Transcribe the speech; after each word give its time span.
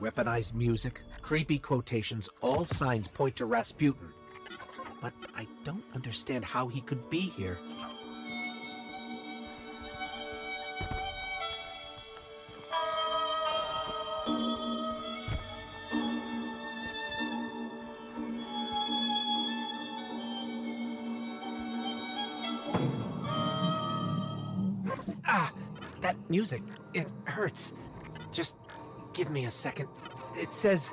weaponized 0.00 0.54
music, 0.54 1.02
creepy 1.20 1.58
quotations, 1.58 2.28
all 2.40 2.64
signs 2.64 3.06
point 3.06 3.36
to 3.36 3.44
Rasputin. 3.44 4.08
But 5.00 5.12
I 5.36 5.46
don't 5.64 5.84
understand 5.94 6.44
how 6.44 6.68
he 6.68 6.80
could 6.80 7.08
be 7.10 7.20
here. 7.20 7.58
Ah, 25.26 25.52
that 26.00 26.16
music, 26.28 26.62
it 26.94 27.06
hurts. 27.24 27.74
Just 28.32 28.56
give 29.12 29.30
me 29.30 29.44
a 29.46 29.50
second. 29.50 29.88
It 30.36 30.52
says, 30.52 30.92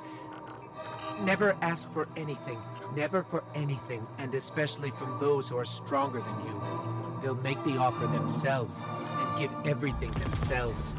never 1.22 1.56
ask 1.62 1.92
for 1.92 2.08
anything, 2.16 2.58
never 2.94 3.22
for 3.22 3.44
anything, 3.54 4.06
and 4.18 4.34
especially 4.34 4.90
from 4.92 5.18
those 5.20 5.48
who 5.48 5.56
are 5.56 5.64
stronger 5.64 6.20
than 6.20 6.46
you. 6.46 6.60
They'll 7.22 7.34
make 7.36 7.62
the 7.64 7.76
offer 7.76 8.06
themselves 8.06 8.84
and 8.86 9.38
give 9.38 9.50
everything 9.66 10.10
themselves. 10.12 10.94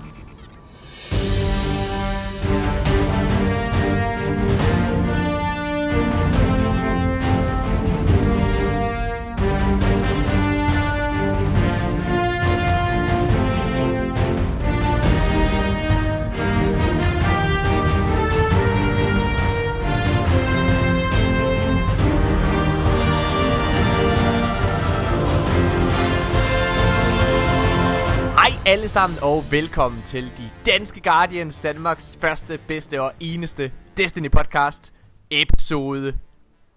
Alle 28.69 28.87
sammen 28.87 29.19
og 29.21 29.43
velkommen 29.51 30.01
til 30.01 30.23
de 30.37 30.49
danske 30.65 31.01
Guardians, 31.01 31.61
Danmarks 31.61 32.17
første, 32.21 32.59
bedste 32.67 33.01
og 33.01 33.13
eneste 33.19 33.71
Destiny 33.97 34.29
podcast, 34.31 34.93
episode 35.31 36.19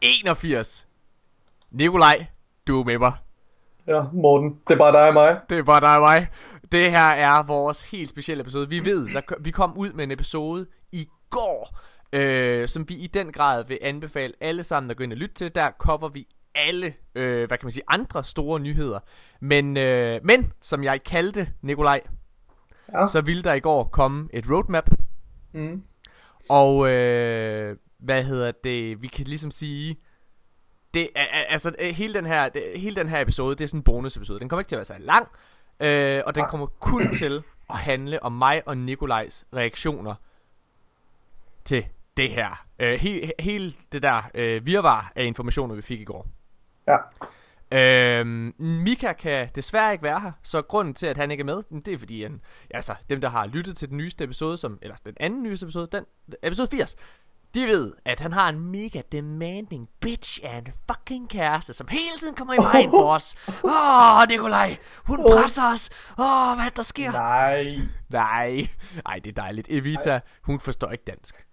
81. 0.01 0.89
Nikolaj, 1.71 2.27
du 2.67 2.81
er 2.81 2.85
med 2.85 2.99
mig. 2.99 3.13
Ja, 3.87 4.03
Morten, 4.13 4.59
det 4.69 4.75
er 4.75 4.79
bare 4.79 4.93
dig 4.93 5.09
og 5.09 5.15
mig. 5.15 5.41
Det 5.49 5.59
er 5.59 5.63
bare 5.63 5.81
dig 5.81 5.95
og 5.97 6.01
mig. 6.01 6.29
Det 6.73 6.91
her 6.91 7.09
er 7.09 7.43
vores 7.47 7.91
helt 7.91 8.11
specielle 8.11 8.41
episode. 8.41 8.69
Vi 8.69 8.85
ved, 8.85 9.09
der, 9.09 9.21
vi 9.41 9.51
kom 9.51 9.77
ud 9.77 9.93
med 9.93 10.05
en 10.05 10.11
episode 10.11 10.67
i 10.93 11.09
går, 11.31 11.79
øh, 12.13 12.69
som 12.69 12.89
vi 12.89 12.95
i 12.95 13.07
den 13.07 13.33
grad 13.33 13.65
vil 13.69 13.79
anbefale 13.83 14.33
alle 14.41 14.65
sammen 14.65 14.91
at 14.91 14.97
gå 14.97 15.05
ind 15.05 15.13
og 15.13 15.19
lytte 15.19 15.35
til. 15.35 15.55
Der 15.55 15.71
cover 15.79 16.09
vi 16.09 16.27
alle, 16.55 16.95
øh, 17.15 17.47
hvad 17.49 17.59
kan 17.59 17.67
man 17.67 17.73
sige, 17.73 17.85
andre 17.89 18.25
store 18.25 18.61
nyheder. 18.61 19.01
Men, 19.41 19.77
øh, 19.77 20.21
men 20.25 20.53
som 20.63 20.85
jeg 20.85 21.03
kaldte 21.05 21.49
Nikolaj, 21.63 22.01
Ja. 22.93 23.07
så 23.07 23.21
ville 23.21 23.43
der 23.43 23.53
i 23.55 23.61
går 23.61 23.85
komme 23.85 24.29
et 24.33 24.51
roadmap. 24.51 24.91
Mm. 25.53 25.83
Og 26.51 26.91
øh, 26.91 27.77
hvad 27.99 28.25
hedder 28.25 28.53
det? 28.65 29.03
Vi 29.03 29.07
kan 29.07 29.25
ligesom 29.27 29.51
sige 29.51 29.97
det 30.95 31.09
er, 31.17 31.25
altså 31.49 31.75
øh, 31.81 31.89
hele 31.95 32.15
den 32.15 32.27
her 32.27 32.49
det, 32.49 32.63
hele 32.77 32.97
den 32.97 33.09
her 33.09 33.21
episode, 33.21 33.57
det 33.57 33.65
er 33.65 33.69
sådan 33.69 33.79
en 33.81 33.85
bonus 33.85 34.17
episode. 34.17 34.41
Den 34.41 34.49
kommer 34.49 34.61
ikke 34.61 34.69
til 34.69 34.77
at 34.77 34.79
være 34.79 34.85
så 34.85 34.95
lang, 34.99 35.29
øh, 35.81 36.23
og 36.27 36.35
den 36.35 36.45
kommer 36.51 36.67
kun 36.67 37.03
til 37.19 37.43
at 37.71 37.77
handle 37.77 38.23
om 38.23 38.33
mig 38.33 38.63
og 38.69 38.77
Nikolajs 38.77 39.45
reaktioner 39.55 40.15
til 41.65 41.87
det 42.17 42.31
her. 42.31 42.67
Øh, 42.79 43.01
he, 43.01 43.33
hele 43.39 43.73
det 43.93 44.03
der 44.03 44.23
øh, 44.35 44.67
virvar 44.67 45.13
af 45.17 45.25
informationer 45.25 45.75
vi 45.75 45.83
fik 45.83 46.01
i 46.01 46.05
går. 46.05 46.27
Ja. 46.89 46.97
Øhm, 47.73 48.55
Mika 48.59 49.13
kan 49.13 49.49
desværre 49.55 49.93
ikke 49.93 50.05
være 50.05 50.21
her, 50.21 50.33
så 50.43 50.63
grunden 50.63 50.95
til, 50.95 51.07
at 51.07 51.17
han 51.17 51.31
ikke 51.31 51.41
er 51.41 51.45
med, 51.45 51.63
det 51.85 51.95
er 51.95 51.99
fordi, 51.99 52.23
han, 52.23 52.41
altså, 52.71 52.95
dem, 53.11 53.21
der 53.21 53.29
har 53.29 53.47
lyttet 53.47 53.77
til 53.77 53.89
den 53.89 53.97
nyeste 53.97 54.25
episode, 54.25 54.57
som, 54.57 54.79
eller 54.83 54.97
den 55.05 55.15
anden 55.21 55.43
nyeste 55.43 55.65
episode, 55.67 55.89
den, 55.93 56.05
episode 56.43 56.69
80, 56.69 56.97
de 57.55 57.67
ved, 57.67 57.93
at 58.05 58.21
han 58.21 58.33
har 58.33 58.49
en 58.49 58.61
mega 58.61 59.03
demanding 59.13 59.89
bitch 60.01 60.41
af 60.43 60.57
en 60.57 60.67
fucking 60.91 61.29
kæreste, 61.29 61.73
som 61.73 61.89
hele 61.89 62.19
tiden 62.21 62.35
kommer 62.35 62.55
i 62.55 62.57
vejen 62.57 62.91
for 62.91 63.15
os. 63.15 63.37
Åh, 63.65 64.21
oh, 64.21 64.29
Nikolaj, 64.29 64.77
hun 65.05 65.19
presser 65.33 65.73
os. 65.73 65.91
Åh, 66.19 66.51
oh, 66.51 66.59
hvad 66.59 66.71
der 66.77 66.83
sker? 66.83 67.13
Nej, 67.13 67.79
Nej. 68.09 68.69
Ej, 69.07 69.19
det 69.19 69.31
er 69.31 69.43
dejligt. 69.43 69.69
Evita, 69.71 70.21
hun 70.43 70.61
forstår 70.61 70.91
ikke 70.91 71.05
dansk. 71.07 71.47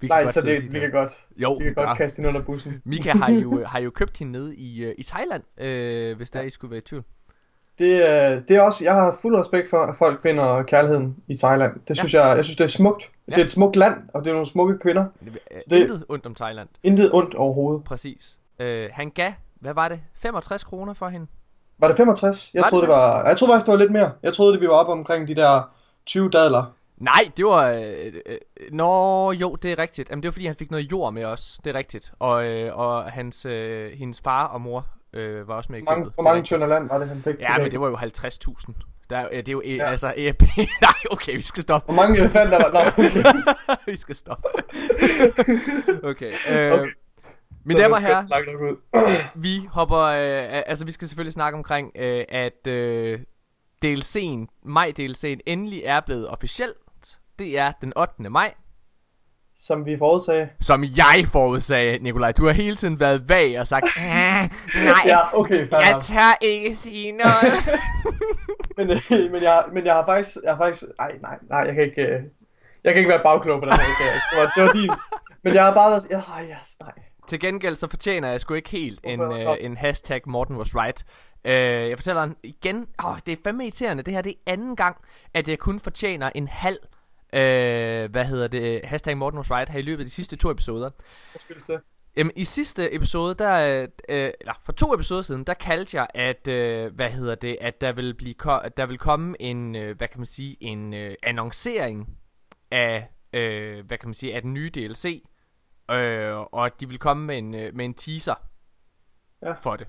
Vi 0.00 0.06
nej, 0.08 0.22
godt 0.22 0.34
så 0.34 0.40
det, 0.40 0.72
vi 0.74 0.78
kan 0.78 0.90
godt, 0.90 1.10
Jo, 1.36 1.52
vi 1.54 1.64
kan 1.64 1.74
godt 1.74 1.98
kaste 1.98 2.16
hende 2.16 2.28
under 2.28 2.40
bussen. 2.42 2.82
Mika 2.84 3.10
har 3.12 3.32
jo, 3.32 3.62
har 3.66 3.80
jo 3.80 3.90
købt 3.90 4.18
hende 4.18 4.32
nede 4.32 4.56
i, 4.56 4.84
øh, 4.84 4.94
i 4.98 5.02
Thailand, 5.02 5.42
øh, 5.60 6.16
hvis 6.16 6.30
der 6.30 6.42
I 6.42 6.50
skulle 6.50 6.70
være 6.70 6.78
i 6.78 6.84
tvivl. 6.84 7.04
Det, 7.78 7.84
øh, 7.84 8.40
det 8.48 8.50
er 8.50 8.60
også, 8.60 8.84
jeg 8.84 8.94
har 8.94 9.16
fuld 9.22 9.36
respekt 9.36 9.70
for, 9.70 9.78
at 9.82 9.94
folk 9.98 10.22
finder 10.22 10.62
kærligheden 10.62 11.16
i 11.28 11.36
Thailand. 11.36 11.80
Det 11.88 11.96
synes 11.98 12.14
jeg, 12.14 12.36
jeg 12.36 12.44
synes 12.44 12.56
det 12.56 12.64
er 12.64 12.68
smukt. 12.68 13.10
Det 13.26 13.32
Ja. 13.32 13.40
er 13.40 13.44
et 13.44 13.50
smukt 13.50 13.76
land, 13.76 13.94
og 14.14 14.24
det 14.24 14.28
er 14.30 14.34
nogle 14.34 14.46
smukke 14.46 14.78
kvinder. 14.78 15.04
Det... 15.24 15.38
Det- 15.70 15.80
Intet 15.80 16.04
ondt 16.08 16.26
om 16.26 16.34
Thailand. 16.34 16.68
Intet 16.82 17.10
ondt 17.12 17.34
overhovedet. 17.34 17.84
Præcis. 17.84 18.38
Øh, 18.58 18.88
han 18.92 19.10
gav, 19.10 19.32
hvad 19.60 19.74
var 19.74 19.88
det? 19.88 20.00
65 20.14 20.64
kroner 20.64 20.94
for 20.94 21.08
hende? 21.08 21.26
Var 21.78 21.88
det 21.88 21.96
65? 21.96 22.50
Jeg 22.54 22.60
Var 22.60 22.64
det 22.64 22.70
troede, 22.70 22.82
det 22.82 22.88
det? 22.88 22.94
var, 22.96 23.28
jeg 23.28 23.36
troede 23.38 23.52
faktisk, 23.52 23.66
det 23.66 23.72
var 23.72 23.78
lidt 23.78 23.92
mere. 23.92 24.12
Jeg 24.22 24.34
troede, 24.34 24.52
det 24.52 24.60
vi 24.60 24.66
var 24.66 24.72
oppe 24.74 24.92
omkring 24.92 25.28
de 25.28 25.34
der 25.34 25.74
20 26.06 26.30
dadler. 26.30 26.72
Nej, 27.04 27.30
det 27.36 27.44
var... 27.44 27.68
Øh, 27.68 28.12
øh, 28.26 28.38
nå, 28.72 29.32
jo, 29.32 29.54
det 29.54 29.72
er 29.72 29.78
rigtigt. 29.78 30.10
Jamen, 30.10 30.22
det 30.22 30.28
var 30.28 30.32
fordi, 30.32 30.46
han 30.46 30.56
fik 30.56 30.70
noget 30.70 30.92
jord 30.92 31.12
med 31.12 31.24
os. 31.24 31.58
Det 31.64 31.70
er 31.74 31.78
rigtigt. 31.78 32.12
Og, 32.18 32.44
øh, 32.46 32.78
og 32.78 33.04
hans, 33.12 33.46
øh, 33.46 33.90
hendes 33.92 34.20
far 34.20 34.46
og 34.46 34.60
mor 34.60 34.86
øh, 35.12 35.48
var 35.48 35.54
også 35.54 35.72
med 35.72 35.78
i 35.78 35.84
købet. 35.88 36.12
hvor 36.14 36.22
mange 36.22 36.42
tønder 36.42 36.66
land 36.66 36.88
var 36.88 36.98
det, 36.98 37.08
han 37.08 37.22
fik? 37.22 37.34
Ja, 37.40 37.58
men 37.58 37.70
det 37.70 37.80
var 37.80 37.88
jo 37.88 37.96
50.000. 37.96 38.72
Der, 39.10 39.16
er- 39.18 39.28
øh, 39.32 39.36
det 39.38 39.48
er 39.48 39.52
jo 39.52 39.62
øh, 39.64 39.76
Ja. 39.76 39.90
altså 39.90 40.14
EP. 40.16 40.42
Nej, 40.58 40.94
okay, 41.10 41.36
vi 41.36 41.42
skal 41.42 41.62
stoppe. 41.62 41.92
Hvor 41.92 42.02
mange 42.02 42.18
elefanter 42.20 42.56
var 42.58 42.70
der? 42.70 43.84
vi 43.90 43.96
skal 43.96 44.16
stoppe. 44.16 44.42
okay. 46.10 46.32
Øh, 46.52 46.72
Okay. 46.72 46.90
Mine 47.66 47.80
damer 47.80 47.96
og 47.96 48.02
herrer, 48.02 49.28
vi 49.34 49.68
hopper, 49.70 49.98
øh, 49.98 50.62
altså 50.66 50.84
vi 50.84 50.92
skal 50.92 51.08
selvfølgelig 51.08 51.32
snakke 51.32 51.56
omkring, 51.58 51.90
øh, 51.96 52.24
at 52.28 52.66
øh, 52.66 53.20
DLC'en, 53.84 54.46
maj-DLC'en 54.62 55.38
endelig 55.46 55.82
er 55.84 56.00
blevet 56.06 56.28
officielt. 56.28 56.76
Det 57.38 57.58
er 57.58 57.72
den 57.80 57.92
8. 57.96 58.30
maj, 58.30 58.54
Som 59.58 59.86
vi 59.86 59.98
forudsagde. 59.98 60.48
som 60.60 60.84
jeg 60.84 61.26
forudsagde, 61.32 61.98
Nikolaj. 61.98 62.32
Du 62.32 62.46
har 62.46 62.52
hele 62.52 62.76
tiden 62.76 63.00
været 63.00 63.28
vag 63.28 63.60
og 63.60 63.66
sagt, 63.66 63.84
"Ah, 63.96 64.50
nej, 64.84 65.02
Ja, 65.06 65.38
okay, 65.38 65.68
fair 65.70 65.78
jeg 65.80 66.00
tør 66.02 66.38
ikke 66.40 66.74
sige 66.74 67.12
noget. 67.12 67.54
Men, 68.76 68.90
øh, 68.90 69.32
men, 69.32 69.42
jeg, 69.42 69.64
men 69.72 69.84
jeg 69.84 69.94
har 69.94 70.06
faktisk, 70.06 70.36
jeg 70.44 70.52
har 70.52 70.64
faktisk, 70.64 70.84
nej, 70.98 71.12
nej, 71.22 71.38
nej, 71.50 71.58
jeg 71.60 71.74
kan 71.74 71.84
ikke, 71.84 72.02
øh, 72.02 72.22
jeg 72.84 72.92
kan 72.92 72.96
ikke 72.98 73.08
være 73.08 73.22
bagklog 73.22 73.60
på 73.60 73.64
den 73.64 73.72
her, 73.72 73.84
det 74.30 74.38
var, 74.38 74.52
det 74.56 74.62
var 74.62 74.72
din, 74.72 74.90
men 75.44 75.54
jeg 75.54 75.64
har 75.64 75.74
bare 75.74 75.90
været, 75.90 76.06
ja, 76.10 76.56
yes, 76.60 76.76
nej. 76.80 76.92
Til 77.28 77.40
gengæld 77.40 77.74
så 77.74 77.88
fortjener 77.88 78.28
jeg 78.30 78.40
sgu 78.40 78.54
ikke 78.54 78.70
helt 78.70 79.00
en, 79.04 79.20
øh, 79.20 79.56
en 79.60 79.76
hashtag 79.76 80.20
Morten 80.26 80.56
was 80.56 80.74
right. 80.74 81.04
Øh, 81.44 81.88
jeg 81.90 81.98
fortæller 81.98 82.28
igen. 82.42 82.86
Åh, 83.04 83.16
det 83.26 83.32
er 83.32 83.36
fandme 83.44 83.64
irriterende. 83.64 84.02
Det 84.02 84.14
her 84.14 84.22
det 84.22 84.30
er 84.46 84.52
anden 84.52 84.76
gang, 84.76 84.96
at 85.34 85.48
jeg 85.48 85.58
kun 85.58 85.80
fortjener 85.80 86.30
en 86.34 86.48
halv 86.48 86.78
øh, 87.34 88.10
hvad 88.10 88.24
hedder 88.24 88.48
det, 88.48 88.80
hashtag 88.84 89.16
Morten 89.16 89.38
was 89.38 89.50
right 89.50 89.68
her 89.70 89.78
i 89.78 89.82
løbet 89.82 90.00
af 90.00 90.06
de 90.06 90.10
sidste 90.10 90.36
to 90.36 90.50
episoder. 90.50 90.90
Hvad? 91.66 91.78
Jamen, 92.16 92.32
i 92.36 92.44
sidste 92.44 92.94
episode, 92.94 93.34
der, 93.34 93.82
øh, 93.82 93.88
øh, 94.08 94.30
eller 94.40 94.52
for 94.64 94.72
to 94.72 94.94
episoder 94.94 95.22
siden, 95.22 95.44
der 95.44 95.54
kaldte 95.54 95.96
jeg, 95.96 96.06
at, 96.14 96.48
øh, 96.48 96.94
hvad 96.94 97.10
hedder 97.10 97.34
det, 97.34 97.58
at 97.60 97.80
der 97.80 97.92
vil, 97.92 98.14
blive 98.14 98.34
ko- 98.34 98.58
at 98.64 98.76
der 98.76 98.86
vil 98.86 98.98
komme 98.98 99.36
en, 99.42 99.76
øh, 99.76 99.96
hvad 99.96 100.08
kan 100.08 100.20
man 100.20 100.26
sige, 100.26 100.56
en 100.60 100.94
øh, 100.94 101.14
annoncering 101.22 102.18
af, 102.70 103.08
øh, 103.32 103.86
hvad 103.86 103.98
kan 103.98 104.08
man 104.08 104.14
sige, 104.14 104.34
af 104.34 104.42
den 104.42 104.54
nye 104.54 104.70
DLC, 104.74 105.24
øh, 105.90 106.34
og 106.36 106.66
at 106.66 106.80
de 106.80 106.88
vil 106.88 106.98
komme 106.98 107.26
med 107.26 107.38
en, 107.38 107.54
øh, 107.54 107.74
med 107.74 107.84
en 107.84 107.94
teaser 107.94 108.34
Ja. 109.42 109.52
for 109.52 109.76
det. 109.76 109.86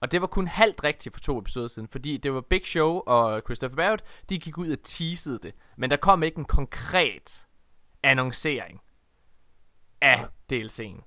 Og 0.00 0.12
det 0.12 0.20
var 0.20 0.26
kun 0.26 0.46
halvt 0.46 0.84
rigtigt 0.84 1.14
for 1.14 1.20
to 1.20 1.38
episoder 1.38 1.68
siden, 1.68 1.88
fordi 1.88 2.16
det 2.16 2.34
var 2.34 2.40
Big 2.40 2.66
Show 2.66 3.02
og 3.06 3.42
Christopher 3.44 3.76
Barrett, 3.76 4.04
de 4.28 4.38
gik 4.38 4.58
ud 4.58 4.70
og 4.70 4.78
teasede 4.82 5.38
det. 5.42 5.54
Men 5.76 5.90
der 5.90 5.96
kom 5.96 6.22
ikke 6.22 6.38
en 6.38 6.44
konkret 6.44 7.46
annoncering 8.02 8.80
af 10.00 10.26
DLC'en. 10.52 11.02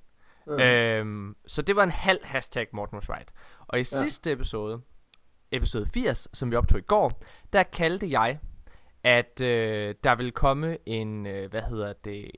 Mm. 0.47 0.59
Øhm, 0.59 1.35
så 1.47 1.61
det 1.61 1.75
var 1.75 1.83
en 1.83 1.89
halv 1.89 2.25
hashtag 2.25 2.67
Morten 2.73 2.97
was 2.97 3.09
right. 3.09 3.33
Og 3.59 3.77
i 3.77 3.77
ja. 3.77 3.79
Ja. 3.79 3.83
sidste 3.83 4.31
episode, 4.31 4.81
episode 5.51 5.87
80, 5.93 6.27
som 6.33 6.51
vi 6.51 6.55
optog 6.55 6.79
i 6.79 6.83
går, 6.83 7.21
der 7.53 7.63
kaldte 7.63 8.09
jeg, 8.11 8.39
at 9.03 9.41
øh, 9.41 9.95
der 10.03 10.15
vil 10.15 10.31
komme 10.31 10.77
en, 10.85 11.25
øh, 11.25 11.49
hvad 11.49 11.61
hedder 11.61 11.93
det, 11.93 12.31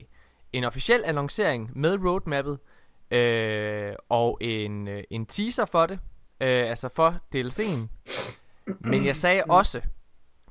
en 0.52 0.64
officiel 0.64 1.02
annoncering 1.04 1.70
med 1.78 1.98
roadmappet, 2.04 2.58
øh, 3.10 3.94
og 4.08 4.38
en, 4.40 4.88
øh, 4.88 5.04
en 5.10 5.26
teaser 5.26 5.64
for 5.64 5.86
det, 5.86 6.00
øh, 6.42 6.70
altså 6.70 6.88
for 6.94 7.16
DLC'en. 7.34 7.88
Men 8.80 9.04
jeg 9.06 9.16
sagde 9.16 9.42
også, 9.44 9.80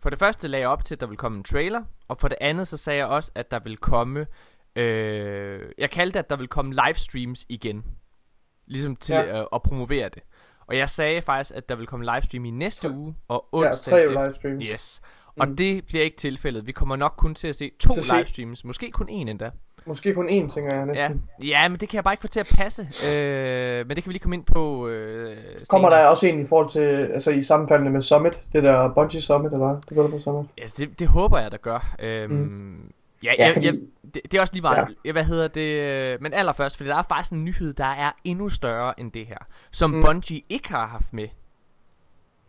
for 0.01 0.09
det 0.09 0.19
første 0.19 0.47
lagde 0.47 0.61
jeg 0.61 0.69
op 0.69 0.85
til, 0.85 0.95
at 0.95 1.01
der 1.01 1.07
vil 1.07 1.17
komme 1.17 1.37
en 1.37 1.43
trailer, 1.43 1.83
og 2.07 2.17
for 2.19 2.27
det 2.27 2.37
andet 2.41 2.67
så 2.67 2.77
sagde 2.77 2.97
jeg 2.99 3.07
også, 3.07 3.31
at 3.35 3.51
der 3.51 3.59
vil 3.59 3.77
komme 3.77 4.25
Øh, 4.75 5.61
jeg 5.77 5.89
kaldte, 5.91 6.19
at 6.19 6.29
der 6.29 6.35
vil 6.35 6.47
komme 6.47 6.73
livestreams 6.85 7.45
igen. 7.49 7.83
Ligesom 8.67 8.95
til 8.95 9.13
Ja. 9.13 9.37
ja. 9.37 9.43
at, 9.55 9.61
promovere 9.63 10.09
det. 10.09 10.23
Og 10.67 10.77
jeg 10.77 10.89
sagde 10.89 11.21
faktisk, 11.21 11.57
at 11.57 11.69
der 11.69 11.75
vil 11.75 11.87
komme 11.87 12.05
livestream 12.15 12.45
i 12.45 12.49
næste 12.51 12.87
Tre- 12.87 12.93
uge 12.95 13.15
og 13.27 13.49
Ja, 13.53 13.57
onsdag. 13.69 13.91
tre 13.91 14.03
efter- 14.05 14.23
livestreams. 14.23 14.63
Yes. 14.65 15.01
Og 15.39 15.47
Mm. 15.49 15.55
det 15.55 15.85
bliver 15.85 16.03
ikke 16.03 16.17
tilfældet. 16.17 16.67
Vi 16.67 16.71
kommer 16.71 16.95
nok 16.95 17.13
kun 17.17 17.35
til 17.35 17.47
at 17.47 17.55
se 17.55 17.71
to 17.79 17.93
Til 17.93 17.99
at 17.99 18.05
se- 18.05 18.15
livestreams. 18.15 18.65
Måske 18.65 18.91
kun 18.91 19.09
en 19.09 19.27
endda. 19.27 19.51
Måske 19.85 20.13
kun 20.13 20.29
én, 20.29 20.49
tænker 20.49 20.73
jeg 20.75 20.79
Ja. 20.79 20.85
næsten. 20.85 21.23
ja, 21.43 21.67
men 21.67 21.79
det 21.79 21.89
kan 21.89 21.95
jeg 21.95 22.03
bare 22.03 22.13
ikke 22.13 22.21
få 22.21 22.27
til 22.27 22.39
at 22.39 22.51
passe. 22.57 22.81
Øh, 23.11 23.87
men 23.87 23.95
det 23.95 24.03
kan 24.03 24.09
vi 24.09 24.13
lige 24.13 24.19
komme 24.21 24.35
ind 24.35 24.45
på 24.45 24.87
øh, 24.87 25.37
Kommer 25.69 25.89
der 25.89 26.05
også 26.05 26.27
en 26.27 26.39
i 26.41 26.47
forhold 26.47 26.69
til, 26.69 27.09
altså 27.13 27.31
i 27.31 27.41
sammenfaldende 27.41 27.91
med 27.91 28.01
Summit, 28.01 28.43
det 28.53 28.63
der 28.63 28.93
Bungie 28.93 29.21
Summit, 29.21 29.51
eller 29.53 29.67
hvad? 29.67 29.81
Developer 29.89 30.19
Summit. 30.19 30.49
Ja, 30.57 30.63
det, 30.77 30.99
det 30.99 31.07
håber 31.07 31.39
jeg, 31.39 31.51
der 31.51 31.57
gør. 31.57 31.95
Øhm, 31.99 32.33
mm. 32.33 32.91
Ja, 33.23 33.31
Ja, 33.37 33.47
ja, 33.47 33.53
fordi- 33.55 33.65
ja 33.65 33.71
det, 34.13 34.21
det 34.23 34.33
er 34.33 34.41
også 34.41 34.53
lige 34.53 34.61
meget. 34.61 34.87
Ja. 35.05 35.11
Hvad 35.11 35.23
hedder 35.23 35.47
det? 35.47 36.21
Men 36.21 36.33
allerførst, 36.33 36.77
fordi 36.77 36.89
der 36.89 36.95
er 36.95 37.03
faktisk 37.09 37.33
en 37.33 37.43
nyhed, 37.45 37.73
der 37.73 37.85
er 37.85 38.11
endnu 38.23 38.49
større 38.49 38.99
end 38.99 39.11
det 39.11 39.25
her. 39.25 39.37
Som 39.71 39.89
Mm. 39.91 40.03
Bungie 40.05 40.41
ikke 40.49 40.69
har 40.69 40.85
haft 40.87 41.13
med 41.13 41.27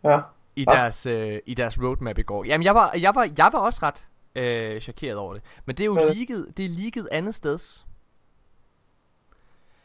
Ja. 0.03 0.19
i 0.55 0.63
Hva? 0.63 0.73
deres, 0.75 1.05
øh, 1.05 1.39
i 1.45 1.53
deres 1.53 1.79
roadmap 1.83 2.17
i 2.17 2.21
går. 2.21 2.43
Jamen, 2.45 2.65
jeg 2.65 2.75
var, 2.75 2.91
jeg 3.01 3.15
var, 3.15 3.29
jeg 3.37 3.49
var 3.53 3.59
også 3.59 3.79
ret 3.83 4.07
øh, 4.35 4.81
chokeret 4.81 5.17
over 5.17 5.33
det. 5.33 5.43
Men 5.65 5.75
det 5.75 5.83
er 5.83 5.85
jo 5.85 5.93
Hvad? 5.93 6.15
leaget, 6.15 6.57
det 6.57 6.65
er 6.65 6.69
leaget 6.69 7.09
andet 7.11 7.35
steds. 7.35 7.85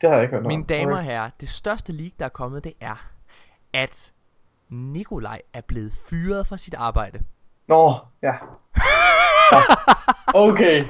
Det 0.01 0.09
har 0.09 0.17
jeg 0.17 0.25
ikke 0.25 0.37
hørt 0.37 0.47
Mine 0.47 0.65
damer 0.65 0.97
og 0.97 1.03
herrer, 1.03 1.31
det 1.41 1.49
største 1.49 1.93
leak, 1.93 2.13
der 2.19 2.25
er 2.25 2.29
kommet, 2.29 2.65
det 2.65 2.73
er, 2.81 3.11
at 3.73 4.13
Nikolaj 4.69 5.43
er 5.53 5.61
blevet 5.61 5.93
fyret 6.09 6.47
fra 6.47 6.57
sit 6.57 6.75
arbejde. 6.75 7.21
Nå, 7.69 7.95
ja. 8.23 8.33
ja. 9.53 9.61
Okay. 10.35 10.85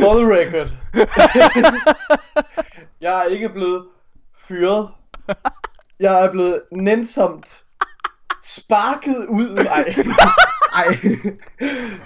For 0.00 0.14
the 0.14 0.26
record. 0.26 0.70
jeg 3.00 3.18
er 3.18 3.24
ikke 3.24 3.48
blevet 3.48 3.86
fyret. 4.36 4.90
Jeg 6.00 6.24
er 6.24 6.30
blevet 6.30 6.62
nænsomt 6.72 7.64
sparket 8.44 9.26
ud. 9.28 9.48
Nej. 9.54 9.94
Nej. 10.74 10.98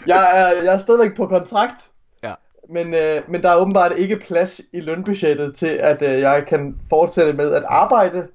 Jeg 0.06 0.40
er, 0.40 0.62
jeg 0.62 0.74
er 0.74 0.78
stadigvæk 0.78 1.16
på 1.16 1.26
kontrakt. 1.26 1.90
Ja. 2.22 2.34
Men, 2.70 2.94
øh, 2.94 3.22
men 3.28 3.42
der 3.42 3.50
er 3.50 3.56
åbenbart 3.56 3.92
ikke 3.96 4.16
plads 4.16 4.60
i 4.72 4.80
lønbudgettet 4.80 5.56
til, 5.56 5.66
at 5.66 6.02
øh, 6.02 6.20
jeg 6.20 6.44
kan 6.48 6.76
fortsætte 6.88 7.32
med 7.32 7.52
at 7.52 7.64
arbejde 7.66 8.28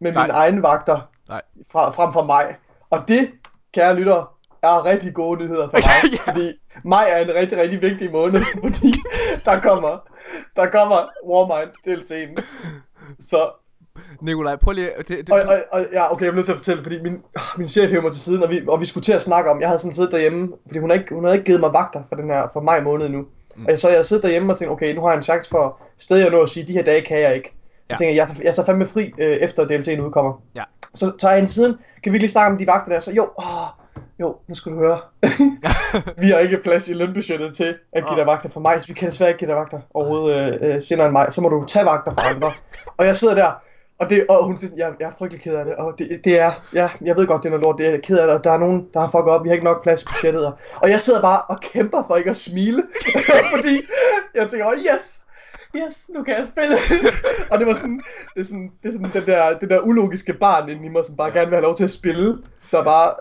med 0.00 0.12
Nej. 0.12 0.22
mine 0.26 0.34
egne 0.34 0.62
vagter 0.62 1.10
Nej. 1.28 1.42
fra, 1.72 1.90
frem 1.90 2.12
for 2.12 2.22
mig. 2.22 2.56
Og 2.90 3.08
det, 3.08 3.30
kære 3.74 3.96
lytter, 3.96 4.36
er 4.62 4.84
rigtig 4.84 5.14
gode 5.14 5.40
nyheder 5.40 5.68
for 5.68 5.76
mig. 6.02 6.12
Ja. 6.12 6.32
Fordi 6.32 6.52
maj 6.84 7.06
er 7.10 7.16
en 7.16 7.34
rigtig, 7.34 7.58
rigtig 7.58 7.82
vigtig 7.82 8.12
måned, 8.12 8.40
fordi 8.64 8.94
der 9.44 9.60
kommer, 9.60 9.98
der 10.56 10.70
kommer 10.70 11.08
Warmind 11.26 11.70
DLC'en. 11.86 12.42
Så, 13.20 13.50
Nikolaj, 14.20 14.56
prøv 14.56 14.72
lige... 14.72 14.90
Det, 14.98 15.08
det, 15.08 15.30
og, 15.30 15.40
og, 15.40 15.56
og, 15.72 15.86
ja, 15.92 16.12
okay, 16.12 16.24
jeg 16.24 16.30
er 16.30 16.34
nødt 16.34 16.46
til 16.46 16.52
at 16.52 16.58
fortælle, 16.58 16.82
fordi 16.82 17.02
min, 17.02 17.22
min 17.56 17.68
chef 17.68 17.90
hævde 17.90 18.02
mig 18.02 18.12
til 18.12 18.20
siden, 18.20 18.42
og 18.42 18.50
vi, 18.50 18.60
og 18.68 18.80
vi 18.80 18.86
skulle 18.86 19.04
til 19.04 19.12
at 19.12 19.22
snakke 19.22 19.50
om, 19.50 19.60
jeg 19.60 19.68
havde 19.68 19.78
sådan 19.78 19.92
siddet 19.92 20.12
derhjemme, 20.12 20.48
fordi 20.66 20.78
hun 20.78 20.90
havde 20.90 21.00
ikke, 21.02 21.14
hun 21.14 21.24
havde 21.24 21.36
ikke 21.36 21.46
givet 21.46 21.60
mig 21.60 21.72
vagter 21.72 22.02
for 22.08 22.16
den 22.16 22.30
her, 22.30 22.48
for 22.52 22.60
maj 22.60 22.80
måned 22.80 23.08
nu. 23.08 23.24
Mm. 23.56 23.66
Og 23.72 23.78
så 23.78 23.88
jeg 23.90 24.06
siddet 24.06 24.22
derhjemme 24.22 24.52
og 24.52 24.58
tænkte, 24.58 24.72
okay, 24.72 24.94
nu 24.94 25.00
har 25.00 25.08
jeg 25.08 25.16
en 25.16 25.22
chance 25.22 25.50
for 25.50 25.80
stadig 25.98 26.26
at 26.26 26.32
nå 26.32 26.42
at 26.42 26.48
sige, 26.48 26.66
de 26.66 26.72
her 26.72 26.82
dage 26.82 27.00
kan 27.00 27.18
jeg 27.20 27.34
ikke. 27.34 27.48
Så 27.48 27.86
Ja. 27.90 27.96
tænker 27.96 28.14
jeg, 28.14 28.28
jeg, 28.28 28.42
jeg 28.42 28.48
er 28.48 28.52
så 28.52 28.64
fandme 28.66 28.86
fri, 28.86 29.12
øh, 29.18 29.36
efter 29.36 29.64
DLC'en 29.64 30.00
udkommer. 30.00 30.42
Ja. 30.56 30.62
Så 30.94 31.12
tager 31.18 31.32
jeg 31.32 31.40
en 31.40 31.46
siden, 31.46 31.76
kan 32.04 32.12
vi 32.12 32.18
lige 32.18 32.30
snakke 32.30 32.52
om 32.52 32.58
de 32.58 32.66
vagter 32.66 32.92
der? 32.92 33.00
Så 33.00 33.12
jo, 33.12 33.28
åh, 33.38 33.44
jo, 34.20 34.36
nu 34.48 34.54
skal 34.54 34.72
du 34.72 34.78
høre. 34.78 34.98
vi 36.22 36.26
har 36.30 36.38
ikke 36.38 36.58
plads 36.64 36.88
i 36.88 36.92
lønbudgettet 36.94 37.54
til 37.56 37.74
at 37.92 38.06
give 38.06 38.18
dig 38.18 38.26
vagter 38.26 38.48
for 38.48 38.60
mig, 38.60 38.82
så 38.82 38.88
vi 38.88 38.94
kan 38.94 39.08
desværre 39.08 39.30
ikke 39.30 39.38
give 39.38 39.48
dig 39.48 39.56
vagter 39.56 39.80
overhovedet 39.94 40.62
øh, 40.62 40.74
øh, 40.74 40.82
senere 40.82 41.06
end 41.06 41.12
mig. 41.12 41.32
Så 41.32 41.40
må 41.40 41.48
du 41.48 41.64
tage 41.66 41.84
vagter 41.84 42.14
fra 42.14 42.28
andre. 42.34 42.52
og 42.98 43.06
jeg 43.06 43.16
sidder 43.16 43.34
der, 43.34 43.50
og, 43.98 44.10
det, 44.10 44.26
og 44.28 44.44
hun 44.44 44.56
siger, 44.56 44.72
jeg, 44.76 44.92
jeg 45.00 45.06
er 45.06 45.12
frygtelig 45.18 45.42
ked 45.42 45.54
af 45.54 45.64
det, 45.64 45.74
og 45.74 45.94
det, 45.98 46.20
det 46.24 46.38
er, 46.38 46.52
ja, 46.74 46.90
jeg 47.00 47.16
ved 47.16 47.26
godt, 47.26 47.42
det 47.42 47.48
er 47.48 47.50
noget 47.50 47.64
lort, 47.64 47.78
det 47.78 47.94
er 47.94 48.00
ked 48.00 48.18
af 48.18 48.26
det, 48.26 48.36
og 48.36 48.44
der 48.44 48.50
er 48.50 48.58
nogen, 48.58 48.86
der 48.94 49.00
har 49.00 49.08
fucket 49.10 49.32
op, 49.32 49.44
vi 49.44 49.48
har 49.48 49.54
ikke 49.54 49.64
nok 49.64 49.82
plads 49.82 50.02
i 50.02 50.06
budgettet, 50.06 50.46
og, 50.46 50.52
og 50.82 50.90
jeg 50.90 51.00
sidder 51.00 51.20
bare 51.20 51.40
og 51.48 51.60
kæmper 51.60 52.04
for 52.06 52.16
ikke 52.16 52.30
at 52.30 52.36
smile, 52.36 52.82
fordi 53.56 53.74
jeg 54.34 54.48
tænker, 54.48 54.66
oh, 54.66 54.74
yes, 54.74 55.20
yes, 55.76 56.10
nu 56.14 56.22
kan 56.22 56.34
jeg 56.36 56.46
spille. 56.46 56.76
og 57.50 57.58
det 57.58 57.66
var 57.66 57.74
sådan, 57.74 58.02
det 58.34 58.40
er 58.40 58.44
sådan, 58.44 58.72
det 58.82 58.88
er 58.88 58.92
sådan 58.92 59.10
den 59.12 59.26
der, 59.26 59.58
det 59.58 59.70
der 59.70 59.80
ulogiske 59.80 60.32
barn 60.32 60.68
inde 60.68 60.86
i 60.86 60.88
mig, 60.88 61.04
som 61.04 61.16
bare 61.16 61.30
gerne 61.30 61.46
vil 61.46 61.56
have 61.56 61.62
lov 61.68 61.76
til 61.76 61.84
at 61.84 61.90
spille, 61.90 62.38
der 62.70 62.84
bare, 62.84 63.14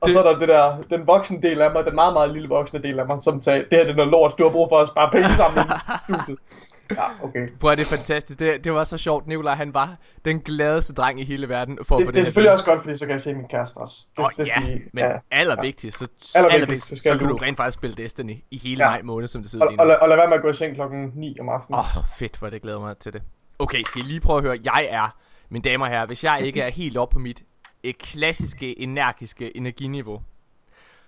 og 0.00 0.10
så 0.10 0.18
er 0.18 0.32
der 0.32 0.38
det 0.38 0.48
der, 0.48 0.76
den 0.90 1.06
voksne 1.06 1.42
del 1.42 1.62
af 1.62 1.72
mig, 1.72 1.84
den 1.84 1.94
meget, 1.94 2.12
meget 2.12 2.32
lille 2.32 2.48
voksne 2.48 2.82
del 2.82 2.98
af 3.00 3.06
mig, 3.06 3.22
som 3.22 3.42
sagde, 3.42 3.64
det 3.70 3.78
her 3.78 3.84
det 3.84 3.92
er 3.92 3.96
noget 3.96 4.10
lort, 4.10 4.34
du 4.38 4.42
har 4.42 4.50
brug 4.50 4.68
for 4.70 4.78
at 4.78 4.88
spare 4.88 5.10
penge 5.12 5.28
sammen 5.28 5.64
i 5.64 5.98
studiet. 6.04 6.38
Ja, 6.90 7.24
okay. 7.24 7.48
Prøv 7.60 7.76
det 7.76 7.82
er 7.92 7.96
fantastisk. 7.96 8.38
Det, 8.38 8.64
det 8.64 8.72
var 8.72 8.84
så 8.84 8.98
sjovt. 8.98 9.26
Nikolaj, 9.26 9.54
han 9.54 9.74
var 9.74 9.96
den 10.24 10.40
gladeste 10.40 10.92
dreng 10.92 11.20
i 11.20 11.24
hele 11.24 11.48
verden 11.48 11.78
for 11.82 11.96
Det, 11.96 12.04
få 12.06 12.10
det 12.10 12.16
er 12.16 12.20
her 12.20 12.24
selvfølgelig 12.24 12.52
også 12.52 12.64
godt, 12.64 12.82
fordi 12.82 12.96
så 12.96 13.06
kan 13.06 13.12
jeg 13.12 13.20
se 13.20 13.34
min 13.34 13.48
kæreste 13.48 13.76
også. 13.76 14.06
Det, 14.16 14.22
Åh, 14.24 14.28
det, 14.38 14.48
ja, 14.48 14.60
skal 14.60 14.76
I- 14.76 14.80
men 14.92 15.04
ja. 15.04 15.10
allervigtigst, 15.30 15.98
så, 15.98 16.04
Allervigtigst, 16.04 16.36
allervigtigst, 16.54 16.86
så 16.88 16.96
så, 16.96 17.18
kan 17.18 17.28
du 17.28 17.36
rent 17.36 17.56
faktisk 17.56 17.78
spille 17.78 17.96
Destiny 17.96 18.36
i 18.50 18.58
hele 18.58 18.84
Ja. 18.84 18.90
maj 18.90 19.02
måned, 19.02 19.28
som 19.28 19.42
det 19.42 19.50
sidder 19.50 19.66
Og, 19.66 19.72
og, 19.78 19.98
og 20.02 20.08
lad 20.08 20.16
være 20.16 20.28
med 20.28 20.36
at 20.36 20.42
gå 20.42 20.48
i 20.48 20.52
seng 20.54 20.74
klokken 20.74 21.12
9 21.14 21.36
om 21.40 21.48
aftenen. 21.48 21.78
Åh, 21.78 21.96
oh, 21.98 22.04
fedt, 22.18 22.36
hvor 22.36 22.50
det 22.50 22.62
glæder 22.62 22.80
mig 22.80 22.96
til 22.98 23.12
det. 23.12 23.22
Okay, 23.58 23.82
skal 23.86 24.00
I 24.02 24.04
lige 24.04 24.20
prøve 24.20 24.38
at 24.38 24.44
høre. 24.44 24.58
Jeg 24.64 24.88
er, 24.90 25.16
mine 25.48 25.62
damer 25.62 25.86
og 25.86 25.92
herrer, 25.92 26.06
hvis 26.06 26.24
jeg 26.24 26.40
ikke 26.42 26.60
er 26.60 26.70
helt 26.70 26.96
oppe 26.96 27.12
på 27.12 27.18
mit 27.18 27.42
eh, 27.84 27.94
klassiske, 27.94 28.80
energiske 28.80 29.56
energiniveau, 29.56 30.22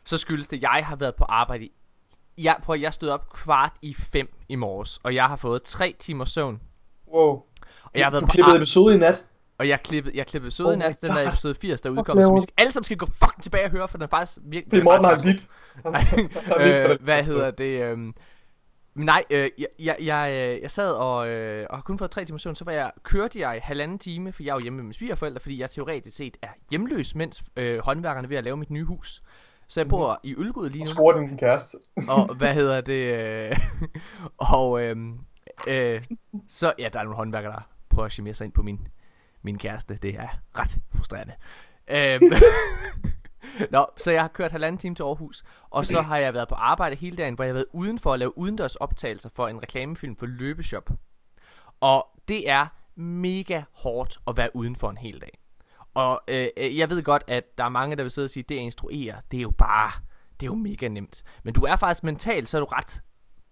så 0.05 0.19
skyldes 0.19 0.49
det, 0.49 0.57
at 0.57 0.63
jeg 0.63 0.83
har 0.87 0.97
været 0.97 1.15
på 1.15 1.25
arbejde 1.29 1.65
i... 1.65 1.73
Jeg, 2.39 2.57
prøv, 2.63 2.77
jeg 2.81 2.93
stod 2.93 3.09
op 3.09 3.33
kvart 3.33 3.73
i 3.83 3.95
fem 3.95 4.29
i 4.49 4.55
morges, 4.55 5.01
og 5.03 5.15
jeg 5.15 5.25
har 5.25 5.37
fået 5.37 5.63
tre 5.63 5.95
timer 5.99 6.25
søvn. 6.25 6.61
Wow. 7.13 7.23
Og 7.25 7.45
jeg 7.95 8.07
har 8.07 8.11
været 8.11 8.23
du 8.23 8.27
klippede 8.27 8.57
episode 8.57 8.95
i 8.95 8.99
nat. 8.99 9.25
Og 9.59 9.69
jeg 9.69 9.83
klippede, 9.83 10.17
jeg 10.17 10.27
klippede 10.27 10.49
episode 10.49 10.69
Oh 10.69 10.75
i 10.75 10.77
nat, 10.77 11.01
den 11.01 11.11
God. 11.11 11.27
episode 11.27 11.55
80, 11.55 11.81
der 11.81 11.91
udkommer, 11.91 12.25
som 12.25 12.35
vi 12.35 12.41
skal, 12.41 12.55
alle 12.59 12.73
sammen 12.73 12.85
skal 12.85 12.97
gå 12.97 13.07
fucking 13.07 13.43
tilbage 13.43 13.65
og 13.65 13.71
høre, 13.71 13.89
for 13.89 13.99
den 13.99 14.03
er 14.03 14.09
faktisk 14.09 14.39
virkelig... 14.45 14.71
Fordi 14.71 14.81
er 14.81 14.85
Morten 14.85 15.05
har 15.05 15.23
lidt. 15.25 15.43
Øh, 16.61 16.89
det. 16.89 17.01
hvad 17.01 17.25
hedder 17.25 17.51
det? 17.51 17.83
øhm, 17.83 18.15
nej, 18.95 19.25
øh, 19.31 19.51
jeg, 19.59 19.67
jeg, 19.79 19.97
jeg, 20.03 20.33
øh, 20.33 20.63
jeg 20.63 20.71
sad 20.71 20.93
og, 20.93 21.29
øh, 21.29 21.67
og 21.71 21.77
har 21.77 21.83
kun 21.83 21.99
fået 21.99 22.11
tre 22.11 22.25
timer 22.25 22.39
søvn, 22.39 22.55
så 22.55 22.65
var 22.65 22.73
jeg, 22.73 22.91
kørte 23.03 23.41
jeg 23.41 23.61
halvanden 23.63 23.99
time, 23.99 24.33
for 24.33 24.43
jeg 24.43 24.51
er 24.51 24.55
jo 24.55 24.61
hjemme 24.61 24.77
med 24.77 24.85
mine 24.85 24.95
svigerforældre, 24.95 25.41
fordi 25.41 25.61
jeg 25.61 25.71
teoretisk 25.71 26.17
set 26.17 26.37
er 26.43 26.49
hjemløs, 26.71 27.15
mens 27.15 27.43
øh, 27.57 27.79
håndværkerne 27.79 28.27
er 28.27 28.29
ved 28.29 28.37
at 28.37 28.45
lave 28.45 28.57
mit 28.57 28.71
nye 28.71 28.85
hus. 28.85 29.23
Så 29.69 29.81
jeg 29.81 29.89
bor 29.89 30.21
i 30.23 30.35
Ølgod 30.39 30.71
lige 30.71 30.83
Og 30.83 30.87
nu, 30.87 30.95
score 30.95 31.21
din 31.21 31.39
kæreste. 31.39 31.79
og 32.09 32.35
hvad 32.35 32.55
hedder 32.55 32.81
det? 32.81 33.15
Øh, 33.15 33.57
og 34.55 34.83
øh, 34.83 34.97
øh, 35.67 36.05
så, 36.49 36.73
ja, 36.79 36.89
der 36.93 36.99
er 36.99 37.03
nogle 37.03 37.17
håndværkere, 37.17 37.53
der 37.53 37.61
prøver 37.89 38.07
at 38.07 38.13
chimere 38.13 38.35
sig 38.35 38.45
ind 38.45 38.53
på 38.53 38.63
min, 38.63 38.89
min 39.43 39.59
kæreste. 39.59 39.97
Det 39.97 40.15
er 40.15 40.29
ret 40.59 40.79
frustrerende. 40.95 41.35
Øh, 41.89 42.21
Nå, 43.71 43.87
så 43.97 44.11
jeg 44.11 44.21
har 44.23 44.29
kørt 44.29 44.53
halvanden 44.53 44.79
time 44.79 44.95
til 44.95 45.03
Aarhus, 45.03 45.45
og 45.71 45.87
så 45.87 46.01
har 46.03 46.19
jeg 46.19 46.35
været 46.35 46.49
på 46.49 46.55
arbejde 46.55 46.97
hele 46.97 47.17
dagen, 47.17 47.35
hvor 47.35 47.45
jeg 47.45 47.49
har 47.49 47.55
været 47.55 47.67
udenfor 47.73 48.13
at 48.13 48.19
lave 48.19 48.39
udendørs 48.39 48.77
optagelser 48.77 49.31
for 49.35 49.49
en 49.49 49.63
reklamefilm 49.63 50.17
for 50.17 50.27
Løbeshop. 50.27 50.91
Og 51.81 52.07
det 52.29 52.51
er 52.51 52.67
mega 52.97 53.63
hårdt 53.73 54.19
at 54.29 54.37
være 54.37 54.57
udenfor 54.57 54.91
en 54.91 54.97
hel 54.97 55.21
dag. 55.21 55.39
Og 55.95 56.21
øh, 56.29 56.49
øh, 56.57 56.79
jeg 56.79 56.91
ved 56.91 57.03
godt, 57.03 57.25
at 57.27 57.59
der 57.59 57.65
er 57.65 57.69
mange, 57.69 57.97
der 57.97 58.03
vil 58.03 58.11
sidde 58.11 58.27
og 58.27 58.31
sige, 58.31 58.43
at 58.43 58.49
det 58.49 58.55
at 58.55 58.61
instruere, 58.61 59.15
det 59.31 59.37
er 59.37 59.43
jo 59.43 59.51
bare, 59.51 59.93
det 60.41 60.47
er 60.47 60.51
jo 60.51 60.55
mega 60.55 60.89
nemt. 60.89 61.23
Men 61.43 61.55
du 61.55 61.63
er 61.63 61.77
faktisk 61.77 62.05
mentalt, 62.05 62.49
så 62.49 62.57
er 62.57 62.61
du 62.61 62.67
ret 62.67 63.03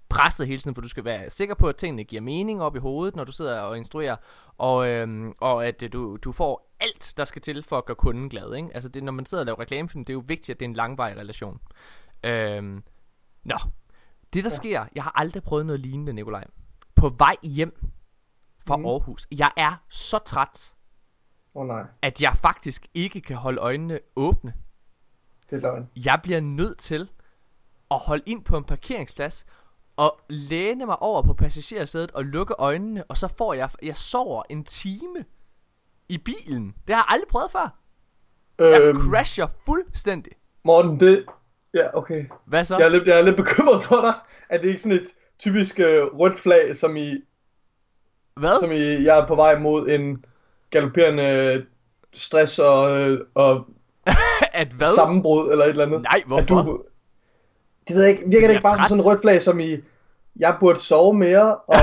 presset 0.09 0.47
hele 0.47 0.61
tiden, 0.61 0.75
for 0.75 0.83
du 0.83 0.89
skal 0.89 1.05
være 1.05 1.31
sikker 1.31 1.55
på, 1.55 1.69
at 1.69 1.77
tingene 1.77 2.05
giver 2.05 2.23
mening 2.23 2.63
op 2.63 2.77
i 2.77 2.79
hovedet, 2.79 3.17
når 3.17 3.25
du 3.25 3.33
sidder 3.33 3.61
og 3.61 3.79
instruerer, 3.79 4.17
og, 4.59 4.89
øhm, 4.89 5.35
og 5.41 5.67
at 5.67 5.83
øh, 5.83 5.93
du, 5.93 6.17
du 6.17 6.33
får 6.33 6.75
alt, 6.81 7.15
der 7.17 7.25
skal 7.25 7.43
til 7.43 7.63
for 7.63 7.79
at 7.79 7.85
gøre 7.85 7.95
kunden 7.95 8.29
glad. 8.29 8.55
Ikke? 8.55 8.69
Altså 8.75 8.89
det, 8.89 9.05
når 9.05 9.13
man 9.13 9.27
sidder 9.27 9.43
og 9.43 9.47
laver 9.47 9.61
reklamefilm, 9.61 10.05
det 10.05 10.13
er 10.13 10.15
jo 10.15 10.25
vigtigt, 10.27 10.55
at 10.55 10.61
det 10.61 10.67
er 10.67 10.69
en 10.69 10.77
langvarig 10.77 11.17
relation. 11.17 11.61
Øhm, 12.25 12.83
nå, 13.45 13.57
det 14.33 14.45
der 14.45 14.51
ja. 14.51 14.57
sker, 14.57 14.85
jeg 14.95 15.03
har 15.03 15.13
aldrig 15.15 15.43
prøvet 15.43 15.67
noget 15.67 15.81
lignende, 15.81 16.13
Nikolaj. 16.13 16.45
På 16.95 17.09
vej 17.09 17.37
hjem 17.43 17.93
fra 18.67 18.77
mm. 18.77 18.87
Aarhus, 18.87 19.27
jeg 19.31 19.51
er 19.57 19.83
så 19.89 20.19
træt, 20.19 20.75
oh, 21.55 21.67
nej, 21.67 21.83
at 22.03 22.23
jeg 22.23 22.37
faktisk 22.37 22.87
ikke 22.95 23.21
kan 23.21 23.37
holde 23.37 23.59
øjnene 23.61 23.99
åbne. 24.17 24.55
det 25.51 25.57
er 25.57 25.61
løgn. 25.61 25.89
Jeg 25.97 26.21
bliver 26.23 26.41
nødt 26.41 26.79
til 26.79 27.11
at 27.91 27.99
holde 27.99 28.23
ind 28.27 28.45
på 28.45 28.57
en 28.57 28.65
parkeringsplads 28.65 29.47
og 29.97 30.21
læne 30.29 30.87
mig 30.87 31.03
over 31.03 31.23
på 31.23 31.35
passagersædet 31.35 32.11
og 32.13 32.25
lukke 32.25 32.55
øjnene, 32.59 33.05
og 33.05 33.17
så 33.17 33.29
får 33.39 33.55
jeg, 33.55 33.71
jeg 33.83 33.97
sover 33.97 34.43
en 34.51 34.65
time 34.65 35.25
i 36.09 36.19
bilen. 36.19 36.75
Det 36.87 36.95
har 36.95 37.03
jeg 37.03 37.07
aldrig 37.09 37.29
prøvet 37.29 37.51
før. 37.51 37.79
Jeg 38.59 38.81
Øhm, 38.83 39.11
crasher 39.11 39.47
fuldstændig. 39.67 40.33
Morten, 40.65 41.01
det... 41.01 41.25
Ja, 41.75 41.97
okay. 41.97 42.25
Hvad 42.45 42.65
så? 42.65 42.79
Jeg 42.79 42.85
er, 42.85 42.89
lidt, 42.89 43.07
jeg 43.07 43.19
er 43.19 43.23
lidt 43.23 43.37
bekymret 43.37 43.83
for 43.85 44.01
dig. 44.01 44.15
Er 44.49 44.59
det 44.59 44.69
ikke 44.69 44.83
sådan 44.83 44.99
et 44.99 45.07
typisk 45.39 45.79
uh, 45.79 46.19
rødt 46.19 46.39
flag, 46.39 46.77
som 46.77 46.97
i, 46.97 47.15
Hvad? 48.37 48.61
som 48.61 48.73
i, 48.73 48.79
jeg 49.05 49.19
er 49.19 49.27
på 49.27 49.35
vej 49.35 49.59
mod 49.59 49.89
en 49.89 50.25
galopperende 50.73 51.63
stress 52.13 52.59
og, 52.59 53.01
øh, 53.01 53.21
og 53.35 53.67
At 54.53 54.69
hvad? 54.69 54.87
sammenbrud 54.97 55.51
eller 55.53 55.65
et 55.65 55.71
eller 55.71 55.87
andet? 55.87 56.03
Nej, 56.03 56.17
At 56.17 56.23
hvorfor? 56.27 56.63
du, 56.63 56.83
det 57.89 57.97
ved 57.97 58.03
jeg 58.03 58.11
ikke, 58.13 58.25
virker 58.31 58.47
det 58.49 58.55
ikke 58.55 58.63
bare 58.63 58.77
som 58.77 58.85
sådan 58.89 58.99
en 58.99 59.05
rødt 59.07 59.21
flag, 59.21 59.43
som 59.43 59.61
i, 59.61 59.77
jeg 60.37 60.57
burde 60.61 60.79
sove 60.81 61.15
mere, 61.15 61.55
og 61.57 61.77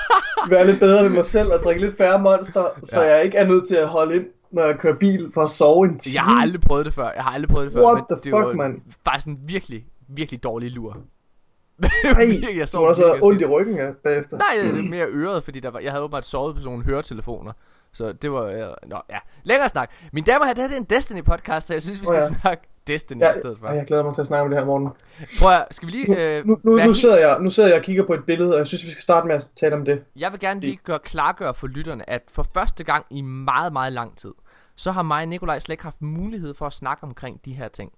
være 0.50 0.66
lidt 0.66 0.80
bedre 0.80 1.02
ved 1.04 1.10
mig 1.10 1.26
selv, 1.26 1.52
og 1.52 1.58
drikke 1.58 1.80
lidt 1.80 1.96
færre 1.96 2.18
monster, 2.18 2.64
så 2.82 3.02
Ja. 3.02 3.14
jeg 3.14 3.24
ikke 3.24 3.36
er 3.38 3.46
nødt 3.46 3.68
til 3.68 3.74
at 3.74 3.88
holde 3.88 4.16
ind, 4.16 4.24
når 4.50 4.62
jeg 4.66 4.78
kører 4.78 4.94
bil, 4.94 5.30
for 5.34 5.42
at 5.42 5.50
sove 5.50 5.84
en 5.88 5.98
time. 5.98 6.14
Jeg 6.14 6.22
har 6.22 6.40
aldrig 6.42 6.60
prøvet 6.60 6.86
det 6.86 6.94
før. 6.94 7.10
Jeg 7.14 7.22
har 7.24 7.30
aldrig 7.30 7.48
prøvet 7.50 7.64
det 7.66 7.72
før. 7.72 7.82
What 7.82 7.94
men 8.10 8.18
the 8.18 8.30
det 8.30 8.44
fuck, 8.46 8.56
mand? 8.56 8.80
faktisk 9.04 9.26
en 9.26 9.38
virkelig, 9.46 9.84
virkelig 10.08 10.42
dårlig 10.42 10.70
lur. 10.70 10.96
Ej, 11.82 12.24
Virkelig, 12.26 12.56
jeg 12.56 12.66
du 12.66 12.70
sov 12.70 12.86
har 12.86 12.94
så 12.94 13.04
virkelig 13.04 13.22
ondt 13.24 13.42
i 13.42 13.44
ryggen 13.44 13.76
ja, 13.76 13.90
bagefter. 14.04 14.38
Nej, 14.38 14.46
det 14.62 14.78
er 14.84 14.90
mere 14.90 15.06
øret, 15.06 15.44
fordi 15.44 15.60
der 15.60 15.70
var, 15.70 15.78
jeg 15.78 15.92
havde 15.92 16.04
åbenbart 16.04 16.26
sovet 16.26 16.54
på 16.54 16.60
sådan 16.60 16.70
nogle 16.72 16.84
høretelefoner. 16.84 17.52
Så 17.92 18.12
det 18.12 18.32
var... 18.32 18.42
Øh, 18.42 18.74
nå, 18.86 19.00
ja. 19.10 19.18
Længere 19.44 19.68
snak. 19.68 19.90
Mine 20.12 20.26
damer 20.26 20.38
og 20.40 20.44
herrer, 20.46 20.54
det 20.54 20.62
her 20.62 20.68
det 20.68 20.76
er 20.76 20.80
en 20.80 20.86
Destiny-podcast, 20.98 21.60
så 21.66 21.74
jeg 21.74 21.82
synes, 21.82 22.00
vi 22.00 22.06
skal 22.06 22.16
oh, 22.16 22.22
ja. 22.34 22.40
snakke 22.40 22.68
Destiny 22.86 23.20
Ja, 23.20 23.30
i 23.30 23.34
stedet 23.34 23.58
for. 23.60 23.66
ej, 23.66 23.74
jeg 23.76 23.86
glæder 23.86 24.02
mig 24.02 24.14
til 24.14 24.20
at 24.20 24.26
snakke 24.26 24.42
om 24.44 24.50
det 24.50 24.58
her 24.58 24.66
morgen. 24.66 24.88
Prøv 25.40 25.52
at, 25.52 25.66
skal 25.70 25.86
vi 25.86 25.92
lige... 25.92 26.16
Øh, 26.38 26.46
Nu, 26.46 26.58
nu, 26.62 26.72
nu, 26.72 26.78
helt- 26.82 26.96
sidder 26.96 27.18
jeg, 27.18 27.40
nu 27.40 27.50
sidder 27.50 27.68
jeg 27.68 27.78
og 27.78 27.84
kigger 27.84 28.06
på 28.06 28.14
et 28.14 28.24
billede, 28.24 28.52
og 28.52 28.58
jeg 28.58 28.66
synes, 28.66 28.84
vi 28.84 28.90
skal 28.90 29.02
starte 29.02 29.26
med 29.26 29.34
at 29.34 29.50
tale 29.56 29.74
om 29.74 29.84
det. 29.84 30.04
Jeg 30.16 30.32
vil 30.32 30.40
gerne 30.40 30.60
lige 30.60 30.76
gøre 30.84 30.98
klargøre 30.98 31.54
for 31.54 31.66
lytterne, 31.66 32.10
at 32.10 32.22
for 32.28 32.42
første 32.54 32.84
gang 32.84 33.06
i 33.10 33.20
meget, 33.20 33.72
meget 33.72 33.92
lang 33.92 34.16
tid, 34.16 34.32
så 34.76 34.90
har 34.92 35.02
mig 35.02 35.22
og 35.22 35.28
Nikolaj 35.28 35.58
slet 35.58 35.72
ikke 35.72 35.82
haft 35.84 36.02
mulighed 36.02 36.54
for 36.54 36.66
at 36.66 36.72
snakke 36.72 37.04
omkring 37.04 37.44
de 37.44 37.52
her 37.52 37.68
ting. 37.68 37.92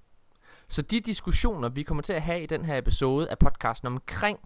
Så 0.68 0.82
de 0.82 1.00
diskussioner, 1.00 1.68
vi 1.68 1.82
kommer 1.82 2.02
til 2.02 2.12
at 2.12 2.22
have 2.22 2.42
i 2.42 2.46
den 2.46 2.64
her 2.64 2.78
episode 2.78 3.30
af 3.30 3.38
podcasten 3.38 3.86
omkring 3.86 4.38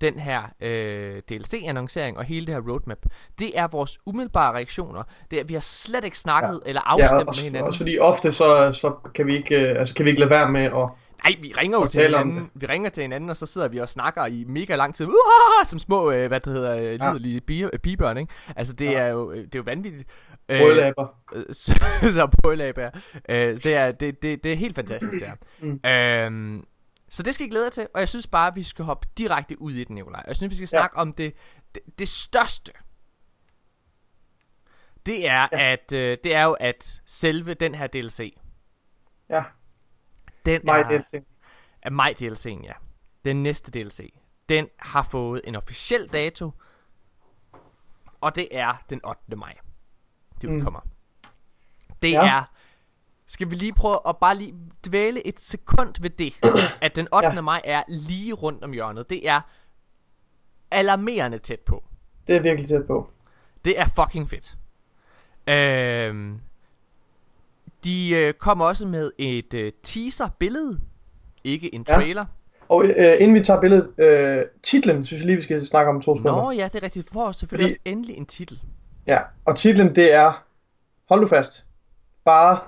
den 0.00 0.18
her 0.18 0.42
øh, 0.60 1.22
DLC-annoncering 1.30 2.18
og 2.18 2.24
hele 2.24 2.46
det 2.46 2.54
her 2.54 2.60
roadmap, 2.72 2.98
det 3.38 3.58
er 3.58 3.66
vores 3.66 3.98
umiddelbare 4.06 4.54
reaktioner. 4.54 5.02
Det 5.30 5.40
er, 5.40 5.44
vi 5.44 5.54
har 5.54 5.60
slet 5.60 6.04
ikke 6.04 6.18
snakket 6.18 6.60
ja. 6.64 6.68
eller 6.68 6.82
Ja, 6.98 7.04
afstemt 7.04 7.18
med 7.20 7.26
også, 7.28 7.44
hinanden. 7.44 7.66
også 7.66 7.78
fordi 7.78 7.98
ofte 7.98 8.32
så, 8.32 8.72
så 8.72 8.90
kan, 9.14 9.26
vi 9.26 9.36
ikke, 9.36 9.54
øh, 9.56 9.78
altså, 9.78 9.94
kan 9.94 10.04
vi 10.04 10.10
ikke 10.10 10.20
lade 10.20 10.30
være 10.30 10.50
med 10.52 10.64
at... 10.64 10.88
Nej, 11.24 11.34
vi 11.42 11.52
ringer 11.58 11.78
jo 11.78 11.86
til 11.86 12.02
hinanden. 12.02 12.50
Vi 12.54 12.66
ringer 12.66 12.90
til 12.90 13.00
hinanden, 13.02 13.30
og 13.30 13.36
så 13.36 13.46
sidder 13.46 13.68
vi 13.68 13.78
og 13.78 13.88
snakker 13.88 14.26
i 14.26 14.44
mega 14.48 14.76
lang 14.76 14.94
tid. 14.94 15.06
Uh, 15.06 15.12
som 15.66 15.78
små, 15.78 16.10
øh, 16.10 16.28
hvad 16.28 16.40
det 16.40 16.52
hedder, 16.52 16.76
øh, 16.78 16.84
Ja. 16.84 16.90
liderlige 16.92 17.40
bi- 17.40 17.62
øh, 17.64 17.78
pigebørn, 17.82 18.18
ikke? 18.18 18.32
Altså, 18.56 18.72
det, 18.74 18.86
Ja. 18.86 18.92
er 18.92 19.06
jo, 19.08 19.32
det 19.32 19.42
er 19.54 19.58
jo 19.58 19.62
vanvittigt. 19.62 20.08
Øh, 20.48 20.60
Brødlaber. 20.60 21.06
Øh, 21.34 21.44
så, 21.52 21.72
så 22.12 22.26
brølæber. 22.42 22.90
Øh, 23.28 23.56
det, 23.56 23.74
er, 23.76 23.92
det, 23.92 24.22
det, 24.22 24.44
det 24.44 24.52
er 24.52 24.56
helt 24.56 24.74
fantastisk, 24.74 25.12
det 25.12 25.22
her. 25.22 25.34
Mm. 25.60 25.88
Øhm, 25.90 26.64
så 27.14 27.22
det 27.22 27.34
skal 27.34 27.46
I 27.46 27.50
glæde 27.50 27.64
jer 27.64 27.70
til, 27.70 27.88
og 27.94 28.00
jeg 28.00 28.08
synes 28.08 28.26
bare, 28.26 28.46
at 28.46 28.56
vi 28.56 28.62
skal 28.62 28.84
hoppe 28.84 29.08
direkte 29.18 29.60
ud 29.62 29.72
i 29.72 29.84
den, 29.84 29.94
Nikolaj. 29.94 30.22
Jeg 30.26 30.36
synes, 30.36 30.50
vi 30.50 30.54
skal 30.66 30.76
Ja. 30.76 30.80
snakke 30.82 30.96
om 30.96 31.12
det, 31.12 31.34
det, 31.74 31.82
det 31.98 32.08
største. 32.08 32.72
Det 35.06 35.28
er, 35.28 35.48
Ja. 35.52 35.72
at, 35.72 35.92
øh, 35.92 36.18
det 36.24 36.34
er 36.34 36.42
jo, 36.42 36.52
at 36.52 37.02
selve 37.06 37.54
den 37.54 37.74
her 37.74 37.86
DLC, 37.86 38.36
Ja, 39.28 39.42
den 40.46 40.60
mig 40.64 40.80
er, 40.80 41.02
ting. 41.10 41.26
er 41.82 41.90
mig 41.90 42.14
DLC'en, 42.22 42.64
ja. 42.64 42.72
Den 43.24 43.42
næste 43.42 43.70
DLC, 43.70 44.14
den 44.48 44.68
har 44.78 45.02
fået 45.02 45.40
en 45.44 45.54
officiel 45.56 46.08
dato, 46.12 46.50
og 48.20 48.34
det 48.36 48.48
er 48.50 48.82
den 48.90 49.04
8. 49.04 49.36
maj. 49.36 49.54
Det 50.40 50.50
Mm. 50.50 50.56
udkommer. 50.56 50.80
Det 52.02 52.12
Ja. 52.12 52.26
er 52.38 52.44
skal 53.26 53.50
vi 53.50 53.54
lige 53.54 53.72
prøve 53.74 53.98
at 54.08 54.16
bare 54.16 54.36
lige 54.36 54.54
dvæle 54.88 55.26
et 55.26 55.40
sekund 55.40 55.94
ved 56.00 56.10
det, 56.10 56.34
at 56.80 56.96
den 56.96 57.08
8. 57.14 57.28
Ja. 57.28 57.40
maj 57.40 57.60
er 57.64 57.82
lige 57.88 58.32
rundt 58.32 58.64
om 58.64 58.72
hjørnet. 58.72 59.10
Det 59.10 59.28
er 59.28 59.40
alarmerende 60.70 61.38
tæt 61.38 61.60
på. 61.60 61.84
Det 62.26 62.36
er 62.36 62.40
virkelig 62.40 62.68
tæt 62.68 62.86
på. 62.86 63.10
Det 63.64 63.80
er 63.80 63.86
fucking 63.96 64.30
fedt. 64.30 64.54
Øhm, 65.46 66.40
de 67.84 68.10
øh, 68.10 68.32
kommer 68.34 68.64
også 68.64 68.86
med 68.86 69.10
et 69.18 69.54
øh, 69.54 69.72
teaser-billede. 69.82 70.80
Ikke 71.44 71.74
en 71.74 71.84
Ja. 71.88 71.94
trailer. 71.94 72.24
Og 72.68 72.84
øh, 72.84 73.16
inden 73.20 73.34
vi 73.34 73.40
tager 73.40 73.60
billedet, 73.60 74.00
øh, 74.00 74.44
titlen 74.62 75.04
synes 75.04 75.20
jeg 75.20 75.26
lige, 75.26 75.36
vi 75.36 75.42
skal 75.42 75.66
snakke 75.66 75.90
om 75.90 76.00
to 76.00 76.16
sekunder. 76.16 76.42
Nå 76.42 76.50
ja, 76.50 76.64
det 76.64 76.74
er 76.74 76.82
rigtigt. 76.82 77.10
For 77.12 77.32
selvfølgelig 77.32 77.64
Fordi- 77.64 77.72
også 77.74 77.78
endelig 77.96 78.16
en 78.16 78.26
titel. 78.26 78.60
Ja, 79.06 79.18
og 79.44 79.56
titlen 79.56 79.94
det 79.94 80.12
er, 80.12 80.44
hold 81.08 81.20
nu 81.20 81.26
fast, 81.26 81.66
bare, 82.24 82.58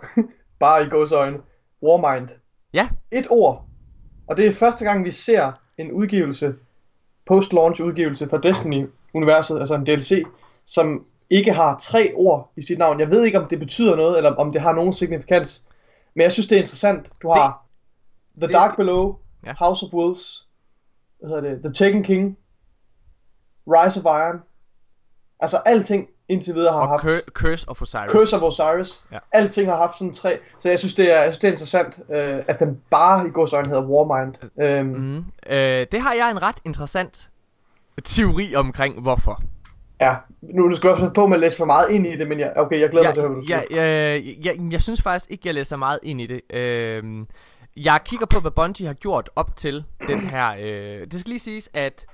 bare 0.58 0.86
i 0.86 0.88
gåsøjne, 0.88 1.38
Warmind. 1.82 2.28
Ja, 2.72 2.88
Et 3.10 3.26
ord. 3.30 3.66
Og 4.26 4.36
det 4.36 4.46
er 4.46 4.52
første 4.52 4.84
gang, 4.84 5.04
vi 5.04 5.10
ser 5.10 5.52
en 5.78 5.92
udgivelse, 5.92 6.54
post-launch 7.26 7.82
udgivelse 7.82 8.28
fra 8.28 8.38
Destiny-universet, 8.38 9.60
altså 9.60 9.74
en 9.74 9.86
DLC, 9.86 10.24
som 10.64 11.06
ikke 11.30 11.52
har 11.52 11.78
tre 11.78 12.12
ord 12.14 12.52
i 12.56 12.62
sit 12.62 12.78
navn. 12.78 13.00
Jeg 13.00 13.10
ved 13.10 13.24
ikke, 13.24 13.40
om 13.40 13.48
det 13.48 13.58
betyder 13.58 13.96
noget, 13.96 14.16
eller 14.16 14.34
om 14.34 14.52
det 14.52 14.60
har 14.60 14.72
nogen 14.72 14.92
signifikans. 14.92 15.64
Men 16.14 16.22
jeg 16.22 16.32
synes, 16.32 16.46
det 16.48 16.56
er 16.56 16.60
interessant. 16.60 17.10
Du 17.22 17.28
har 17.28 17.66
The 18.38 18.46
det 18.46 18.52
Dark 18.54 18.76
Below, 18.76 19.16
Ja. 19.46 19.54
House 19.58 19.86
of 19.86 19.92
Wolves, 19.92 20.48
hvad 21.20 21.28
hedder 21.28 21.42
det, 21.50 21.62
The 21.62 21.72
Taken 21.72 22.02
King, 22.02 22.38
Rise 23.66 24.00
of 24.00 24.04
Iron. 24.20 24.40
Altså 25.40 25.56
alting 25.66 26.08
indtil 26.28 26.54
videre 26.54 26.72
har 26.72 26.80
og 26.80 26.88
haft... 26.88 27.04
Cur- 27.04 27.30
Curse 27.32 27.68
of 27.68 27.82
Osiris. 27.82 28.10
Curse 28.10 28.36
of 28.36 28.42
Osiris. 28.42 29.02
Ja. 29.10 29.14
Ja. 29.14 29.20
Alting 29.32 29.68
har 29.68 29.76
haft 29.76 29.98
sådan 29.98 30.14
tre. 30.14 30.38
Så 30.58 30.68
jeg 30.68 30.78
synes, 30.78 30.94
det 30.94 31.12
er, 31.12 31.22
jeg 31.22 31.32
synes, 31.32 31.38
det 31.38 31.48
er 31.48 31.52
interessant, 31.52 31.98
øh, 32.10 32.42
at 32.48 32.60
den 32.60 32.80
bare 32.90 33.28
i 33.28 33.30
gods 33.30 33.52
øjne 33.52 33.68
hedder 33.68 33.82
Warmind. 33.82 34.34
Øhm, 34.60 34.86
mm. 34.86 35.24
Øh, 35.52 35.86
det 35.92 36.00
har 36.00 36.14
jeg 36.14 36.30
en 36.30 36.42
ret 36.42 36.56
interessant 36.64 37.28
teori 38.04 38.54
omkring, 38.54 39.00
hvorfor. 39.00 39.42
Ja, 40.00 40.14
nu 40.42 40.68
du 40.70 40.76
skal 40.76 40.90
også 40.90 41.02
passe 41.02 41.14
på 41.14 41.26
med 41.26 41.36
at 41.36 41.40
læse 41.40 41.56
for 41.56 41.64
meget 41.64 41.90
ind 41.90 42.06
i 42.06 42.16
det, 42.16 42.28
men 42.28 42.40
jeg, 42.40 42.52
okay, 42.56 42.80
jeg 42.80 42.90
glæder 42.90 43.06
mig 43.06 43.14
til 43.14 43.20
at 43.20 43.26
høre, 43.26 43.34
hvad 43.34 43.42
du 43.42 43.52
jeg, 43.52 43.64
siger. 43.70 43.82
jeg, 43.82 44.24
jeg, 44.44 44.56
jeg, 44.60 44.72
jeg 44.72 44.82
synes 44.82 45.02
faktisk 45.02 45.30
ikke, 45.30 45.42
jeg 45.46 45.54
læser 45.54 45.76
meget 45.76 45.98
ind 46.02 46.20
i 46.20 46.26
det. 46.26 46.40
Øh, 46.56 47.26
jeg 47.76 48.00
kigger 48.04 48.26
på, 48.26 48.40
hvad 48.40 48.50
Bungie 48.50 48.86
har 48.86 48.94
gjort 48.94 49.30
op 49.36 49.56
til 49.56 49.84
den 50.08 50.18
her... 50.18 50.54
Øh, 50.60 51.00
det 51.00 51.14
skal 51.20 51.28
lige 51.28 51.38
siges, 51.38 51.70
at 51.74 52.06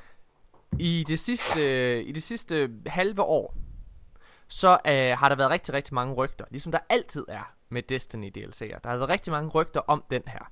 i 0.79 1.05
det 1.09 1.19
sidste, 1.19 2.02
i 2.05 2.12
det 2.12 2.23
sidste 2.23 2.71
halve 2.87 3.23
år, 3.23 3.57
så 4.49 4.79
øh, 4.87 5.19
har 5.19 5.29
der 5.29 5.37
været 5.37 5.50
rigtig, 5.50 5.75
rigtig 5.75 5.95
mange 5.95 6.14
rygter. 6.14 6.45
Ligesom 6.50 6.73
der 6.73 6.79
altid 6.88 7.25
er 7.29 7.55
med 7.69 7.83
Destiny 7.83 8.33
DLC'er. 8.38 8.79
Der 8.85 8.91
har 8.91 8.97
været 8.97 9.09
rigtig 9.09 9.31
mange 9.31 9.50
rygter 9.50 9.81
om 9.81 10.05
den 10.11 10.23
her. 10.26 10.50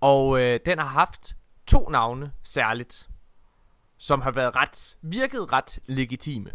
Og 0.00 0.40
øh, 0.40 0.60
den 0.66 0.78
har 0.78 0.86
haft 0.86 1.36
to 1.66 1.88
navne 1.88 2.32
særligt, 2.42 3.08
som 3.98 4.20
har 4.20 4.30
været 4.30 4.56
ret, 4.56 4.96
virket 5.02 5.52
ret 5.52 5.78
legitime. 5.86 6.50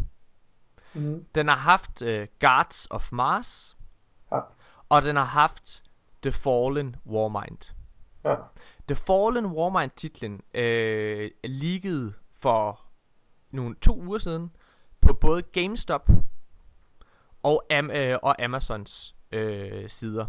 Mm. 0.94 1.24
Den 1.34 1.48
har 1.48 1.56
haft 1.56 2.02
øh, 2.02 2.28
Guards 2.40 2.86
of 2.90 3.12
Mars, 3.12 3.76
Ja. 4.32 4.40
og 4.88 5.02
den 5.02 5.16
har 5.16 5.24
haft 5.24 5.82
The 6.22 6.32
Fallen 6.32 6.96
Warmind. 7.06 7.74
Ja. 8.24 8.34
The 8.88 8.94
Fallen 8.94 9.46
Warmind 9.46 9.90
titlen 9.96 10.40
øh, 10.54 11.30
leakede 11.44 12.12
for 12.44 12.80
nogle 13.50 13.74
to 13.82 14.00
uger 14.02 14.18
siden 14.18 14.50
på 15.00 15.12
både 15.14 15.42
GameStop 15.42 16.10
og, 17.42 17.62
Am- 17.72 17.92
øh, 17.98 18.18
og 18.22 18.42
Amazons 18.44 19.14
øh, 19.32 19.88
sider. 19.88 20.26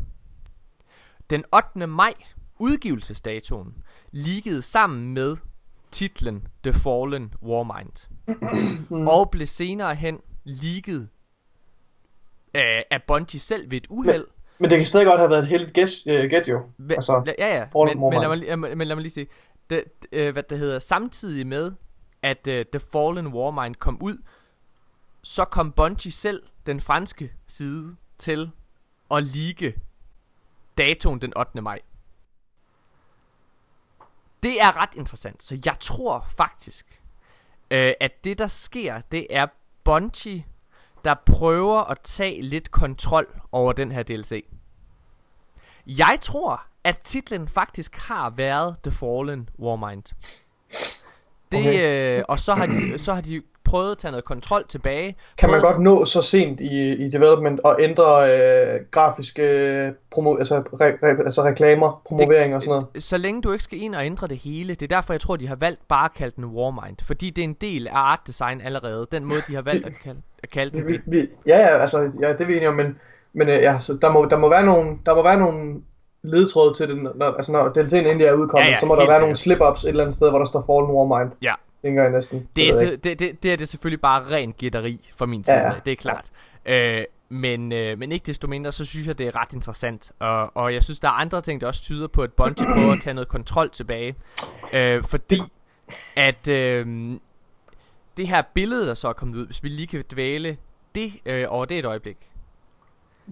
Den 1.30 1.44
8. 1.76 1.88
maj, 1.88 2.14
udgivelsesdatoen, 2.60 3.74
leakede 4.12 4.62
sammen 4.62 5.14
med 5.14 5.38
titlen 5.92 6.48
The 6.64 6.74
Fallen 6.74 7.34
Warmind. 7.44 8.08
Mm. 8.90 9.08
og 9.08 9.30
blev 9.32 9.48
senere 9.48 9.96
hen 9.96 10.20
leaget 10.44 11.10
øh, 12.56 12.82
af 12.92 13.04
Bungie 13.08 13.40
selv 13.40 13.72
ved 13.72 13.78
et 13.78 13.88
uheld. 13.90 14.28
Men 14.60 14.70
det 14.70 14.78
kan 14.78 14.86
stadig 14.86 15.06
godt 15.08 15.20
have 15.20 15.30
været 15.30 15.44
et 15.44 15.48
heldigt 15.50 15.74
gæt, 15.74 15.90
øh, 16.08 16.30
gæt 16.30 16.48
jo. 16.48 16.62
Men, 16.78 16.92
Altså, 16.92 17.34
ja, 17.40 17.56
ja, 17.58 17.68
men, 17.86 18.00
men, 18.10 18.22
lad 18.22 18.28
mig, 18.30 18.38
lige- 18.38 18.58
men, 18.58 18.78
men 18.78 18.88
lad 18.88 18.96
mig 18.96 19.02
lige 19.02 19.12
sige, 19.14 19.28
det, 19.70 19.84
øh, 20.12 20.34
hvad 20.34 20.44
det 20.44 20.60
hedder, 20.60 20.80
samtidig 20.80 21.48
med, 21.48 21.72
at 22.26 22.48
øh, 22.48 22.66
The 22.66 22.80
Fallen 22.80 23.28
Warmind 23.28 23.76
kom 23.76 24.02
ud, 24.02 24.18
så 25.22 25.46
kom 25.46 25.72
Bungie 25.72 26.12
selv, 26.12 26.44
den 26.66 26.82
franske 26.82 27.34
side, 27.48 27.96
til 28.18 28.52
at 29.12 29.24
ligge 29.24 29.76
datoen 30.78 31.22
den 31.22 31.38
8. 31.38 31.62
maj. 31.62 31.80
Det 34.44 34.62
er 34.62 34.78
ret 34.78 34.96
interessant, 34.96 35.44
så 35.44 35.60
jeg 35.66 35.80
tror 35.80 36.26
faktisk, 36.38 37.02
øh, 37.72 37.94
at 38.00 38.24
det 38.24 38.38
der 38.38 38.48
sker, 38.48 39.02
det 39.02 39.28
er 39.30 39.48
Bungie, 39.84 40.46
der 41.04 41.16
prøver 41.26 41.82
at 41.82 42.00
tage 42.04 42.42
lidt 42.42 42.72
kontrol 42.72 43.42
over 43.52 43.74
den 43.74 43.92
her 43.92 44.04
DLC. 44.04 44.46
Jeg 45.88 46.20
tror, 46.22 46.64
at 46.84 46.98
titlen 46.98 47.48
faktisk 47.48 47.96
har 47.96 48.30
været 48.30 48.78
The 48.84 48.92
Fallen 48.92 49.50
Warmind. 49.60 50.04
Det, 51.58 51.68
Okay. 51.68 52.18
øh, 52.18 52.24
og 52.28 52.40
så 52.40 52.54
har, 52.54 52.66
de, 52.66 52.98
så 53.00 53.14
har 53.14 53.22
de 53.22 53.42
prøvet 53.64 53.92
at 53.92 53.98
tage 53.98 54.12
noget 54.12 54.26
kontrol 54.26 54.64
tilbage. 54.68 55.16
kan 55.38 55.50
man 55.50 55.62
godt 55.62 55.82
nå 55.82 56.06
så 56.06 56.22
sent 56.22 56.62
i, 56.62 56.94
i 57.06 57.10
development 57.10 57.60
og 57.60 57.78
ændre 57.80 58.38
øh, 58.38 58.80
grafiske 58.92 59.94
promo, 60.12 60.38
altså, 60.38 60.56
re, 60.60 60.86
re, 61.04 61.26
altså 61.26 61.44
reklamer, 61.44 62.02
promovering 62.06 62.56
og 62.56 62.62
sådan 62.62 62.70
noget? 62.94 63.04
Så 63.04 63.18
længe 63.18 63.42
du 63.42 63.52
ikke 63.52 63.64
skal 63.64 63.82
ind 63.82 63.96
og 63.96 64.06
ændre 64.06 64.28
det 64.28 64.38
hele. 64.38 64.76
Det 64.76 64.92
er 64.92 64.96
derfor, 64.96 65.14
jeg 65.14 65.22
tror, 65.22 65.36
de 65.36 65.48
har 65.48 65.56
valgt 65.56 65.88
bare 65.88 66.06
at 66.06 66.14
kalde 66.14 66.34
den 66.36 66.46
Warmind. 66.46 66.98
Fordi 67.04 67.30
det 67.30 67.42
er 67.42 67.46
en 67.46 67.54
del 67.54 67.88
af 67.88 67.92
art 67.94 68.20
design 68.28 68.62
allerede. 68.62 69.08
Den 69.12 69.26
måde, 69.26 69.42
de 69.48 69.56
har 69.56 69.62
valgt 69.62 69.86
at 69.86 69.94
kalde, 70.04 70.20
at 70.44 70.50
kalde 70.50 70.78
den 70.78 70.88
Vi, 70.88 70.94
det. 70.94 71.02
vi, 71.06 71.28
ja, 71.46 71.58
ja, 71.58 71.78
altså, 71.82 72.12
ja, 72.22 72.32
det 72.34 72.42
er 72.42 72.46
vi 72.46 72.54
enige 72.56 72.70
om, 72.70 72.76
men, 72.76 72.98
men 73.34 73.50
øh, 73.50 73.62
ja, 73.62 73.80
så 73.80 73.94
der 74.02 74.12
må, 74.12 74.26
der 74.26 74.38
må 74.38 74.50
være 74.50 74.66
nogle, 74.66 74.98
der 75.06 75.16
må 75.16 75.24
være 75.24 75.38
nogle 75.40 75.82
ledtråd 76.26 76.74
til 76.74 76.88
det, 76.90 76.98
når, 77.16 77.26
altså 77.36 77.52
når 77.52 77.68
DLC'en 77.70 77.96
endelig 77.96 78.26
er 78.26 78.34
udkommet, 78.34 78.66
Ja, 78.66 78.72
ja, 78.72 78.80
så 78.80 78.86
må 78.86 78.96
der 78.96 79.08
være 79.08 79.20
nogle 79.20 79.36
sikkert. 79.36 79.62
slip-ups 79.78 79.84
et 79.86 79.90
eller 79.90 80.04
andet 80.04 80.16
sted, 80.16 80.30
hvor 80.30 80.40
der 80.40 80.46
står 80.46 80.64
Fallen 80.68 80.92
Warmind, 80.96 81.32
Ja. 81.42 81.54
tænker 81.82 82.04
jeg 82.04 82.12
næsten. 82.12 82.48
Det 82.56 82.70
er, 82.70 82.74
se, 82.74 82.96
det, 82.96 83.20
det, 83.20 83.44
det 83.44 83.54
er 83.54 83.56
det 83.56 83.68
selvfølgelig 83.68 84.02
bare 84.02 84.24
ren 84.32 84.54
gætteri 84.54 85.10
fra 85.16 85.26
min 85.26 85.44
side, 85.44 85.56
Ja, 85.56 85.62
ja, 85.62 85.74
ja. 85.74 85.80
det 85.86 85.92
er 85.92 85.96
klart. 85.96 86.30
Øh, 86.66 87.04
men, 87.30 87.72
øh, 87.72 88.00
men 88.00 88.12
ikke 88.12 88.24
desto 88.26 88.48
mindre, 88.48 88.72
så 88.72 88.86
synes 88.86 89.08
jeg, 89.08 89.18
det 89.18 89.28
er 89.28 89.36
ret 89.42 89.54
interessant. 89.54 90.12
Og, 90.20 90.58
og 90.58 90.74
jeg 90.74 90.84
synes, 90.84 91.00
der 91.00 91.08
er 91.08 91.12
andre 91.12 91.42
ting, 91.42 91.62
der 91.62 91.68
også 91.68 91.82
tyder 91.82 92.08
på, 92.08 92.22
at 92.24 92.34
Bungie 92.34 92.66
prøver 92.76 92.94
at 92.94 93.02
tage 93.02 93.14
noget 93.14 93.28
kontrol 93.28 93.70
tilbage. 93.70 94.16
Øh, 94.74 95.04
fordi 95.04 95.40
at 96.16 96.48
øh, 96.48 96.86
det 98.18 98.28
her 98.28 98.42
billede, 98.54 98.88
der 98.88 98.94
så 98.94 99.08
er 99.08 99.14
kommet 99.14 99.36
ud, 99.36 99.46
hvis 99.46 99.64
vi 99.64 99.70
lige 99.70 99.88
kan 99.88 100.04
dvæle 100.12 100.58
det 100.96 101.12
øh, 101.26 101.46
over 101.50 101.66
det 101.66 101.80
et 101.80 101.86
øjeblik. 101.86 102.18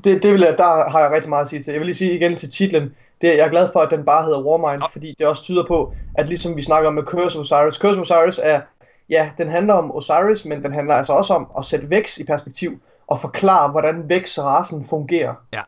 Det, 0.03 0.23
det 0.23 0.33
vil 0.33 0.41
jeg, 0.41 0.55
der 0.57 0.89
har 0.89 0.99
jeg 0.99 1.11
rigtig 1.11 1.29
meget 1.29 1.41
at 1.41 1.47
sige 1.49 1.63
til. 1.63 1.71
Jeg 1.71 1.79
vil 1.79 1.85
lige 1.85 1.95
sige 1.95 2.13
igen 2.15 2.35
til 2.35 2.49
titlen, 2.49 2.95
det 3.21 3.29
er, 3.31 3.35
jeg 3.35 3.45
er 3.45 3.49
glad 3.49 3.69
for, 3.73 3.79
at 3.79 3.91
den 3.91 4.05
bare 4.05 4.23
hedder 4.25 4.43
Warmind, 4.43 4.79
Nå. 4.79 4.87
fordi 4.91 5.15
det 5.19 5.27
også 5.27 5.43
tyder 5.43 5.65
på, 5.67 5.93
at 6.17 6.27
ligesom 6.27 6.55
vi 6.57 6.61
snakker 6.61 6.87
om 6.87 6.93
med 6.93 7.03
Curse 7.03 7.39
of 7.39 7.41
Osiris, 7.41 7.75
Curse 7.75 7.99
of 7.99 8.11
Osiris 8.11 8.39
er, 8.43 8.61
ja, 9.09 9.29
den 9.37 9.49
handler 9.49 9.73
om 9.73 9.95
Osiris, 9.95 10.45
men 10.45 10.63
den 10.63 10.73
handler 10.73 10.95
altså 10.95 11.13
også 11.13 11.33
om 11.33 11.47
at 11.57 11.65
sætte 11.65 11.89
Vex 11.89 12.17
i 12.17 12.25
perspektiv, 12.25 12.79
og 13.07 13.21
forklare, 13.21 13.71
hvordan 13.71 14.09
Vex-rasen 14.09 14.85
fungerer 14.89 15.33
Ja. 15.53 15.61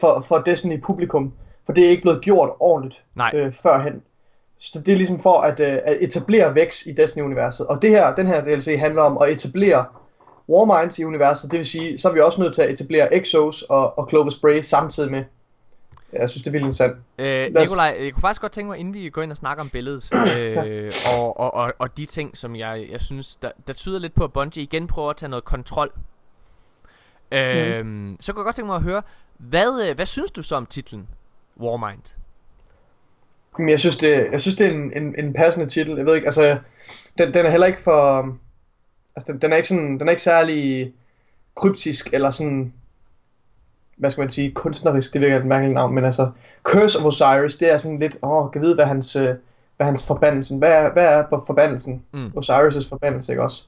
for, 0.00 0.24
for 0.28 0.38
Destiny-publikum, 0.38 1.32
for 1.66 1.72
det 1.72 1.84
er 1.84 1.88
ikke 1.90 2.02
blevet 2.02 2.22
gjort 2.22 2.50
ordentligt 2.60 3.02
Nej. 3.14 3.30
øh, 3.34 3.52
førhen. 3.52 4.02
Så 4.58 4.80
det 4.80 4.92
er 4.92 4.96
ligesom 4.96 5.18
for 5.20 5.40
at, 5.40 5.60
øh, 5.60 5.78
at 5.84 5.96
etablere 6.00 6.54
Vex 6.54 6.86
i 6.86 6.92
Destiny-universet. 6.92 7.66
Og 7.66 7.82
det 7.82 7.90
her, 7.90 8.14
den 8.14 8.26
her 8.26 8.44
DLC 8.44 8.78
handler 8.78 9.02
om 9.02 9.18
at 9.22 9.30
etablere 9.30 9.84
Warminds 10.52 10.98
i 10.98 11.04
universet, 11.04 11.50
det 11.50 11.58
vil 11.58 11.66
sige, 11.66 11.98
så 11.98 12.08
er 12.08 12.12
vi 12.12 12.20
også 12.20 12.40
nødt 12.40 12.54
til 12.54 12.62
at 12.62 12.70
etablere 12.70 13.14
Exos 13.14 13.62
og, 13.62 13.98
og 13.98 14.08
Clover 14.08 14.30
Spray 14.30 14.60
samtidig 14.60 15.10
med. 15.10 15.24
Jeg 16.12 16.30
synes, 16.30 16.42
det 16.42 16.46
er 16.46 16.52
vildt 16.52 16.64
interessant. 16.66 16.96
Øh, 17.18 17.54
Nikolaj, 17.60 17.96
jeg 18.00 18.12
kunne 18.12 18.20
faktisk 18.20 18.40
godt 18.40 18.52
tænke 18.52 18.68
mig, 18.68 18.78
inden 18.78 18.94
vi 18.94 19.08
går 19.10 19.22
ind 19.22 19.30
og 19.30 19.36
snakker 19.36 19.62
om 19.62 19.70
billedet, 19.70 20.10
øh, 20.38 20.92
og, 21.18 21.40
og, 21.40 21.54
og, 21.54 21.72
og 21.78 21.96
de 21.96 22.06
ting, 22.06 22.36
som 22.36 22.56
jeg, 22.56 22.86
jeg 22.90 23.00
synes, 23.00 23.36
der, 23.36 23.50
der 23.66 23.72
tyder 23.72 23.98
lidt 23.98 24.14
på, 24.14 24.24
at 24.24 24.32
Bungie 24.32 24.62
igen 24.62 24.86
prøver 24.86 25.10
at 25.10 25.16
tage 25.16 25.30
noget 25.30 25.44
kontrol. 25.44 25.90
Øh, 27.32 27.86
Mhm. 27.86 28.16
Så 28.20 28.32
kunne 28.32 28.40
jeg 28.40 28.44
godt 28.44 28.56
tænke 28.56 28.66
mig 28.66 28.76
at 28.76 28.82
høre, 28.82 29.02
hvad, 29.38 29.88
øh, 29.88 29.94
hvad 29.96 30.06
synes 30.06 30.30
du 30.30 30.42
så 30.42 30.56
om 30.56 30.66
titlen 30.66 31.08
Warmind? 31.60 32.14
Jeg 33.68 33.80
synes, 33.80 33.96
det, 33.96 34.26
jeg 34.32 34.40
synes, 34.40 34.56
det 34.56 34.66
er 34.66 34.70
en, 34.70 34.92
en, 34.96 35.14
en 35.18 35.32
passende 35.32 35.66
titel. 35.66 35.96
Jeg 35.96 36.06
ved 36.06 36.14
ikke, 36.14 36.26
altså, 36.26 36.58
den, 37.18 37.34
den 37.34 37.46
er 37.46 37.50
heller 37.50 37.66
ikke 37.66 37.82
for... 37.82 38.28
Altså, 39.16 39.32
den, 39.32 39.42
den, 39.42 39.52
er 39.52 39.56
ikke 39.56 39.68
sådan, 39.68 39.98
den 39.98 40.08
er 40.08 40.10
ikke 40.10 40.22
særlig 40.22 40.92
kryptisk, 41.56 42.08
eller 42.12 42.30
sådan... 42.30 42.72
Hvad 43.96 44.10
skal 44.10 44.22
man 44.22 44.30
sige? 44.30 44.50
Kunstnerisk, 44.52 45.12
det 45.12 45.20
virker 45.20 45.38
et 45.38 45.46
mærkeligt 45.46 45.74
navn, 45.74 45.94
men 45.94 46.04
altså... 46.04 46.30
Curse 46.62 46.98
of 46.98 47.04
Osiris, 47.04 47.56
det 47.56 47.72
er 47.72 47.78
sådan 47.78 47.98
lidt... 47.98 48.16
Åh, 48.22 48.50
kan 48.52 48.62
vide, 48.62 48.74
hvad 48.74 48.84
hans, 48.84 49.16
øh, 49.16 49.34
hvad 49.76 49.86
hans 49.86 50.06
forbandelsen... 50.06 50.58
Hvad 50.58 50.72
er, 50.72 50.92
hvad 50.92 51.04
er 51.04 51.24
på 51.30 51.42
forbandelsen? 51.46 52.02
Mm. 52.14 52.26
Osiris' 52.26 52.88
forbandelse, 52.88 53.32
ikke 53.32 53.42
også? 53.42 53.64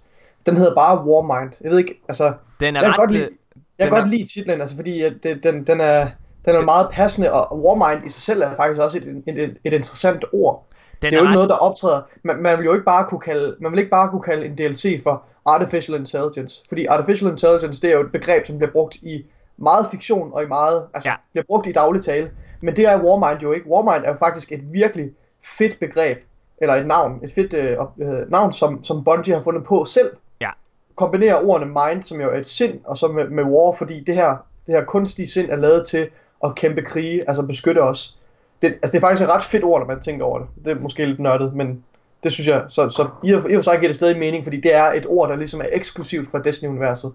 Den 0.47 0.57
hedder 0.57 0.75
bare 0.75 1.05
Warmind. 1.07 1.53
Jeg 1.61 1.71
ved 1.71 1.79
ikke, 1.79 2.01
altså... 2.09 2.33
Den 2.61 2.77
er 2.77 2.81
Jeg 2.83 2.91
kan 2.91 2.97
godt 2.99 3.11
lide- 3.13 3.25
øh, 3.25 3.31
Jeg 3.79 3.87
kan 3.89 3.97
er- 3.97 4.01
godt 4.01 4.11
lide 4.11 4.27
titlen, 4.35 4.61
altså 4.61 4.77
fordi 4.77 5.03
at 5.03 5.13
det, 5.23 5.45
den, 5.45 5.67
den 5.67 5.81
er, 5.81 6.09
den 6.45 6.55
er 6.57 6.63
meget 6.65 6.89
passende, 6.93 7.33
og 7.33 7.65
Warmind 7.65 8.07
i 8.07 8.09
sig 8.09 8.23
selv 8.23 8.43
er 8.43 8.57
faktisk 8.57 8.81
også 8.81 8.99
et, 8.99 9.23
et, 9.27 9.39
et, 9.39 9.51
et 9.65 9.73
interessant 9.73 10.25
ord. 10.33 10.67
Den 11.03 11.11
det 11.11 11.17
er 11.17 11.21
jo 11.21 11.23
ret- 11.25 11.29
ikke 11.29 11.35
noget, 11.35 11.49
der 11.49 11.55
optræder. 11.57 12.03
Man, 12.23 12.37
man 12.43 12.59
vil 12.59 12.65
jo 12.65 12.73
ikke 12.73 12.85
bare 12.85 13.07
kunne 13.09 13.21
kalde, 13.21 13.57
man 13.61 13.73
vil 13.73 13.79
ikke 13.79 13.91
bare 13.91 14.09
kunne 14.11 14.23
kalde 14.23 14.47
en 14.47 14.55
DLC 14.59 15.03
for 15.03 15.23
Artificial 15.47 15.99
Intelligence, 15.99 16.63
fordi 16.69 16.87
Artificial 16.87 17.31
Intelligence, 17.31 17.83
det 17.83 17.91
er 17.91 17.95
jo 17.95 18.01
et 18.01 18.13
begreb, 18.13 18.47
som 18.47 18.59
bliver 18.59 18.73
brugt 18.73 18.95
i 18.95 19.25
meget 19.57 19.87
fiktion 19.91 20.33
og 20.33 20.43
i 20.43 20.47
meget, 20.47 20.87
altså 20.95 21.09
Ja. 21.09 21.15
bliver 21.33 21.45
brugt 21.45 21.67
i 21.67 21.73
daglig 21.73 22.05
tale. 22.05 22.31
Men 22.61 22.77
det 22.77 22.85
er 22.85 23.03
Warmind 23.03 23.41
jo 23.41 23.53
ikke. 23.53 23.67
Warmind 23.69 24.05
er 24.05 24.11
jo 24.11 24.17
faktisk 24.17 24.53
et 24.53 24.73
virkelig 24.73 25.11
fedt 25.59 25.81
begreb, 25.81 26.19
eller 26.59 26.75
et 26.75 26.87
navn, 26.87 27.21
et 27.25 27.33
fedt 27.35 27.55
øh, 27.55 27.77
øh, 27.99 28.31
navn, 28.31 28.53
som, 28.53 28.85
som 28.85 29.05
Bungie 29.05 29.35
har 29.35 29.43
fundet 29.43 29.65
på 29.65 29.85
selv. 29.85 30.11
Ja. 30.41 30.51
Kombinerer 30.95 31.45
ordene 31.47 31.67
mind, 31.67 32.03
som 32.03 32.21
jo 32.21 32.31
er 32.31 32.39
et 32.39 32.47
sind, 32.47 32.81
og 32.85 32.99
så 32.99 33.09
med, 33.09 33.29
med 33.29 33.45
war, 33.45 33.73
fordi 33.73 34.05
det 34.05 34.15
her, 34.15 34.37
det 34.67 34.75
her 34.75 34.85
kunstige 34.85 35.29
sind 35.29 35.51
er 35.51 35.57
lavet 35.57 35.87
til 35.87 36.09
at 36.45 36.55
kæmpe 36.55 36.83
krige, 36.83 37.29
altså 37.29 37.43
beskytte 37.43 37.83
os. 37.83 38.19
Det, 38.63 38.69
altså 38.69 38.93
det 38.93 38.97
er 38.97 39.01
faktisk 39.01 39.23
et 39.23 39.29
ret 39.35 39.43
fedt 39.43 39.65
ord, 39.65 39.81
når 39.81 39.87
man 39.87 40.01
tænker 40.01 40.25
over 40.25 40.39
det. 40.39 40.49
Det 40.65 40.71
er 40.77 40.81
måske 40.81 41.07
lidt 41.07 41.21
nørdet, 41.21 41.55
men 41.55 41.85
det 42.25 42.33
synes 42.33 42.49
jeg, 42.49 42.65
så, 42.69 42.89
så 42.89 43.09
i 43.25 43.33
og, 43.33 43.51
i 43.51 43.55
og 43.55 43.59
for 43.59 43.63
sig 43.63 43.79
giver 43.79 43.89
det 43.89 43.97
stadig 43.97 44.19
mening, 44.19 44.45
fordi 44.45 44.61
det 44.61 44.75
er 44.75 44.85
et 44.85 45.07
ord, 45.07 45.29
der 45.29 45.37
ligesom 45.37 45.61
er 45.61 45.67
eksklusivt 45.73 46.31
for 46.31 46.39
Destiny-universet. 46.39 47.13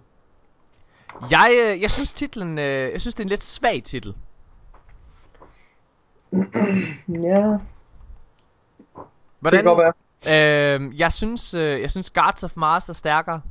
Jeg, 1.31 1.51
øh, 1.63 1.81
jeg 1.81 1.91
synes 1.91 2.13
titlen, 2.13 2.59
øh, 2.59 2.91
jeg 2.91 3.01
synes 3.01 3.15
det 3.15 3.19
er 3.19 3.25
en 3.25 3.29
lidt 3.29 3.43
svag 3.43 3.83
titel. 3.83 4.15
Ja, 7.23 7.57
Hvordan, 9.39 9.57
det 9.57 9.63
kan 9.63 9.75
godt 9.75 9.93
være. 10.25 10.75
Øh, 10.85 10.99
jeg 10.99 11.13
synes, 11.13 11.53
øh, 11.53 11.81
jeg 11.81 11.91
synes 11.91 12.09
Guards 12.09 12.43
of 12.43 12.51
Mars 12.55 12.89
er 12.89 12.93
stærkere. 12.93 13.41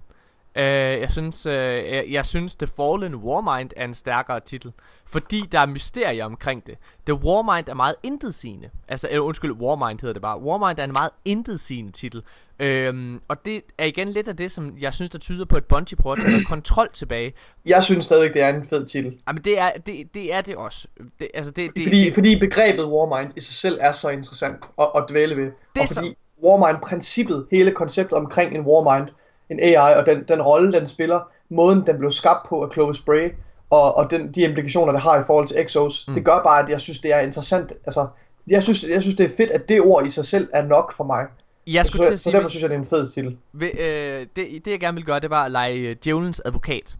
Øh, 0.59 1.01
jeg 1.01 1.11
synes, 1.11 1.47
øh, 1.47 1.55
jeg, 1.55 2.05
jeg 2.11 2.27
synes 2.27 2.57
The 2.57 2.66
Fallen 2.77 3.14
Warmind 3.14 3.71
er 3.77 3.85
en 3.85 3.94
stærkere 3.94 4.40
titel, 4.40 4.73
fordi 5.07 5.40
der 5.53 5.61
er 5.61 5.66
mysterier 5.66 6.25
omkring 6.25 6.66
det. 6.66 6.75
The 7.07 7.14
Warmind 7.14 7.68
er 7.68 7.75
meget 7.75 7.94
intetsigende. 8.03 8.71
Altså, 8.88 9.09
øh, 9.11 9.25
undskyld, 9.25 9.53
Warmind 9.53 10.01
hedder 10.01 10.12
det 10.12 10.23
bare. 10.23 10.40
Warmind 10.42 10.79
er 10.79 10.85
en 10.85 10.92
meget 10.92 11.11
intetsigende 11.25 11.92
titel. 11.92 12.23
Øhm, 12.61 13.21
og 13.29 13.44
det 13.47 13.62
er 13.79 13.85
igen 13.85 14.09
lidt 14.09 14.29
af 14.29 14.37
det, 14.37 14.51
som 14.53 14.77
jeg 14.81 14.94
synes, 14.94 15.11
der 15.11 15.18
tyder 15.18 15.44
på, 15.44 15.57
at 15.57 15.64
Bungie 15.64 15.97
prøver 15.97 16.16
at 16.16 16.23
tage 16.23 16.44
kontrol 16.44 16.88
tilbage. 16.92 17.33
Jeg 17.66 17.83
synes 17.85 18.05
stadigvæk, 18.05 18.35
det 18.35 18.42
er 18.42 18.49
en 18.49 18.64
fed 18.64 18.87
titel. 18.87 19.18
Jamen, 19.29 19.42
det 19.44 19.59
er 19.59 19.71
det, 19.87 20.14
det, 20.14 20.35
er 20.35 20.40
det 20.40 20.57
også. 20.57 20.88
Det, 21.21 21.29
altså, 21.35 21.53
det, 21.53 21.71
det, 21.77 21.83
Fordi, 21.85 22.05
det, 22.05 22.14
fordi 22.14 22.38
begrebet 22.38 22.85
Warmind 22.87 23.33
i 23.37 23.40
sig 23.40 23.55
selv 23.55 23.79
er 23.81 23.92
så 23.92 24.09
interessant 24.09 24.57
at, 24.81 24.88
at 24.97 25.05
dvæle 25.11 25.37
ved. 25.37 25.47
er 25.77 25.81
og 25.81 25.88
så- 25.88 25.94
fordi 25.94 26.16
Warmind-princippet, 26.44 27.47
hele 27.51 27.71
konceptet 27.75 28.18
omkring 28.18 28.55
en 28.55 28.61
Warmind, 28.61 29.09
en 29.50 29.61
AI, 29.61 29.94
og 29.94 30.06
den, 30.06 30.24
den 30.28 30.42
rolle, 30.42 30.72
den 30.72 30.87
spiller, 30.87 31.20
måden, 31.48 31.87
den 31.87 31.98
blev 31.98 32.11
skabt 32.11 32.48
på 32.48 32.64
af 32.64 32.72
Clovis 32.72 33.00
Bray, 33.00 33.32
og, 33.70 33.94
og 33.96 34.11
den, 34.11 34.32
de 34.32 34.40
implikationer, 34.40 34.92
det 34.92 35.00
har 35.00 35.20
i 35.20 35.24
forhold 35.26 35.46
til 35.46 35.58
Exos, 35.61 36.04
mm. 36.08 36.14
det 36.14 36.24
gør 36.24 36.42
bare, 36.42 36.62
at 36.62 36.68
jeg 36.68 36.80
synes, 36.80 37.00
det 37.00 37.12
er 37.12 37.20
interessant. 37.20 37.72
Altså, 37.84 38.06
jeg 38.46 38.62
synes, 38.62 38.84
jeg 38.88 39.02
synes, 39.02 39.16
det 39.16 39.24
er 39.32 39.37
fedt, 39.37 39.50
at 39.50 39.68
det 39.68 39.80
ord 39.80 40.06
i 40.06 40.11
sig 40.11 40.24
selv 40.24 40.48
er 40.52 40.62
nok 40.66 40.92
for 40.92 41.04
mig. 41.04 41.26
jeg 41.66 41.87
skulle 41.87 42.02
til 42.02 42.06
Så, 42.08 42.12
at 42.12 42.18
så 42.18 42.22
sige, 42.22 42.32
derfor 42.32 42.42
hvis- 42.44 42.50
synes 42.50 42.62
jeg, 42.62 42.70
det 42.70 42.76
er 42.76 42.80
en 42.80 42.87
fed 42.87 43.06
titel. 43.06 43.37
Ved, 43.52 43.70
øh, 43.80 44.26
det, 44.37 44.64
det 44.64 44.70
jeg 44.70 44.80
gerne 44.80 44.94
vil 44.94 45.04
gøre, 45.04 45.20
det 45.20 45.30
var 45.30 45.44
at 45.44 45.50
lege 45.50 45.74
øh, 45.74 45.96
djævelens 46.04 46.42
advokat. 46.44 46.96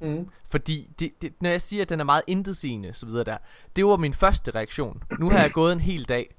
Mm. 0.00 0.28
Fordi 0.50 0.90
det, 1.00 1.10
det, 1.22 1.32
når 1.40 1.50
jeg 1.50 1.60
siger, 1.62 1.82
at 1.82 1.88
den 1.88 2.00
er 2.00 2.04
meget 2.04 2.22
intetsigende 2.26 2.92
så 2.92 3.06
videre 3.06 3.24
der, 3.24 3.36
det 3.76 3.86
var 3.86 3.96
min 3.96 4.14
første 4.14 4.50
reaktion. 4.54 5.02
Nu 5.20 5.30
har 5.30 5.38
jeg 5.38 5.50
gået 5.52 5.72
en 5.72 5.80
hel 5.80 6.04
dag 6.08 6.34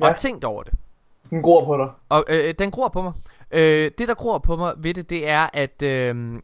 og 0.00 0.08
Ja. 0.08 0.12
tænkt 0.12 0.44
over 0.44 0.62
det. 0.62 0.72
Den 1.30 1.42
gror 1.42 1.64
på 1.64 1.76
dig. 1.76 1.88
Og 2.08 2.24
øh, 2.28 2.54
den 2.58 2.70
gror 2.70 2.88
på 2.88 3.02
mig. 3.02 3.12
Øh, 3.56 3.90
det 3.98 4.08
der 4.08 4.14
gror 4.14 4.38
på 4.38 4.56
mig 4.56 4.74
ved 4.78 4.94
det, 4.94 5.10
det 5.10 5.28
er, 5.28 5.48
at... 5.52 5.82
Øh, 5.82 6.40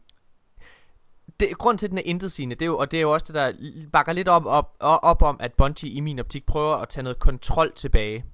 det, 1.39 1.57
grund 1.57 1.77
til, 1.77 1.87
at 1.87 1.89
den 1.89 1.97
er 1.97 2.03
intetsigende, 2.05 2.55
det 2.55 2.61
er 2.61 2.65
jo, 2.65 2.77
og 2.77 2.91
det 2.91 2.97
er 2.97 3.01
jo 3.01 3.13
også 3.13 3.25
det, 3.27 3.35
der 3.35 3.53
bakker 3.91 4.13
lidt 4.13 4.27
op, 4.27 4.45
op, 4.45 4.75
op 4.79 5.21
om, 5.21 5.37
at 5.39 5.53
Bungie 5.53 5.89
i 5.89 5.99
min 5.99 6.19
optik 6.19 6.45
prøver 6.45 6.75
at 6.75 6.89
tage 6.89 7.03
noget 7.03 7.19
kontrol 7.19 7.73
tilbage. 7.73 8.25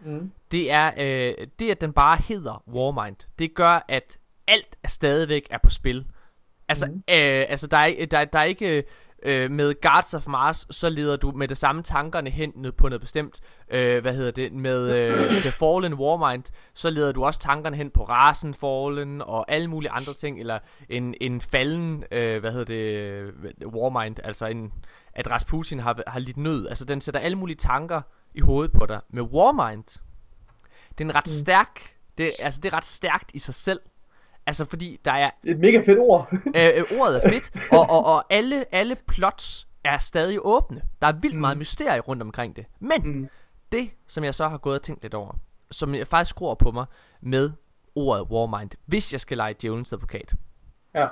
Mm. 0.00 0.32
det 0.50 0.70
er 0.70 0.92
øh, 0.98 1.46
det, 1.58 1.70
at 1.70 1.80
den 1.80 1.92
bare 1.92 2.18
hedder 2.28 2.62
Warmind. 2.68 3.16
Det 3.38 3.54
gør, 3.54 3.84
at 3.88 4.18
alt 4.46 4.76
stadigvæk 4.86 5.46
er 5.50 5.58
på 5.58 5.70
spil. 5.70 6.06
Altså, 6.68 6.86
mm. 6.86 6.96
øh, 6.96 7.46
altså 7.48 7.66
der, 7.66 7.76
er, 7.76 8.06
der, 8.06 8.24
der 8.24 8.38
er 8.38 8.44
ikke 8.44 8.84
øh, 9.24 9.50
med 9.50 9.80
Guards 9.80 10.14
of 10.14 10.26
Mars, 10.26 10.66
så 10.70 10.88
leder 10.88 11.16
du 11.16 11.30
med 11.30 11.48
det 11.48 11.56
samme 11.56 11.82
tankerne 11.82 12.30
hen 12.30 12.72
på 12.78 12.88
noget 12.88 13.00
bestemt. 13.00 13.40
Øh, 13.70 14.02
hvad 14.02 14.14
hedder 14.14 14.30
det? 14.30 14.52
Med 14.52 14.90
øh, 14.90 15.12
The 15.40 15.52
Fallen 15.52 15.94
Warmind, 15.94 16.44
så 16.74 16.90
leder 16.90 17.12
du 17.12 17.24
også 17.24 17.40
tankerne 17.40 17.76
hen 17.76 17.90
på 17.90 18.04
rasen 18.04 18.54
Fallen 18.54 19.22
og 19.22 19.52
alle 19.52 19.68
mulige 19.68 19.90
andre 19.90 20.14
ting. 20.14 20.40
Eller 20.40 20.58
en, 20.88 21.14
en 21.20 21.40
falden, 21.40 22.04
øh, 22.12 22.40
hvad 22.40 22.52
hedder 22.52 22.64
det, 22.64 23.66
Warmind, 23.66 24.16
altså 24.24 24.46
en, 24.46 24.72
at 25.14 25.30
Rasputin 25.30 25.78
har, 25.78 26.02
har 26.06 26.18
lidt 26.18 26.36
nød. 26.36 26.68
Altså 26.68 26.84
den 26.84 27.00
sætter 27.00 27.20
alle 27.20 27.38
mulige 27.38 27.56
tanker 27.56 28.02
i 28.34 28.40
hovedet 28.40 28.72
på 28.72 28.86
dig. 28.86 29.00
Med 29.10 29.22
Warmind, 29.22 29.84
det 30.98 31.04
er 31.04 31.04
en 31.04 31.14
ret 31.14 31.28
stærk, 31.28 31.96
det, 32.18 32.30
altså 32.42 32.60
det 32.62 32.72
er 32.72 32.76
ret 32.76 32.84
stærkt 32.84 33.30
i 33.34 33.38
sig 33.38 33.54
selv. 33.54 33.80
Altså 34.46 34.64
fordi 34.64 35.00
der 35.04 35.12
er, 35.12 35.30
Det 35.42 35.50
er 35.50 35.54
et 35.54 35.60
mega 35.60 35.78
fedt 35.78 35.98
ord. 35.98 36.28
øh, 36.56 36.70
øh, 36.74 37.00
ordet 37.00 37.24
er 37.24 37.28
fedt, 37.28 37.72
og, 37.72 37.90
og, 37.90 38.04
og 38.04 38.24
alle, 38.30 38.74
alle 38.74 38.96
plots 39.08 39.68
er 39.84 39.98
stadig 39.98 40.38
åbne. 40.42 40.82
Der 41.02 41.06
er 41.08 41.12
vildt 41.12 41.38
meget 41.38 41.58
mysterie 41.58 42.00
rundt 42.00 42.22
omkring 42.22 42.56
det. 42.56 42.66
Men 42.80 43.02
Mm. 43.04 43.28
det, 43.72 43.90
som 44.06 44.24
jeg 44.24 44.34
så 44.34 44.48
har 44.48 44.58
gået 44.58 44.74
og 44.74 44.82
tænkt 44.82 45.02
lidt 45.02 45.14
over, 45.14 45.38
som 45.70 45.94
jeg 45.94 46.06
faktisk 46.06 46.30
skruer 46.30 46.54
på 46.54 46.70
mig 46.70 46.86
med 47.20 47.50
ordet 47.94 48.22
Warmind, 48.30 48.70
hvis 48.86 49.12
jeg 49.12 49.20
skal 49.20 49.36
lege 49.36 49.54
djævelens 49.60 49.92
advokat, 49.92 50.34
ja. 50.94 51.06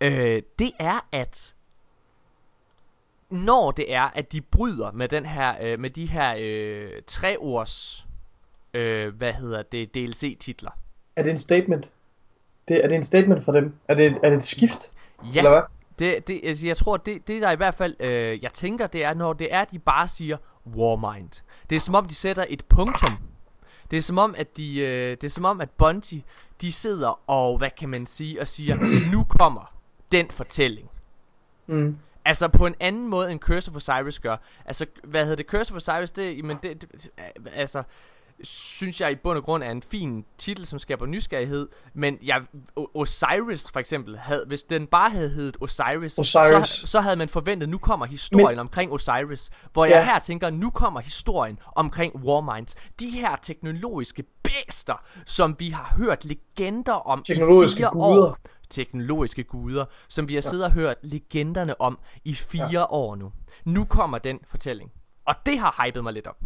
øh, 0.00 0.42
det 0.58 0.70
er 0.78 1.06
at 1.12 1.54
når 3.30 3.70
det 3.70 3.94
er 3.94 4.02
at 4.02 4.32
de 4.32 4.40
bryder 4.40 4.92
med 4.92 5.08
den 5.08 5.26
her 5.26 5.54
øh, 5.60 5.80
med 5.80 5.90
de 5.90 6.06
her 6.06 6.34
øh, 6.38 6.90
tre 7.06 7.38
års 7.40 8.06
øh, 8.74 9.14
hvad 9.14 9.32
hedder 9.32 9.62
det 9.62 9.94
DLC 9.94 10.38
titler. 10.40 10.70
Er 11.16 11.22
det 11.22 11.30
en 11.30 11.38
statement? 11.38 11.90
Det, 12.68 12.84
er 12.84 12.88
det 12.88 12.96
en 12.96 13.02
statement 13.02 13.44
for 13.44 13.52
dem? 13.52 13.74
Er 13.88 13.94
det, 13.94 14.18
er 14.22 14.30
det 14.30 14.36
et 14.36 14.44
skift? 14.44 14.92
Ja. 15.34 15.38
Eller 15.38 15.50
hvad? 15.50 15.62
Det, 15.98 16.28
det, 16.28 16.40
altså, 16.44 16.66
jeg 16.66 16.76
tror, 16.76 16.96
det, 16.96 17.28
det 17.28 17.42
der 17.42 17.50
i 17.50 17.56
hvert 17.56 17.74
fald, 17.74 17.96
øh, 18.00 18.42
jeg 18.42 18.52
tænker, 18.52 18.86
det 18.86 19.04
er, 19.04 19.14
når 19.14 19.32
det 19.32 19.54
er, 19.54 19.64
de 19.64 19.78
bare 19.78 20.08
siger 20.08 20.36
Warmind. 20.76 21.42
Det 21.70 21.76
er 21.76 21.80
som 21.80 21.94
om, 21.94 22.06
de 22.06 22.14
sætter 22.14 22.44
et 22.48 22.64
punktum. 22.64 23.18
Det 23.90 23.96
er 23.96 24.02
som 24.02 24.18
om, 24.18 24.34
at 24.38 24.56
de, 24.56 24.80
øh, 24.80 25.10
det 25.10 25.24
er 25.24 25.28
som 25.28 25.44
om, 25.44 25.60
at 25.60 25.70
Bungie, 25.70 26.22
de 26.60 26.72
sidder 26.72 27.30
og, 27.30 27.58
hvad 27.58 27.70
kan 27.78 27.88
man 27.88 28.06
sige, 28.06 28.40
og 28.40 28.48
siger, 28.48 28.76
nu 29.12 29.24
kommer 29.24 29.74
den 30.12 30.30
fortælling. 30.30 30.90
Mm. 31.66 31.96
Altså 32.24 32.48
på 32.48 32.66
en 32.66 32.74
anden 32.80 33.08
måde 33.08 33.32
end 33.32 33.40
Curse 33.40 33.70
of 33.70 33.76
Osiris 33.76 34.20
gør. 34.20 34.36
Altså, 34.64 34.86
hvad 35.04 35.22
hedder 35.22 35.36
det? 35.36 35.46
Curse 35.46 35.72
of 35.72 35.76
Osiris, 35.76 36.10
det, 36.10 36.36
jamen 36.36 36.58
det, 36.62 36.82
det 36.82 37.10
altså, 37.54 37.82
synes 38.44 39.00
jeg 39.00 39.12
i 39.12 39.14
bund 39.14 39.38
og 39.38 39.44
grund 39.44 39.62
er 39.62 39.70
en 39.70 39.82
fin 39.82 40.24
titel, 40.38 40.66
som 40.66 40.78
skaber 40.78 41.06
nysgerrighed. 41.06 41.68
Men 41.94 42.18
jeg, 42.22 42.42
Osiris 42.76 43.70
for 43.72 43.80
eksempel, 43.80 44.18
havde, 44.18 44.44
hvis 44.46 44.62
den 44.62 44.86
bare 44.86 45.10
havde 45.10 45.28
heddet 45.28 45.56
Osiris, 45.60 46.18
Osiris. 46.18 46.68
Så, 46.68 46.86
så 46.86 47.00
havde 47.00 47.16
man 47.16 47.28
forventet, 47.28 47.68
nu 47.68 47.78
kommer 47.78 48.06
historien 48.06 48.48
men, 48.48 48.58
omkring 48.58 48.92
Osiris. 48.92 49.50
Hvor 49.72 49.84
Ja. 49.84 49.96
jeg 49.96 50.04
her 50.04 50.18
tænker, 50.18 50.50
nu 50.50 50.70
kommer 50.70 51.00
historien 51.00 51.58
omkring 51.76 52.16
Warminds. 52.16 52.74
De 53.00 53.10
her 53.10 53.36
teknologiske 53.36 54.24
bæster, 54.42 55.04
som 55.26 55.56
vi 55.58 55.68
har 55.68 55.94
hørt 55.96 56.24
legender 56.24 56.92
om 56.92 57.22
Teknologiske 57.22 57.78
i 57.78 57.82
fire 57.82 57.90
guder. 57.90 58.22
år 58.28 58.38
teknologiske 58.70 59.44
guder, 59.44 59.84
som 60.08 60.28
vi 60.28 60.34
har 60.34 60.40
siddet 60.40 60.64
og 60.64 60.72
hørt 60.72 60.96
legenderne 61.02 61.80
om 61.80 61.98
i 62.24 62.34
fire 62.34 62.68
ja. 62.72 62.84
år 62.90 63.16
nu. 63.16 63.32
Nu 63.64 63.84
kommer 63.84 64.18
den 64.18 64.38
fortælling. 64.44 64.90
Og 65.26 65.34
det 65.46 65.58
har 65.58 65.84
hypet 65.86 66.02
mig 66.02 66.12
lidt 66.12 66.26
op. 66.26 66.36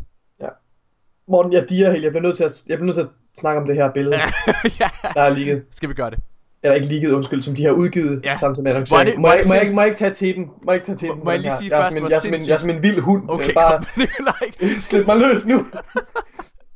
Morten, 1.29 1.53
jeg 1.53 1.69
diger 1.69 1.91
helt. 1.91 2.05
Jeg 2.05 2.13
bliver 2.13 2.23
nødt 2.23 2.37
til 2.37 2.45
at, 2.45 2.63
jeg 2.69 2.79
bliver 2.79 2.87
nødt 2.87 2.95
til 2.97 3.03
at 3.03 3.09
snakke 3.39 3.61
om 3.61 3.67
det 3.67 3.77
her 3.77 3.91
billede, 3.95 4.17
ja. 4.81 4.89
der 5.15 5.21
er 5.23 5.29
ligget. 5.31 5.65
Skal 5.71 5.89
vi 5.89 5.95
gøre 5.95 6.11
det? 6.11 6.19
Eller 6.63 6.75
ikke 6.75 6.87
ligget, 6.87 7.11
undskyld, 7.13 7.43
som 7.43 7.55
de 7.55 7.65
har 7.65 7.71
udgivet 7.71 8.21
Ja. 8.25 8.37
samtidig 8.37 8.65
med 8.65 8.87
Hvor 8.87 8.99
er 8.99 9.05
det- 9.05 9.19
Må, 9.19 9.29
jeg, 9.29 9.41
må, 9.49 9.55
jeg, 9.55 9.67
må 9.75 9.81
jeg 9.81 9.87
ikke 9.89 9.99
tage 9.99 10.15
teten? 10.15 10.51
Må 10.63 10.73
jeg 10.73 10.75
ikke 10.75 10.87
tage 10.87 10.97
teten? 10.97 11.25
Må 11.25 11.31
jeg 11.31 11.41
lige 11.41 11.53
sige 11.61 11.71
jeg 11.71 11.79
er 11.79 11.85
først, 11.85 11.93
som 11.97 12.05
en, 12.05 12.11
hvor 12.11 12.29
jeg, 12.31 12.41
en, 12.41 12.49
jeg, 12.49 12.55
er 12.55 12.59
som 12.59 12.71
en 12.71 12.83
vild 12.83 13.01
hund. 13.01 13.23
Okay, 13.29 13.47
Jeg 13.47 13.55
bare 13.55 13.85
nej. 14.21 14.71
slip 14.89 15.07
mig 15.07 15.17
løs 15.17 15.47
nu. 15.47 15.67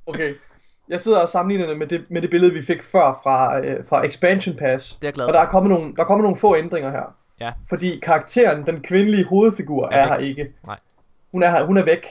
okay. 0.07 0.35
Jeg 0.89 1.01
sidder 1.01 1.19
og 1.19 1.29
sammenligner 1.29 1.67
det 1.67 1.79
med 1.79 1.87
det, 1.87 2.11
med 2.11 2.23
det 2.23 2.31
billede, 2.31 2.53
vi 2.53 2.63
fik 2.63 2.83
før 2.83 3.21
fra, 3.23 3.59
øh, 3.61 3.77
fra 3.89 4.07
Expansion 4.07 4.55
Pass. 4.57 4.89
Det 4.93 5.05
er 5.05 5.07
jeg 5.07 5.15
glad 5.15 5.27
Og 5.27 5.33
der 5.35 5.41
er 5.41 5.47
kommet 5.47 5.71
nogle, 5.71 5.95
der 5.97 6.03
er 6.03 6.07
kommet 6.07 6.23
nogle 6.23 6.37
få 6.39 6.57
ændringer 6.57 6.91
her. 6.91 7.15
Ja. 7.41 7.53
Fordi 7.69 7.99
karakteren, 8.03 8.67
den 8.67 8.81
kvindelige 8.83 9.25
hovedfigur, 9.29 9.89
Er 9.93 9.97
er, 9.97 10.07
her 10.07 10.17
ikke. 10.17 10.47
Nej. 10.67 10.77
Hun 11.33 11.43
er, 11.43 11.51
her, 11.51 11.65
hun 11.65 11.77
er 11.77 11.85
væk. 11.85 12.07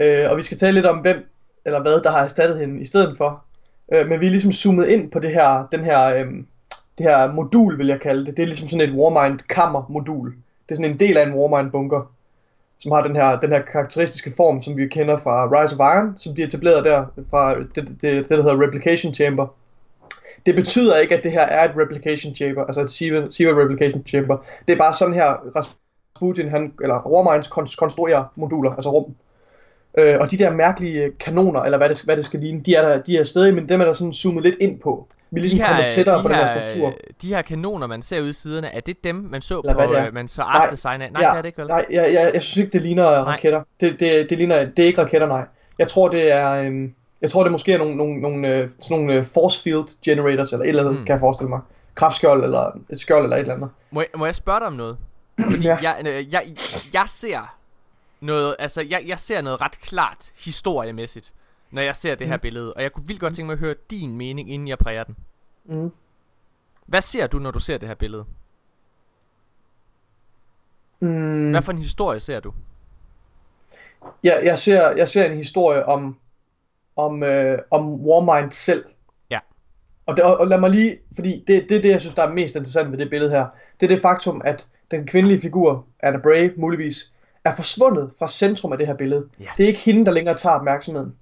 Øh, 0.00 0.30
og 0.30 0.36
vi 0.36 0.42
skal 0.42 0.58
tale 0.58 0.74
lidt 0.74 0.86
om, 0.86 0.98
hvem 0.98 1.31
eller 1.64 1.80
hvad, 1.80 2.00
der 2.00 2.10
har 2.10 2.24
erstattet 2.24 2.58
hende 2.58 2.80
i 2.80 2.84
stedet 2.84 3.16
for. 3.16 3.44
Øh, 3.92 4.08
men 4.08 4.20
vi 4.20 4.26
er 4.26 4.30
ligesom 4.30 4.52
zoomet 4.52 4.88
ind 4.88 5.10
på 5.10 5.18
det 5.18 5.30
her, 5.30 5.66
den 5.72 5.84
her, 5.84 6.14
øh, 6.14 6.26
det 6.98 7.06
her 7.06 7.32
modul, 7.32 7.78
vil 7.78 7.86
jeg 7.86 8.00
kalde 8.00 8.26
det. 8.26 8.36
Det 8.36 8.42
er 8.42 8.46
ligesom 8.46 8.68
sådan 8.68 8.88
et 8.88 8.94
Warmind 8.94 9.38
kammer 9.48 9.86
modul. 9.88 10.28
Det 10.68 10.70
er 10.70 10.74
sådan 10.74 10.90
en 10.90 11.00
del 11.00 11.16
af 11.16 11.26
en 11.26 11.34
Warmind 11.34 11.70
bunker, 11.70 12.12
som 12.78 12.92
har 12.92 13.02
den 13.02 13.16
her, 13.16 13.40
den 13.40 13.50
her 13.50 13.62
karakteristiske 13.62 14.32
form, 14.36 14.62
som 14.62 14.76
vi 14.76 14.88
kender 14.88 15.16
fra 15.16 15.46
Rise 15.46 15.76
of 15.80 15.96
Iron, 15.96 16.14
som 16.18 16.34
de 16.34 16.42
etablerede 16.42 16.84
der 16.84 17.06
fra 17.30 17.58
det, 17.58 17.74
det, 17.74 18.00
det, 18.00 18.28
der 18.28 18.42
hedder 18.42 18.62
Replication 18.62 19.14
Chamber. 19.14 19.46
Det 20.46 20.54
betyder 20.54 20.98
ikke, 20.98 21.16
at 21.16 21.24
det 21.24 21.32
her 21.32 21.40
er 21.40 21.68
et 21.68 21.76
replication 21.76 22.34
chamber, 22.34 22.64
altså 22.64 22.80
et 22.80 22.90
Siva, 22.90 23.26
Siva 23.30 23.50
replication 23.50 24.06
chamber. 24.06 24.36
Det 24.68 24.72
er 24.72 24.78
bare 24.78 24.94
sådan 24.94 25.14
her, 25.14 25.56
Rasputin, 25.56 26.48
han, 26.48 26.72
eller 26.82 27.06
Warminds 27.06 27.48
konstruerer 27.76 28.24
moduler, 28.36 28.70
altså 28.70 28.90
rum. 28.90 29.14
Øh, 29.98 30.16
og 30.20 30.30
de 30.30 30.36
der 30.38 30.50
mærkelige 30.50 31.10
kanoner, 31.20 31.60
eller 31.60 31.78
hvad 31.78 31.88
det, 31.88 32.02
hvad 32.04 32.16
det 32.16 32.24
skal 32.24 32.40
ligne, 32.40 32.60
de 32.60 32.74
er, 32.74 32.88
der, 32.88 33.02
de 33.02 33.18
er 33.18 33.24
stadig, 33.24 33.54
men 33.54 33.68
dem 33.68 33.80
er 33.80 33.84
der 33.84 33.92
sådan 33.92 34.12
zoomet 34.12 34.42
lidt 34.42 34.54
ind 34.60 34.80
på. 34.80 35.08
Vi 35.30 35.40
ligesom 35.40 35.66
kommet 35.68 35.84
tættere 35.90 36.18
de 36.18 36.22
på 36.22 36.28
den 36.28 36.36
her, 36.36 36.46
her 36.46 36.68
struktur. 36.68 36.92
De 37.22 37.28
her 37.28 37.42
kanoner, 37.42 37.86
man 37.86 38.02
ser 38.02 38.20
ude 38.20 38.30
i 38.30 38.32
siderne, 38.32 38.74
er 38.74 38.80
det 38.80 39.04
dem, 39.04 39.14
man 39.30 39.40
så 39.40 39.60
Eller 39.64 39.86
på, 39.86 39.94
øh, 39.94 40.14
man 40.14 40.28
så 40.28 40.40
Nej. 40.42 40.50
art 40.52 40.72
design 40.72 41.02
af? 41.02 41.12
Nej, 41.12 41.22
ja, 41.22 41.28
det 41.30 41.36
er 41.38 41.42
det 41.42 41.48
ikke 41.48 41.58
vel? 41.58 41.68
Nej, 41.68 41.86
jeg, 41.90 42.12
jeg, 42.12 42.30
jeg 42.34 42.42
synes 42.42 42.56
ikke, 42.56 42.72
det 42.72 42.82
ligner 42.82 43.04
raketter. 43.04 43.62
Det, 43.80 44.00
det, 44.00 44.30
det, 44.30 44.38
ligner, 44.38 44.64
det 44.64 44.78
er 44.78 44.86
ikke 44.86 45.02
raketter, 45.02 45.26
nej. 45.26 45.44
Jeg 45.78 45.86
tror, 45.88 46.08
det 46.08 46.30
er... 46.32 46.50
Øhm, 46.52 46.94
jeg 47.22 47.30
tror, 47.30 47.42
det 47.42 47.52
måske 47.52 47.72
er 47.72 47.78
nogle, 47.78 47.96
nogle, 47.96 48.20
nogle, 48.20 48.48
øh, 48.48 48.68
sådan 48.80 48.96
nogle 49.04 49.14
øh, 49.14 49.22
force 49.34 49.62
field 49.62 50.00
generators, 50.04 50.52
eller 50.52 50.64
et 50.64 50.68
eller 50.68 50.82
andet, 50.84 50.98
Mm. 51.00 51.06
kan 51.06 51.12
jeg 51.12 51.20
forestille 51.20 51.48
mig. 51.48 51.60
Kraftskjold, 51.94 52.44
eller 52.44 52.70
et 52.90 53.00
skjold, 53.00 53.22
eller 53.24 53.36
et 53.36 53.40
eller 53.40 53.54
andet. 53.54 53.68
Må 53.90 54.00
jeg, 54.00 54.08
må 54.16 54.24
jeg 54.26 54.34
spørge 54.34 54.58
dig 54.60 54.66
om 54.66 54.72
noget? 54.72 54.96
Fordi 55.50 55.62
Ja. 55.62 55.76
jeg, 55.82 55.96
øh, 56.06 56.32
jeg, 56.32 56.42
jeg 56.94 57.04
ser 57.06 57.54
noget, 58.22 58.56
altså 58.58 58.80
jeg, 58.82 59.02
jeg 59.06 59.18
ser 59.18 59.40
noget 59.42 59.60
ret 59.60 59.80
klart 59.80 60.32
historiemæssigt, 60.44 61.32
når 61.70 61.82
jeg 61.82 61.96
ser 61.96 62.14
det 62.14 62.26
her 62.26 62.36
Mm. 62.36 62.40
billede. 62.40 62.74
Og 62.74 62.82
jeg 62.82 62.92
kunne 62.92 63.06
vildt 63.06 63.20
godt 63.20 63.34
tænke 63.34 63.46
mig 63.46 63.52
at 63.52 63.58
høre 63.58 63.74
din 63.90 64.16
mening, 64.16 64.52
inden 64.52 64.68
jeg 64.68 64.78
præger 64.78 65.04
den. 65.04 65.16
Mm. 65.64 65.90
Hvad 66.86 67.00
ser 67.00 67.26
du, 67.26 67.38
når 67.38 67.50
du 67.50 67.58
ser 67.60 67.78
det 67.78 67.88
her 67.88 67.94
billede? 67.94 68.24
Mm. 71.00 71.50
Hvad 71.50 71.62
for 71.62 71.72
en 71.72 71.78
historie 71.78 72.20
ser 72.20 72.40
du? 72.40 72.52
Jeg, 74.22 74.40
jeg, 74.44 74.58
ser, 74.58 74.90
jeg 74.90 75.08
ser 75.08 75.24
en 75.24 75.36
historie 75.36 75.86
om, 75.86 76.16
om, 76.96 77.22
øh, 77.22 77.58
om 77.70 77.94
Warmind 77.94 78.50
selv. 78.50 78.84
Ja. 79.30 79.38
Og, 80.06 80.16
det, 80.16 80.24
og, 80.24 80.36
og 80.36 80.46
lad 80.46 80.60
mig 80.60 80.70
lige, 80.70 80.98
fordi 81.14 81.44
det, 81.46 81.66
det 81.68 81.76
er 81.76 81.82
det, 81.82 81.88
jeg 81.88 82.00
synes, 82.00 82.14
der 82.14 82.22
er 82.22 82.32
mest 82.32 82.54
interessant 82.56 82.90
ved 82.92 82.98
det 82.98 83.10
billede 83.10 83.30
her. 83.30 83.46
Det 83.80 83.86
er 83.86 83.94
det 83.94 84.02
faktum, 84.02 84.42
at 84.44 84.66
den 84.90 85.06
kvindelige 85.06 85.40
figur, 85.40 85.86
Anna 86.00 86.18
Bray 86.18 86.52
muligvis, 86.56 87.12
er 87.44 87.54
forsvundet 87.54 88.10
fra 88.18 88.28
centrum 88.28 88.72
af 88.72 88.78
det 88.78 88.86
her 88.86 88.94
billede. 88.94 89.26
Ja. 89.40 89.46
Det 89.56 89.64
er 89.64 89.68
ikke 89.68 89.80
hende, 89.80 90.04
der 90.04 90.12
længere 90.12 90.36
tager 90.36 90.56
opmærksomheden. 90.56 91.14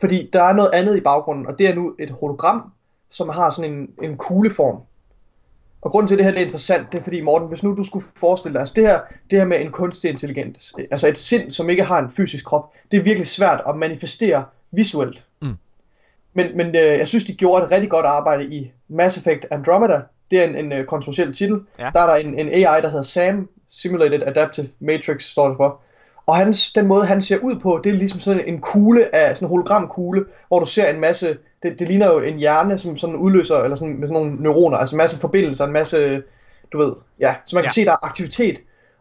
Fordi 0.00 0.30
der 0.32 0.42
er 0.42 0.52
noget 0.52 0.70
andet 0.72 0.96
i 0.96 1.00
baggrunden, 1.00 1.46
og 1.46 1.58
det 1.58 1.66
er 1.66 1.74
nu 1.74 1.94
et 1.98 2.10
hologram, 2.10 2.72
som 3.10 3.28
har 3.28 3.50
sådan 3.50 3.72
en, 3.72 3.88
en 4.02 4.16
kugleform. 4.16 4.80
Og 5.82 5.90
grunden 5.90 6.08
til, 6.08 6.14
at 6.14 6.18
det 6.18 6.24
her 6.24 6.32
det 6.32 6.40
er 6.40 6.44
interessant, 6.44 6.92
det 6.92 6.98
er 6.98 7.02
fordi, 7.02 7.20
Morten, 7.20 7.48
hvis 7.48 7.62
nu 7.62 7.76
du 7.76 7.82
skulle 7.82 8.04
forestille 8.16 8.52
dig, 8.52 8.60
altså 8.60 8.74
det 8.76 8.84
her, 8.84 9.00
det 9.30 9.38
her 9.38 9.46
med 9.46 9.60
en 9.60 9.72
kunstig 9.72 10.10
intelligens, 10.10 10.74
altså 10.90 11.08
et 11.08 11.18
sind, 11.18 11.50
som 11.50 11.70
ikke 11.70 11.84
har 11.84 11.98
en 11.98 12.10
fysisk 12.10 12.44
krop, 12.44 12.72
det 12.90 12.98
er 12.98 13.02
virkelig 13.02 13.26
svært 13.26 13.62
at 13.68 13.76
manifestere 13.76 14.44
visuelt. 14.70 15.24
Mm. 15.42 15.56
Men, 16.34 16.56
men 16.56 16.66
øh, 16.66 16.74
jeg 16.74 17.08
synes, 17.08 17.24
de 17.24 17.34
gjorde 17.34 17.64
et 17.64 17.70
rigtig 17.70 17.90
godt 17.90 18.06
arbejde 18.06 18.44
i 18.44 18.72
Mass 18.88 19.18
Effect 19.18 19.46
Andromeda. 19.50 20.00
Det 20.30 20.40
er 20.40 20.44
en, 20.44 20.54
en 20.56 20.72
øh, 20.72 20.86
kontroversiel 20.86 21.32
titel. 21.32 21.60
Ja. 21.78 21.90
Der 21.94 22.00
er 22.00 22.06
der 22.06 22.14
en, 22.14 22.38
en 22.38 22.48
AI, 22.48 22.82
der 22.82 22.88
hedder 22.88 23.02
SAM, 23.02 23.48
Simulated 23.68 24.22
Adaptive 24.26 24.66
Matrix, 24.80 25.22
står 25.24 25.48
det 25.48 25.56
for. 25.56 25.80
Og 26.26 26.36
hans, 26.36 26.72
den 26.72 26.86
måde, 26.86 27.04
han 27.06 27.22
ser 27.22 27.38
ud 27.38 27.60
på, 27.60 27.80
det 27.84 27.90
er 27.92 27.96
ligesom 27.96 28.20
sådan 28.20 28.42
en 28.46 28.60
kugle 28.60 29.14
af, 29.14 29.36
sådan 29.36 29.46
en 29.46 29.50
hologramkugle, 29.50 30.24
hvor 30.48 30.58
du 30.60 30.66
ser 30.66 30.88
en 30.90 31.00
masse, 31.00 31.36
det, 31.62 31.78
det 31.78 31.88
ligner 31.88 32.12
jo 32.12 32.20
en 32.20 32.36
hjerne, 32.38 32.78
som 32.78 32.96
sådan 32.96 33.16
udløser, 33.16 33.56
eller 33.56 33.76
sådan, 33.76 33.98
med 34.00 34.08
sådan 34.08 34.22
nogle 34.22 34.42
neuroner, 34.42 34.76
altså 34.78 34.96
en 34.96 34.98
masse 34.98 35.20
forbindelser, 35.20 35.64
en 35.64 35.72
masse, 35.72 36.22
du 36.72 36.78
ved, 36.78 36.92
ja, 37.20 37.34
så 37.44 37.56
man 37.56 37.62
kan 37.62 37.68
Ja. 37.68 37.72
se, 37.72 37.84
der 37.84 37.90
er 37.92 38.06
aktivitet. 38.06 38.58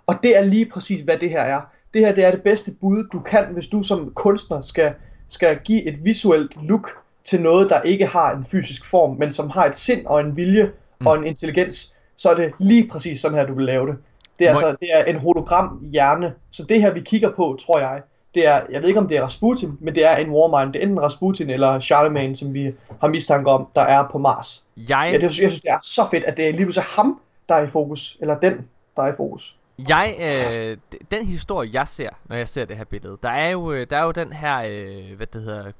Og 0.08 0.16
det 0.24 0.38
er 0.38 0.42
lige 0.42 0.66
præcis, 0.66 1.02
hvad 1.02 1.18
det 1.18 1.30
her 1.30 1.42
er. 1.42 1.62
Det 1.94 2.02
her, 2.06 2.16
det 2.16 2.26
er 2.26 2.32
det 2.32 2.42
bedste 2.44 2.72
bud, 2.82 3.04
du 3.12 3.20
kan, 3.20 3.46
hvis 3.54 3.68
du 3.68 3.84
som 3.84 4.12
kunstner 4.16 4.62
skal, 4.62 4.94
skal 5.30 5.60
give 5.64 5.84
et 5.84 6.06
visuelt 6.06 6.52
look 6.64 6.90
til 7.24 7.42
noget, 7.42 7.70
der 7.70 7.82
ikke 7.82 8.06
har 8.06 8.36
en 8.36 8.46
fysisk 8.52 8.90
form, 8.90 9.18
men 9.18 9.32
som 9.32 9.50
har 9.50 9.66
et 9.66 9.76
sind 9.76 10.06
og 10.06 10.22
en 10.22 10.36
vilje 10.38 10.72
mm. 11.00 11.08
og 11.08 11.18
en 11.18 11.26
intelligens, 11.26 11.96
så 12.18 12.30
er 12.30 12.36
det 12.36 12.52
lige 12.60 12.88
præcis 12.88 13.22
sådan 13.22 13.38
her, 13.38 13.46
du 13.46 13.54
vil 13.54 13.66
lave 13.66 13.88
det. 13.88 13.96
Det 14.40 14.48
er, 14.48 14.54
Må- 14.54 14.60
altså, 14.60 14.76
det 14.80 14.90
er 14.94 15.04
en 15.04 15.16
hologram 15.16 15.86
hjerne. 15.92 16.34
Så 16.52 16.66
det 16.70 16.82
her, 16.82 16.94
vi 16.94 17.00
kigger 17.00 17.32
på, 17.32 17.58
tror 17.66 17.80
jeg, 17.80 18.02
det 18.36 18.48
er, 18.48 18.62
jeg 18.72 18.82
ved 18.82 18.88
ikke 18.88 19.00
om 19.00 19.08
det 19.08 19.18
er 19.18 19.24
Rasputin, 19.24 19.78
men 19.80 19.96
det 19.96 20.06
er 20.06 20.16
en 20.16 20.30
Warmind. 20.30 20.74
Det 20.74 20.80
er 20.80 20.84
enten 20.84 21.02
Rasputin 21.02 21.50
eller 21.50 21.80
Charlemagne, 21.80 22.36
som 22.36 22.54
vi 22.54 22.72
har 23.02 23.08
mistanke 23.08 23.52
om, 23.52 23.68
der 23.76 23.82
er 23.82 24.08
på 24.12 24.18
Mars. 24.18 24.64
Jeg, 24.78 25.10
Ja, 25.12 25.16
det, 25.16 25.24
jeg 25.24 25.32
synes, 25.32 25.62
det 25.62 25.70
er 25.70 25.80
så 25.82 26.02
fedt, 26.12 26.24
at 26.24 26.38
det 26.38 26.48
er 26.48 26.52
lige 26.52 26.66
pludselig 26.66 26.86
ham, 26.96 27.20
der 27.50 27.56
er 27.56 27.64
i 27.64 27.68
fokus. 27.68 28.18
Eller 28.22 28.40
den, 28.40 28.68
der 28.96 29.04
er 29.04 29.14
i 29.14 29.16
fokus. 29.18 29.56
Jeg, 29.90 30.16
øh, 30.20 30.78
den 31.12 31.26
historie 31.26 31.70
jeg 31.74 31.88
ser, 31.88 32.10
når 32.26 32.36
jeg 32.36 32.50
ser 32.50 32.66
det 32.66 32.78
her 32.78 32.84
billede, 32.84 33.18
der 33.24 33.30
er 33.30 33.50
jo, 33.50 33.72
øh, 33.72 33.88
der 33.90 33.98
er 33.98 34.04
jo 34.04 34.12
den 34.12 34.34
her, 34.34 34.64
øh, 34.70 35.18
hvad 35.18 35.28
det 35.28 35.42
hedder, 35.42 35.72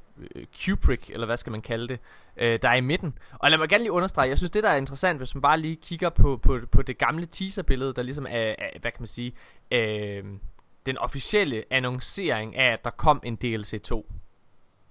Kubrick, 0.66 1.10
eller 1.10 1.26
hvad 1.26 1.38
skal 1.38 1.52
man 1.52 1.62
kalde 1.62 1.88
det, 1.88 2.00
øh, 2.38 2.60
der 2.62 2.70
er 2.70 2.76
i 2.76 2.82
midten. 2.82 3.18
Og 3.32 3.50
lad 3.52 3.58
mig 3.58 3.70
gerne 3.70 3.84
lige 3.84 3.92
understrege, 3.92 4.30
jeg 4.30 4.38
synes 4.38 4.52
det 4.52 4.64
der 4.64 4.70
er 4.70 4.76
interessant, 4.78 5.20
hvis 5.20 5.36
man 5.36 5.42
bare 5.42 5.60
lige 5.60 5.76
kigger 5.76 6.10
på, 6.10 6.38
på, 6.44 6.60
på 6.72 6.82
det 6.82 6.98
gamle 6.98 7.26
teaserbillede, 7.26 7.94
der 7.94 8.02
ligesom 8.04 8.26
er, 8.30 8.56
er 8.58 8.80
hvad 8.82 8.92
kan 8.92 9.02
man 9.02 9.08
sige, 9.08 9.34
øh, 9.72 10.24
den 10.86 10.98
officielle 10.98 11.64
annoncering 11.72 12.56
af, 12.56 12.74
at 12.74 12.84
der 12.84 12.90
kom 12.90 13.20
en 13.24 13.36
DLC 13.36 13.82
2. 13.82 14.12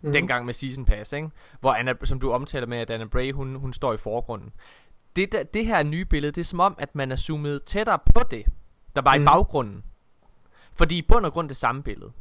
Mhm. 0.00 0.12
dengang 0.12 0.44
med 0.46 0.54
Season 0.54 0.84
Pass, 0.84 1.12
ikke? 1.12 1.30
Hvor 1.60 1.72
Anna, 1.72 1.94
som 2.04 2.20
du 2.20 2.32
omtaler 2.32 2.66
med, 2.66 2.78
at 2.78 2.90
Anna 2.90 3.04
Bray, 3.06 3.32
hun, 3.32 3.54
hun 3.54 3.72
står 3.72 3.92
i 3.92 3.96
forgrunden. 3.96 4.52
Det, 5.16 5.32
der, 5.32 5.42
det 5.42 5.66
her 5.66 5.82
nye 5.82 6.04
billede, 6.04 6.32
det 6.32 6.40
er 6.40 6.44
som 6.44 6.60
om, 6.60 6.74
at 6.78 6.94
man 6.94 7.12
er 7.12 7.16
zoomet 7.16 7.62
tættere 7.64 7.98
på 8.14 8.20
det, 8.30 8.44
der 8.96 9.02
var 9.02 9.14
mm. 9.14 9.16
i 9.16 9.18
Mm. 9.18 9.24
baggrunden. 9.24 9.84
Fordi 10.74 10.98
i 10.98 11.02
bund 11.02 11.26
og 11.26 11.32
grund 11.32 11.48
det 11.48 11.56
samme 11.56 11.82
billede. 11.82 12.12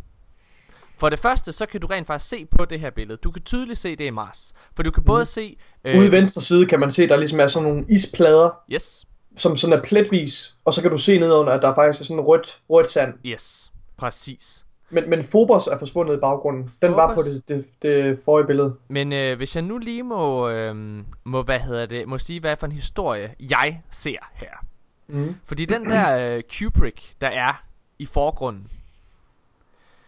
For 0.97 1.09
det 1.09 1.19
første, 1.19 1.51
så 1.51 1.65
kan 1.65 1.81
du 1.81 1.87
rent 1.87 2.07
faktisk 2.07 2.29
se 2.29 2.45
på 2.45 2.65
det 2.65 2.79
her 2.79 2.89
billede. 2.89 3.17
Du 3.17 3.31
kan 3.31 3.41
tydeligt 3.43 3.79
se 3.79 3.95
det 3.95 4.05
i 4.05 4.09
Mars. 4.09 4.53
For 4.75 4.83
du 4.83 4.91
kan 4.91 5.03
både 5.03 5.25
se... 5.25 5.57
Øh, 5.83 5.99
Ude 5.99 6.07
i 6.07 6.11
venstre 6.11 6.41
side 6.41 6.65
kan 6.65 6.79
man 6.79 6.91
se, 6.91 7.07
der 7.07 7.17
ligesom 7.17 7.39
er 7.39 7.47
sådan 7.47 7.69
nogle 7.69 7.85
isplader, 7.89 8.49
Yes, 8.73 9.05
som 9.37 9.55
sådan 9.55 9.79
er 9.79 9.83
pletvis. 9.83 10.55
Og 10.65 10.73
så 10.73 10.81
kan 10.81 10.91
du 10.91 10.97
se 10.97 11.19
nedenunder, 11.19 11.53
at 11.53 11.61
der 11.61 11.75
faktisk 11.75 12.01
er 12.01 12.05
sådan 12.05 12.21
rødt, 12.21 12.59
rødt 12.69 12.89
sand. 12.89 13.13
yes, 13.25 13.71
præcis. 13.97 14.65
Men, 14.89 15.09
men 15.09 15.23
Phobos 15.31 15.67
er 15.67 15.77
forsvundet 15.77 16.17
i 16.17 16.19
baggrunden. 16.19 16.71
Den 16.81 16.91
var 16.91 17.07
på 17.07 17.13
Phobos? 17.13 17.25
det, 17.25 17.47
det, 17.47 17.65
det 17.81 18.19
forrige 18.25 18.47
billede. 18.47 18.73
Men 18.87 19.13
øh, 19.13 19.37
hvis 19.37 19.55
jeg 19.55 19.63
nu 19.63 19.77
lige 19.77 20.03
må, 20.03 20.49
øh, 20.49 20.75
må, 21.23 21.41
hvad 21.41 21.59
hedder 21.59 21.85
det, 21.85 22.07
må 22.07 22.17
sige, 22.19 22.39
hvad 22.39 22.55
for 22.55 22.65
en 22.67 22.71
historie 22.71 23.35
jeg 23.39 23.81
ser 23.91 24.17
her. 24.33 24.65
Mm. 25.07 25.35
Fordi 25.45 25.65
den 25.65 25.85
der 25.85 26.35
øh, 26.35 26.43
Kubrick, 26.57 27.01
der 27.21 27.27
er 27.27 27.63
i 27.99 28.05
forgrunden, 28.05 28.67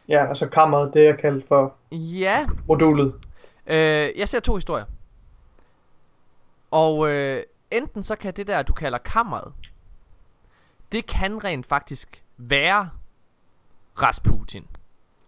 Ja, 0.09 0.25
altså 0.27 0.49
kammeret, 0.49 0.93
det 0.93 1.07
er 1.07 1.15
kaldt 1.15 1.47
for 1.47 1.75
Ja, 1.91 2.45
modulet. 2.67 3.13
øh, 3.67 4.09
jeg 4.17 4.27
ser 4.27 4.39
to 4.39 4.55
historier. 4.55 4.85
Og 6.71 7.09
øh, 7.11 7.43
enten 7.71 8.03
så 8.03 8.15
kan 8.15 8.33
det 8.33 8.47
der, 8.47 8.61
du 8.61 8.73
kalder 8.73 8.97
kammeret, 8.97 9.53
det 10.91 11.05
kan 11.05 11.43
rent 11.43 11.65
faktisk 11.65 12.23
være 12.37 12.89
Rasputin. 14.01 14.67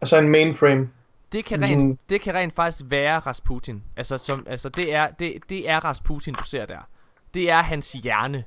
Altså 0.01 0.17
en 0.17 0.29
mainframe. 0.29 0.89
Det 1.31 1.45
kan, 1.45 1.59
Sådan- 1.61 1.77
rent, 1.81 1.99
det 2.09 2.21
kan 2.21 2.33
rent 2.33 2.55
faktisk 2.55 2.83
være 2.87 3.19
Rasputin. 3.19 3.83
Altså, 3.97 4.17
som, 4.17 4.45
altså 4.49 4.69
det, 4.69 4.93
er, 4.93 5.09
det, 5.11 5.33
det 5.49 5.69
er 5.69 5.85
Rasputin, 5.85 6.33
du 6.33 6.43
ser 6.43 6.65
der. 6.65 6.79
Det 7.33 7.49
er 7.49 7.61
hans 7.61 7.91
hjerne. 7.91 8.43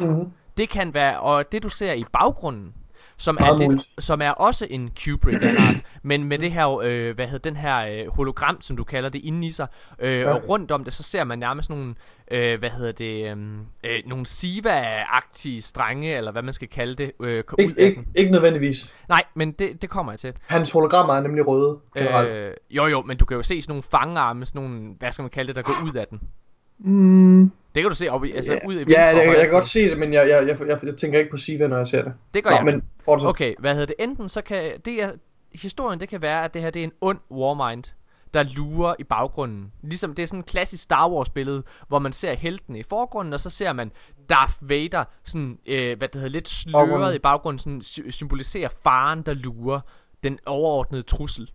Mm-hmm. 0.00 0.32
Det 0.56 0.68
kan 0.68 0.94
være, 0.94 1.20
og 1.20 1.52
det 1.52 1.62
du 1.62 1.68
ser 1.68 1.92
i 1.92 2.04
baggrunden, 2.12 2.74
som 3.18 3.36
er, 3.40 3.58
lidt, 3.58 3.88
som 3.98 4.22
er 4.22 4.30
også 4.30 4.66
en 4.70 4.90
Kubrick 5.04 5.42
art, 5.42 5.82
men 6.02 6.24
med 6.24 6.38
det 6.38 6.52
her, 6.52 6.78
øh, 6.78 7.14
hvad 7.14 7.26
hedder 7.26 7.50
den 7.50 7.56
her 7.56 7.86
øh, 7.86 8.12
hologram, 8.16 8.60
som 8.60 8.76
du 8.76 8.84
kalder 8.84 9.08
det, 9.08 9.18
inde 9.24 9.46
i 9.46 9.50
sig, 9.50 9.66
øh, 9.98 10.20
Ja. 10.20 10.34
og 10.34 10.48
rundt 10.48 10.70
om 10.70 10.84
det, 10.84 10.94
så 10.94 11.02
ser 11.02 11.24
man 11.24 11.38
nærmest 11.38 11.70
nogle, 11.70 11.94
øh, 12.30 12.58
hvad 12.58 12.70
hedder 12.70 12.92
det, 12.92 13.30
øh, 13.30 13.36
øh, 13.84 14.02
nogle 14.06 14.26
Siva-agtige 14.26 15.62
strenge, 15.62 16.16
eller 16.16 16.32
hvad 16.32 16.42
man 16.42 16.52
skal 16.52 16.68
kalde 16.68 16.94
det, 16.94 17.12
øh, 17.22 17.44
gå 17.46 17.56
ud 17.58 17.64
Ikke, 17.68 17.80
af 17.82 17.86
ikke, 17.86 18.00
den. 18.00 18.06
ikke 18.14 18.32
nødvendigvis. 18.32 18.94
Nej, 19.08 19.22
men 19.34 19.52
det, 19.52 19.82
det 19.82 19.90
kommer 19.90 20.12
jeg 20.12 20.18
til. 20.18 20.32
Hans 20.46 20.70
hologrammer 20.70 21.14
er 21.14 21.20
nemlig 21.20 21.46
røde 21.46 21.78
generelt. 21.96 22.34
Øh, 22.34 22.52
jo 22.70 22.86
jo, 22.86 23.02
men 23.02 23.16
du 23.16 23.24
kan 23.24 23.36
jo 23.36 23.42
se 23.42 23.62
sådan 23.62 23.70
nogle 23.72 23.82
fangarme, 23.82 24.46
sådan 24.46 24.62
nogle, 24.62 24.94
hvad 24.98 25.12
skal 25.12 25.22
man 25.22 25.30
kalde 25.30 25.46
det, 25.48 25.56
der 25.56 25.62
går 25.62 25.74
ud 25.84 25.94
af 25.94 26.06
den. 26.10 26.20
Mm, 26.78 27.52
Det 27.76 27.82
kan 27.82 27.90
du 27.90 27.96
se 27.96 28.08
op 28.08 28.24
i, 28.24 28.32
altså 28.32 28.58
ud 28.66 28.74
i 28.74 28.76
ja, 28.76 28.82
venstre 28.84 28.96
jeg, 28.98 29.14
og 29.14 29.24
jeg, 29.24 29.36
jeg 29.36 29.44
kan 29.46 29.52
godt 29.52 29.66
se 29.66 29.90
det, 29.90 29.98
men 29.98 30.12
jeg, 30.12 30.28
jeg, 30.28 30.46
jeg, 30.48 30.68
jeg, 30.68 30.78
jeg 30.82 30.96
tænker 30.96 31.18
ikke 31.18 31.30
på 31.30 31.36
Siva, 31.36 31.66
når 31.66 31.76
jeg 31.76 31.86
ser 31.86 32.02
det. 32.02 32.12
Det 32.34 32.44
gør 32.44 32.50
Nå, 32.50 32.56
jeg. 32.56 32.64
men 32.64 32.82
fortsæt. 33.04 33.28
Okay, 33.28 33.54
hvad 33.58 33.72
hedder 33.72 33.86
det? 33.86 33.94
Enten 33.98 34.28
så 34.28 34.42
kan 34.42 34.72
det 34.84 35.02
er, 35.02 35.12
historien 35.54 36.00
det 36.00 36.08
kan 36.08 36.22
være 36.22 36.44
at 36.44 36.54
det 36.54 36.62
her 36.62 36.70
det 36.70 36.80
er 36.80 36.84
en 36.84 36.92
ond 37.00 37.18
warmind 37.30 37.84
der 38.34 38.42
lurer 38.42 38.94
i 38.98 39.04
baggrunden. 39.04 39.72
Ligesom 39.82 40.14
det 40.14 40.22
er 40.22 40.26
sådan 40.26 40.40
en 40.40 40.44
klassisk 40.44 40.82
Star 40.82 41.10
Wars 41.10 41.30
billede, 41.30 41.62
hvor 41.88 41.98
man 41.98 42.12
ser 42.12 42.34
heltene 42.34 42.78
i 42.78 42.82
forgrunden, 42.82 43.32
og 43.32 43.40
så 43.40 43.50
ser 43.50 43.72
man 43.72 43.92
Darth 44.30 44.54
Vader 44.60 45.04
sådan, 45.24 45.58
øh, 45.66 45.98
hvad 45.98 46.08
det 46.08 46.14
hedder, 46.14 46.28
lidt 46.28 46.48
sløret 46.48 46.88
Baggrunden. 46.88 47.14
i 47.16 47.18
baggrunden, 47.18 47.58
sådan 47.58 47.80
sy- 47.82 48.10
symboliserer 48.10 48.68
faren, 48.82 49.22
der 49.22 49.34
lurer 49.34 49.80
den 50.22 50.38
overordnede 50.46 51.02
trussel. 51.02 51.50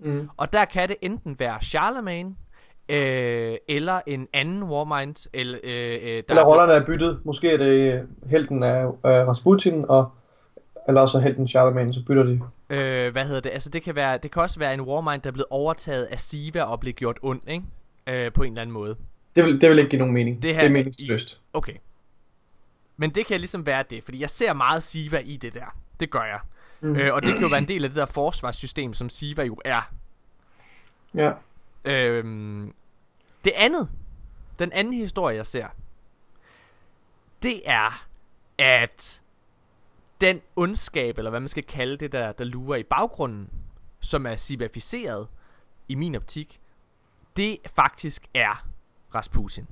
Mm. 0.00 0.28
Og 0.36 0.52
der 0.52 0.64
kan 0.64 0.88
det 0.88 0.96
enten 1.02 1.38
være 1.38 1.58
Charlemagne, 1.62 2.34
øh, 2.90 3.56
eller 3.68 4.00
en 4.06 4.28
anden 4.32 4.62
Warmind, 4.62 5.28
eller, 5.32 5.58
øh, 5.64 5.94
øh, 5.94 6.00
der 6.02 6.22
Eller 6.28 6.44
rollerne 6.44 6.72
er 6.72 6.86
byttet. 6.86 7.20
Måske 7.24 7.50
er 7.50 7.56
det 7.56 7.64
øh, 7.64 8.00
helten 8.30 8.62
af 8.62 8.84
øh, 8.84 8.90
Rasputin, 9.04 9.84
og 9.88 10.10
eller 10.88 11.00
også 11.00 11.20
helten 11.20 11.48
Charlemagne, 11.48 11.94
så 11.94 12.04
bytter 12.06 12.22
de. 12.22 12.40
Øh, 12.70 13.12
hvad 13.12 13.24
hedder 13.24 13.40
det? 13.40 13.50
Altså 13.50 13.70
det 13.70 13.82
kan 13.82 13.94
være, 13.94 14.18
det 14.18 14.30
kan 14.30 14.42
også 14.42 14.58
være 14.58 14.74
en 14.74 14.80
Warmind, 14.80 15.22
der 15.22 15.28
er 15.28 15.32
blevet 15.32 15.46
overtaget 15.50 16.04
af 16.04 16.20
Siva 16.20 16.62
og 16.62 16.80
blevet 16.80 16.96
gjort 16.96 17.18
ond, 17.22 17.40
ikke? 17.48 17.64
Øh, 18.06 18.32
på 18.32 18.42
en 18.42 18.52
eller 18.52 18.62
anden 18.62 18.72
måde. 18.72 18.96
Det 19.36 19.44
vil, 19.44 19.60
det 19.60 19.70
vil 19.70 19.78
ikke 19.78 19.90
give 19.90 19.98
nogen 19.98 20.14
mening. 20.14 20.42
Det 20.42 20.54
her 20.54 20.60
det 20.60 20.68
er 20.68 20.72
meningsløst. 20.72 21.40
Okay. 21.52 21.74
Men 22.96 23.10
det 23.10 23.26
kan 23.26 23.40
ligesom 23.40 23.66
være 23.66 23.84
det, 23.90 24.04
fordi 24.04 24.20
jeg 24.20 24.30
ser 24.30 24.52
meget 24.52 24.82
Siva 24.82 25.18
i 25.18 25.36
det 25.36 25.54
der. 25.54 25.76
Det 26.00 26.10
gør 26.10 26.22
jeg. 26.22 26.40
Mm. 26.80 26.96
Øh, 26.96 27.14
og 27.14 27.22
det 27.22 27.30
kan 27.34 27.42
jo 27.42 27.48
være 27.48 27.58
en 27.58 27.68
del 27.68 27.84
af 27.84 27.90
det 27.90 27.96
der 27.96 28.06
forsvarssystem, 28.06 28.94
som 28.94 29.08
Siva 29.08 29.42
jo 29.42 29.60
er. 29.64 29.90
Ja. 31.14 31.32
Øhm, 31.84 32.72
det 33.44 33.52
andet, 33.56 33.90
den 34.58 34.72
anden 34.72 34.94
historie, 34.94 35.36
jeg 35.36 35.46
ser, 35.46 35.68
det 37.42 37.62
er, 37.64 38.06
at 38.58 39.22
den 40.20 40.42
ondskab, 40.56 41.18
eller 41.18 41.30
hvad 41.30 41.40
man 41.40 41.48
skal 41.48 41.64
kalde 41.64 41.96
det 41.96 42.12
der, 42.12 42.32
der 42.32 42.44
lurer 42.44 42.76
i 42.76 42.82
baggrunden, 42.82 43.50
som 44.00 44.26
er 44.26 44.36
civificeret 44.36 45.28
i 45.88 45.94
min 45.94 46.14
optik, 46.14 46.60
det 47.36 47.58
faktisk 47.76 48.26
er 48.34 48.66
Rasputin. 49.14 49.66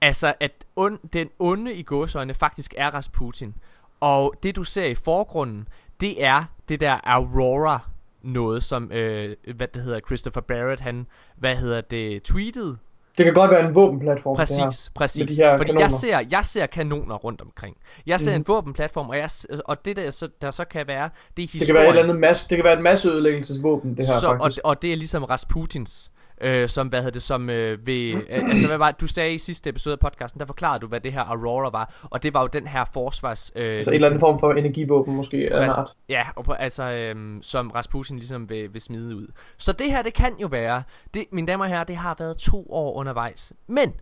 Altså, 0.00 0.34
at 0.40 0.66
ond, 0.76 1.08
den 1.08 1.30
onde 1.38 1.74
i 1.74 1.82
gåsøjne 1.82 2.34
faktisk 2.34 2.74
er 2.76 2.90
Rasputin. 2.94 3.54
Og 4.00 4.34
det, 4.42 4.56
du 4.56 4.64
ser 4.64 4.86
i 4.86 4.94
forgrunden, 4.94 5.68
det 6.00 6.24
er 6.24 6.44
det 6.68 6.80
der 6.80 7.00
Aurora 7.04 7.91
noget, 8.24 8.62
som, 8.62 8.92
øh, 8.92 9.36
hvad 9.56 9.68
det 9.74 9.82
hedder, 9.82 10.00
Christopher 10.06 10.40
Barrett, 10.42 10.80
han, 10.80 11.06
hvad 11.36 11.56
hedder 11.56 11.80
det, 11.80 12.22
tweetede. 12.22 12.76
Det 13.18 13.24
kan 13.24 13.34
godt 13.34 13.50
være 13.50 13.68
en 13.68 13.74
våbenplatform. 13.74 14.36
det 14.36 14.48
her. 14.48 14.64
Præcis, 14.64 14.90
præcis. 14.94 15.30
de 15.30 15.34
her 15.44 15.56
Fordi 15.56 15.66
kanoner. 15.68 15.84
jeg 15.84 15.90
ser, 15.90 16.20
jeg 16.30 16.46
ser 16.46 16.66
kanoner 16.66 17.14
rundt 17.14 17.40
omkring. 17.40 17.76
Jeg 18.06 18.20
ser 18.20 18.30
Mhm. 18.30 18.40
en 18.40 18.44
våbenplatform, 18.48 19.08
og, 19.08 19.16
jeg, 19.16 19.30
og 19.64 19.84
det 19.84 19.96
der 19.96 20.10
så, 20.10 20.28
der 20.42 20.50
så 20.50 20.64
kan 20.64 20.86
være, 20.86 21.10
det 21.36 21.42
er 21.42 21.46
historien. 21.48 21.60
Det 21.60 21.66
kan 21.66 21.74
være 21.74 21.84
et 21.84 21.88
eller 21.88 22.02
andet 22.02 22.20
masse, 22.20 22.48
det 22.48 22.56
kan 22.58 22.64
være 22.64 22.74
et 22.74 22.82
masseødelæggelsesvåben, 22.82 23.96
det 23.96 24.06
her 24.06 24.18
så, 24.20 24.26
og, 24.26 24.38
faktisk. 24.42 24.60
og 24.64 24.82
det 24.82 24.92
er 24.92 24.96
ligesom 24.96 25.24
Rasputins 25.24 26.11
øh, 26.42 26.68
som 26.68 26.86
hvad 26.88 26.98
hedder 26.98 27.12
det 27.12 27.22
som 27.22 27.50
øh, 27.50 27.86
ved, 27.86 28.14
øh, 28.14 28.22
altså 28.28 28.66
hvad 28.66 28.78
var 28.78 28.90
det, 28.90 29.00
du 29.00 29.06
sagde 29.06 29.34
i 29.34 29.38
sidste 29.38 29.70
episode 29.70 29.92
af 29.92 29.98
podcasten 29.98 30.40
der 30.40 30.46
forklarede 30.46 30.80
du 30.80 30.86
hvad 30.86 31.00
det 31.00 31.12
her 31.12 31.20
Aurora 31.20 31.70
var 31.70 31.94
og 32.10 32.22
det 32.22 32.34
var 32.34 32.40
jo 32.40 32.46
den 32.46 32.66
her 32.66 32.84
forsvars 32.94 33.52
øh, 33.56 33.76
Altså 33.76 33.90
en 33.90 33.94
eller 33.94 34.08
anden 34.08 34.20
form 34.20 34.40
for 34.40 34.52
energivåben 34.52 35.16
måske 35.16 35.48
Præcis. 35.52 35.74
art. 35.74 35.90
Ja, 36.08 36.26
og 36.36 36.44
på, 36.44 36.52
altså, 36.52 36.82
øhm, 36.82 37.42
som 37.42 37.70
Rasputin 37.70 38.16
ligesom 38.16 38.48
vil, 38.48 38.72
vil 38.72 38.80
smide 38.80 39.16
ud. 39.16 39.26
Så 39.58 39.72
det 39.72 39.90
her, 39.90 40.02
det 40.02 40.14
kan 40.14 40.32
jo 40.42 40.46
være, 40.46 40.82
det, 41.14 41.24
mine 41.32 41.46
damer 41.46 41.64
og 41.64 41.70
herrer, 41.70 41.84
det 41.84 41.96
har 41.96 42.16
været 42.18 42.36
to 42.36 42.66
år 42.70 42.94
undervejs. 42.94 43.52
Men, 43.66 43.92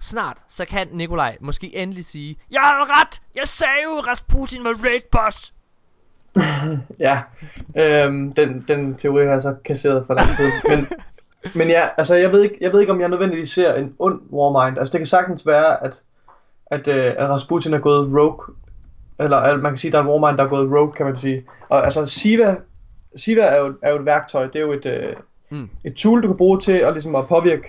snart, 0.00 0.38
så 0.48 0.64
kan 0.64 0.88
Nikolaj 0.92 1.36
måske 1.40 1.76
endelig 1.76 2.04
sige, 2.04 2.36
Jeg 2.50 2.60
har 2.60 3.00
ret! 3.00 3.22
Jeg 3.34 3.46
sagde 3.46 3.82
jo, 3.84 3.90
Rasputin 3.90 4.64
var 4.64 4.70
raid 4.84 5.00
boss! 5.12 5.54
Ja, 6.98 7.20
øhm, 7.76 8.32
den, 8.32 8.64
den 8.68 8.94
teori 8.94 9.24
har 9.24 9.32
jeg 9.32 9.42
så 9.42 9.54
kasseret 9.64 10.06
for 10.06 10.14
lang 10.14 10.28
tid. 10.36 10.50
Men, 10.68 10.86
men 11.54 11.68
ja, 11.68 11.88
altså 11.98 12.14
jeg 12.14 12.32
ved, 12.32 12.42
ikke, 12.42 12.58
jeg 12.60 12.72
ved 12.72 12.80
ikke, 12.80 12.92
om 12.92 13.00
jeg 13.00 13.08
nødvendigvis 13.08 13.50
ser 13.50 13.74
en 13.74 13.94
ond 13.98 14.20
Warmind. 14.32 14.78
Altså 14.78 14.92
det 14.92 14.98
kan 14.98 15.06
sagtens 15.06 15.46
være, 15.46 15.84
at, 15.84 16.02
at, 16.66 16.88
øh, 16.88 17.04
at 17.18 17.28
Rasputin 17.28 17.74
er 17.74 17.78
gået 17.78 18.12
rogue. 18.12 18.54
Eller 19.20 19.36
at 19.36 19.60
man 19.60 19.72
kan 19.72 19.76
sige, 19.76 19.88
at 19.88 19.92
der 19.92 19.98
er 19.98 20.02
en 20.02 20.08
Warmind, 20.08 20.38
der 20.38 20.44
er 20.44 20.48
gået 20.48 20.70
rogue, 20.70 20.92
kan 20.92 21.06
man 21.06 21.16
sige. 21.16 21.44
Og 21.68 21.84
altså 21.84 22.06
Siva, 22.06 22.56
Siva 23.16 23.40
er, 23.42 23.58
jo, 23.58 23.74
er 23.82 23.90
jo 23.90 23.96
et 23.96 24.06
værktøj. 24.06 24.46
Det 24.46 24.56
er 24.56 24.60
jo 24.60 24.72
et, 24.72 24.86
øh, 24.86 25.16
Mm. 25.50 25.68
et 25.84 25.94
tool, 25.94 26.22
du 26.22 26.26
kan 26.26 26.36
bruge 26.36 26.60
til 26.60 26.72
at, 26.72 26.92
ligesom 26.92 27.14
at 27.14 27.26
påvirke 27.26 27.68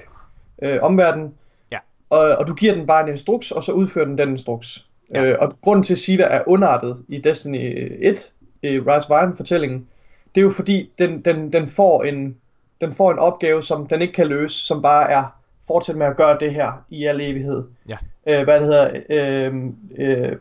øh, 0.62 0.80
omverdenen. 0.82 1.34
Ja. 1.72 1.78
Og, 2.10 2.20
og 2.20 2.48
du 2.48 2.54
giver 2.54 2.74
den 2.74 2.88
bare 2.88 3.04
en 3.04 3.10
instruks, 3.10 3.52
og 3.52 3.63
så 3.63 3.72
udfører 3.72 4.06
den 4.06 4.18
den 4.18 4.30
instruks. 4.30 4.86
Ja. 5.13 5.24
Øh, 5.24 5.38
og 5.40 5.54
grunden 5.62 5.84
til, 5.84 5.94
at 5.94 5.98
Siva 5.98 6.24
er 6.24 6.44
underartet 6.48 7.04
i 7.08 7.18
Destiny 7.18 7.92
1, 8.02 8.34
i 8.63 8.80
Rise 8.80 9.12
of 9.12 9.24
Iron 9.24 9.38
fortællingen, 9.38 9.88
det 10.36 10.42
er 10.42 10.44
jo 10.44 10.50
fordi, 10.50 10.92
den, 11.00 11.22
den, 11.22 11.54
den, 11.54 11.68
får 11.68 12.04
en, 12.04 12.38
den 12.82 12.94
får 12.94 13.12
en 13.12 13.20
opgave, 13.20 13.63
som 13.63 13.88
den 13.88 14.02
ikke 14.02 14.13
kan 14.13 14.28
løse, 14.28 14.66
som 14.66 14.82
bare 14.82 15.12
er 15.12 15.24
fortsæt 15.68 15.96
med 15.96 16.08
at 16.08 16.16
gøre 16.16 16.38
det 16.40 16.54
her 16.54 16.84
i 16.90 17.06
al 17.06 17.22
evighed. 17.22 17.63
Ja. 17.90 17.98
Øh, 18.28 18.44
hvad 18.44 18.60
det 18.60 18.68
hedder, 18.68 18.92
øh, 19.10 19.56
øh, 19.98 20.36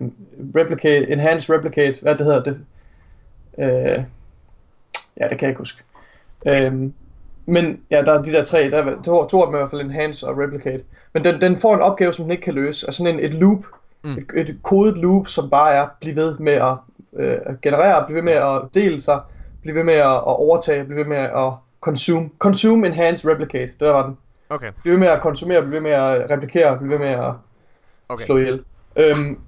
replicate, 0.57 1.13
enhance 1.13 1.55
replicate, 1.55 1.99
hvad 2.03 2.15
det 2.15 2.27
hedder 2.27 2.43
det. 2.43 2.61
Øh, 3.59 4.05
ja, 5.21 5.29
det 5.29 5.39
kan 5.39 5.41
jeg 5.41 5.49
ikke 5.49 5.59
huske. 5.59 5.83
Øh, 6.47 6.91
men 7.47 7.81
ja, 7.91 8.03
der 8.03 8.13
er 8.13 8.23
de 8.23 8.33
der 8.33 8.45
tre, 8.45 8.71
der 8.71 8.85
er 8.85 9.03
to, 9.03 9.27
to 9.27 9.41
af 9.41 9.47
dem 9.47 9.55
er 9.55 9.59
i 9.59 9.61
hvert 9.61 9.71
fald 9.71 9.81
enhance 9.81 10.27
og 10.29 10.39
replicate. 10.39 10.83
Men 11.13 11.25
den, 11.25 11.41
den 11.41 11.59
får 11.59 11.75
en 11.75 11.81
opgave, 11.81 12.13
som 12.13 12.25
den 12.25 12.33
ikke 12.33 12.43
kan 12.45 12.55
løse. 12.55 12.87
Altså 12.87 12.99
sådan 12.99 13.15
en, 13.15 13.25
et 13.25 13.35
loop, 13.35 13.65
Mm. 14.03 14.13
et, 14.13 14.49
et 14.49 14.59
kodet 14.63 14.97
loop, 14.97 15.29
som 15.29 15.51
bare 15.51 15.75
er, 15.75 15.87
blive 16.01 16.17
ved 16.17 16.39
med 16.39 16.53
at 16.53 16.75
øh, 17.17 17.39
generere, 17.63 18.05
blive 18.07 18.17
ved 18.17 18.23
med 18.23 18.33
at 18.33 18.63
dele 18.75 19.01
sig, 19.01 19.21
blive 19.63 19.75
ved 19.77 19.85
med 19.85 19.95
at, 19.95 20.15
at 20.15 20.23
overtage, 20.37 20.85
blive 20.85 20.99
ved 20.99 21.05
med 21.05 21.17
at 21.17 21.53
consume. 21.87 22.31
Consume, 22.39 22.87
enhance, 22.87 23.29
replicate, 23.29 23.73
det 23.81 23.89
var 23.89 24.07
den. 24.07 24.17
Okay, 24.51 24.71
Blive 24.83 24.93
ved 24.93 24.99
med 24.99 25.09
at 25.09 25.21
konsumere, 25.21 25.61
blive 25.63 25.75
ved 25.75 25.81
med 25.81 25.91
at 25.91 26.31
replikere, 26.31 26.79
blive 26.79 26.91
ved 26.91 26.99
med 26.99 27.09
at 27.09 27.33
okay. 28.09 28.25
slå 28.25 28.37
ihjel. 28.37 28.65
Øhm, 28.97 29.39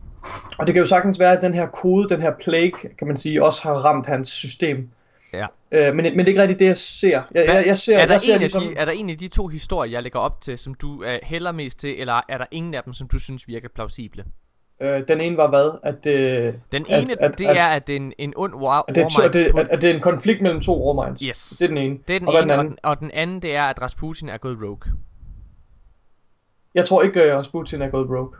og 0.58 0.66
det 0.66 0.74
kan 0.74 0.82
jo 0.82 0.86
sagtens 0.86 1.20
være, 1.20 1.32
at 1.32 1.42
den 1.42 1.54
her 1.54 1.66
kode, 1.66 2.08
den 2.08 2.22
her 2.22 2.32
plague, 2.40 2.90
kan 2.98 3.06
man 3.06 3.16
sige, 3.16 3.44
også 3.44 3.62
har 3.62 3.72
ramt 3.74 4.06
hans 4.06 4.28
system. 4.28 4.88
Ja. 5.32 5.46
Øh, 5.72 5.94
men, 5.94 6.04
men 6.04 6.18
det 6.18 6.24
er 6.24 6.28
ikke 6.28 6.42
rigtigt 6.42 6.58
det, 6.58 6.66
jeg 6.66 6.76
ser. 6.76 7.22
Jeg, 7.34 7.44
jeg, 7.46 7.64
jeg 7.66 7.78
ser, 7.78 7.98
er, 7.98 8.06
der 8.06 8.14
jeg 8.14 8.20
ser 8.20 8.34
en 8.34 8.40
ligesom... 8.40 8.62
af 8.62 8.68
de, 8.68 8.76
er 8.76 8.84
der 8.84 8.92
en 8.92 9.10
af 9.10 9.18
de 9.18 9.28
to 9.28 9.46
historier, 9.46 9.92
jeg 9.92 10.02
lægger 10.02 10.18
op 10.18 10.40
til, 10.40 10.58
som 10.58 10.74
du 10.74 11.04
øh, 11.04 11.18
hælder 11.22 11.52
mest 11.52 11.78
til, 11.78 12.00
eller 12.00 12.20
er 12.28 12.38
der 12.38 12.46
ingen 12.50 12.74
af 12.74 12.82
dem, 12.82 12.92
som 12.92 13.08
du 13.08 13.18
synes 13.18 13.48
virker 13.48 13.68
plausible? 13.74 14.24
Øh, 14.80 15.08
den 15.08 15.20
ene 15.20 15.36
var 15.36 15.48
hvad? 15.48 15.78
At, 15.82 16.06
øh, 16.06 16.54
Den 16.72 16.86
ene, 16.88 17.22
at- 17.22 17.38
det 17.38 17.46
at- 17.46 17.56
er, 17.56 17.64
at 17.64 17.86
det 17.86 17.92
er 17.92 17.96
en, 17.96 18.12
en 18.18 18.32
ond 18.36 18.54
war, 18.54 18.84
at, 18.88 18.94
det 18.94 19.04
er, 19.04 19.22
at, 19.24 19.32
det, 19.34 19.50
på- 19.52 19.58
at, 19.58 19.68
at 19.68 19.82
det 19.82 19.90
er 19.90 19.94
en 19.94 20.00
konflikt 20.00 20.40
mellem 20.42 20.60
to 20.60 20.86
Warminds. 20.86 21.22
Yes. 21.22 21.48
Det 21.58 21.64
er 21.64 21.68
den 21.68 21.78
ene. 21.78 21.98
Det 22.08 22.14
er 22.16 22.18
den 22.18 22.28
og 22.28 22.34
ene, 22.34 22.38
og 22.38 22.42
den 22.42 22.50
den, 22.50 22.60
anden? 22.60 22.78
og 22.82 23.00
den 23.00 23.10
anden, 23.10 23.42
det 23.42 23.54
er, 23.56 23.62
at 23.64 23.82
Rasputin 23.82 24.28
er 24.28 24.38
gået 24.38 24.58
rogue. 24.62 24.92
Jeg 26.74 26.86
tror 26.88 27.02
ikke, 27.02 27.22
at 27.22 27.38
Rasputin 27.38 27.82
er 27.82 27.88
gået 27.88 28.06
broke. 28.08 28.36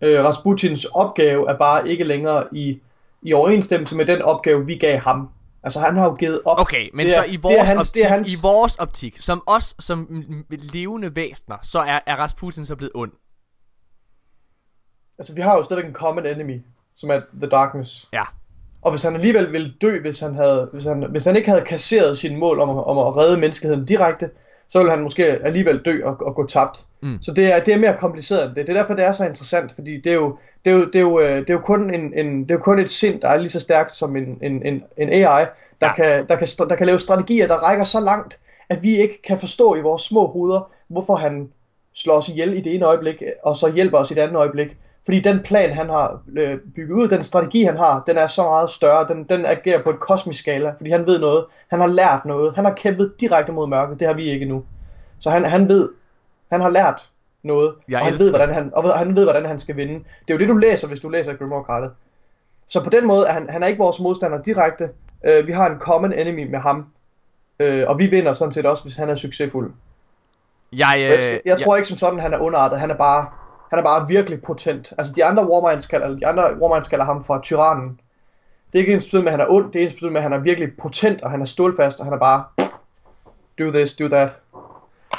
Øh, 0.00 0.24
Rasputins 0.24 0.84
opgave 0.84 1.50
er 1.50 1.56
bare 1.58 1.88
ikke 1.88 2.04
længere 2.04 2.44
i, 2.52 2.80
i 3.22 3.32
overensstemmelse 3.32 3.96
med 3.96 4.06
den 4.06 4.22
opgave, 4.22 4.66
vi 4.66 4.76
gav 4.76 4.98
ham. 4.98 5.28
Altså 5.62 5.80
han 5.80 5.96
har 5.96 6.04
jo 6.04 6.14
givet 6.14 6.40
op. 6.44 6.58
Okay, 6.60 6.88
men 6.94 7.06
Det 7.06 7.16
er- 7.16 7.18
så 7.18 7.24
i 7.24 7.30
det 7.30 7.36
er 7.36 7.40
vores, 7.42 7.68
hans- 7.68 7.78
optik, 7.80 7.94
det 7.94 8.04
er 8.04 8.08
hans- 8.08 8.32
i 8.32 8.36
vores 8.42 8.76
optik, 8.76 9.16
som 9.20 9.42
os 9.46 9.74
som 9.78 10.24
levende 10.72 11.16
væsener, 11.16 11.56
så 11.62 11.78
er, 11.78 11.98
er 12.06 12.16
Rasputin 12.16 12.66
så 12.66 12.76
blevet 12.76 12.92
ond. 12.94 13.12
Altså 15.18 15.34
vi 15.34 15.40
har 15.40 15.56
jo 15.56 15.62
stadigvæk 15.62 15.88
en 15.88 15.94
common 15.94 16.26
enemy, 16.26 16.60
som 16.96 17.10
er 17.10 17.20
The 17.40 17.48
Darkness. 17.48 18.08
Ja. 18.12 18.22
Og 18.82 18.90
hvis 18.92 19.02
han 19.02 19.14
alligevel 19.14 19.52
ville 19.52 19.72
dø, 19.82 20.00
hvis 20.00 20.20
han, 20.20 20.34
havde, 20.34 20.68
hvis 20.72 20.84
han, 20.84 21.06
hvis 21.10 21.24
han 21.24 21.36
ikke 21.36 21.48
havde 21.50 21.64
kasseret 21.64 22.18
sin 22.18 22.36
mål 22.36 22.60
om, 22.60 22.70
at- 22.78 22.84
om 22.86 22.98
at 22.98 23.16
redde 23.16 23.40
menneskeheden 23.40 23.84
direkte, 23.84 24.30
så 24.68 24.78
ville 24.78 24.90
han 24.90 25.02
måske 25.02 25.24
alligevel 25.26 25.78
dø 25.84 26.00
og, 26.04 26.16
og 26.20 26.34
gå 26.34 26.46
tabt. 26.46 26.84
Mm. 27.02 27.18
Så 27.22 27.32
det 27.32 27.52
er, 27.52 27.64
det 27.64 27.74
er 27.74 27.78
mere 27.78 27.96
kompliceret 28.00 28.46
end 28.46 28.54
det. 28.54 28.66
Det 28.66 28.76
er 28.76 28.80
derfor, 28.80 28.94
det 28.94 29.04
er 29.04 29.12
så 29.12 29.24
interessant, 29.26 29.72
fordi 29.74 30.00
det 30.00 30.10
er 30.10 30.14
jo, 30.14 30.38
det 30.64 30.70
er 30.70 30.74
jo, 30.74 30.84
det 30.86 30.94
er 30.96 31.00
jo, 31.00 31.20
øh, 31.20 31.40
det 31.40 31.50
er 31.50 31.54
jo, 31.54 31.60
kun, 31.60 31.94
en, 31.94 32.14
en, 32.18 32.42
det 32.42 32.50
er 32.50 32.54
jo 32.54 32.60
kun 32.60 32.78
et 32.78 32.90
sind, 32.90 33.20
der 33.20 33.28
er 33.28 33.36
lige 33.36 33.50
så 33.50 33.60
stærkt 33.60 33.92
som 33.92 34.16
en, 34.16 34.38
en, 34.42 34.66
en, 34.66 34.82
en 34.96 35.08
AI, 35.08 35.22
der, 35.22 35.86
Ja. 35.86 35.94
kan, 35.94 36.26
der, 36.28 36.36
kan, 36.36 36.46
der 36.68 36.76
kan 36.76 36.86
lave 36.86 36.98
strategier, 36.98 37.46
der 37.46 37.54
rækker 37.54 37.84
så 37.84 38.00
langt, 38.00 38.38
at 38.68 38.82
vi 38.82 38.96
ikke 38.96 39.22
kan 39.22 39.38
forstå 39.38 39.74
i 39.74 39.80
vores 39.80 40.02
små 40.02 40.26
hoveder, 40.26 40.70
hvorfor 40.88 41.14
han 41.14 41.48
slår 41.94 42.14
os 42.14 42.28
ihjel 42.28 42.52
i 42.56 42.60
det 42.60 42.74
ene 42.74 42.84
øjeblik, 42.86 43.22
og 43.42 43.56
så 43.56 43.72
hjælper 43.72 43.98
os 43.98 44.10
i 44.10 44.14
det 44.14 44.20
andet 44.20 44.36
øjeblik. 44.36 44.76
Fordi 45.08 45.20
den 45.20 45.40
plan, 45.42 45.74
han 45.74 45.88
har 45.88 46.20
øh, 46.36 46.58
bygget 46.74 46.94
ud, 46.94 47.08
den 47.08 47.22
strategi, 47.22 47.62
han 47.62 47.76
har, 47.76 48.02
den 48.06 48.16
er 48.16 48.26
så 48.26 48.42
meget 48.42 48.70
større. 48.70 49.08
Den, 49.08 49.24
den 49.24 49.46
agerer 49.46 49.82
på 49.82 49.90
et 49.90 50.00
kosmisk 50.00 50.40
skala, 50.40 50.70
fordi 50.76 50.90
han 50.90 51.06
ved 51.06 51.18
noget. 51.20 51.44
Han 51.68 51.80
har 51.80 51.86
lært 51.86 52.24
noget. 52.24 52.54
Han 52.54 52.64
har 52.64 52.72
kæmpet 52.74 53.12
direkte 53.20 53.52
mod 53.52 53.66
mørket. 53.68 54.00
Det 54.00 54.06
har 54.06 54.14
vi 54.14 54.22
ikke 54.22 54.44
nu. 54.46 54.64
Så 55.20 55.30
han, 55.30 55.44
han 55.44 55.68
ved, 55.68 55.90
han 56.52 56.60
har 56.60 56.68
lært 56.70 57.08
noget, 57.42 57.74
Jeg 57.88 57.98
og 57.98 58.04
han 58.04 58.12
elsker- 58.12 58.24
ved, 58.24 58.30
hvordan 58.30 58.54
han, 58.54 58.70
og 58.74 58.98
han 58.98 59.16
ved, 59.16 59.24
hvordan 59.24 59.44
han 59.44 59.58
skal 59.58 59.76
vinde. 59.76 59.94
Det 59.94 60.04
er 60.28 60.34
jo 60.34 60.38
det, 60.38 60.48
du 60.48 60.56
læser, 60.56 60.88
hvis 60.88 61.00
du 61.00 61.08
læser 61.08 61.32
Grimoire-kartet. 61.34 61.90
Så 62.68 62.84
på 62.84 62.90
den 62.90 63.06
måde 63.06 63.26
er 63.26 63.32
han, 63.32 63.50
han 63.50 63.62
er 63.62 63.66
ikke 63.66 63.78
vores 63.78 64.00
modstander 64.00 64.42
direkte. 64.42 64.88
Øh, 65.24 65.46
vi 65.46 65.52
har 65.52 65.70
en 65.70 65.78
common 65.78 66.12
enemy 66.12 66.50
med 66.50 66.58
ham. 66.58 66.86
Øh, 67.60 67.84
og 67.88 67.98
vi 67.98 68.06
vinder 68.06 68.32
sådan 68.32 68.52
set 68.52 68.66
også, 68.66 68.82
hvis 68.84 68.96
han 68.96 69.10
er 69.10 69.14
succesfuld. 69.14 69.72
Jeg, 70.72 70.94
Øh, 70.98 71.22
jeg, 71.22 71.40
jeg 71.44 71.58
tror 71.58 71.76
ikke 71.76 71.88
som 71.88 71.96
sådan, 71.96 72.18
han 72.18 72.32
er 72.34 72.38
underartet. 72.38 72.80
Han 72.80 72.90
er 72.90 72.94
bare, 72.94 73.26
han 73.70 73.78
er 73.78 73.82
bare 73.82 74.08
virkelig 74.08 74.42
potent. 74.42 74.92
Altså 74.98 75.12
de 75.16 75.24
andre 75.24 75.50
Warminds 75.50 75.86
kalder, 75.86 76.08
de 76.08 76.26
andre 76.26 76.58
Warminds 76.60 76.88
kalder 76.88 77.04
ham 77.04 77.24
for 77.24 77.40
tyrannen. 77.42 78.00
Det 78.72 78.78
er 78.78 78.78
ikke 78.78 78.92
ens 78.92 79.04
betydning 79.04 79.24
med, 79.24 79.32
at 79.32 79.38
han 79.38 79.46
er 79.46 79.52
ond. 79.52 79.72
Det 79.72 79.78
er 79.78 79.84
ens 79.84 79.92
betydning 79.92 80.12
med, 80.12 80.20
at 80.20 80.22
han 80.22 80.32
er 80.32 80.38
virkelig 80.38 80.68
potent, 80.82 81.22
og 81.22 81.30
han 81.30 81.40
er 81.40 81.44
stålfast, 81.44 82.00
og 82.00 82.06
han 82.06 82.14
er 82.14 82.18
bare... 82.18 82.44
Do 83.58 83.70
this, 83.70 83.96
do 83.96 84.08
that. 84.08 84.30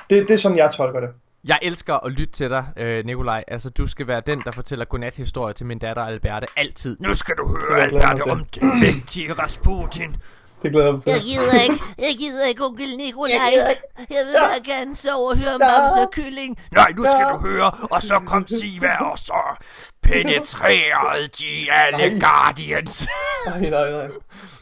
Det, 0.10 0.28
det 0.28 0.32
er 0.32 0.38
sådan, 0.38 0.58
jeg 0.58 0.72
tolker 0.72 1.00
det. 1.00 1.10
Jeg 1.48 1.60
elsker 1.62 1.96
at 2.06 2.12
lytte 2.12 2.34
til 2.34 2.50
dig, 2.50 2.66
øh, 2.78 3.06
Nikolaj. 3.06 3.44
Altså, 3.48 3.70
du 3.70 3.88
skal 3.88 4.08
være 4.08 4.22
den, 4.26 4.42
der 4.46 4.52
fortæller 4.52 4.86
godnat-historier 4.86 5.54
til 5.54 5.66
min 5.66 5.80
datter 5.80 6.04
Alberte 6.04 6.48
altid. 6.58 6.98
Nu 7.00 7.14
skal 7.14 7.36
du 7.36 7.48
høre, 7.48 7.82
Alberte, 7.82 8.32
om 8.32 8.46
den 8.46 8.80
mægtige 8.80 9.34
Rasputin. 9.34 10.16
Det 10.62 10.72
glæder 10.72 10.86
jeg 10.86 10.94
mig 10.94 11.02
til. 11.02 11.12
Jeg 11.12 11.22
gider 11.22 11.62
ikke. 11.64 11.84
Jeg 11.98 12.16
gider 12.20 12.48
ikke, 12.48 12.66
onkel 12.66 12.98
Nikolaj. 12.98 13.34
Jeg 13.34 13.52
gider 13.54 13.70
ikke. 13.70 13.84
Jeg 13.98 14.22
vil 14.26 14.34
bare 14.42 14.76
gerne 14.76 14.96
sove 14.96 15.30
og 15.30 15.38
høre 15.38 16.02
og 16.04 16.12
Kylling. 16.12 16.58
Nej, 16.72 16.92
nu 16.98 17.04
skal 17.04 17.26
du 17.34 17.38
høre. 17.38 17.72
Og 17.92 18.02
så 18.04 18.20
kom 18.26 18.48
Siva, 18.48 18.94
og 19.12 19.18
så 19.18 19.64
penetrerede 20.04 21.28
de 21.28 21.72
alle 21.72 22.20
Nej. 22.20 22.30
Guardians. 22.30 23.08
Nej, 23.48 23.70
nej, 23.70 23.92
nej. 23.92 24.08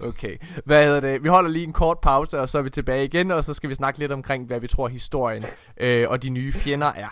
Okay, 0.03 0.38
hvad 0.65 0.86
hedder 0.86 0.99
det? 0.99 1.23
Vi 1.23 1.29
holder 1.29 1.49
lige 1.49 1.65
en 1.65 1.73
kort 1.73 1.97
pause, 1.99 2.39
og 2.39 2.49
så 2.49 2.57
er 2.57 2.62
vi 2.62 2.69
tilbage 2.69 3.05
igen, 3.05 3.31
og 3.31 3.43
så 3.43 3.53
skal 3.53 3.69
vi 3.69 3.75
snakke 3.75 3.99
lidt 3.99 4.12
omkring, 4.12 4.45
hvad 4.45 4.60
vi 4.60 4.67
tror 4.67 4.88
historien 4.88 5.45
øh, 5.79 6.10
og 6.10 6.23
de 6.23 6.29
nye 6.29 6.53
fjender 6.53 6.88
er. 6.95 7.10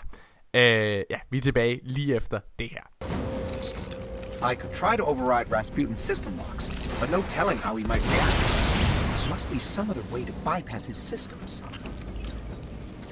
Øh, 0.56 1.04
ja, 1.10 1.18
vi 1.32 1.38
er 1.38 1.42
tilbage 1.42 1.80
lige 1.84 2.16
efter 2.16 2.40
det 2.60 2.70
her. 2.72 3.16
I 4.52 4.56
could 4.56 4.74
try 4.74 4.96
to 4.98 5.04
override 5.04 5.50
Rasputin's 5.58 6.02
system 6.02 6.34
locks, 6.38 6.70
but 7.00 7.10
no 7.12 7.22
telling 7.30 7.60
how 7.60 7.76
he 7.76 7.84
might 7.84 8.04
react. 8.04 8.65
There 9.55 9.55
must 9.55 9.55
be 9.55 9.61
some 9.61 9.89
other 9.89 10.03
way 10.11 10.25
to 10.25 10.33
bypass 10.43 10.87
his 10.87 10.97
systems. 10.97 11.63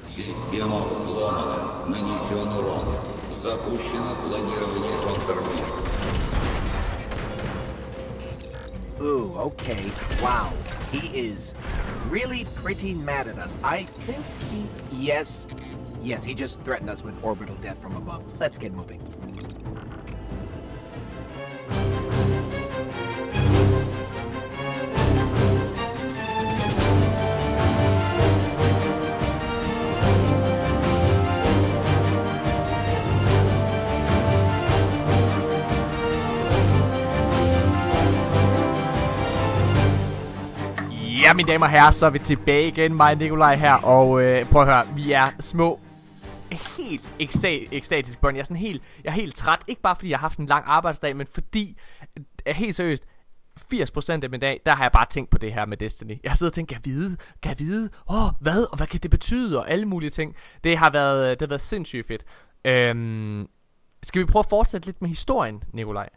Система 0.02 0.80
взломана. 0.80 1.86
Нанесен 1.86 2.52
урон. 2.58 2.88
Запущено 3.36 4.16
планирование 4.16 4.98
контрмер. 5.04 5.46
Ooh, 9.00 9.32
okay. 9.38 9.92
Wow. 10.20 10.52
He 10.90 11.06
is 11.16 11.54
really 12.10 12.46
pretty 12.56 12.94
mad 12.94 13.28
at 13.28 13.38
us. 13.38 13.56
I 13.62 13.84
think 13.84 14.24
he. 14.50 14.66
Yes. 14.90 15.46
Yes, 16.02 16.24
he 16.24 16.34
just 16.34 16.60
threatened 16.64 16.90
us 16.90 17.04
with 17.04 17.16
orbital 17.22 17.54
death 17.60 17.80
from 17.80 17.94
above. 17.94 18.24
Let's 18.40 18.58
get 18.58 18.72
moving. 18.72 19.00
Ja, 41.23 41.33
mine 41.33 41.47
damer 41.47 41.65
og 41.65 41.71
herrer, 41.71 41.91
så 41.91 42.05
er 42.05 42.09
vi 42.09 42.19
tilbage 42.19 42.67
igen, 42.67 42.93
mig 42.95 43.11
og 43.11 43.17
Nikolaj 43.17 43.55
her, 43.55 43.73
og 43.73 44.23
øh, 44.23 44.45
prøv 44.45 44.61
at 44.61 44.67
høre, 44.67 44.87
vi 44.95 45.11
er 45.11 45.31
små 45.39 45.79
helt 46.77 47.01
eksta- 47.21 47.67
ekstatisk 47.71 48.21
børn. 48.21 48.35
Jeg 48.35 48.39
er 48.39 48.45
sådan 48.45 48.57
helt, 48.57 48.83
jeg 49.03 49.09
er 49.09 49.13
helt 49.15 49.35
træt, 49.35 49.59
ikke 49.67 49.81
bare 49.81 49.95
fordi 49.95 50.09
jeg 50.09 50.17
har 50.19 50.21
haft 50.21 50.39
en 50.39 50.45
lang 50.45 50.63
arbejdsdag, 50.67 51.15
men 51.15 51.27
fordi, 51.33 51.77
øh, 52.47 52.55
helt 52.55 52.75
seriøst, 52.75 53.03
80% 53.73 54.23
af 54.23 54.29
min 54.29 54.39
dag, 54.39 54.61
der 54.65 54.71
har 54.75 54.83
jeg 54.83 54.91
bare 54.91 55.05
tænkt 55.09 55.29
på 55.29 55.37
det 55.37 55.53
her 55.53 55.65
med 55.65 55.77
Destiny. 55.77 56.19
Jeg 56.23 56.31
har 56.31 56.35
siddet 56.35 56.51
og 56.51 56.55
tænkt, 56.55 56.69
kan 56.69 56.81
jeg 56.85 56.93
vide, 56.93 57.17
kan 57.43 57.49
jeg 57.49 57.59
vide, 57.59 57.89
åh, 58.09 58.25
oh, 58.25 58.31
hvad, 58.39 58.63
og 58.71 58.77
hvad 58.77 58.87
kan 58.87 58.99
det 58.99 59.11
betyde, 59.11 59.59
og 59.59 59.69
alle 59.69 59.85
mulige 59.85 60.09
ting. 60.09 60.35
Det 60.63 60.77
har 60.77 60.89
været, 60.89 61.39
det 61.39 61.45
har 61.45 61.49
været 61.49 61.61
sindssygt 61.61 62.07
fedt. 62.07 62.23
Øhm, 62.65 63.47
skal 64.03 64.21
vi 64.21 64.25
prøve 64.25 64.39
at 64.41 64.49
fortsætte 64.49 64.87
lidt 64.87 65.01
med 65.01 65.09
historien, 65.09 65.63
Nikolaj? 65.73 66.09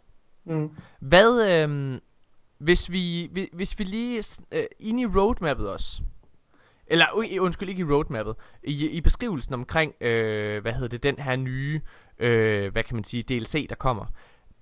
Mm. 0.45 0.69
Hvad, 1.01 1.61
øhm, 1.63 1.99
hvis 2.57 2.91
vi, 2.91 3.29
vi- 3.31 3.49
hvis 3.53 3.79
vi 3.79 3.83
lige 3.83 4.23
øh, 4.51 4.63
ind 4.79 4.99
i 4.99 5.05
roadmappet 5.05 5.69
også, 5.69 6.01
eller 6.87 7.05
undskyld, 7.39 7.69
ikke 7.69 7.81
i 7.81 7.83
roadmappet, 7.83 8.35
i, 8.63 8.87
i 8.89 9.01
beskrivelsen 9.01 9.53
omkring, 9.53 9.93
øh, 10.03 10.61
hvad 10.61 10.73
hedder 10.73 10.87
det, 10.87 11.03
den 11.03 11.19
her 11.19 11.35
nye, 11.35 11.81
øh, 12.19 12.71
hvad 12.71 12.83
kan 12.83 12.95
man 12.95 13.03
sige, 13.03 13.23
DLC, 13.23 13.67
der 13.69 13.75
kommer, 13.75 14.05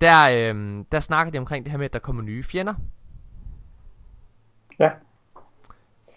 der, 0.02 0.30
øh, 0.32 0.84
der 0.92 1.00
snakker 1.00 1.32
de 1.32 1.38
omkring 1.38 1.66
det 1.66 1.72
her 1.72 1.78
med, 1.78 1.86
at 1.86 1.94
der 1.94 2.00
kommer 2.00 2.22
nye 2.22 2.44
fjender. 2.44 2.74
Ja. 4.80 4.90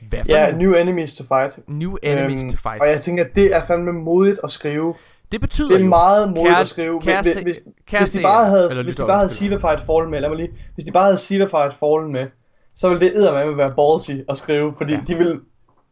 Hvad 0.09 0.25
for 0.25 0.33
Ja, 0.33 0.51
nogle? 0.51 0.65
new 0.65 0.75
enemies 0.81 1.17
to 1.17 1.25
fight. 1.25 1.69
New 1.69 1.97
enemies 2.03 2.43
Øhm, 2.43 2.51
to 2.51 2.57
fight. 2.57 2.83
Og 2.83 2.89
jeg 2.89 3.01
tænker, 3.01 3.25
at 3.25 3.35
det 3.35 3.55
er 3.57 3.65
fandme 3.65 3.93
modigt 3.93 4.41
at 4.45 4.51
skrive. 4.51 4.95
Det 5.33 5.41
betyder 5.41 5.69
Det 5.69 5.77
er 5.77 5.81
jo, 5.85 5.89
meget 5.89 6.29
modigt 6.29 6.49
kære- 6.49 6.61
at 6.61 6.69
skrive. 6.69 7.01
kære 7.01 7.23
Hvis, 7.23 7.35
hvis, 7.35 7.59
kære 7.87 8.01
hvis 8.01 8.11
de 8.11 8.23
bare 8.23 8.47
havde, 8.47 8.71
eller 8.71 8.83
hvis 8.83 8.97
de 8.97 9.03
bare 9.03 9.13
havde 9.17 9.25
undskyld. 9.25 9.49
Siva 9.49 9.57
Fight 9.69 9.87
Fallen 9.87 10.11
med, 10.11 10.21
lad 10.21 10.29
mig 10.29 10.37
lige, 10.39 10.51
hvis 10.75 10.85
de 10.85 10.93
bare 10.93 11.05
havde 11.05 11.17
Siva 11.19 11.45
Fight 11.45 11.75
Fallen 11.81 12.13
med, 12.13 12.27
så 12.75 12.89
ville 12.89 13.07
det 13.07 13.17
eddermame 13.17 13.57
være 13.57 13.73
ballsy 13.77 14.11
at 14.29 14.37
skrive, 14.37 14.75
fordi 14.79 14.93
Ja. 14.93 15.01
de 15.07 15.15
vil 15.15 15.41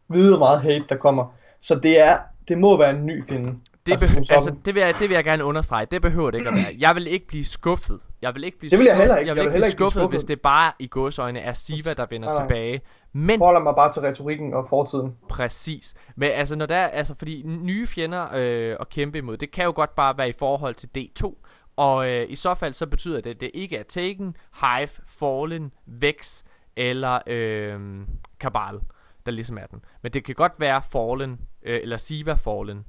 vide, 0.09 0.29
hvor 0.29 0.39
meget 0.39 0.61
hate 0.61 0.83
der 0.89 0.95
kommer. 0.95 1.25
Så 1.61 1.79
det 1.83 1.99
er, 2.07 2.17
det 2.47 2.57
må 2.57 2.77
være 2.77 2.89
en 2.89 3.05
ny 3.05 3.27
fjende. 3.29 3.53
det, 3.85 3.91
altså, 3.91 4.17
altså, 4.17 4.33
altså, 4.33 4.53
det, 4.65 4.75
vil 4.75 4.81
jeg, 4.81 4.93
det 4.99 5.09
vil 5.09 5.15
jeg 5.15 5.23
gerne 5.23 5.43
understrege. 5.43 5.87
Det 5.91 6.01
behøver 6.01 6.31
det 6.31 6.37
ikke 6.37 6.49
at 6.49 6.55
være. 6.55 6.75
Jeg 6.79 6.95
vil 6.95 7.07
ikke 7.07 7.27
blive 7.27 7.45
skuffet. 7.45 7.99
Jeg 8.27 8.35
vil 8.35 8.43
ikke 8.43 8.59
blive 8.59 8.69
Det 8.69 8.79
vil 8.79 8.85
jeg 8.85 8.97
heller 8.97 9.15
ikke. 9.15 9.27
Jeg 9.27 9.35
vil 9.35 9.41
Jeg 9.41 9.45
ikke 9.47 9.59
vil 9.61 9.67
ikke 9.67 9.77
blive 9.77 9.89
skuffet, 9.89 10.09
hvis 10.09 10.21
skuffet. 10.21 10.27
det 10.27 10.41
bare 10.41 10.71
i 10.79 10.87
gåsøjne 10.87 11.39
er 11.39 11.53
Siva, 11.53 11.93
der 11.93 12.05
vender 12.09 12.27
Nej, 12.27 12.37
nej. 12.37 12.43
tilbage. 12.47 12.81
Men 13.13 13.37
Forholder 13.39 13.59
mig 13.61 13.75
bare 13.75 13.91
til 13.91 14.01
retorikken 14.01 14.53
og 14.53 14.67
fortiden. 14.69 15.15
Præcis. 15.29 15.93
Men 16.15 16.31
altså, 16.31 16.55
når 16.55 16.65
der 16.65 16.75
er, 16.75 16.87
altså, 16.87 17.15
fordi 17.15 17.43
nye 17.45 17.87
fjender 17.87 18.27
øh, 18.35 18.77
at 18.79 18.89
kæmpe 18.89 19.17
imod, 19.17 19.37
det 19.37 19.51
kan 19.51 19.65
jo 19.65 19.71
godt 19.75 19.95
bare 19.95 20.17
være 20.17 20.29
i 20.29 20.33
forhold 20.39 20.75
til 20.75 20.89
D2. 20.97 21.33
Og 21.75 22.09
øh, 22.09 22.25
i 22.29 22.35
så 22.35 22.55
fald, 22.55 22.73
så 22.73 22.87
betyder 22.87 23.21
det, 23.21 23.29
at 23.29 23.41
det 23.41 23.51
ikke 23.53 23.77
er 23.77 23.83
Taken, 23.83 24.35
Hive, 24.61 24.89
Fallen, 25.07 25.71
Vex 25.85 26.43
eller 26.75 27.19
øh, 27.27 27.79
Kabal, 28.39 28.79
der 29.25 29.31
ligesom 29.31 29.57
er 29.57 29.65
den. 29.65 29.79
Men 30.03 30.13
det 30.13 30.23
kan 30.23 30.35
godt 30.35 30.53
være 30.59 30.81
Fallen, 30.91 31.39
øh, 31.63 31.79
eller 31.81 31.97
Siva 31.97 32.33
Fallen, 32.33 32.85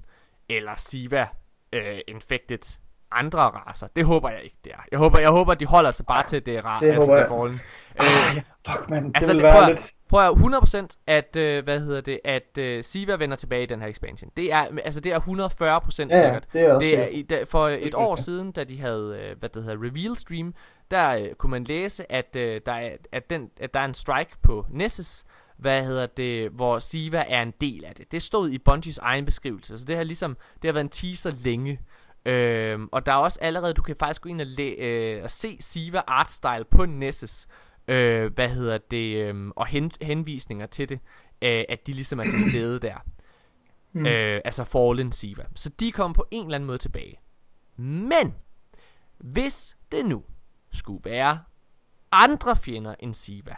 eller 0.48 0.72
Siva 0.77 1.27
øh, 1.72 1.98
Infected 2.09 2.79
andre 3.12 3.40
raser. 3.40 3.87
Det 3.97 4.05
håber 4.05 4.29
jeg 4.31 4.40
ikke, 4.44 4.57
det 4.64 4.73
er. 4.73 4.81
Jeg 4.90 4.99
håber, 4.99 5.18
jeg 5.18 5.31
håber 5.31 5.55
de 5.55 5.66
holder 5.66 5.90
sig 5.90 6.07
bare 6.07 6.27
til 6.29 6.47
det, 6.47 6.57
er 6.57 6.62
ra- 6.62 6.81
Det 6.85 6.87
altså, 6.93 7.01
håber 7.01 7.14
det 7.14 7.20
jeg. 7.20 8.43
Fuck 8.66 8.91
man, 8.91 9.05
det 9.05 9.12
Altså, 9.16 9.32
vil 9.32 9.43
det, 9.43 9.51
prøv, 9.53 9.61
være 9.61 9.70
lidt... 9.70 9.93
prøv 10.09 10.28
at 10.28 10.87
100% 10.91 10.97
at, 11.07 11.37
øh, 11.37 11.64
hvad 11.64 11.80
hedder 11.80 12.01
det, 12.01 12.20
at 12.24 12.59
øh, 12.59 12.82
Siva 12.85 13.16
vender 13.16 13.37
tilbage 13.37 13.62
i 13.62 13.66
den 13.66 13.80
her 13.80 13.89
expansion. 13.89 14.30
Det 14.37 14.53
er, 14.53 14.66
altså 14.85 15.01
det 15.01 15.12
er 15.12 15.20
140% 15.20 15.26
Ja, 15.28 16.24
sikkert. 16.24 16.47
det 16.53 16.62
er 16.62 16.78
det 16.78 16.99
er, 16.99 17.07
i, 17.07 17.22
da, 17.22 17.43
for 17.45 17.68
et 17.68 17.95
år 17.95 18.16
siden, 18.16 18.53
da 18.53 18.64
de 18.64 18.80
havde, 18.80 19.18
øh, 19.30 19.39
hvad 19.39 19.49
det 19.49 19.62
hedder, 19.64 19.78
reveal 19.87 20.16
stream, 20.16 20.55
der 20.91 21.11
øh, 21.16 21.35
kunne 21.35 21.51
man 21.51 21.64
læse, 21.64 22.12
at, 22.12 22.37
øh, 22.37 22.61
der 22.66 22.72
er, 22.72 22.91
at, 23.12 23.30
den, 23.30 23.51
at 23.61 23.74
der 23.74 23.80
er 23.80 23.85
en 23.85 23.95
strike 23.95 24.30
på 24.43 24.66
Nessus, 24.70 25.24
hvad 25.59 25.85
hedder 25.85 26.07
det, 26.07 26.51
hvor 26.51 26.78
Siva 26.78 27.24
er 27.28 27.43
en 27.43 27.53
del 27.61 27.85
af 27.85 27.95
det. 27.95 28.12
Det 28.12 28.22
stod 28.22 28.51
i 28.51 28.59
Bungies 28.59 28.99
egen 28.99 29.24
beskrivelse, 29.24 29.78
så 29.78 29.85
det 29.85 29.97
har 29.97 30.05
ligesom, 30.05 30.37
det 30.62 30.68
har 30.68 30.72
været 30.72 30.85
en 30.85 30.89
teaser 30.91 31.32
længe. 31.45 31.80
Øhm, 32.25 32.89
og 32.93 33.07
der 33.07 33.12
er 33.12 33.16
også 33.16 33.39
allerede, 33.43 33.75
du 33.75 33.83
kan 33.83 33.97
faktisk 34.01 34.23
gå 34.23 34.29
ind 34.29 34.41
og, 34.41 34.47
læ- 34.47 34.75
øh, 34.79 35.23
og 35.23 35.31
se 35.31 35.57
Siva 35.61 36.03
artstyle 36.07 36.64
på 36.71 36.87
Nessus, 36.87 37.47
øh, 37.89 38.33
hvad 38.35 38.49
hedder 38.49 38.79
det, 38.79 39.16
øh, 39.16 39.49
og 39.49 39.66
hen, 39.66 39.91
henvisninger 40.03 40.66
til 40.66 40.89
det, 40.89 41.01
øh, 41.43 41.64
at 41.69 41.87
de 41.87 41.93
ligesom 41.93 42.21
er 42.21 42.25
til 42.31 42.41
stede 42.51 42.81
der. 42.81 42.97
Mm. 43.93 44.07
Øh, 44.07 44.41
altså 44.45 44.64
Fallen 44.64 45.12
Siva. 45.12 45.45
Så 45.55 45.69
de 45.81 45.93
kommer 45.93 46.14
på 46.14 46.27
en 46.31 46.45
eller 46.47 46.55
anden 46.55 46.66
måde 46.66 46.79
tilbage. 46.79 47.21
Men, 47.77 48.35
hvis 49.19 49.77
det 49.93 50.07
nu 50.07 50.23
skulle 50.73 51.11
være 51.11 51.41
andre 52.12 52.57
fjender 52.57 52.95
end 53.01 53.14
Siva. 53.14 53.57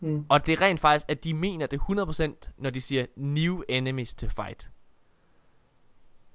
Mm. 0.00 0.26
Og 0.28 0.46
det 0.46 0.52
er 0.52 0.60
rent 0.60 0.80
faktisk, 0.80 1.06
at 1.10 1.24
de 1.24 1.34
mener 1.34 1.66
det 1.66 1.80
100%, 1.80 2.50
når 2.58 2.70
de 2.70 2.80
siger 2.80 3.06
new 3.16 3.62
enemies 3.68 4.14
to 4.14 4.28
fight. 4.28 4.70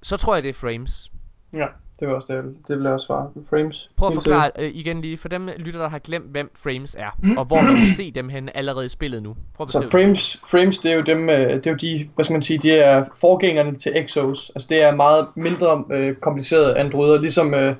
Så 0.03 0.17
tror 0.17 0.33
jeg, 0.35 0.43
det 0.43 0.49
er 0.49 0.53
frames. 0.53 1.11
Ja, 1.53 1.65
det 1.99 2.07
var 2.07 2.13
også 2.13 2.33
det, 2.33 2.55
det 2.67 2.77
vil 2.77 2.83
jeg 2.83 2.93
også 2.93 3.05
svare. 3.05 3.29
Frames. 3.49 3.89
Prøv 3.97 4.07
at 4.07 4.13
forklare 4.13 4.51
øh, 4.59 4.71
igen 4.73 5.01
lige, 5.01 5.17
for 5.17 5.29
dem 5.29 5.49
lytter, 5.57 5.79
der 5.79 5.89
har 5.89 5.99
glemt, 5.99 6.31
hvem 6.31 6.51
frames 6.55 6.95
er, 6.99 7.19
og 7.37 7.45
hvor 7.45 7.61
man 7.61 7.75
kan 7.75 7.89
se 7.89 8.11
dem 8.11 8.29
hen 8.29 8.49
allerede 8.55 8.85
i 8.85 8.89
spillet 8.89 9.23
nu. 9.23 9.35
Prøv 9.55 9.63
at 9.63 9.69
Så 9.69 9.87
frames, 9.91 10.41
frames 10.51 10.79
det 10.79 10.91
er 10.91 10.95
jo 10.95 11.01
dem, 11.01 11.29
øh, 11.29 11.53
det 11.53 11.67
er 11.67 11.71
jo 11.71 11.77
de, 11.77 12.09
hvad 12.15 12.25
skal 12.25 12.33
man 12.33 12.41
sige, 12.41 12.59
det 12.59 12.85
er 12.85 13.05
forgængerne 13.21 13.75
til 13.75 13.91
Exos. 13.95 14.51
Altså 14.55 14.67
det 14.69 14.81
er 14.81 14.95
meget 14.95 15.27
mindre 15.35 15.83
øh, 15.91 16.15
komplicerede 16.15 16.77
androider, 16.77 17.17
ligesom, 17.17 17.53
øh, 17.53 17.75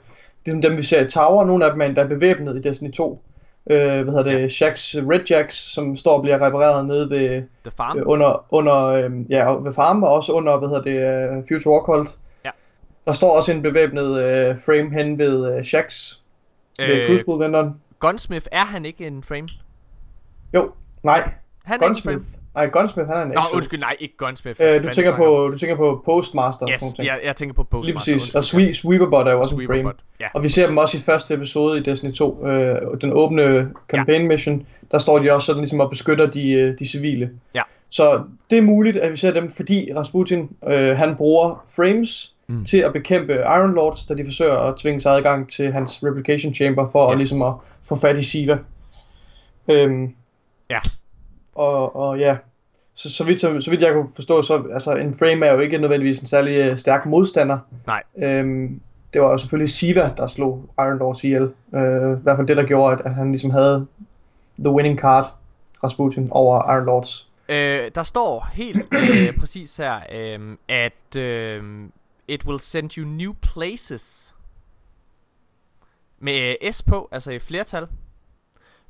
ligesom 0.45 0.61
dem 0.61 0.78
vi 0.78 0.84
ser 0.84 1.01
i 1.01 1.09
Tower. 1.09 1.45
Nogle 1.45 1.65
af 1.65 1.72
dem 1.72 1.82
er 1.82 1.86
endda 1.86 2.03
bevæbnet 2.03 2.55
i 2.55 2.61
Destiny 2.70 2.91
2. 2.91 3.22
Øh, 3.70 4.03
hvad 4.03 4.13
hedder 4.13 4.24
det, 4.24 4.51
Shax, 4.51 4.95
Red 4.95 5.22
Jacks, 5.30 5.55
som 5.74 5.95
står 5.95 6.18
og 6.18 6.22
bliver 6.22 6.45
repareret 6.45 6.86
nede 6.86 7.09
ved, 7.09 7.43
The 7.63 7.72
Farm. 7.78 7.97
øh, 7.97 8.03
under, 8.07 8.45
under 8.49 8.86
øh, 8.86 9.11
ja, 9.30 9.55
og 9.55 9.65
ved 9.65 9.74
Farm, 9.74 10.03
og 10.03 10.09
også 10.09 10.32
under, 10.32 10.57
hvad 10.57 10.70
hedder 10.70 10.82
det, 10.82 11.38
øh, 11.38 11.43
Future 11.49 11.74
Warcult. 11.74 12.18
Ja. 13.08 13.12
Der 13.12 13.16
står 13.16 13.38
også 13.38 13.51
en 13.51 13.62
bevæbnet 13.62 14.20
øh, 14.20 14.55
frame 14.66 14.93
hen 15.03 15.18
ved 15.18 15.58
øh, 15.58 15.64
Shax, 15.64 16.14
ved 16.80 16.88
Øh, 16.88 17.10
Crucible-venderen. 17.10 17.70
Gunsmith, 17.99 18.45
er 18.51 18.66
han 18.66 18.86
ikke 18.86 19.08
en 19.08 19.24
frame? 19.24 19.47
Jo, 20.53 20.72
nej, 21.03 21.30
Han 21.64 21.80
Gunsmith. 21.80 22.14
er 22.14 22.18
en 22.18 22.24
frame. 22.24 22.41
Nej, 22.55 22.70
Gunsmith, 22.70 23.08
han 23.10 23.18
er 23.18 23.22
en 23.22 23.28
Nå, 23.28 23.41
undskyld, 23.53 23.80
nej, 23.80 23.95
ikke 23.99 24.18
Gunsmith. 24.18 24.60
Øh, 24.64 24.84
du, 24.84 24.88
tænker 24.89 25.16
på, 25.16 25.49
du 25.53 25.58
tænker 25.58 25.76
på 25.76 26.01
Postmaster 26.05 26.70
Yes, 26.70 26.82
sådan 26.82 27.05
jeg, 27.05 27.20
jeg 27.24 27.36
tænker 27.36 27.53
på 27.53 27.64
Postmaster. 27.64 27.86
Lige 28.12 28.18
præcis. 28.20 28.36
Og. 28.36 28.39
Swe- 28.43 28.74
Sweeperbot 28.74 29.28
er 29.28 29.32
jo 29.32 29.39
også 29.39 29.55
en 29.55 29.68
frame. 29.68 29.91
Ja. 30.20 30.28
Og 30.34 30.43
vi 30.43 30.49
ser 30.49 30.68
dem 30.68 30.78
også 30.78 30.97
i 30.97 31.01
første 31.01 31.34
episode 31.34 31.80
i 31.80 31.84
Destiny 31.84 32.12
2, 32.14 32.47
øh, 32.47 32.76
den 33.01 33.14
åbne 33.14 33.70
campaign 33.88 34.28
mission. 34.28 34.66
Der 34.91 34.97
står 34.97 35.20
de 35.20 35.32
også 35.34 35.45
sådan 35.45 35.62
ligesom 35.62 35.80
og 35.80 35.89
beskytter 35.89 36.26
de, 36.26 36.51
øh, 36.51 36.74
de 36.80 36.86
civile. 36.89 37.30
Ja. 37.55 37.62
Så 37.89 38.22
det 38.49 38.58
er 38.58 38.62
muligt, 38.62 38.97
at 38.97 39.12
vi 39.12 39.18
ser 39.18 39.32
dem, 39.32 39.49
fordi 39.49 39.91
Rasputin, 39.95 40.49
øh, 40.68 40.97
han 40.97 41.16
bruger 41.16 41.64
frames. 41.76 42.34
Mm. 42.49 42.65
til 42.65 42.77
at 42.77 42.93
bekæmpe 42.93 43.33
Iron 43.33 43.73
Lords, 43.75 44.05
da 44.05 44.13
de 44.13 44.25
forsøger 44.25 44.57
at 44.57 44.77
tvinge 44.77 44.99
sig 45.01 45.11
adgang 45.17 45.49
til 45.49 45.73
hans 45.73 46.03
replication 46.03 46.53
chamber, 46.53 46.89
for 46.89 47.05
Ja. 47.05 47.11
at 47.11 47.17
ligesom 47.17 47.41
at 47.41 47.53
få 47.87 47.95
fat 47.95 48.17
i 48.17 48.23
Sila. 48.23 48.57
Øhm, 49.71 50.13
Ja. 50.69 50.79
Og, 51.55 51.95
og 51.95 52.19
ja, 52.19 52.37
så, 52.93 53.09
så, 53.13 53.23
vidt, 53.23 53.39
så, 53.39 53.61
så 53.61 53.69
vidt 53.69 53.81
jeg 53.81 53.93
kunne 53.93 54.09
forstå, 54.15 54.41
så 54.41 54.63
altså, 54.73 54.95
en 54.95 55.15
frame 55.15 55.45
er 55.45 55.53
jo 55.53 55.59
ikke 55.59 55.77
nødvendigvis 55.77 56.19
en 56.19 56.27
særlig 56.27 56.51
øh, 56.53 56.77
stærk 56.77 57.05
modstander. 57.05 57.57
Nej. 57.87 58.03
Øhm, 58.17 58.81
det 59.13 59.21
var 59.21 59.29
jo 59.31 59.37
selvfølgelig 59.37 59.69
Siva, 59.73 60.11
der 60.17 60.27
slog 60.27 60.69
Iron 60.79 60.97
Lords 60.99 61.23
ihjel. 61.23 61.51
Øh, 61.75 62.17
I 62.17 62.21
hvert 62.23 62.37
fald 62.37 62.47
det, 62.47 62.57
der 62.57 62.63
gjorde, 62.65 62.93
at, 62.99 63.05
at 63.05 63.15
han 63.15 63.31
ligesom 63.31 63.51
havde 63.51 63.87
the 64.59 64.69
winning 64.69 64.99
card, 64.99 65.33
Rasputin, 65.83 66.27
over 66.31 66.73
Iron 66.73 66.85
Lords. 66.85 67.27
Øh, 67.49 67.91
der 67.95 68.03
står 68.03 68.47
helt 68.53 68.85
øh, 68.93 69.33
præcis 69.39 69.77
her, 69.77 69.95
øh, 70.11 70.39
at 70.69 71.17
øh, 71.17 71.63
it 72.28 72.45
will 72.45 72.59
send 72.59 72.97
you 72.97 73.05
new 73.05 73.34
places. 73.41 74.36
Med 76.19 76.55
øh, 76.63 76.71
S 76.71 76.82
på, 76.82 77.09
altså 77.11 77.32
i 77.32 77.39
flertal, 77.39 77.88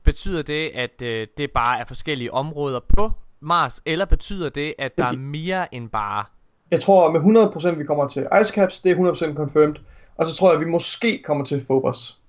betyder 0.03 0.41
det, 0.41 0.71
at 0.75 1.01
øh, 1.01 1.27
det 1.37 1.51
bare 1.51 1.79
er 1.79 1.85
forskellige 1.85 2.33
områder 2.33 2.79
på 2.97 3.11
Mars, 3.39 3.81
eller 3.85 4.05
betyder 4.05 4.49
det, 4.49 4.73
at 4.79 4.97
der 4.97 5.05
er 5.05 5.11
mere 5.11 5.75
end 5.75 5.89
bare... 5.89 6.23
Jeg 6.71 6.81
tror 6.81 7.11
med 7.11 7.45
100% 7.71 7.77
vi 7.77 7.83
kommer 7.83 8.07
til 8.07 8.27
Icecaps, 8.41 8.81
det 8.81 8.91
er 8.91 9.31
100% 9.31 9.35
confirmed. 9.35 9.75
Og 10.15 10.27
så 10.27 10.35
tror 10.35 10.49
jeg, 10.49 10.59
at 10.59 10.65
vi 10.65 10.71
måske 10.71 11.23
kommer 11.25 11.45
til 11.45 11.65
Phobos. 11.65 12.19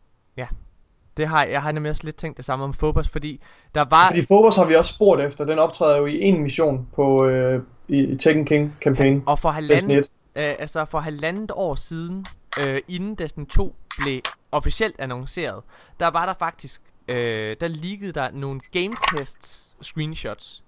Det 1.18 1.28
har 1.28 1.44
jeg 1.44 1.62
har 1.62 1.72
nemlig 1.72 1.90
også 1.90 2.04
lidt 2.04 2.16
tænkt 2.16 2.36
det 2.36 2.44
samme 2.44 2.64
om 2.64 2.72
Phobos, 2.72 3.08
fordi 3.08 3.40
der 3.74 3.84
var... 3.90 4.06
Fordi 4.06 4.26
Phobos 4.26 4.56
har 4.56 4.64
vi 4.64 4.74
også 4.74 4.94
spurgt 4.94 5.20
efter. 5.20 5.44
Den 5.44 5.58
optræder 5.58 5.96
jo 5.96 6.06
i 6.06 6.22
en 6.22 6.42
mission 6.42 6.88
på 6.94 7.26
øh, 7.26 7.62
i, 7.88 7.98
i 7.98 8.16
Tekken 8.16 8.44
King 8.44 8.76
kampagne. 8.80 9.22
Og 9.26 9.38
for 9.38 9.48
halvanden, 9.48 9.90
1. 9.90 10.12
øh, 10.36 10.54
altså 10.58 10.84
for 10.84 11.00
halvandet 11.00 11.50
år 11.54 11.74
siden, 11.74 12.26
øh, 12.58 12.80
inden 12.88 13.14
Destiny 13.14 13.46
2 13.46 13.76
blev 13.98 14.20
officielt 14.52 15.00
annonceret, 15.00 15.62
der 16.00 16.08
var 16.08 16.26
der 16.26 16.34
faktisk, 16.34 16.82
øh, 17.08 17.56
der 17.60 17.68
liggede 17.68 18.12
der 18.12 18.30
nogle 18.30 18.60
game 18.72 18.96
tests 19.14 19.76
screenshots 19.80 20.64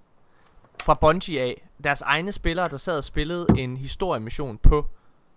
fra 0.85 0.95
Bungie 0.95 1.41
af, 1.41 1.69
deres 1.85 2.03
egne 2.03 2.33
spillere, 2.33 2.69
der 2.69 2.77
sad 2.77 2.99
og 2.99 3.05
spillede 3.05 3.47
en 3.59 3.77
historiemission 3.77 4.59
på 4.59 4.87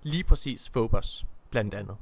lige 0.04 0.24
præcis 0.24 0.70
Phobos, 0.70 1.26
blandt 1.50 1.74
andet. 1.74 1.96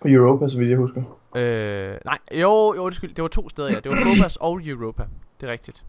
Og 0.00 0.10
Europa, 0.10 0.48
så 0.48 0.58
vidt 0.58 0.70
jeg 0.70 0.78
husker. 0.78 1.02
Øh, 1.36 1.98
nej, 2.04 2.18
jo, 2.32 2.74
jo, 2.76 2.82
undskyld, 2.82 3.14
det 3.14 3.22
var 3.22 3.28
to 3.28 3.48
steder, 3.48 3.70
ja. 3.70 3.80
Det 3.80 3.92
var 3.92 3.98
Phobos 4.06 4.36
og 4.36 4.60
Europa, 4.66 5.04
det 5.40 5.48
er 5.48 5.52
rigtigt. 5.52 5.84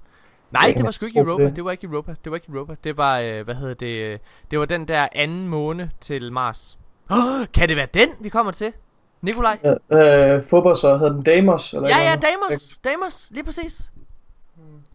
Nej, 0.53 0.73
det 0.77 0.85
var 0.85 0.91
sgu 0.91 1.05
ikke 1.05 1.19
Europa, 1.19 1.49
det. 1.49 1.65
var 1.65 1.71
ikke 1.71 1.87
Europa, 1.87 2.15
det 2.23 2.31
var 2.31 2.35
ikke 2.35 2.51
Europa. 2.51 2.75
Det 2.83 2.97
var, 2.97 3.19
øh, 3.19 3.43
hvad 3.43 3.55
hedder 3.55 3.73
det, 3.73 3.87
øh, 3.87 4.19
det 4.51 4.59
var 4.59 4.65
den 4.65 4.87
der 4.87 5.07
anden 5.11 5.47
måne 5.47 5.91
til 6.01 6.33
Mars. 6.33 6.77
Oh, 7.09 7.47
kan 7.53 7.69
det 7.69 7.77
være 7.77 7.87
den, 7.93 8.09
vi 8.19 8.29
kommer 8.29 8.51
til? 8.51 8.73
Nikolaj? 9.21 9.59
Ja, 9.63 10.35
øh, 10.35 10.43
Phobos, 10.47 10.79
så 10.79 10.97
hedder 10.97 11.13
den 11.13 11.21
Damos? 11.21 11.73
Eller 11.73 11.89
Ja, 11.89 11.97
ja. 11.97 12.15
Deimos, 12.15 12.79
Deimos, 12.83 13.31
lige 13.31 13.43
præcis. 13.43 13.91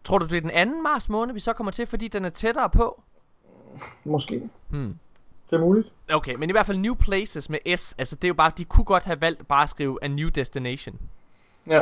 Tror 0.03 0.17
du, 0.17 0.25
det 0.25 0.37
er 0.37 0.41
den 0.41 0.51
anden 0.51 0.83
Mars 0.83 1.09
måne, 1.09 1.33
vi 1.33 1.39
så 1.39 1.53
kommer 1.53 1.71
til, 1.71 1.87
fordi 1.87 2.07
den 2.07 2.25
er 2.25 2.29
tættere 2.29 2.69
på? 2.69 3.01
Måske. 4.03 4.49
Hmm. 4.69 4.95
Det 5.49 5.55
er 5.55 5.59
muligt. 5.59 5.87
Okay, 6.13 6.35
men 6.35 6.49
i 6.49 6.51
hvert 6.51 6.65
fald 6.65 6.77
New 6.77 6.93
Places 6.95 7.49
med 7.49 7.77
S, 7.77 7.95
altså 7.97 8.15
det 8.15 8.23
er 8.23 8.27
jo 8.27 8.33
bare, 8.33 8.51
de 8.57 8.65
kunne 8.65 8.85
godt 8.85 9.05
have 9.05 9.21
valgt 9.21 9.47
bare 9.47 9.63
at 9.63 9.69
skrive 9.69 9.97
A 10.01 10.07
New 10.07 10.29
Destination. 10.29 10.99
Ja. 11.67 11.81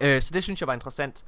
Øh, 0.00 0.22
så 0.22 0.30
det 0.34 0.42
synes 0.42 0.60
jeg 0.60 0.66
var 0.66 0.74
interessant. 0.74 1.24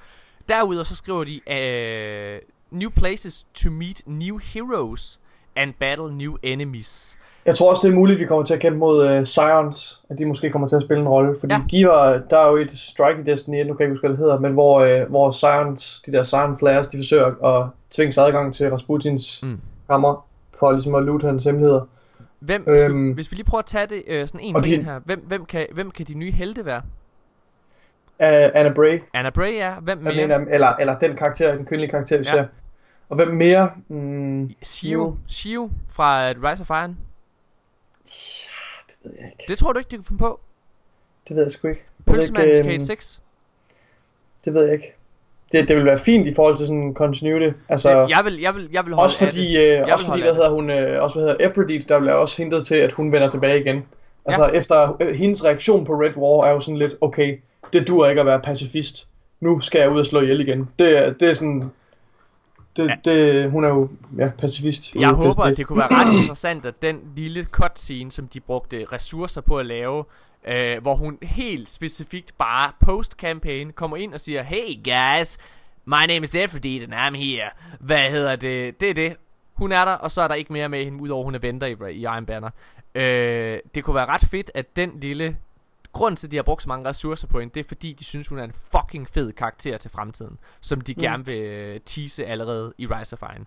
Derudover 0.48 0.84
så 0.84 0.96
skriver 0.96 1.24
de 1.24 1.52
øh, 1.52 2.38
New 2.70 2.90
places 2.90 3.46
to 3.54 3.70
meet 3.70 4.02
new 4.06 4.38
heroes 4.38 5.20
and 5.56 5.74
battle 5.80 6.16
new 6.16 6.36
enemies. 6.42 7.18
Jeg 7.46 7.54
tror 7.56 7.70
også, 7.70 7.86
det 7.86 7.92
er 7.92 7.96
muligt, 7.96 8.16
at 8.16 8.20
vi 8.20 8.26
kommer 8.26 8.44
til 8.44 8.54
at 8.54 8.60
kæmpe 8.60 8.78
mod 8.78 9.08
øh, 9.08 9.26
Scions, 9.26 10.00
at 10.10 10.18
de 10.18 10.24
måske 10.26 10.50
kommer 10.50 10.68
til 10.68 10.76
at 10.76 10.82
spille 10.82 11.00
en 11.02 11.08
rolle. 11.08 11.36
Fordi 11.40 11.54
Ja. 11.54 11.60
de 11.70 11.86
var, 11.86 12.18
der 12.30 12.38
er 12.38 12.50
jo 12.50 12.56
et 12.56 12.70
strike 12.78 13.20
i 13.20 13.24
Destiny 13.24 13.60
1, 13.60 13.66
nu 13.66 13.74
kan 13.74 13.80
jeg 13.80 13.86
ikke 13.86 13.92
huske, 13.92 14.02
hvad 14.06 14.10
det 14.10 14.18
hedder, 14.18 14.38
men 14.40 14.52
hvor, 14.52 14.80
øh, 14.80 15.08
hvor 15.10 15.30
Scions, 15.30 16.02
de 16.06 16.12
der 16.12 16.22
Scion 16.22 16.58
Flares, 16.58 16.88
de 16.88 16.98
forsøger 16.98 17.44
at 17.44 17.68
tvinge 17.90 18.12
sig 18.12 18.26
adgang 18.26 18.54
til 18.54 18.70
Rasputins 18.70 19.40
Mm. 19.42 19.48
mm. 19.48 19.60
kammer, 19.90 20.26
for 20.58 20.72
ligesom 20.72 20.94
at 20.94 21.02
loot 21.02 21.22
hans 21.22 21.44
hemmeligheder. 21.44 21.80
Hvem, 22.40 22.64
øhm, 22.68 22.78
skal, 22.78 23.14
hvis 23.14 23.30
vi 23.30 23.36
lige 23.36 23.46
prøver 23.46 23.58
at 23.62 23.66
tage 23.66 23.86
det 23.86 24.02
øh, 24.06 24.26
sådan 24.28 24.40
en 24.40 24.54
de- 24.54 24.82
her. 24.82 24.98
Hvem, 25.04 25.24
hvem, 25.26 25.44
kan, 25.44 25.66
hvem 25.72 25.90
kan 25.90 26.06
de 26.06 26.14
nye 26.14 26.32
helte 26.32 26.64
være? 26.64 26.82
Uh, 28.20 28.26
Anna 28.54 28.72
Bray, 28.72 29.00
Anna 29.14 29.30
Bray 29.30 29.52
er. 29.58 29.80
Hvem 29.80 30.06
er 30.06 30.12
mere? 30.12 30.22
af 30.22 30.38
dem, 30.38 30.48
eller, 30.50 30.68
eller 30.76 30.98
den 30.98 31.12
karakter, 31.16 31.54
den 31.56 31.64
kvindelige 31.66 31.90
karakter, 31.90 32.18
vi 32.18 32.24
Ja. 32.26 32.36
ja. 32.36 32.42
ser. 32.42 32.48
Og 33.08 33.16
hvem 33.16 33.28
mere? 33.28 33.70
Mm, 33.88 34.50
Shio. 34.62 35.16
Shio 35.28 35.70
fra 35.88 36.30
øh, 36.30 36.42
Rise 36.42 36.62
of 36.62 36.70
Iron. 36.70 36.96
det 38.88 38.96
ved 39.04 39.12
jeg 39.18 39.26
ikke. 39.26 39.44
Det 39.48 39.58
tror 39.58 39.72
du 39.72 39.78
ikke, 39.78 39.90
de 39.90 39.96
kan 39.96 40.04
finde 40.04 40.18
på? 40.18 40.40
Det 41.28 41.36
ved 41.36 41.42
jeg 41.42 41.50
sgu 41.50 41.68
ikke. 41.68 41.84
Pølsemandens 42.06 42.58
øhm, 42.58 42.68
Kate 42.68 42.86
6. 42.86 43.22
Det 44.44 44.54
ved 44.54 44.64
jeg 44.64 44.72
ikke. 44.72 44.94
Det, 45.52 45.68
det 45.68 45.76
vil 45.76 45.84
være 45.84 45.98
fint 45.98 46.26
i 46.26 46.34
forhold 46.34 46.56
til 46.56 46.66
sådan 46.66 46.94
continuity. 46.94 47.56
Altså, 47.68 47.90
Jeg, 47.90 48.10
jeg, 48.10 48.24
vil, 48.24 48.40
jeg, 48.40 48.54
vil, 48.54 48.68
jeg 48.72 48.84
vil 48.86 48.94
holde 48.94 49.06
også 49.06 49.24
af 49.24 49.32
fordi, 49.32 49.54
det. 49.56 49.78
øh, 49.80 49.84
også 49.92 50.06
fordi 50.06 50.20
hvad 50.20 50.30
af 50.30 50.36
hedder 50.36 50.50
hun, 50.50 50.70
øh, 50.70 51.02
også 51.02 51.18
hvad 51.20 51.28
hedder 51.30 51.48
Aphrodite, 51.48 51.88
der 51.88 51.98
bliver 52.00 52.14
også 52.14 52.36
hintet 52.36 52.66
til, 52.66 52.74
at 52.74 52.92
hun 52.92 53.12
vender 53.12 53.28
tilbage 53.28 53.60
igen. 53.60 53.84
Altså 54.24 54.44
Ja. 54.44 54.50
efter 54.50 54.96
øh, 55.00 55.14
hendes 55.14 55.44
reaktion 55.44 55.84
på 55.84 55.92
Red 55.92 56.16
War 56.16 56.46
er 56.46 56.52
jo 56.52 56.60
sådan 56.60 56.76
lidt, 56.78 56.94
okay, 57.00 57.40
det 57.72 57.88
dur 57.88 58.06
ikke 58.08 58.20
at 58.20 58.26
være 58.26 58.40
pacifist. 58.40 59.08
Nu 59.40 59.60
skal 59.60 59.78
jeg 59.78 59.90
ud 59.90 59.98
og 59.98 60.06
slå 60.06 60.20
ihjel 60.20 60.40
igen. 60.40 60.68
Det, 60.78 60.98
er- 60.98 61.12
det 61.12 61.30
er 61.30 61.34
sådan, 61.34 61.70
det, 62.76 62.90
det, 63.04 63.50
hun 63.50 63.64
er 63.64 63.68
jo 63.68 63.88
ja, 64.18 64.30
pacifist. 64.38 64.94
Jeg 64.94 65.08
håber, 65.08 65.26
Destiny. 65.28 65.50
at 65.50 65.56
det 65.56 65.66
kunne 65.66 65.78
være 65.78 65.88
ret 65.90 66.18
interessant, 66.22 66.66
at 66.66 66.82
den 66.82 67.00
lille 67.16 67.42
cutscene, 67.44 68.10
som 68.10 68.28
de 68.28 68.40
brugte 68.40 68.86
ressourcer 68.92 69.40
på 69.40 69.58
at 69.58 69.66
lave, 69.66 70.04
øh, 70.48 70.82
hvor 70.82 70.94
hun 70.94 71.18
helt 71.22 71.68
specifikt 71.68 72.38
bare 72.38 72.72
post-campaign 72.80 73.72
kommer 73.72 73.96
ind 73.96 74.14
og 74.14 74.20
siger, 74.20 74.42
Hey 74.42 74.84
guys, 74.84 75.38
my 75.84 76.06
name 76.08 76.22
is 76.24 76.36
Aphrodite 76.36 76.84
and 76.84 76.94
I'm 76.94 77.18
here. 77.18 77.50
Hvad 77.80 78.10
hedder 78.10 78.36
det? 78.36 78.80
Det 78.80 78.90
er 78.90 78.94
det. 78.94 79.16
Hun 79.54 79.72
er 79.72 79.84
der, 79.84 79.92
og 79.92 80.10
så 80.10 80.22
er 80.22 80.28
der 80.28 80.34
ikke 80.34 80.52
mere 80.52 80.68
med 80.68 80.84
hende, 80.84 81.02
udover 81.02 81.24
hun 81.24 81.34
er 81.34 81.38
venter 81.38 81.66
i, 81.66 81.92
i 81.94 82.00
Iron 82.02 82.26
Banner. 82.26 82.50
Øh, 82.94 83.58
det 83.74 83.84
kunne 83.84 83.94
være 83.96 84.06
ret 84.06 84.24
fedt, 84.30 84.50
at 84.54 84.76
den 84.76 84.92
lille... 85.00 85.36
Grunden 85.96 86.16
til, 86.16 86.26
at 86.26 86.30
de 86.30 86.36
har 86.36 86.42
brugt 86.42 86.62
så 86.62 86.68
mange 86.68 86.88
ressourcer 86.88 87.28
på 87.28 87.40
hende, 87.40 87.54
det 87.54 87.60
er 87.60 87.68
fordi, 87.68 87.92
de 87.92 88.04
synes, 88.04 88.28
hun 88.28 88.38
er 88.38 88.44
en 88.44 88.52
fucking 88.72 89.08
fed 89.08 89.32
karakter 89.32 89.76
til 89.76 89.90
fremtiden. 89.90 90.38
Som 90.60 90.80
de 90.80 90.94
Mm. 90.96 91.00
gerne 91.02 91.24
vil 91.24 91.38
øh, 91.42 91.80
tease 91.86 92.26
allerede 92.26 92.72
i 92.78 92.86
Rise 92.86 93.16
of 93.16 93.22
Iron. 93.22 93.38
Det, 93.38 93.46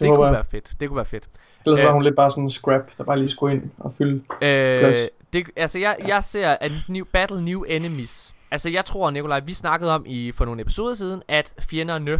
det 0.00 0.08
kunne 0.14 0.24
jeg. 0.26 0.32
være 0.34 0.44
fedt. 0.44 0.72
Det 0.80 0.88
kunne 0.88 0.96
være 0.96 1.04
fedt. 1.06 1.28
Ellers 1.66 1.80
Øh. 1.80 1.86
var 1.86 1.92
hun 1.92 2.02
lidt 2.02 2.16
bare 2.16 2.30
sådan 2.30 2.44
en 2.44 2.50
scrap, 2.50 2.90
der 2.98 3.04
bare 3.04 3.18
lige 3.18 3.30
skulle 3.30 3.54
ind 3.54 3.70
og 3.78 3.92
fylde. 3.98 4.14
Øh, 4.42 4.80
Plads. 4.80 4.98
det, 5.32 5.46
altså 5.56 5.78
jeg, 5.78 5.96
jeg 6.06 6.24
ser 6.24 6.48
at 6.60 6.72
new, 6.88 7.04
Battle 7.12 7.44
New 7.44 7.62
Enemies 7.68 8.34
Altså 8.52 8.70
jeg 8.70 8.84
tror 8.84 9.10
Nikolaj 9.10 9.40
Vi 9.40 9.54
snakkede 9.54 9.94
om 9.94 10.04
i 10.06 10.32
for 10.32 10.44
nogle 10.44 10.60
episoder 10.60 10.94
siden 10.94 11.22
At 11.28 11.52
fjenderne 11.60 12.18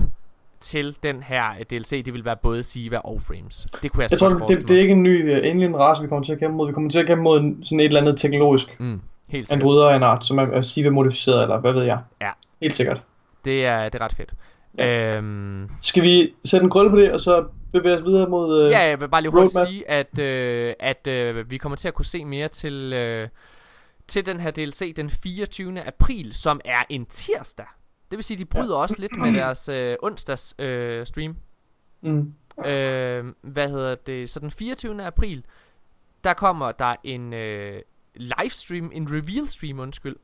til 0.61 0.97
den 1.03 1.23
her 1.23 1.51
øh, 1.51 1.65
DLC 1.71 2.05
Det 2.05 2.13
vil 2.15 2.25
være 2.25 2.37
både 2.37 2.63
Siva 2.63 2.97
og 2.99 3.23
Frames 3.23 3.67
Det 3.83 3.93
kunne 3.93 4.03
jeg, 4.03 4.11
Jeg 4.11 4.19
tror, 4.19 4.29
det, 4.47 4.69
det 4.69 4.77
er 4.77 4.81
ikke 4.81 4.93
en 4.93 5.03
ny 5.03 5.31
uh, 5.33 5.37
alien 5.37 5.77
race, 5.79 6.03
vi 6.03 6.09
kommer 6.09 6.25
til 6.25 6.33
at 6.33 6.39
kæmpe 6.39 6.57
mod. 6.57 6.67
Vi 6.67 6.73
kommer 6.73 6.91
til 6.91 6.99
at 6.99 7.07
kæmpe 7.07 7.23
mod 7.23 7.41
en, 7.41 7.65
sådan 7.65 7.81
et 7.81 7.85
eller 7.85 8.01
andet 8.01 8.19
teknologisk. 8.19 8.81
mm. 8.81 9.01
Helt 9.31 9.47
sikkert. 9.47 9.63
androider 9.63 9.89
af 9.89 9.97
en 9.97 10.03
art, 10.03 10.27
som 10.27 10.39
er, 10.39 10.47
er 10.47 10.63
Siva-modificeret, 10.63 11.43
eller 11.43 11.61
hvad 11.61 11.73
ved 11.73 11.83
jeg. 11.83 11.99
Ja. 12.21 12.31
Helt 12.61 12.75
sikkert. 12.77 13.03
Det 13.45 13.67
er, 13.67 13.89
det 13.89 14.01
er 14.01 14.05
ret 14.05 14.15
fedt. 14.15 14.35
Ja. 14.79 15.17
Øhm, 15.17 15.71
Skal 15.83 16.03
vi 16.03 16.35
sætte 16.45 16.65
en 16.65 16.71
krølle 16.71 16.91
på 16.91 16.97
det, 16.97 17.13
og 17.13 17.21
så 17.21 17.45
bevæge 17.73 17.95
os 17.95 18.05
videre 18.05 18.29
mod... 18.29 18.65
Øh, 18.65 18.71
ja, 18.71 18.81
jeg 18.81 19.01
vil 19.01 19.09
bare 19.09 19.23
lige 19.23 19.33
hurtigt 19.33 19.57
roadmap. 19.57 19.69
sige, 19.69 19.91
at, 19.91 20.19
øh, 20.19 20.75
at 20.81 21.07
øh, 21.07 21.51
vi 21.51 21.59
kommer 21.59 21.77
til 21.77 21.89
at 21.89 21.95
kunne 21.95 22.05
se 22.05 22.25
mere 22.25 22.49
til, 22.49 22.93
øh, 22.93 23.29
til 24.09 24.27
den 24.27 24.41
her 24.41 24.51
DLC 24.51 24.95
den 24.97 25.11
24. 25.11 25.83
april, 25.83 26.35
som 26.35 26.61
er 26.65 26.83
en 26.89 27.07
tirsdag. 27.07 27.67
Det 28.11 28.17
vil 28.17 28.25
sige, 28.25 28.39
de 28.39 28.45
bryder 28.45 28.77
ja. 28.77 28.83
også 28.83 28.97
lidt 28.99 29.19
med 29.19 29.33
deres 29.33 29.69
øh, 29.69 29.97
onsdags 30.03 30.55
øh, 30.59 31.07
stream. 31.07 31.37
Mm. 32.03 32.35
Øh, 32.67 33.25
hvad 33.43 33.69
hedder 33.69 33.95
det? 33.95 34.31
Så 34.31 34.41
den 34.41 34.51
24. 34.51 35.05
april, 35.05 35.45
der 36.25 36.35
kommer 36.35 36.73
der 36.73 36.97
en 37.05 37.33
øh, 37.33 37.83
livestream, 38.15 38.91
en 38.95 39.09
reveal 39.11 39.49
stream, 39.49 39.79
undskyld. 39.79 40.17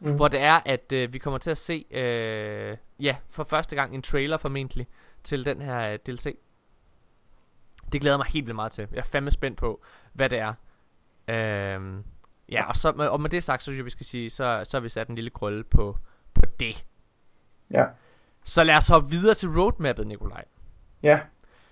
Mm. 0.00 0.14
Hvor 0.16 0.28
det 0.28 0.40
er, 0.40 0.60
at 0.66 0.92
øh, 0.92 1.12
vi 1.12 1.18
kommer 1.18 1.38
til 1.38 1.50
at 1.50 1.58
se, 1.58 1.84
øh, 1.90 2.76
ja, 3.00 3.16
for 3.30 3.44
første 3.44 3.76
gang 3.76 3.94
en 3.94 4.02
trailer 4.02 4.36
formentlig 4.36 4.86
til 5.24 5.44
den 5.46 5.60
her 5.62 5.92
øh, 5.92 5.98
DLC. 6.06 6.36
Det 7.92 8.00
glæder 8.00 8.16
mig 8.16 8.26
helt 8.26 8.46
vildt 8.46 8.54
meget 8.56 8.72
til. 8.72 8.88
Jeg 8.92 8.98
er 8.98 9.02
fandme 9.04 9.30
spændt 9.30 9.58
på, 9.58 9.82
hvad 10.12 10.28
det 10.30 10.38
er. 10.38 10.54
Øhm, 11.28 12.04
ja, 12.48 12.68
og, 12.68 12.76
så, 12.76 12.92
med- 12.92 13.08
og 13.08 13.20
med 13.20 13.30
det 13.30 13.42
sagt, 13.44 13.62
så 13.62 13.64
synes 13.64 13.76
jeg, 13.76 13.84
vi 13.84 13.90
skal 13.90 14.06
sige, 14.06 14.30
så, 14.30 14.60
så 14.64 14.76
har 14.76 14.82
vi 14.82 14.88
sat 14.88 15.08
en 15.08 15.14
lille 15.14 15.30
krølle 15.30 15.64
på, 15.64 15.98
på 16.34 16.42
det. 16.60 16.84
Ja. 17.70 17.84
Så 18.44 18.64
lad 18.64 18.76
os 18.76 18.88
hoppe 18.88 19.10
videre 19.10 19.34
til 19.34 19.48
roadmappet, 19.48 20.06
Nikolaj. 20.06 20.44
ja, 21.02 21.20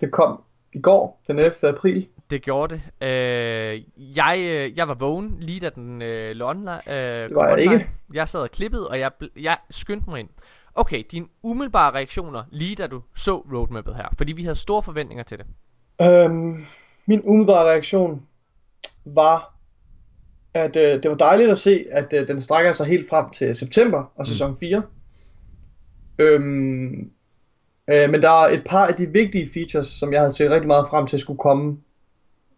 det 0.01 0.13
kom 0.13 0.43
i 0.73 0.81
går, 0.81 1.23
den 1.27 1.39
11. 1.39 1.53
april. 1.65 2.09
Det 2.33 2.43
gjorde 2.43 2.75
det. 2.75 3.09
Øh, 3.09 3.83
jeg, 4.17 4.39
øh, 4.39 4.79
jeg 4.79 4.89
var 4.89 4.95
vågen 4.95 5.37
lige 5.41 5.61
da 5.61 5.71
den 5.71 6.03
øh, 6.03 6.37
lå 6.37 6.49
online. 6.49 6.71
Øh, 6.71 7.29
Det 7.29 7.35
var 7.35 7.45
jeg 7.45 7.53
online. 7.53 7.73
ikke. 7.73 7.87
Jeg 8.15 8.29
sad 8.29 8.41
og 8.41 8.51
klippede, 8.51 8.89
og 8.89 8.99
jeg, 9.01 9.11
jeg 9.41 9.57
skyndte 9.71 10.11
mig 10.11 10.21
ind. 10.21 10.29
Okay, 10.75 11.03
dine 11.11 11.27
umiddelbare 11.43 11.95
reaktioner 11.95 12.45
lige 12.51 12.77
da 12.77 12.87
du 12.87 13.03
så 13.17 13.37
roadmappet 13.37 13.97
her. 13.97 14.09
Fordi 14.19 14.33
vi 14.33 14.43
havde 14.43 14.57
store 14.57 14.83
forventninger 14.83 15.25
til 15.25 15.39
det. 15.39 15.47
Øhm, 16.03 16.65
min 17.07 17.21
umiddelbare 17.25 17.65
reaktion 17.65 18.23
var, 19.05 19.55
at 20.55 20.77
øh, 20.77 21.03
det 21.03 21.11
var 21.11 21.17
dejligt 21.17 21.51
at 21.51 21.59
se, 21.59 21.85
at 21.91 22.13
øh, 22.13 22.29
den 22.29 22.41
strækker 22.41 22.73
sig 22.73 22.87
helt 22.87 23.09
frem 23.09 23.31
til 23.31 23.55
september 23.55 24.13
og 24.17 24.27
sæson 24.27 24.57
4. 24.61 24.83
Øhm, 26.19 27.11
øh, 27.91 28.11
men 28.11 28.23
der 28.23 28.31
er 28.31 28.49
et 28.49 28.63
par 28.67 28.87
af 28.87 28.95
de 28.95 29.07
vigtige 29.07 29.49
features, 29.55 29.87
som 29.87 30.13
jeg 30.13 30.21
havde 30.21 30.33
set 30.33 30.51
rigtig 30.51 30.67
meget 30.67 30.89
frem 30.91 31.07
til, 31.07 31.19
skulle 31.19 31.39
komme 31.39 31.79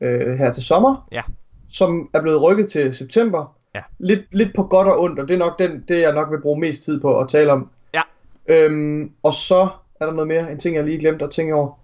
øh, 0.00 0.38
her 0.38 0.52
til 0.52 0.62
sommer, 0.62 1.08
Ja. 1.12 1.22
som 1.70 2.10
er 2.14 2.20
blevet 2.22 2.42
rykket 2.42 2.70
til 2.70 2.94
september. 2.94 3.56
Ja. 3.74 3.80
Lidt, 3.98 4.20
lidt 4.32 4.54
på 4.56 4.62
godt 4.62 4.88
og 4.88 5.00
ondt, 5.00 5.18
og 5.18 5.28
det 5.28 5.34
er 5.34 5.38
nok 5.38 5.58
den, 5.58 5.84
det, 5.88 6.00
jeg 6.00 6.12
nok 6.14 6.30
vil 6.30 6.40
bruge 6.40 6.60
mest 6.60 6.82
tid 6.84 7.00
på 7.00 7.18
at 7.20 7.28
tale 7.28 7.52
om. 7.52 7.70
Ja. 7.94 8.00
Øhm, 8.46 9.10
og 9.22 9.34
så 9.34 9.68
er 10.00 10.06
der 10.06 10.12
noget 10.12 10.28
mere, 10.28 10.52
en 10.52 10.58
ting 10.58 10.76
jeg 10.76 10.84
lige 10.84 10.98
glemte 10.98 11.24
at 11.24 11.30
tænke 11.30 11.54
over. 11.54 11.78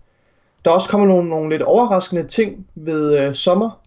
Der 0.64 0.70
er 0.70 0.74
også 0.74 0.88
kommet 0.90 1.08
nogle, 1.08 1.28
nogle 1.28 1.50
lidt 1.50 1.62
overraskende 1.62 2.22
ting 2.28 2.66
ved 2.74 3.18
øh, 3.18 3.34
sommer. 3.34 3.80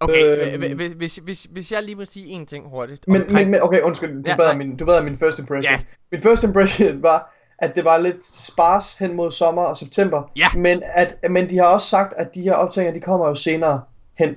Okay, 0.00 0.52
Øhm. 0.54 0.62
øh, 0.62 0.76
hvis, 0.76 0.92
hvis, 0.92 1.16
hvis, 1.16 1.46
hvis 1.50 1.72
jeg 1.72 1.82
lige 1.82 1.94
må 1.96 2.04
sige 2.04 2.26
en 2.26 2.46
ting 2.46 2.68
hurtigt. 2.68 3.08
Men, 3.08 3.22
omkring- 3.22 3.34
men, 3.34 3.50
men 3.50 3.62
okay, 3.62 3.80
undskyld, 3.80 4.22
du, 4.24 4.30
Ja, 4.30 4.36
bad 4.36 4.46
nej. 4.46 4.56
min, 4.56 4.76
du 4.76 4.84
bad 4.84 5.02
min 5.02 5.16
first 5.16 5.38
impression. 5.38 5.72
Ja. 5.72 5.78
Min 6.12 6.20
first 6.20 6.44
impression 6.44 7.02
var, 7.08 7.34
at 7.58 7.74
det 7.74 7.84
var 7.84 7.98
lidt 7.98 8.24
spars 8.24 8.98
hen 8.98 9.16
mod 9.16 9.30
sommer 9.30 9.62
og 9.62 9.76
september. 9.76 10.22
Ja. 10.36 10.46
Men, 10.54 10.82
at, 10.94 11.16
men 11.30 11.50
de 11.50 11.56
har 11.58 11.64
også 11.66 11.88
sagt, 11.88 12.14
at 12.16 12.34
de 12.34 12.42
her 12.42 12.52
optagninger, 12.52 12.94
de 13.00 13.04
kommer 13.04 13.28
jo 13.28 13.34
senere 13.34 13.80
hen. 14.18 14.34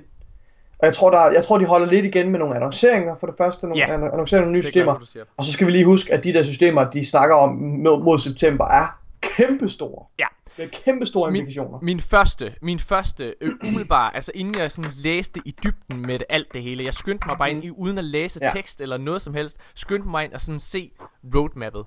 Og 0.78 0.86
jeg 0.86 0.94
tror, 0.94 1.10
der, 1.10 1.30
jeg 1.30 1.44
tror, 1.44 1.58
de 1.58 1.66
holder 1.66 1.86
lidt 1.86 2.04
igen 2.04 2.30
med 2.30 2.38
nogle 2.38 2.54
annonceringer 2.56 3.14
for 3.14 3.26
det 3.26 3.36
første, 3.38 3.66
nogle, 3.66 3.82
Ja. 3.84 3.88
yeah. 3.98 4.02
annoncerer 4.12 4.40
nogle 4.40 4.52
nye 4.52 4.58
er 4.58 4.62
systemer. 4.62 5.04
siger. 5.04 5.24
Og 5.36 5.44
så 5.44 5.52
skal 5.52 5.66
vi 5.66 5.72
lige 5.72 5.84
huske, 5.84 6.12
at 6.12 6.24
de 6.24 6.32
der 6.32 6.42
systemer, 6.42 6.90
de 6.90 7.06
snakker 7.06 7.36
om 7.36 7.54
mod, 7.54 8.02
mod 8.04 8.18
september, 8.18 8.64
er 8.64 8.86
kæmpestore. 9.20 10.06
Ja. 10.18 10.26
Det 10.56 10.64
er 10.64 10.68
kæmpestore 10.84 11.30
Min- 11.30 11.36
implikationer. 11.40 11.78
Min 11.82 12.00
første, 12.00 12.54
min 12.62 12.78
første 12.78 13.34
øh, 13.40 13.52
umiddelbare, 13.64 14.14
altså 14.16 14.32
inden 14.34 14.58
jeg 14.58 14.72
sådan 14.72 14.90
læste 14.96 15.40
i 15.44 15.54
dybden 15.64 16.02
med 16.06 16.18
det, 16.18 16.26
alt 16.30 16.52
det 16.54 16.62
hele, 16.62 16.84
jeg 16.84 16.94
skyndte 16.94 17.26
mig 17.28 17.38
bare 17.38 17.50
ind 17.50 17.64
i, 17.64 17.70
uden 17.70 17.98
at 17.98 18.04
læse 18.04 18.38
Ja. 18.42 18.50
tekst 18.54 18.80
eller 18.80 18.96
noget 18.96 19.22
som 19.22 19.34
helst, 19.34 19.56
skyndte 19.74 20.08
mig 20.08 20.24
ind 20.24 20.32
og 20.32 20.40
sådan 20.40 20.58
se 20.58 20.90
roadmappet. 21.34 21.84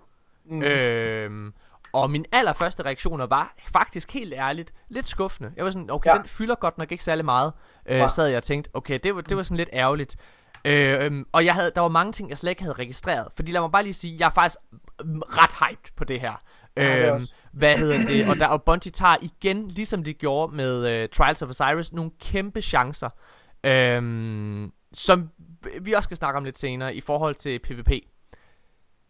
Mm. 0.49 0.61
Øhm, 0.63 1.53
og 1.93 2.11
min 2.11 2.25
allerførste 2.31 2.85
reaktioner 2.85 3.25
var 3.25 3.55
faktisk 3.67 4.13
helt 4.13 4.33
ærligt 4.33 4.73
lidt 4.89 5.09
skuffende. 5.09 5.51
Jeg 5.55 5.65
var 5.65 5.71
sådan, 5.71 5.89
okay, 5.91 6.09
ja. 6.09 6.15
Ja. 6.15 6.19
den 6.19 6.27
fylder 6.27 6.55
godt 6.55 6.77
nok 6.77 6.91
ikke 6.91 7.03
særlig 7.03 7.25
meget. 7.25 7.53
Øh, 7.85 8.09
sad 8.09 8.27
jeg 8.27 8.37
og 8.37 8.43
tænkte, 8.43 8.69
okay, 8.73 8.99
det 9.03 9.15
var, 9.15 9.21
det 9.21 9.37
var 9.37 9.43
sådan 9.43 9.57
lidt 9.57 9.69
ærgerligt. 9.73 10.15
Øh, 10.65 11.05
øhm, 11.05 11.25
og 11.31 11.45
jeg 11.45 11.53
havde, 11.53 11.71
der 11.75 11.81
var 11.81 11.87
mange 11.87 12.11
ting, 12.11 12.29
jeg 12.29 12.37
slet 12.37 12.49
ikke 12.49 12.61
havde 12.61 12.75
registreret. 12.75 13.27
Fordi 13.35 13.51
lad 13.51 13.61
mig 13.61 13.71
bare 13.71 13.83
lige 13.83 13.93
sige, 13.93 14.15
jeg 14.19 14.25
er 14.25 14.29
faktisk 14.29 14.57
ret 15.09 15.69
hyped 15.69 15.91
på 15.95 16.03
det 16.03 16.19
her. 16.19 16.41
er 16.75 16.97
jeg 16.97 17.13
Øhm, 17.13 17.27
hvad 17.51 17.77
hedder 17.77 18.05
det? 18.05 18.29
Og, 18.29 18.35
der, 18.35 18.47
og 18.47 18.63
Bungie 18.63 18.91
tager 18.91 19.15
igen, 19.21 19.67
ligesom 19.67 20.03
de 20.03 20.13
gjorde 20.13 20.55
med 20.55 21.03
uh, 21.03 21.09
Trials 21.09 21.41
of 21.41 21.49
Osiris, 21.49 21.93
nogle 21.93 22.11
kæmpe 22.19 22.61
chancer. 22.61 23.09
Øhm, 23.63 24.71
som 24.93 25.29
vi 25.81 25.93
også 25.93 26.07
skal 26.07 26.17
snakke 26.17 26.37
om 26.37 26.43
lidt 26.43 26.57
senere 26.57 26.95
i 26.95 27.01
forhold 27.01 27.35
til 27.35 27.59
PvP. 27.59 27.91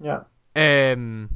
Ja. 0.04 0.18
Øhm, 0.58 1.30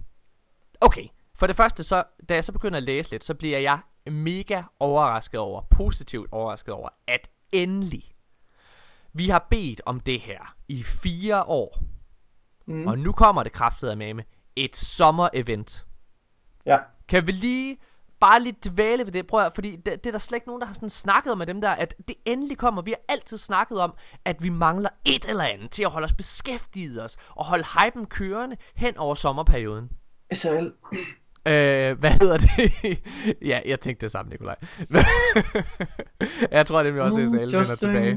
okay, 0.82 1.07
for 1.36 1.47
det 1.47 1.55
første, 1.55 1.84
så, 1.84 2.03
da 2.30 2.34
jeg 2.34 2.43
så 2.43 2.51
begynder 2.51 2.78
at 2.78 2.84
læse 2.84 3.11
lidt, 3.11 3.24
så 3.24 3.34
bliver 3.34 3.59
jeg 3.59 3.80
mega 4.11 4.63
overrasket 4.80 5.39
over, 5.39 5.61
positivt 5.72 6.32
overrasket 6.32 6.74
over, 6.74 6.89
at 7.07 7.30
endelig, 7.51 8.03
vi 9.13 9.30
har 9.30 9.47
bedt 9.49 9.82
om 9.86 9.99
det 9.99 10.20
her 10.22 10.55
i 10.67 10.84
fire 10.84 11.43
år, 11.43 11.84
Mm. 12.65 12.88
og 12.88 12.99
nu 12.99 13.11
kommer 13.11 13.43
det 13.43 13.51
kraftet 13.51 13.97
med 13.97 14.13
med 14.13 14.24
et 14.55 14.76
sommer-event. 14.76 15.86
Ja. 16.65 16.78
Kan 17.07 17.28
vi 17.28 17.32
lige 17.32 17.78
bare 18.20 18.41
lige 18.41 18.55
dvæle 18.70 19.05
ved 19.05 19.11
det, 19.11 19.28
prøv 19.28 19.45
at, 19.45 19.53
fordi 19.53 19.76
det, 19.76 19.86
det 19.86 20.05
er 20.05 20.11
der 20.11 20.20
slet 20.20 20.36
ikke 20.36 20.47
nogen, 20.47 20.61
der 20.61 20.67
har 20.67 20.74
sådan 20.74 20.89
snakket 20.89 21.38
med 21.38 21.45
dem 21.45 21.61
der, 21.61 21.70
at 21.70 21.95
det 22.07 22.15
endelig 22.26 22.57
kommer. 22.57 22.82
Vi 22.82 22.91
har 22.91 23.13
altid 23.13 23.38
snakket 23.38 23.80
om, 23.80 23.93
at 24.26 24.43
vi 24.43 24.49
mangler 24.49 24.89
et 25.05 25.26
eller 25.30 25.43
andet 25.43 25.72
til 25.72 25.84
at 25.84 25.89
holde 25.89 26.05
os 26.05 26.13
beskæftiget 26.13 27.03
os, 27.03 27.17
og 27.30 27.45
holde 27.45 27.63
hypen 27.80 28.05
kørende 28.05 28.55
hen 28.76 28.97
over 28.97 29.15
sommerperioden. 29.15 29.89
SRL. 30.34 30.72
Øh, 31.45 31.99
hvad 31.99 32.11
hedder 32.11 32.38
det? 32.38 32.99
ja, 33.51 33.59
jeg 33.65 33.80
tænkte 33.80 34.03
det 34.03 34.11
samme, 34.11 34.30
Nikolaj. 34.30 34.55
jeg 36.51 36.65
tror 36.65 36.84
nemlig 36.84 37.03
også, 37.03 37.22
at 37.22 37.30
SL 37.30 37.36
vender 37.36 37.63
tilbage. 37.80 38.11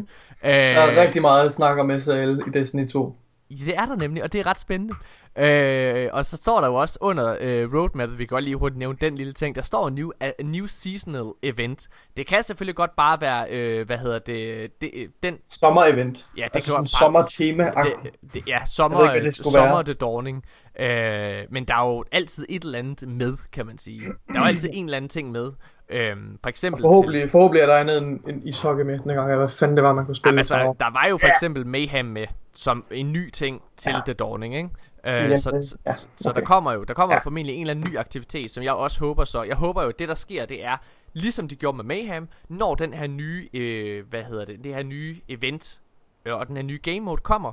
Øh, 0.44 0.50
Der 0.52 0.80
er 0.82 1.02
rigtig 1.02 1.22
meget 1.22 1.52
snak 1.52 1.78
om 1.78 2.00
SRL 2.00 2.40
i 2.48 2.50
Destiny 2.58 2.88
2. 2.88 3.16
det 3.50 3.76
er 3.76 3.86
der 3.86 3.96
nemlig, 3.96 4.22
og 4.22 4.32
det 4.32 4.40
er 4.40 4.46
ret 4.46 4.60
spændende. 4.60 4.94
Øh, 5.38 6.08
og 6.12 6.24
så 6.26 6.36
står 6.36 6.60
der 6.60 6.68
jo 6.68 6.74
også 6.74 6.98
under 7.00 7.36
øh, 7.40 7.74
roadmappet, 7.74 8.18
vi 8.18 8.24
kan 8.24 8.28
godt 8.34 8.44
lige 8.44 8.56
hurtigt 8.56 8.78
nævne 8.78 8.98
den 9.00 9.14
lille 9.14 9.32
ting, 9.32 9.56
der 9.56 9.62
står 9.62 9.90
new, 9.90 10.10
a, 10.20 10.26
a 10.38 10.42
new 10.42 10.66
seasonal 10.66 11.32
event. 11.42 11.88
Det 12.16 12.26
kan 12.26 12.42
selvfølgelig 12.42 12.76
godt 12.76 12.96
bare 12.96 13.20
være, 13.20 13.46
øh, 13.50 13.86
hvad 13.86 13.98
hedder 13.98 14.18
det, 14.18 14.70
det 14.80 14.90
øh, 14.94 15.08
den, 15.22 15.34
Sommer-event. 15.50 16.26
Ja, 16.36 16.42
det 16.44 16.50
altså 16.54 16.68
kan 16.70 16.72
jo 16.72 16.78
bare- 16.78 16.86
sommertema. 16.86 17.64
det, 17.64 18.10
det, 18.34 18.48
ja, 18.48 18.58
sommer, 18.66 18.98
Jeg 19.00 19.08
ved 19.08 19.14
ikke, 19.16 19.24
det 19.26 19.34
sommer 19.34 19.60
være. 19.74 19.82
det 19.82 20.00
dawning. 20.00 20.44
Øh, 20.80 21.44
men 21.50 21.64
der 21.64 21.74
er 21.74 21.86
jo 21.88 22.04
altid 22.12 22.46
et 22.48 22.64
eller 22.64 22.78
andet 22.78 23.08
med, 23.08 23.36
kan 23.52 23.66
man 23.66 23.78
sige. 23.78 24.00
Der 24.28 24.34
er 24.34 24.38
jo 24.38 24.44
altid 24.44 24.68
en 24.72 24.84
eller 24.84 24.96
anden 24.96 25.08
ting 25.08 25.30
med. 25.30 25.52
Øh, 25.90 26.16
for 26.42 26.48
eksempel 26.48 26.78
til, 26.78 26.82
Forhåbentlig, 26.82 27.30
forhåbentlig 27.30 27.60
er 27.62 27.66
der 27.66 27.76
andet 27.76 27.98
en, 28.02 28.22
en 28.28 28.46
ishockey 28.46 28.82
med 28.84 28.98
den 28.98 29.14
gang. 29.14 29.36
Hvad 29.36 29.48
fanden 29.48 29.76
det 29.76 29.84
var, 29.84 29.92
man 29.92 30.06
kunne 30.06 30.16
spille. 30.16 30.30
Jamen, 30.30 30.38
altså, 30.38 30.74
der 30.80 30.90
var 30.92 31.06
jo 31.10 31.16
for 31.18 31.26
eksempel 31.26 31.66
Mayhem 31.66 32.04
med, 32.04 32.26
som 32.52 32.84
en 32.90 33.12
ny 33.12 33.30
ting 33.30 33.62
til 33.76 33.90
Ja. 33.90 34.00
The 34.06 34.12
Dawning, 34.14 34.56
ikke? 34.56 34.68
Øh, 35.06 35.12
Ja, 35.14 35.36
så, 35.36 35.50
så, 35.62 35.76
ja, 35.86 35.92
så 35.92 36.30
okay. 36.30 36.40
der 36.40 36.46
kommer 36.46 36.72
jo 36.72 36.84
der 36.84 36.94
kommer 36.94 37.14
Ja. 37.14 37.18
ja. 37.18 37.24
formentlig 37.24 37.54
en 37.54 37.60
eller 37.60 37.74
anden 37.74 37.90
ny 37.90 37.98
aktivitet, 37.98 38.50
som 38.50 38.64
jeg 38.64 38.72
også 38.72 38.98
håber 38.98 39.24
så. 39.24 39.42
Jeg 39.42 39.56
håber 39.56 39.82
jo, 39.82 39.88
at 39.88 39.98
det 39.98 40.08
der 40.08 40.14
sker, 40.14 40.46
det 40.46 40.64
er, 40.64 40.76
ligesom 41.12 41.48
de 41.48 41.56
gjorde 41.56 41.76
med 41.76 41.84
Mayhem, 41.84 42.28
når 42.48 42.74
den 42.74 42.92
her 42.92 43.06
nye, 43.06 43.48
øh, 43.54 44.06
hvad 44.08 44.24
hedder 44.24 44.44
det, 44.44 44.64
det 44.64 44.74
her 44.74 44.82
nye 44.82 45.20
event, 45.28 45.80
øh, 46.24 46.34
og 46.34 46.46
den 46.46 46.56
her 46.56 46.62
nye 46.62 46.78
game 46.82 47.00
mode 47.00 47.20
kommer, 47.20 47.52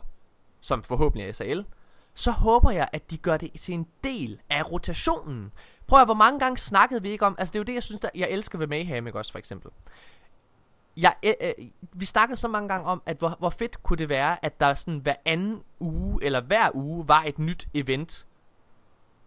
som 0.62 0.84
forhåbentlig 0.84 1.28
er 1.28 1.32
SAL, 1.32 1.66
så 2.14 2.32
håber 2.32 2.72
jeg, 2.72 2.88
at 2.94 3.12
de 3.12 3.18
gør 3.18 3.38
det 3.38 3.52
til 3.60 3.74
en 3.74 3.88
del 4.04 4.40
af 4.50 4.72
rotationen. 4.72 5.52
Prøv 5.88 6.00
at 6.02 6.08
hvor 6.08 6.14
mange 6.14 6.40
gange 6.40 6.58
snakkede 6.58 7.02
vi 7.02 7.10
ikke 7.10 7.26
om, 7.26 7.36
altså 7.40 7.52
det 7.52 7.56
er 7.56 7.60
jo 7.60 7.64
det, 7.64 7.74
jeg 7.74 7.84
synes, 7.84 8.02
der, 8.02 8.10
jeg 8.16 8.30
elsker 8.30 8.58
ved 8.58 8.68
Mayhem, 8.68 9.08
ikke 9.08 9.20
også 9.20 9.32
for 9.32 9.40
eksempel. 9.40 9.72
Jeg, 11.02 11.14
øh, 11.24 11.34
øh, 11.42 11.66
vi 11.94 12.06
snakkede 12.06 12.38
så 12.38 12.48
mange 12.48 12.70
gange 12.70 12.88
om, 12.88 13.02
at 13.06 13.18
hvor, 13.18 13.36
hvor 13.40 13.50
fedt 13.50 13.84
kunne 13.84 13.98
det 13.98 14.10
være, 14.10 14.46
at 14.46 14.60
der 14.60 14.74
sådan 14.74 15.00
hver 15.00 15.16
anden 15.26 15.64
uge, 15.80 16.24
eller 16.24 16.42
hver 16.42 16.70
uge, 16.74 17.08
var 17.08 17.24
et 17.24 17.40
nyt 17.40 17.68
event 17.74 18.28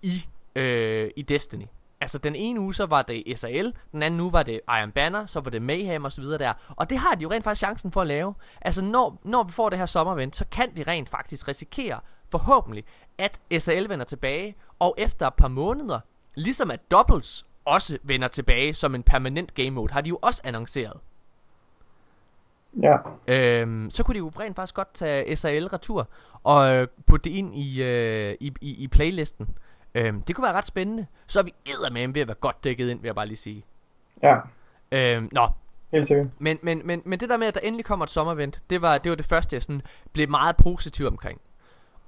i, 0.03 0.27
øh, 0.57 1.11
i 1.17 1.23
Destiny. 1.23 1.65
Altså 2.01 2.19
den 2.19 2.37
ene 2.37 2.61
uge, 2.61 2.75
så 2.75 2.87
var 2.87 3.03
det 3.03 3.39
SAL, 3.39 3.75
den 3.93 4.03
anden 4.03 4.21
uge 4.21 4.33
var 4.33 4.43
det 4.43 4.61
Iron 4.69 4.93
Banner, 4.93 5.27
så 5.27 5.41
var 5.41 5.51
det 5.51 5.63
Mayhem 5.63 6.05
og 6.05 6.13
så 6.13 6.21
videre 6.21 6.39
der. 6.39 6.53
Og 6.69 6.91
det 6.91 6.99
har 6.99 7.15
de 7.15 7.23
jo 7.23 7.31
rent 7.31 7.45
faktisk 7.45 7.59
chancen 7.59 7.93
for 7.93 8.01
at 8.01 8.07
lave. 8.07 8.35
Altså 8.61 8.83
når, 8.83 9.21
når 9.25 9.43
vi 9.43 9.53
får 9.53 9.71
det 9.71 9.79
her 9.79 9.87
sommerevent, 9.87 10.37
så 10.37 10.45
kan 10.51 10.71
vi 10.75 10.83
rent 10.83 11.09
faktisk 11.09 11.49
risikere, 11.49 12.01
forhåbentlig, 12.31 12.85
at 13.19 13.41
SAL 13.59 13.89
vender 13.89 14.05
tilbage, 14.05 14.55
og 14.79 14.95
efter 14.99 15.27
et 15.27 15.35
par 15.35 15.49
måneder, 15.49 16.01
ligesom 16.35 16.71
at 16.71 16.91
Doubles 16.91 17.47
også 17.65 17.99
vender 18.03 18.29
tilbage 18.29 18.75
som 18.75 18.95
en 18.95 19.03
permanent 19.03 19.55
game 19.55 19.71
mode, 19.71 19.93
har 19.93 20.01
de 20.01 20.09
jo 20.09 20.19
også 20.23 20.41
annonceret. 20.45 21.01
Ja. 22.83 22.97
Øhm, 23.29 23.91
så 23.91 24.03
kunne 24.03 24.15
de 24.15 24.19
jo 24.19 24.31
rent 24.41 24.57
faktisk 24.57 24.75
godt 24.75 24.95
tage 24.95 25.37
SAL 25.37 25.67
retur 25.67 26.09
og 26.43 26.75
øh, 26.75 26.89
putte 27.07 27.31
det 27.31 27.37
ind 27.37 27.55
i, 27.55 27.83
øh, 27.83 28.37
i, 28.41 28.53
i, 28.61 28.75
i 28.75 28.89
playlisten. 28.89 29.49
Øhm, 29.95 30.23
det 30.23 30.37
kunne 30.37 30.45
være 30.45 30.53
ret 30.53 30.67
spændende. 30.67 31.07
Så 31.27 31.39
er 31.39 31.43
vi 31.43 31.55
eddermame 31.67 32.15
ved 32.15 32.23
at 32.23 32.29
være 32.29 32.37
godt 32.41 32.65
dækket 32.65 32.89
ind, 32.91 33.01
vil 33.01 33.09
jeg 33.09 33.15
bare 33.15 33.27
lige 33.27 33.37
sige. 33.37 33.65
Ja, 34.23 34.37
Øhm, 34.93 35.29
nå, 35.33 35.49
helt 35.93 36.07
sikkert. 36.07 36.27
men, 36.39 36.59
men, 36.63 36.83
men, 36.85 37.03
men 37.05 37.21
det 37.21 37.29
der 37.29 37.37
med, 37.37 37.47
at 37.47 37.55
der 37.55 37.61
endelig 37.61 37.85
kommer 37.85 38.05
et 38.05 38.11
sommerevent, 38.11 38.63
det 38.71 38.83
var 38.83 38.99
det, 38.99 39.11
var 39.11 39.17
det 39.17 39.27
første, 39.27 39.55
jeg 39.55 39.63
sådan 39.63 39.83
blev 40.13 40.31
meget 40.31 40.57
positiv 40.57 41.07
omkring. 41.07 41.41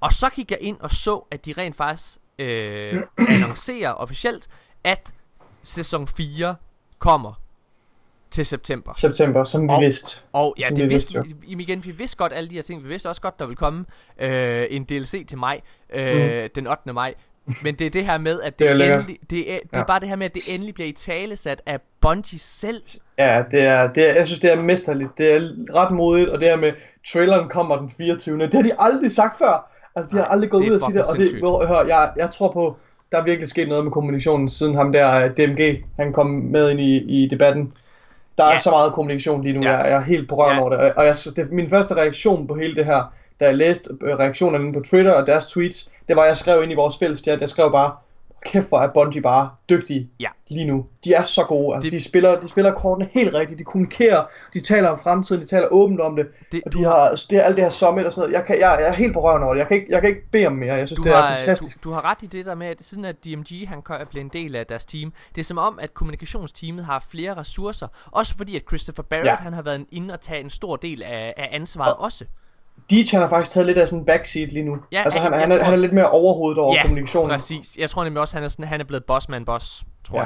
Og 0.01 0.13
så 0.13 0.29
gik 0.29 0.51
jeg 0.51 0.59
ind 0.61 0.79
og 0.79 0.91
så, 0.91 1.23
at 1.31 1.45
de 1.45 1.53
rent 1.57 1.75
faktisk 1.75 2.17
øh, 2.39 3.03
annoncerer 3.35 3.91
officielt, 3.91 4.47
at 4.83 5.13
sæson 5.63 6.07
4 6.07 6.55
kommer 6.99 7.33
til 8.35 8.45
september. 8.45 8.93
September, 8.97 9.43
som 9.43 9.63
vi 9.63 9.73
Og- 9.73 9.81
vidste. 9.81 10.21
Og 10.33 10.55
ja, 10.59 10.67
Som 10.67 10.75
det 10.75 10.83
vi 10.83 10.89
vidste, 10.89 11.21
vidste 11.23 11.37
vi, 11.47 11.55
igen, 11.63 11.85
vi 11.85 11.91
vidste 11.91 12.17
godt 12.17 12.33
alle 12.35 12.49
de 12.49 12.55
her 12.55 12.61
ting. 12.61 12.83
Vi 12.83 12.87
vidste 12.87 13.07
også 13.09 13.21
godt, 13.21 13.39
der 13.39 13.45
ville 13.45 13.55
komme 13.57 13.85
øh, 14.19 14.65
en 14.69 14.83
DLC 14.83 15.27
til 15.27 15.37
maj, 15.37 15.59
øh, 15.93 16.43
mm. 16.43 16.49
den 16.55 16.67
8. 16.67 16.93
maj. 16.93 17.13
Men 17.63 17.75
det 17.75 17.87
er 17.87 17.91
det 17.91 18.05
her 18.05 18.17
med, 18.17 18.41
at 18.41 18.59
det, 18.59 18.69
Det 18.79 18.87
er 18.87 18.95
endelig, 18.99 19.17
det, 19.29 19.53
er, 19.53 19.57
det 19.63 19.69
Ja. 19.73 19.79
er 19.79 19.83
bare 19.85 19.99
det 19.99 20.07
her 20.09 20.15
med, 20.15 20.25
at 20.25 20.33
det 20.33 20.41
endelig 20.47 20.73
bliver 20.73 20.87
i 20.87 20.91
talesat 20.91 21.61
af 21.65 21.79
Bungie 22.01 22.39
selv. 22.39 22.81
Ja, 23.17 23.41
det 23.51 23.61
er, 23.61 23.93
det 23.93 24.09
er, 24.09 24.13
jeg 24.15 24.27
synes, 24.27 24.39
det 24.39 24.51
er 24.51 24.61
mesterligt. 24.61 25.17
Det 25.17 25.33
er 25.35 25.41
ret 25.75 25.91
modigt, 25.95 26.29
og 26.29 26.39
det 26.39 26.47
her 26.49 26.55
med, 26.57 26.71
traileren 27.11 27.49
kommer 27.49 27.75
den 27.77 27.89
24. 27.97 28.39
Det 28.45 28.53
har 28.53 28.61
de 28.63 28.71
aldrig 28.79 29.11
sagt 29.11 29.37
før. 29.37 29.71
Altså, 29.95 30.09
de 30.11 30.15
har 30.15 30.23
Nej, 30.27 30.33
aldrig 30.33 30.49
gået 30.49 30.69
ud 30.69 30.73
og 30.75 30.81
sige 30.81 30.93
det, 30.93 31.03
og 31.03 31.17
det, 31.17 31.39
hvor, 31.39 31.65
hør, 31.65 31.85
jeg, 31.85 32.11
jeg 32.17 32.29
tror 32.29 32.51
på, 32.51 32.77
der 33.11 33.17
er 33.17 33.23
virkelig 33.23 33.47
sket 33.49 33.67
noget 33.67 33.83
med 33.83 33.91
kommunikationen, 33.91 34.49
siden 34.49 34.75
ham 34.75 34.91
der, 34.91 35.23
øh, 35.25 35.29
DMG, 35.31 35.83
han 35.99 36.13
kom 36.13 36.27
med 36.27 36.69
ind 36.71 36.79
i, 36.79 37.23
i 37.23 37.27
debatten. 37.31 37.73
Der 38.37 38.43
er 38.43 38.51
Ja. 38.51 38.57
så 38.57 38.69
meget 38.69 38.93
kommunikation 38.93 39.43
lige 39.43 39.53
nu, 39.53 39.61
Ja. 39.63 39.77
jeg, 39.77 39.85
jeg 39.89 39.95
er 39.97 40.01
helt 40.03 40.29
på 40.29 40.35
røven 40.35 40.55
Ja. 40.55 40.61
over 40.61 40.69
det. 40.69 40.93
Og- 40.93 41.05
jeg, 41.05 41.15
det, 41.35 41.51
min 41.51 41.69
første 41.69 41.95
reaktion 41.95 42.47
på 42.47 42.55
hele 42.55 42.75
det 42.75 42.85
her, 42.85 43.13
da 43.39 43.45
jeg 43.45 43.55
læste 43.55 43.89
øh, 44.03 44.19
reaktionerne 44.19 44.73
på 44.73 44.79
Twitter 44.79 45.11
og 45.13 45.27
deres 45.27 45.45
tweets, 45.45 45.89
det 46.07 46.15
var, 46.15 46.21
at 46.21 46.27
jeg 46.27 46.37
skrev 46.37 46.63
ind 46.63 46.71
i 46.71 46.75
vores 46.75 46.97
fælles 46.97 47.19
chat, 47.19 47.41
jeg 47.41 47.49
skrev 47.49 47.71
bare, 47.71 47.91
kæft 48.45 48.67
hvor 48.67 48.79
er 48.79 48.87
Bungie 48.93 49.21
bare 49.21 49.49
dygtige 49.69 50.09
Ja. 50.19 50.27
lige 50.47 50.65
nu. 50.65 50.85
De 51.03 51.13
er 51.13 51.23
så 51.23 51.43
gode. 51.43 51.75
Altså, 51.75 51.85
Det- 51.89 51.99
de, 51.99 52.03
spiller, 52.03 52.39
de 52.41 52.47
spiller 52.47 52.71
kortene 52.73 53.09
helt 53.11 53.33
rigtigt. 53.33 53.59
De 53.59 53.63
kommunikerer. 53.63 54.23
De 54.53 54.59
taler 54.59 54.89
om 54.89 54.99
fremtiden. 54.99 55.41
De 55.41 55.47
taler 55.47 55.67
åbent 55.71 56.01
om 56.01 56.15
det. 56.15 56.25
Det- 56.51 56.61
og 56.65 56.73
du 56.73 56.77
de 56.77 56.83
har, 56.83 57.21
det 57.29 57.37
er 57.37 57.41
alt 57.41 57.55
det 57.55 57.63
her 57.63 57.69
summit 57.69 58.05
og 58.05 58.11
sådan 58.11 58.21
noget. 58.29 58.33
Jeg, 58.39 58.45
kan, 58.45 58.59
jeg, 58.59 58.77
jeg 58.79 58.87
er 58.89 58.93
helt 58.93 59.13
på 59.13 59.23
røven 59.23 59.43
over 59.43 59.53
det. 59.53 59.59
Jeg 59.59 59.67
kan 59.67 59.77
ikke, 59.77 59.87
jeg 59.89 60.01
kan 60.01 60.09
ikke 60.09 60.31
bede 60.31 60.45
om 60.47 60.53
mere. 60.53 60.73
Jeg 60.73 60.87
synes, 60.87 60.99
det 61.03 61.11
er 61.11 61.15
har, 61.15 61.37
fantastisk. 61.37 61.83
du, 61.83 61.89
du 61.89 61.93
har 61.93 62.05
ret 62.05 62.17
i 62.23 62.25
det 62.25 62.45
der 62.45 62.55
med, 62.55 62.67
at 62.67 62.83
siden 62.83 63.05
at 63.05 63.25
DMG 63.25 63.67
han 63.67 63.81
blev 64.11 64.21
en 64.21 64.29
del 64.33 64.55
af 64.55 64.65
deres 64.65 64.85
team, 64.85 65.13
det 65.35 65.41
er 65.41 65.45
som 65.45 65.57
om, 65.57 65.79
at 65.81 65.93
kommunikationsteamet 65.93 66.85
har 66.85 67.05
flere 67.11 67.33
ressourcer. 67.37 67.87
Også 68.11 68.37
fordi, 68.37 68.55
at 68.55 68.61
Christopher 68.67 69.03
Barrett, 69.03 69.25
Ja. 69.27 69.35
han 69.35 69.53
har 69.53 69.61
været 69.61 69.85
inde 69.91 70.13
og 70.13 70.21
tage 70.21 70.41
en 70.41 70.49
stor 70.49 70.75
del 70.75 71.03
af, 71.03 71.33
af 71.37 71.49
ansvaret 71.51 71.93
også. 71.93 72.25
Han 73.11 73.21
har 73.21 73.29
faktisk 73.29 73.51
taget 73.53 73.67
lidt 73.67 73.77
af 73.77 73.87
sådan 73.87 73.99
en 73.99 74.05
backseat 74.05 74.51
lige 74.51 74.65
nu. 74.65 74.77
Ja, 74.91 75.01
altså, 75.03 75.19
han, 75.19 75.33
han, 75.33 75.51
er, 75.51 75.55
tror- 75.55 75.63
han 75.63 75.73
er 75.73 75.77
lidt 75.77 75.93
mere 75.93 76.09
overhovedet 76.09 76.57
over 76.57 76.75
kommunikationen. 76.81 77.29
præcis. 77.29 77.77
Jeg 77.77 77.89
tror 77.89 78.03
nemlig 78.03 78.21
også, 78.21 78.35
han 78.37 78.43
er, 78.43 78.47
sådan, 78.47 78.65
han 78.65 78.79
er 78.79 78.85
blevet 78.85 79.03
bossman 79.05 79.45
boss, 79.45 79.83
tror 80.07 80.17
Ja. 80.21 80.23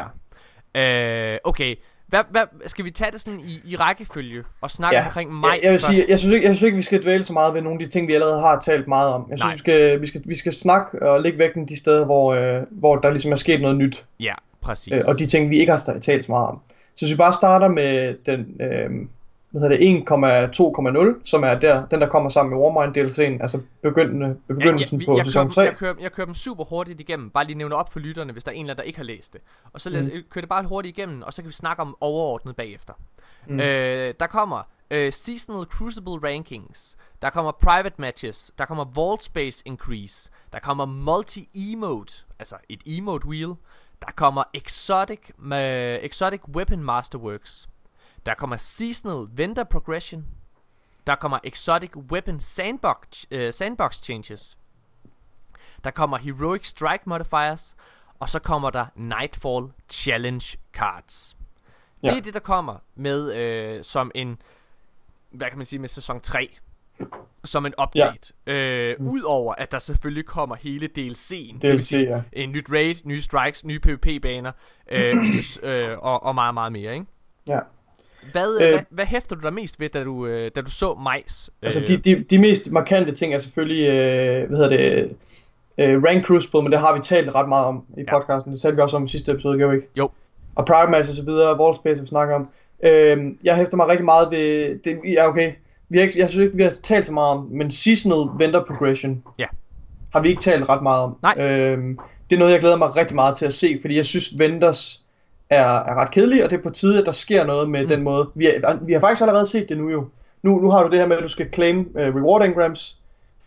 jeg. 0.76 1.34
Øh, 1.34 1.40
okay, 1.44 1.76
hvad, 2.08 2.20
hvad, 2.32 2.42
skal 2.68 2.86
vi 2.86 2.92
tage 2.92 3.12
det 3.12 3.22
sådan 3.22 3.40
i, 3.40 3.60
i 3.66 3.76
rækkefølge 3.76 4.44
og 4.62 4.72
snakke 4.72 4.98
Ja, 4.98 5.06
omkring 5.06 5.34
mig 5.34 5.50
jeg, 5.56 5.60
jeg 5.64 5.72
vil 5.72 5.80
først? 5.80 5.86
sige, 5.86 6.06
jeg 6.10 6.20
synes, 6.20 6.34
ikke, 6.34 6.48
jeg 6.48 6.56
synes 6.56 6.66
ikke, 6.66 6.76
vi 6.78 6.82
skal 6.82 7.04
dvæle 7.04 7.24
så 7.24 7.34
meget 7.34 7.54
ved 7.54 7.62
nogle 7.62 7.80
af 7.82 7.86
de 7.86 7.92
ting, 7.92 8.08
vi 8.08 8.14
allerede 8.14 8.42
har 8.42 8.60
talt 8.60 8.88
meget 8.88 9.10
om. 9.14 9.28
Jeg 9.30 9.40
synes, 9.40 9.54
vi 9.54 9.60
skal, 9.60 10.02
vi, 10.02 10.08
skal, 10.08 10.22
vi 10.26 10.36
skal 10.38 10.54
snakke 10.54 11.10
og 11.10 11.22
lægge 11.22 11.38
vægten 11.40 11.68
de 11.68 11.80
steder, 11.80 12.06
hvor, 12.06 12.34
øh, 12.34 12.62
hvor 12.72 12.96
der 12.96 13.10
ligesom 13.10 13.32
er 13.32 13.36
sket 13.36 13.62
noget 13.62 13.78
nyt. 13.78 14.06
Ja, 14.20 14.34
præcis. 14.62 14.94
Øh, 14.94 15.02
og 15.08 15.20
de 15.20 15.26
ting, 15.26 15.50
vi 15.50 15.60
ikke 15.60 15.72
har 15.72 15.98
talt 16.02 16.26
så 16.26 16.32
meget 16.32 16.48
om. 16.48 16.60
Så 16.96 17.06
hvis 17.06 17.12
vi 17.12 17.18
bare 17.18 17.34
starter 17.34 17.68
med 17.68 18.16
den 18.26 18.62
øh, 18.62 18.90
hvad 19.52 19.62
hedder 19.62 19.78
det, 19.78 21.14
1,2,0, 21.18 21.22
som 21.24 21.44
er 21.44 21.56
der, 21.60 21.86
den 21.88 22.02
der 22.02 22.10
kommer 22.10 22.30
sammen 22.30 22.54
med 22.54 22.60
Warmind 22.68 22.98
DLC'en, 22.98 23.42
altså 23.42 23.62
begyndende, 23.84 24.38
begyndelsen 24.48 25.00
vi- 25.00 25.06
på 25.06 25.18
jeg, 25.18 25.26
sæson 25.26 25.46
kører, 25.46 25.52
3. 25.52 25.62
dem- 25.62 25.68
jeg, 25.70 25.78
kører, 25.78 25.94
jeg 26.00 26.12
kører 26.12 26.26
dem 26.26 26.36
super 26.36 26.64
hurtigt 26.64 27.00
igennem. 27.00 27.30
Bare 27.30 27.46
lige 27.46 27.58
nævne 27.58 27.76
op 27.76 27.94
for 27.94 28.00
lytterne, 28.00 28.34
hvis 28.34 28.44
der 28.44 28.52
er 28.52 28.56
en 28.56 28.60
eller 28.62 28.74
anden, 28.74 28.78
der 28.78 28.88
ikke 28.88 29.00
har 29.00 29.04
læst 29.04 29.34
det. 29.34 29.42
Og 29.74 29.82
så 29.82 29.90
lad, 29.90 30.04
mm. 30.04 30.10
kører 30.32 30.42
det 30.42 30.50
bare 30.50 30.64
hurtigt 30.64 30.98
igennem, 30.98 31.22
og 31.22 31.34
så 31.34 31.42
kan 31.42 31.48
vi 31.50 31.54
snakke 31.54 31.82
om 31.82 31.96
overordnet 32.02 32.56
bagefter. 32.56 32.94
Mm. 33.48 33.60
Øh, 33.60 34.14
der 34.20 34.28
kommer 34.28 34.62
øh, 34.92 35.14
Seasonal 35.14 35.66
Crucible 35.66 36.30
Rankings. 36.30 36.98
Der 37.22 37.30
kommer 37.30 37.52
Private 37.52 37.96
Matches. 37.98 38.52
Der 38.58 38.66
kommer 38.66 38.86
Vault 38.96 39.24
Space 39.24 39.64
Increase. 39.66 40.32
Der 40.54 40.60
kommer 40.60 40.86
Multi-Emote, 40.86 42.24
altså 42.40 42.56
et 42.70 42.82
emote 42.86 43.28
wheel. 43.28 43.54
Der 44.02 44.12
kommer 44.16 44.44
Exotic, 44.54 45.20
med 45.38 46.00
Exotic 46.04 46.42
Weapon 46.56 46.84
Masterworks. 46.84 47.70
Der 48.26 48.34
kommer 48.34 48.58
Seasonal 48.58 49.28
Vendor 49.32 49.64
Progression. 49.64 50.26
Der 51.08 51.16
kommer 51.16 51.40
Exotic 51.44 51.96
Weapon 51.96 52.40
Sandbox, 52.40 53.26
øh, 53.32 53.54
sandbox 53.54 54.02
Changes. 54.02 54.58
Der 55.84 55.92
kommer 55.92 56.18
Heroic 56.18 56.68
Strike 56.68 57.04
Modifiers. 57.06 57.76
Og 58.20 58.30
så 58.30 58.40
kommer 58.40 58.70
der 58.70 58.86
Nightfall 58.96 59.72
Challenge 59.90 60.58
Cards. 60.74 61.38
Ja. 62.04 62.10
Det 62.10 62.18
er 62.18 62.22
det, 62.22 62.34
der 62.34 62.40
kommer 62.40 62.78
med 62.96 63.36
øh, 63.36 63.84
som 63.84 64.12
en, 64.16 64.42
hvad 65.32 65.50
kan 65.50 65.58
man 65.58 65.66
sige, 65.66 65.80
med 65.80 65.90
sæson 65.90 66.22
3. 66.22 66.58
Som 67.44 67.66
en 67.66 67.74
update. 67.82 68.34
Ja. 68.48 68.54
Øh, 68.54 68.96
Udover 69.00 69.56
at 69.56 69.72
der 69.72 69.80
selvfølgelig 69.80 70.26
kommer 70.26 70.56
hele 70.56 70.90
DLC'en. 70.98 71.60
det 71.60 71.64
vil 71.64 71.78
DLC, 71.78 71.88
sige 71.88 72.04
ja. 72.04 72.22
en 72.34 72.52
nyt 72.52 72.66
raid, 72.72 72.96
nye 73.04 73.22
strikes, 73.22 73.66
nye 73.66 73.80
PvP-baner. 73.80 74.52
Øh, 74.92 75.14
øh, 75.64 75.98
og, 76.00 76.24
og 76.24 76.36
meget, 76.36 76.54
meget 76.54 76.72
mere, 76.72 76.94
ikke? 76.94 77.06
Ja. 77.48 77.60
Hvad, 78.32 78.62
øh, 78.62 78.68
Øh. 78.68 78.74
hvad, 78.74 78.82
hvad 78.90 79.06
hæfter 79.06 79.36
du 79.36 79.42
dig 79.42 79.54
mest 79.54 79.80
ved, 79.80 79.90
da 79.90 80.04
du, 80.04 80.26
øh, 80.26 80.52
da 80.56 80.62
du 80.62 80.72
så 80.72 80.94
Majs? 80.94 81.50
Altså 81.62 81.86
de, 81.88 81.98
de, 81.98 82.24
de 82.30 82.40
mest 82.40 82.72
markante 82.72 83.12
ting 83.12 83.34
er 83.34 83.40
selvfølgelig, 83.40 83.88
øh, 83.88 84.48
hvad 84.50 84.58
hedder 84.58 84.70
det, 84.78 85.10
øh, 85.78 86.04
Rank 86.04 86.26
Crucible, 86.26 86.62
men 86.62 86.72
det 86.72 86.80
har 86.80 86.94
vi 86.96 87.00
talt 87.00 87.36
ret 87.36 87.50
meget 87.50 87.66
om 87.66 87.84
i 87.98 88.02
Ja. 88.08 88.18
podcasten. 88.20 88.54
Det 88.54 88.62
talte 88.62 88.76
vi 88.76 88.82
også 88.82 88.96
om 88.98 89.04
i 89.04 89.08
sidste 89.08 89.32
episode, 89.32 89.58
gjorde 89.58 89.72
vi 89.72 89.78
ikke? 89.78 89.90
Jo. 89.98 90.10
Og 90.56 90.66
Private 90.66 90.92
Match 90.92 91.10
og 91.10 91.16
så 91.16 91.26
videre, 91.26 91.60
Wall 91.60 91.76
Space, 91.76 92.02
vi 92.02 92.08
snakker 92.08 92.36
om. 92.36 92.48
Øh, 92.84 93.18
jeg 93.44 93.56
hæfter 93.56 93.78
mig 93.78 93.88
rigtig 93.88 94.06
meget 94.06 94.32
ved, 94.32 94.80
det, 94.84 95.00
ja 95.14 95.28
okay, 95.28 95.52
vi 95.90 95.98
har 95.98 96.06
ikke, 96.06 96.20
jeg 96.20 96.30
synes 96.30 96.44
ikke, 96.46 96.58
vi 96.58 96.64
har 96.64 96.74
talt 96.84 97.06
så 97.06 97.12
meget 97.12 97.38
om, 97.38 97.48
men 97.52 97.72
Seasonal 97.72 98.28
Vendor 98.40 98.66
Progression 98.68 99.24
Ja. 99.40 99.46
har 100.14 100.22
vi 100.22 100.30
ikke 100.30 100.42
talt 100.42 100.70
ret 100.70 100.84
meget 100.84 101.04
om. 101.04 101.18
Nej. 101.22 101.36
Øh, 101.40 101.78
det 102.30 102.36
er 102.36 102.40
noget, 102.40 102.52
jeg 102.52 102.60
glæder 102.60 102.76
mig 102.76 102.96
rigtig 102.96 103.16
meget 103.16 103.38
til 103.38 103.46
at 103.46 103.54
se, 103.54 103.78
fordi 103.82 103.96
jeg 103.96 104.06
synes, 104.06 104.40
Vendors 104.40 105.06
er, 105.50 105.64
er 105.64 105.96
ret 105.96 106.12
kedelige, 106.12 106.44
og 106.44 106.50
det 106.50 106.58
er 106.58 106.64
på 106.64 106.70
tide, 106.70 107.00
at 107.00 107.06
der 107.06 107.12
sker 107.12 107.44
noget 107.44 107.70
med 107.70 107.82
mm. 107.82 107.88
den 107.88 108.04
måde. 108.04 108.30
Vi, 108.36 108.48
er, 108.48 108.78
vi 108.82 108.94
har 108.94 109.00
faktisk 109.00 109.22
allerede 109.22 109.48
set 109.48 109.70
det 109.70 109.78
nu 109.78 109.90
jo. 109.90 110.06
Nu, 110.44 110.60
nu 110.60 110.72
har 110.72 110.84
du 110.84 110.90
det 110.90 111.00
her 111.00 111.08
med, 111.08 111.18
at 111.18 111.24
du 111.24 111.28
skal 111.28 111.50
claim 111.54 111.80
uh, 111.96 112.02
reward 112.02 112.42
engrams 112.42 112.98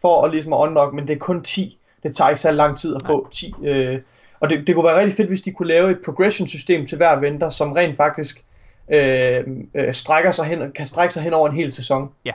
for 0.00 0.22
at 0.22 0.30
ligesom 0.30 0.52
at 0.52 0.58
unlock, 0.58 0.94
men 0.94 1.08
det 1.08 1.14
er 1.14 1.18
kun 1.18 1.42
10. 1.42 1.78
Det 2.02 2.16
tager 2.16 2.30
ikke 2.30 2.40
så 2.40 2.50
lang 2.50 2.78
tid 2.78 2.96
at 2.96 3.02
få 3.06 3.28
10. 3.30 3.54
Uh, 3.58 4.00
og 4.40 4.50
det, 4.50 4.66
det 4.66 4.74
kunne 4.74 4.84
være 4.84 4.98
rigtig 4.98 5.16
fedt, 5.16 5.28
hvis 5.28 5.40
de 5.40 5.52
kunne 5.52 5.68
lave 5.68 5.90
et 5.90 5.98
progression 6.04 6.48
system 6.48 6.86
til 6.86 6.96
hver 6.96 7.16
vendor, 7.16 7.48
som 7.48 7.72
rent 7.72 7.96
faktisk 7.96 8.44
øh, 8.88 9.44
øh, 9.74 9.94
strækker 9.94 10.30
sig 10.30 10.44
hen, 10.44 10.72
kan 10.74 10.86
strække 10.86 11.14
sig 11.14 11.22
hen 11.22 11.32
over 11.32 11.48
en 11.48 11.54
hel 11.54 11.72
sæson. 11.72 12.10
Ja. 12.24 12.32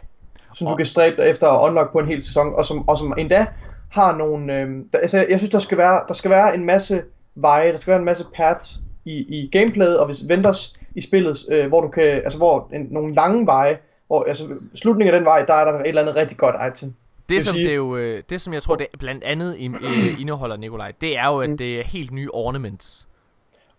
Som 0.53 0.67
Og- 0.67 0.71
du 0.71 0.75
kan 0.75 0.85
stræbe 0.85 1.23
efter 1.23 1.47
at 1.47 1.69
unlock 1.69 1.91
på 1.91 1.99
en 1.99 2.07
hel 2.07 2.23
sæson, 2.23 2.55
og 2.55 2.65
som, 2.65 2.89
og 2.89 2.97
som 2.97 3.13
endda 3.17 3.45
har 3.89 4.15
nogle... 4.15 4.53
Øh, 4.53 4.69
der, 4.93 4.99
altså, 4.99 5.25
jeg 5.29 5.39
synes, 5.39 5.51
der 5.51 5.59
skal, 5.59 5.77
være, 5.77 6.01
der 6.07 6.13
skal 6.13 6.31
være 6.31 6.55
en 6.55 6.65
masse 6.65 7.03
veje, 7.35 7.71
der 7.71 7.77
skal 7.77 7.91
være 7.91 7.99
en 7.99 8.05
masse 8.05 8.25
paths 8.35 8.79
i, 9.09 9.25
i 9.41 9.49
gameplayet, 9.51 9.99
og 9.99 10.05
hvis 10.05 10.23
vendors 10.27 10.79
i 10.95 11.01
spillet, 11.01 11.45
øh, 11.51 11.67
hvor 11.67 11.81
du 11.81 11.87
kan, 11.87 12.03
altså 12.03 12.37
hvor 12.37 12.69
en, 12.73 12.87
nogle 12.91 13.13
lange 13.15 13.45
veje, 13.45 13.77
hvor 14.07 14.23
altså 14.23 14.47
slutningen 14.75 15.13
af 15.13 15.19
den 15.19 15.25
vej, 15.25 15.45
der 15.45 15.53
er 15.53 15.71
der 15.71 15.79
et 15.79 15.87
eller 15.87 16.01
andet 16.01 16.15
rigtig 16.15 16.37
godt 16.37 16.55
item. 16.71 16.93
Det, 17.29 17.43
som 17.43 17.53
sige- 17.55 17.65
det, 17.65 17.71
er 17.71 17.75
jo, 17.75 17.97
øh, 17.97 18.23
det 18.29 18.41
som 18.41 18.53
jeg 18.53 18.61
tror, 18.63 18.75
det 18.75 18.87
blandt 18.99 19.23
andet 19.23 19.55
indeholder, 20.21 20.57
Nikolaj, 20.57 20.91
det 21.01 21.17
er 21.17 21.25
jo, 21.27 21.39
at 21.39 21.49
Mm. 21.49 21.57
det 21.57 21.79
er 21.79 21.83
helt 21.83 22.11
nye 22.11 22.29
ornaments. 22.33 23.07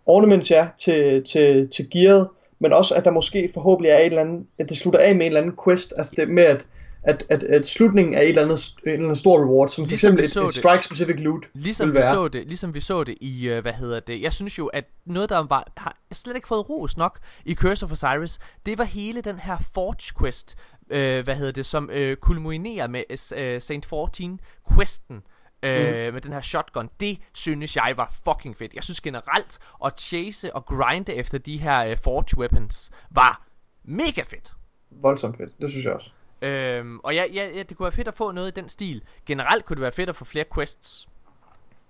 ornaments 0.07 0.51
ja, 0.51 0.69
til, 0.79 1.25
til, 1.25 1.69
til 1.69 1.91
gearet, 1.91 2.29
men 2.59 2.73
også 2.73 2.95
at 2.95 3.05
der 3.05 3.11
måske 3.11 3.51
forhåbentlig 3.55 3.91
er 3.91 3.99
et 3.99 4.07
eller 4.07 4.21
andet, 4.21 4.47
at 4.59 4.69
det 4.69 4.79
slutter 4.79 5.01
af 5.01 5.15
med 5.17 5.27
en 5.27 5.31
eller 5.33 5.41
anden 5.41 5.57
quest, 5.65 5.93
altså 5.97 6.15
det 6.17 6.29
med 6.29 6.43
at, 6.43 6.67
at, 7.09 7.27
at, 7.29 7.43
at 7.43 7.67
slutningen 7.67 8.15
er 8.15 8.21
et 8.21 8.29
eller 8.29 8.43
andet, 8.43 8.75
en 8.85 8.91
eller 8.93 9.05
anden 9.05 9.17
stor 9.17 9.39
reward, 9.39 9.69
som 9.69 9.85
for 9.85 9.89
Ligesom 9.89 10.17
vi 10.17 10.23
eksempel 10.23 10.45
et, 10.45 10.49
et 10.49 10.55
det. 10.55 10.61
strike 10.63 10.85
specific 10.85 11.17
loot 11.19 11.45
Ligesom 11.55 11.95
vi, 11.95 12.01
så 12.01 12.29
det, 12.29 12.47
ligesom 12.47 12.75
vi 12.75 12.81
så 12.81 13.05
det 13.05 13.19
i, 13.21 13.49
øh, 13.49 13.63
hvad 13.63 13.73
hedder 13.73 14.01
det, 14.01 14.23
jeg 14.23 14.33
synes 14.33 14.59
jo, 14.59 14.67
at 14.67 14.85
noget, 15.07 15.29
der 15.29 15.39
var, 15.39 15.67
har 15.77 15.97
slet 16.13 16.37
ikke 16.37 16.49
fået 16.49 16.71
ros 16.71 16.97
nok 16.97 17.19
i 17.45 17.55
Curse 17.55 17.87
of 17.87 17.93
Osiris, 17.93 18.39
det 18.67 18.79
var 18.79 18.85
hele 18.85 19.21
den 19.21 19.39
her 19.39 19.59
Forge 19.75 20.15
Quest, 20.21 20.57
øh, 20.91 21.25
hvad 21.25 21.35
hedder 21.35 21.53
det, 21.53 21.67
som 21.67 21.91
øh, 21.93 22.17
kulminerer 22.17 22.87
med 22.89 23.03
øh, 23.37 23.61
Saint 23.61 23.87
14 23.87 24.41
Questen, 24.75 25.23
Øh, 25.63 26.15
med 26.15 26.21
den 26.21 26.33
her 26.33 26.41
shotgun. 26.41 26.91
Det 27.01 27.19
synes 27.35 27.77
jeg 27.77 27.95
var 27.97 28.15
fucking 28.25 28.57
fedt. 28.57 28.75
Jeg 28.75 28.85
synes 28.85 29.01
generelt 29.01 29.59
At 29.85 30.01
chase 30.01 30.55
og 30.55 30.65
grinde 30.65 31.15
efter 31.15 31.39
de 31.39 31.57
her 31.59 31.87
øh, 31.87 31.99
Forge 31.99 32.39
Weapons 32.39 32.91
Var 33.11 33.47
mega 33.85 34.23
fedt. 34.23 34.53
Voldsomt 34.91 35.37
fedt, 35.37 35.61
det 35.61 35.71
synes 35.71 35.85
jeg 35.85 35.93
også. 35.93 36.11
Øhm, 36.43 36.99
Og 36.99 37.15
ja, 37.15 37.25
ja, 37.35 37.49
ja, 37.55 37.63
det 37.63 37.77
kunne 37.77 37.85
være 37.85 37.93
fedt 37.93 38.09
at 38.09 38.15
få 38.15 38.33
noget 38.33 38.49
i 38.49 38.61
den 38.61 38.69
stil 38.69 39.03
Generelt 39.27 39.65
kunne 39.65 39.75
det 39.75 39.83
være 39.83 39.93
fedt 39.93 40.09
at 40.09 40.17
få 40.17 40.25
flere 40.25 40.45
quests 40.55 41.09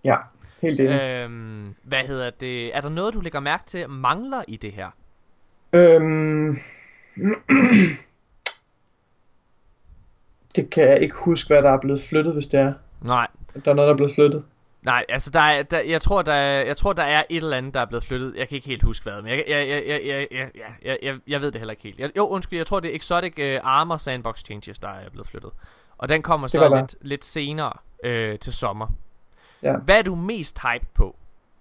Ja, 0.05 0.17
helt 0.63 0.81
enig. 0.81 1.01
Øhm, 1.01 1.75
hvad 1.83 2.05
hedder 2.05 2.31
det? 2.31 2.77
Er 2.77 2.81
der 2.81 2.89
noget, 2.89 3.15
du 3.15 3.21
lægger 3.21 3.41
mærke 3.41 3.65
til 3.67 3.89
mangler 3.89 4.43
i 4.49 4.57
det 4.57 4.73
her? 4.73 4.91
Øhm, 5.75 6.59
kan 10.73 10.89
jeg 10.89 11.03
ikke 11.03 11.15
huske, 11.15 11.49
hvad 11.49 11.63
der 11.63 11.71
er 11.71 11.81
blevet 11.81 12.03
flyttet, 12.03 12.35
hvis 12.35 12.49
det 12.49 12.61
er. 12.61 12.73
Nej, 13.03 13.27
Der 13.65 13.71
er 13.71 13.75
noget, 13.75 13.87
der 13.89 13.93
er 13.93 13.97
blevet 13.97 14.15
flyttet. 14.15 14.45
Nej, 14.89 15.05
altså 15.09 15.31
der 15.31 15.41
er, 15.41 15.63
der, 15.63 15.81
jeg, 15.81 16.03
tror, 16.03 16.23
der 16.23 16.33
er, 16.33 16.65
jeg 16.67 16.77
tror, 16.77 16.93
der 16.93 17.03
er 17.03 17.23
et 17.29 17.37
eller 17.37 17.57
andet, 17.57 17.75
der 17.75 17.81
er 17.81 17.85
blevet 17.87 18.05
flyttet. 18.05 18.35
Jeg 18.37 18.49
kan 18.49 18.57
ikke 18.57 18.69
helt 18.69 18.83
huske 18.83 19.11
hvad, 19.11 19.23
men 19.23 19.31
jeg, 19.31 19.45
jeg, 19.49 19.69
jeg, 19.69 19.83
jeg, 19.87 20.01
jeg, 20.07 20.29
jeg, 20.33 20.51
jeg, 20.85 20.99
jeg, 21.03 21.19
jeg, 21.27 21.41
ved 21.41 21.53
det 21.53 21.61
heller 21.61 21.73
ikke 21.73 21.83
helt. 21.83 21.99
Jeg, 21.99 22.11
jo, 22.17 22.27
undskyld, 22.27 22.59
jeg 22.59 22.67
tror, 22.67 22.81
det 22.81 22.91
er 22.91 22.97
Exotic 22.97 23.35
uh, 23.39 23.71
Armor 23.79 23.97
Sandbox 23.97 24.45
Changes, 24.45 24.79
der 24.79 24.89
er 24.89 25.11
blevet 25.11 25.29
flyttet. 25.29 25.51
Og 25.99 26.09
den 26.09 26.23
kommer 26.23 26.47
så 26.47 26.77
lidt, 26.77 26.97
lidt 27.01 27.25
senere 27.25 27.73
øh, 28.05 28.39
til 28.39 28.53
sommer. 28.53 28.87
Ja. 29.63 29.77
Hvad 29.77 29.99
er 29.99 30.03
du 30.03 30.15
mest 30.15 30.59
hype 30.59 30.87
på, 30.95 31.17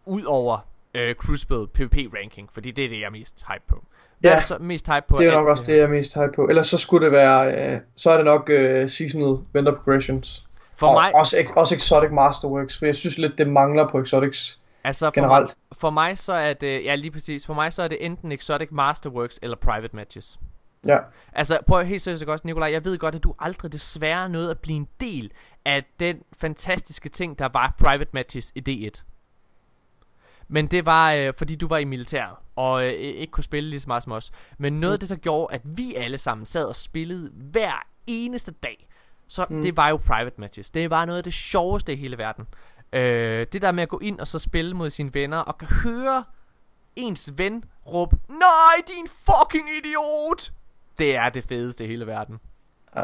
udover 0.06 0.58
øh, 0.94 1.16
Crucible 1.16 1.68
PvP 1.68 1.98
ranking? 2.22 2.50
Fordi 2.54 2.72
det 2.72 2.86
er 2.86 2.90
det, 2.90 3.00
jeg 3.00 3.06
er 3.06 3.12
mest 3.12 3.46
hype 3.48 3.64
på. 3.68 3.84
Hvad 4.20 4.32
Ja, 4.32 4.38
er 4.38 4.42
så 4.42 4.58
mest 4.60 4.88
hype 4.88 5.06
på? 5.08 5.18
Det 5.18 5.28
er 5.28 5.32
nok 5.32 5.48
også 5.48 5.64
det, 5.64 5.78
jeg 5.78 5.84
er 5.84 5.88
mest 5.88 6.14
hype 6.14 6.32
på. 6.36 6.48
Ellers 6.48 6.68
så 6.68 6.78
skulle 6.78 7.06
det 7.06 7.12
være, 7.12 7.54
øh, 7.54 7.80
så 7.96 8.10
er 8.10 8.18
det 8.18 8.26
nok 8.26 8.50
øh, 8.50 8.88
seasonal 8.90 9.38
vendor 9.54 9.72
progressions. 9.72 10.47
For 10.78 10.88
og 10.88 10.94
mig, 10.94 11.16
også, 11.16 11.38
også 11.56 11.76
Exotic 11.76 12.12
Masterworks, 12.12 12.80
for 12.80 12.86
jeg 12.86 12.96
synes 12.96 13.18
lidt, 13.18 13.38
det 13.38 13.48
mangler 13.48 13.88
på 13.88 14.00
Exotics. 14.00 14.60
altså 14.84 15.06
for 15.06 15.12
generelt. 15.12 15.46
Mig, 15.46 15.78
for 15.78 15.90
mig 15.90 16.18
så 16.18 16.34
er 16.34 16.54
det, 16.54 16.86
ja 16.86 16.96
lige 16.96 17.12
præcis, 17.12 17.46
for 17.46 17.54
mig 17.54 17.74
så 17.74 17.84
er 17.84 17.88
det 17.88 18.06
enten 18.06 18.32
Exotic 18.32 18.68
Masterworks 18.72 19.40
eller 19.42 19.56
Private 19.56 19.96
Matches. 19.96 20.40
Ja. 20.88 20.98
Altså, 21.34 21.60
prøv 21.68 21.84
helt 21.84 22.02
seriøst 22.02 22.24
også, 22.24 22.48
Nikolaj. 22.48 22.72
Jeg 22.72 22.86
ved 22.86 22.98
godt, 22.98 23.16
at 23.16 23.24
du 23.24 23.36
aldrig 23.40 23.74
desværre 23.74 24.30
nåede 24.30 24.52
at 24.52 24.60
blive 24.60 24.76
en 24.76 24.88
del 25.00 25.32
af 25.66 25.84
den 26.00 26.22
fantastiske 26.38 27.10
ting, 27.10 27.40
der 27.40 27.50
var 27.54 27.76
private 27.80 28.10
matches 28.14 28.52
i 28.56 28.62
D1. 28.70 29.04
Men 30.48 30.68
det 30.68 30.86
var, 30.86 31.12
øh, 31.12 31.34
fordi 31.38 31.56
du 31.56 31.68
var 31.68 31.78
i 31.78 31.84
militæret, 31.84 32.36
og 32.56 32.86
øh, 32.86 32.92
ikke 32.94 33.32
kunne 33.32 33.44
spille 33.44 33.70
lige 33.70 33.80
så 33.80 33.88
meget 33.88 34.04
som 34.04 34.12
os. 34.12 34.32
Men 34.58 34.80
noget 34.80 34.94
af 34.94 35.00
det, 35.00 35.10
der 35.10 35.16
gjorde, 35.16 35.54
at 35.54 35.62
vi 35.64 35.96
alle 35.96 36.18
sammen 36.18 36.46
sad 36.46 36.66
og 36.66 36.76
spillede 36.76 37.32
hver 37.34 37.86
eneste 38.08 38.52
dag, 38.52 38.88
så 39.28 39.46
mm. 39.50 39.62
det 39.62 39.78
var 39.78 39.90
jo 39.90 39.98
private 39.98 40.42
matches. 40.42 40.72
Det 40.72 40.90
var 40.90 41.06
noget 41.06 41.18
af 41.18 41.24
det 41.24 41.34
sjoveste 41.34 41.94
i 41.94 41.96
hele 41.96 42.18
verden. 42.18 42.48
Øh, 42.94 43.48
det 43.52 43.62
der 43.62 43.72
med 43.72 43.84
at 43.84 43.90
gå 43.90 44.00
ind 44.00 44.20
og 44.20 44.28
så 44.28 44.40
spille 44.40 44.74
mod 44.74 44.90
sine 44.90 45.14
venner, 45.14 45.38
og 45.38 45.58
kan 45.58 45.68
høre 45.68 46.24
ens 46.96 47.34
ven 47.38 47.64
råbe, 47.88 48.18
Nej, 48.30 48.84
din 48.88 49.08
fucking 49.08 49.70
idiot! 49.78 50.52
Det 51.00 51.16
er 51.16 51.30
det 51.30 51.44
fedeste 51.44 51.84
i 51.86 51.88
hele 51.88 52.08
verden. 52.08 52.40
Ja. 52.96 53.04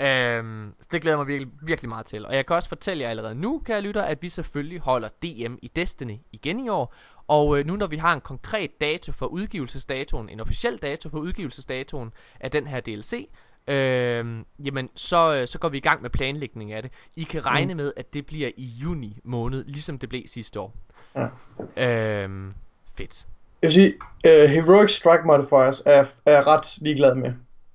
Øhm, 0.00 0.74
så 0.80 0.88
det 0.92 1.02
glæder 1.02 1.16
jeg 1.16 1.18
mig 1.18 1.26
virkelig, 1.26 1.52
virkelig 1.62 1.88
meget 1.88 2.06
til. 2.06 2.26
Og 2.26 2.34
jeg 2.34 2.46
kan 2.46 2.56
også 2.56 2.68
fortælle 2.68 3.02
jer 3.02 3.10
allerede 3.10 3.34
nu, 3.34 3.62
kære 3.64 3.80
lytter, 3.80 4.02
at 4.02 4.22
vi 4.22 4.28
selvfølgelig 4.28 4.80
holder 4.80 5.08
DM 5.08 5.54
i 5.62 5.70
Destiny 5.76 6.16
igen 6.32 6.60
i 6.60 6.68
år. 6.68 6.94
Og 7.28 7.58
øh, 7.58 7.66
nu 7.66 7.76
når 7.76 7.86
vi 7.86 7.96
har 7.96 8.14
en 8.14 8.20
konkret 8.20 8.80
dato 8.80 9.12
for 9.12 9.26
udgivelsesdatoen, 9.26 10.28
en 10.28 10.40
officiel 10.40 10.76
dato 10.76 11.08
for 11.08 11.18
udgivelsesdatoen 11.18 12.12
af 12.40 12.50
den 12.50 12.66
her 12.66 12.80
DLC, 12.80 13.28
øh, 13.68 14.26
jamen 14.64 14.90
så, 14.94 15.34
øh, 15.34 15.48
så 15.48 15.58
går 15.58 15.68
vi 15.68 15.76
i 15.76 15.80
gang 15.80 16.02
med 16.02 16.10
planlægning 16.10 16.72
af 16.72 16.82
det. 16.82 16.92
I 17.16 17.22
kan 17.22 17.46
regne 17.46 17.74
med, 17.74 17.92
at 17.96 18.14
det 18.14 18.26
bliver 18.26 18.50
i 18.56 18.64
juni 18.64 19.18
måned, 19.24 19.64
ligesom 19.64 19.98
det 19.98 20.08
blev 20.08 20.22
sidste 20.26 20.60
år. 20.60 20.74
Ja. 21.16 21.26
Øhm, 22.22 22.54
fedt. 22.96 23.26
Jeg 23.62 23.68
vil 23.68 23.72
sige, 23.72 23.94
uh, 24.26 24.50
Heroic 24.50 24.90
Strike 24.90 25.22
Modifiers 25.26 25.82
er, 25.86 26.04
er 26.26 26.32
jeg 26.32 26.46
ret 26.46 26.78
ligeglad 26.78 27.14
med. 27.14 27.32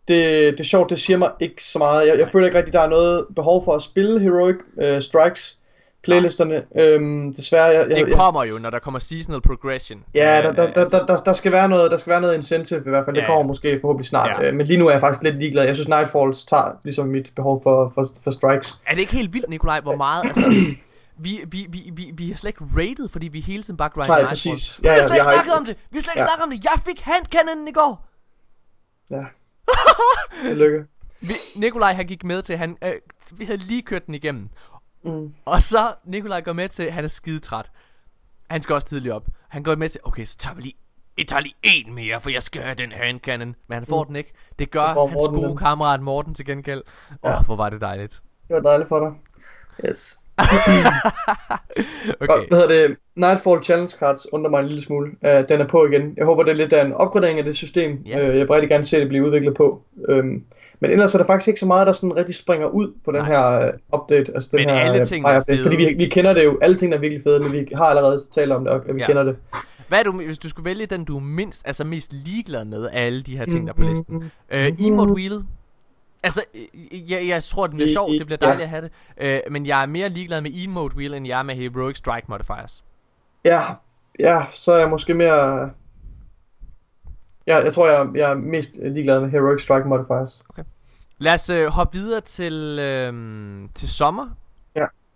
Det, 0.08 0.54
det 0.54 0.60
er 0.60 0.64
sjovt, 0.64 0.90
det 0.90 1.00
siger 1.00 1.18
mig 1.18 1.32
ikke 1.40 1.64
så 1.64 1.80
meget. 1.80 2.08
Jeg, 2.08 2.20
jeg 2.20 2.30
føler 2.32 2.48
ikke 2.48 2.58
rigtig, 2.58 2.74
der 2.74 2.82
er 2.82 2.90
noget 2.90 3.26
behov 3.36 3.66
for 3.66 3.76
at 3.76 3.82
spille 3.82 4.20
Heroic 4.20 4.56
uh, 4.78 5.02
Strikes 5.02 5.60
playlisterne. 6.04 6.64
Øhm, 6.80 7.34
desværre, 7.34 7.66
jeg, 7.66 7.90
jeg, 7.90 8.06
Det 8.06 8.16
kommer 8.16 8.44
jo, 8.44 8.52
når 8.64 8.70
der 8.70 8.80
kommer 8.80 9.00
seasonal 9.00 9.42
progression. 9.42 10.04
Ja, 10.14 10.38
Øh, 10.38 10.44
der, 10.44 10.52
der, 10.54 10.74
der, 10.74 10.82
altså- 10.82 10.98
der, 11.00 11.06
der, 11.06 11.18
der, 11.18 11.34
skal 11.34 11.52
være 11.52 11.70
noget, 11.70 11.92
der 11.92 11.98
skal 11.98 12.10
være 12.12 12.22
noget 12.22 12.36
incentive 12.36 12.80
i 12.86 12.90
hvert 12.90 13.06
fald. 13.06 13.16
Det 13.16 13.22
Ja. 13.22 13.28
kommer 13.28 13.44
måske 13.44 13.78
forhåbentlig 13.82 14.08
snart. 14.08 14.30
Ja. 14.42 14.46
Ja. 14.46 14.52
Men 14.52 14.66
lige 14.68 14.78
nu 14.80 14.88
er 14.88 14.92
jeg 14.92 15.00
faktisk 15.02 15.24
lidt 15.24 15.40
ligeglad. 15.40 15.64
Jeg 15.66 15.76
synes 15.76 15.88
Nightfalls 15.90 16.46
tager 16.46 16.72
ligesom 16.84 17.08
mit 17.08 17.32
behov 17.36 17.64
for, 17.64 17.92
for, 17.96 18.08
for 18.24 18.32
strikes. 18.32 18.80
Er 18.88 18.92
det 18.94 19.00
ikke 19.02 19.14
helt 19.16 19.34
vildt, 19.34 19.50
Nikolaj, 19.50 19.82
hvor 19.82 19.96
meget, 19.96 20.24
altså... 20.26 20.54
Vi, 21.18 21.40
vi, 21.48 21.66
vi, 21.70 21.92
vi, 21.94 22.12
vi 22.14 22.28
har 22.30 22.36
slet 22.36 22.50
ikke 22.50 22.66
rated, 22.78 23.10
fordi 23.10 23.28
vi 23.28 23.40
hele 23.40 23.64
tiden 23.64 23.78
bare 23.78 23.90
grinder 23.90 24.08
Nej, 24.08 24.18
Nightfall. 24.22 24.52
præcis. 24.54 24.82
Vi 24.82 24.88
Ja, 24.88 24.92
har 24.92 24.98
ja, 24.98 25.02
slet 25.04 25.10
jeg 25.10 25.16
ikke 25.18 25.26
har 25.26 25.32
snakket 25.34 25.50
ikke- 25.50 25.58
om 25.58 25.66
det. 25.66 25.76
Vi 25.92 25.98
har 25.98 26.02
slet 26.02 26.14
ikke 26.16 26.22
Ja. 26.22 26.28
snakket 26.28 26.44
om 26.44 26.50
det. 26.52 26.64
Jeg 26.64 26.78
fik 26.86 27.02
handcannon 27.02 27.68
i 27.68 27.72
går. 27.72 28.06
Ja. 29.12 29.24
Tillykke. 30.50 30.80
Vi, 31.22 31.34
Nikolaj 31.56 31.94
han 31.94 32.06
gik 32.06 32.24
med 32.24 32.42
til, 32.42 32.58
han, 32.58 32.78
øh, 32.84 32.94
vi 33.32 33.46
havde 33.46 33.58
lige 33.58 33.82
kørt 33.82 34.06
den 34.06 34.14
igennem. 34.16 34.50
Mm. 35.04 35.34
Og 35.46 35.62
så 35.62 35.94
Nikolaj 36.04 36.42
går 36.42 36.54
med 36.54 36.70
til, 36.70 36.92
han 36.92 37.04
er 37.04 37.08
skidetræt. 37.08 37.72
Han 38.50 38.62
skal 38.62 38.76
også 38.76 38.88
tidligt 38.88 39.14
op. 39.14 39.28
Han 39.50 39.64
går 39.64 39.76
med 39.76 39.90
til, 39.90 40.02
okay, 40.04 40.24
så 40.26 40.38
tager 40.38 40.56
vi 40.56 40.62
lige, 40.62 40.76
jeg 41.18 41.28
tager 41.28 41.42
lige 41.42 41.56
en 41.64 41.94
mere, 41.94 42.22
for 42.22 42.30
jeg 42.30 42.44
skal 42.44 42.62
have 42.62 42.76
den 42.76 42.92
handcannon. 42.92 43.56
Men 43.68 43.74
han 43.74 43.86
får 43.86 44.04
Mm. 44.04 44.08
den 44.08 44.16
ikke. 44.16 44.34
Det 44.60 44.72
gør 44.72 44.86
hans 44.86 44.96
Morten 45.14 45.36
gode 45.36 45.48
den. 45.50 45.58
kammerat 45.58 46.02
Morten 46.02 46.34
til 46.36 46.46
gengæld. 46.46 46.82
Åh, 47.12 47.16
Ja. 47.24 47.40
oh, 47.40 47.46
hvor 47.46 47.56
var 47.56 47.70
det 47.70 47.82
dejligt. 47.82 48.22
Det 48.48 48.54
var 48.56 48.62
dejligt 48.62 48.90
for 48.90 49.00
dig. 49.00 49.14
Yes. 49.90 50.20
Okay. 52.22 52.28
Godt, 52.28 52.50
hvad 52.50 52.60
hedder 52.60 52.88
det? 52.88 52.98
Nightfall 53.16 53.64
Challenge 53.64 53.94
Cards 54.00 54.34
undrer 54.34 54.50
mig 54.52 54.60
en 54.60 54.68
lille 54.68 54.84
smule. 54.84 55.08
Uh, 55.22 55.30
den 55.50 55.62
er 55.62 55.68
på 55.68 55.86
igen. 55.86 56.14
Jeg 56.18 56.26
håber, 56.26 56.44
det 56.44 56.52
er 56.52 56.56
lidt 56.56 56.74
af 56.74 56.86
en 56.86 56.94
opgradering 56.94 57.40
af 57.40 57.46
det 57.46 57.56
system. 57.56 57.98
Ja. 58.06 58.18
Uh, 58.18 58.24
jeg 58.28 58.34
vil 58.34 58.48
rigtig 58.48 58.70
gerne 58.70 58.84
se 58.84 59.00
det 59.00 59.08
blive 59.08 59.26
udviklet 59.26 59.54
på. 59.54 59.82
Um, 60.10 60.44
men 60.80 60.92
ellers 60.92 61.14
er 61.14 61.18
der 61.18 61.26
faktisk 61.26 61.48
ikke 61.48 61.60
så 61.60 61.66
meget, 61.66 61.88
der 61.88 61.94
sådan 61.94 62.16
rigtig 62.16 62.36
springer 62.36 62.68
ud 62.68 62.94
på 63.06 63.12
den 63.12 63.20
Nej. 63.22 63.28
her 63.30 63.72
uh, 63.94 64.00
update. 64.00 64.32
Altså 64.36 64.50
den 64.52 64.60
Men 64.60 64.70
her, 64.70 64.76
alle 64.76 65.00
øh, 65.00 65.06
tingene 65.06 65.34
er 65.34 65.44
fede. 65.50 65.64
Fordi 65.64 65.76
vi, 65.76 65.94
vi 65.98 66.06
kender 66.10 66.34
det 66.34 66.44
jo. 66.44 66.60
Alle 66.62 66.78
tingene 66.78 66.96
er 66.96 67.00
virkelig 67.00 67.24
fede, 67.24 67.40
men 67.40 67.52
vi 67.54 67.68
har 67.76 67.86
allerede 67.86 68.20
talt 68.36 68.52
om 68.52 68.64
det, 68.64 68.74
og 68.74 68.82
vi 68.96 69.00
Ja. 69.02 69.06
kender 69.06 69.24
det. 69.24 69.36
Hvad 69.88 70.00
er 70.00 70.04
du, 70.04 70.12
hvis 70.12 70.38
du 70.38 70.50
skulle 70.50 70.66
vælge 70.66 70.86
den, 70.86 71.04
du 71.06 71.16
er 71.18 71.22
mindst, 71.22 71.64
altså 71.68 71.84
mest 71.84 72.14
ligeglad 72.14 72.66
med 72.66 72.86
af 72.86 73.06
alle 73.06 73.22
de 73.22 73.38
her 73.38 73.46
ting, 73.46 73.68
der 73.68 73.74
er 73.74 73.78
på 73.78 73.90
listen? 73.90 74.32
Øh, 74.52 74.72
emote 74.80 75.14
wheelet. 75.14 75.46
Altså, 76.24 76.44
øh, 76.56 77.12
jeg, 77.12 77.28
jeg 77.28 77.44
tror, 77.44 77.68
den 77.68 77.76
bliver 77.76 77.90
I- 77.90 77.94
sjov, 77.94 78.10
i- 78.14 78.18
det 78.18 78.26
bliver 78.26 78.38
dejligt 78.38 78.60
ja. 78.60 78.64
at 78.64 78.70
have 78.70 78.82
det. 78.82 78.92
Øh, 79.18 79.52
men 79.52 79.66
jeg 79.66 79.82
er 79.82 79.86
mere 79.86 80.10
ligeglad 80.10 80.42
med 80.42 80.52
emote 80.54 80.96
wheel, 80.96 81.14
end 81.14 81.28
jeg 81.28 81.40
er 81.40 81.44
med 81.44 81.56
heroic 81.56 81.98
strike 81.98 82.26
modifiers. 82.28 82.84
Ja, 83.46 83.62
ja, 84.20 84.46
så 84.54 84.72
er 84.72 84.78
jeg 84.78 84.90
måske 84.90 85.14
mere... 85.14 85.70
Ja, 87.48 87.58
jeg 87.58 87.74
tror, 87.74 87.88
jeg, 87.88 88.08
jeg 88.16 88.32
er 88.32 88.36
mest 88.36 88.72
ligeglad 88.84 89.20
med 89.20 89.30
Heroic 89.30 89.62
Strike 89.64 89.88
Modifiers. 89.88 90.40
Lad 91.18 91.34
os 91.34 91.50
øh, 91.50 91.68
hoppe 91.68 91.98
videre 91.98 92.22
til, 92.22 92.80
øh, 92.80 93.14
til 93.76 93.90
sommer. 93.90 94.28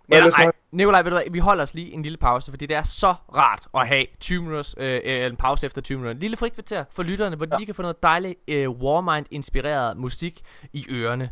Ja. 0.10 0.16
Er 0.16 0.20
Eller, 0.26 0.38
ej, 0.38 0.52
Nikolaj, 0.72 1.02
ved 1.02 1.12
du 1.12 1.16
hvad, 1.16 1.32
vi 1.32 1.40
holder 1.40 1.64
os 1.64 1.74
lige 1.74 1.94
en 1.94 2.04
lille 2.04 2.18
pause, 2.18 2.52
fordi 2.52 2.66
det 2.66 2.78
er 2.78 2.84
så 2.84 3.16
rart 3.36 3.68
at 3.74 3.88
have 3.88 4.06
20 4.20 4.42
minutters, 4.42 4.76
øh, 4.78 5.02
øh, 5.04 5.26
en 5.26 5.36
pause 5.36 5.66
efter 5.66 5.82
20 5.82 5.98
minutter. 5.98 6.14
En 6.14 6.20
lille 6.20 6.38
frikvarter 6.38 6.84
for 6.92 7.04
lytterne, 7.04 7.36
hvor 7.36 7.46
de 7.46 7.58
lige 7.58 7.66
kan 7.66 7.76
få 7.76 7.82
noget 7.82 8.04
dejligt 8.04 8.36
øh, 8.48 8.70
Warmind-inspireret 8.70 9.98
musik 9.98 10.42
i 10.74 10.86
ørerne. 10.90 11.30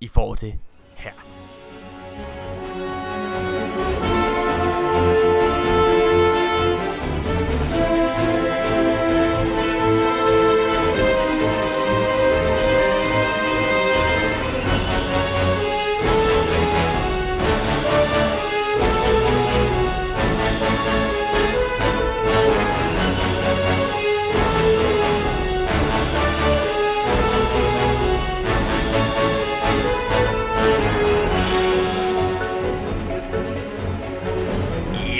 I 0.00 0.08
får 0.08 0.34
det 0.34 0.54
her. 0.94 1.35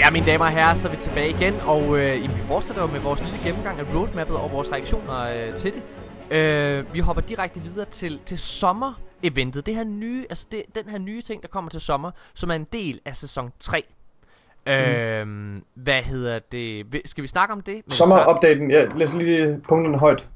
Ja, 0.07 0.11
mine 0.11 0.26
damer 0.26 0.44
og 0.44 0.50
herrer, 0.50 0.74
så 0.74 0.88
er 0.88 0.92
vi 0.92 0.96
tilbage 0.96 1.30
igen, 1.30 1.54
og 1.66 1.98
øh, 1.98 2.22
jamen, 2.22 2.36
vi 2.36 2.42
fortsætter 2.46 2.82
jo 2.82 2.88
med 2.88 3.00
vores 3.00 3.20
lille 3.22 3.38
gennemgang 3.44 3.80
af 3.80 3.94
roadmappet 3.94 4.36
og 4.36 4.52
vores 4.52 4.72
reaktioner 4.72 5.20
øh, 5.20 5.54
til 5.57 5.74
det. 5.74 5.82
Øh, 6.36 6.94
vi 6.94 6.98
hopper 6.98 7.22
direkte 7.22 7.61
videre 7.61 7.84
til, 7.86 8.20
til 8.26 8.38
sommer-eventet. 8.38 9.66
Det 9.66 9.74
her 9.74 9.84
nye, 9.84 10.26
altså 10.30 10.46
det, 10.52 10.62
den 10.74 10.88
her 10.90 10.98
nye 10.98 11.22
ting, 11.22 11.42
der 11.42 11.48
kommer 11.48 11.70
til 11.70 11.80
sommer, 11.80 12.11
som 12.34 12.50
er 12.50 12.54
en 12.54 12.64
del 12.72 13.00
af 13.04 13.16
sæson 13.16 13.50
3. 13.61 13.82
Mm. 14.66 14.72
Øh, 14.72 15.62
hvad 15.74 16.02
hedder 16.02 16.38
det? 16.52 16.86
Skal 17.04 17.22
vi 17.22 17.28
snakke 17.28 17.52
om 17.52 17.61
det? 17.61 17.82
Sommer-updaten, 17.88 18.70
jeg 18.70 18.88
læser 18.96 19.18
lige 19.18 19.61
punkterne 19.68 19.98
højt. 19.98 20.28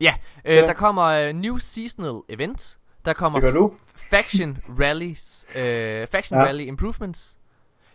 Ja, 0.00 0.14
øh, 0.44 0.56
Ja. 0.56 0.60
der 0.60 0.72
kommer 0.72 1.04
øh, 1.04 1.32
New 1.32 1.56
Seasonal 1.58 2.20
Event. 2.28 2.78
Der 3.04 3.12
kommer 3.12 3.40
Det 3.40 3.54
du. 3.54 3.72
Faction 4.10 4.58
Rallies, 4.80 5.46
øh, 5.56 6.06
Faction 6.06 6.38
Ja. 6.40 6.44
Rally 6.46 6.62
Improvements. 6.62 7.34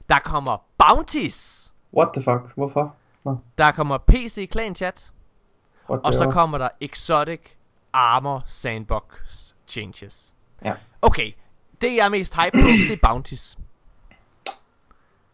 Der 0.10 0.20
kommer 0.20 0.58
Bounties. 0.88 1.74
What 1.98 2.08
the 2.16 2.22
fuck? 2.24 2.54
Hvorfor? 2.56 2.96
Nå, 3.26 3.38
Der 3.58 3.72
kommer 3.72 3.98
PC 3.98 4.48
Clan 4.52 4.76
Chat. 4.76 5.12
what 5.90 6.02
Og 6.04 6.14
så 6.14 6.32
kommer 6.32 6.58
der 6.58 6.70
Exotic 6.82 7.40
Armor 7.94 8.44
Sandbox 8.48 9.04
Changes. 9.68 10.34
Ja. 10.66 10.74
Okay, 11.02 11.32
det 11.82 11.96
jeg 11.96 12.06
er 12.06 12.10
mest 12.10 12.36
hype 12.36 12.52
på, 12.58 12.68
det 12.90 12.92
er 13.04 13.08
Bounties. 13.08 13.58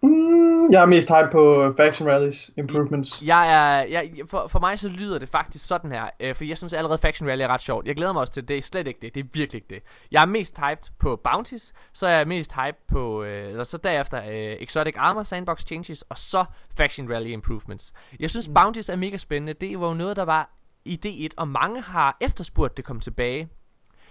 Mm, 0.02 0.49
Jeg 0.72 0.82
er 0.82 0.86
mest 0.86 1.10
hype 1.10 1.30
på 1.32 1.74
Faction 1.78 2.10
Rallies 2.10 2.52
Improvements. 2.58 3.22
Jeg 3.26 3.54
er, 3.54 3.84
jeg, 3.84 4.12
for, 4.28 4.48
for 4.48 4.60
mig 4.60 4.80
så 4.80 4.90
lyder 4.90 5.20
det 5.20 5.30
faktisk 5.30 5.68
sådan 5.68 5.92
her, 5.92 6.10
øh, 6.20 6.36
for 6.36 6.44
jeg 6.44 6.58
synes 6.58 6.74
allerede 6.74 6.98
Faction 6.98 7.30
Rally 7.30 7.42
er 7.42 7.48
ret 7.48 7.62
sjovt. 7.62 7.88
Jeg 7.88 7.96
glæder 7.96 8.14
mig 8.14 8.20
også 8.20 8.34
til 8.34 8.44
det. 8.44 8.50
Det 8.50 8.58
er 8.58 8.62
slet 8.62 8.88
ikke 8.88 9.00
det. 9.02 9.16
Det 9.16 9.20
er 9.20 9.28
virkelig 9.34 9.56
ikke 9.56 9.76
det. 9.76 9.84
Jeg 10.12 10.22
er 10.22 10.26
mest 10.26 10.60
hyped 10.60 10.92
på 11.00 11.22
Bounties, 11.24 11.74
så 11.94 12.08
er 12.08 12.18
jeg 12.18 12.28
mest 12.28 12.54
hyped 12.54 12.82
på, 12.88 13.24
øh, 13.24 13.50
eller 13.50 13.64
så 13.64 13.78
derefter 13.78 14.18
øh, 14.18 14.58
Exotic 14.60 14.94
Armor 14.98 15.24
Sandbox 15.24 15.66
Changes, 15.66 16.02
og 16.02 16.18
så 16.18 16.46
Faction 16.78 17.14
Rally 17.14 17.30
Improvements. 17.30 17.94
Jeg 18.20 18.30
synes 18.30 18.50
Bounties 18.56 18.90
er 18.90 18.96
mega 18.96 19.18
spændende. 19.18 19.54
Det 19.54 19.80
var 19.80 19.88
jo 19.88 19.94
noget, 19.94 20.16
der 20.18 20.26
var 20.26 20.50
i 20.86 21.00
D1, 21.06 21.34
og 21.38 21.48
mange 21.48 21.82
har 21.82 22.18
efterspurgt 22.22 22.78
det 22.78 22.86
kom 22.86 23.00
tilbage. 23.00 23.50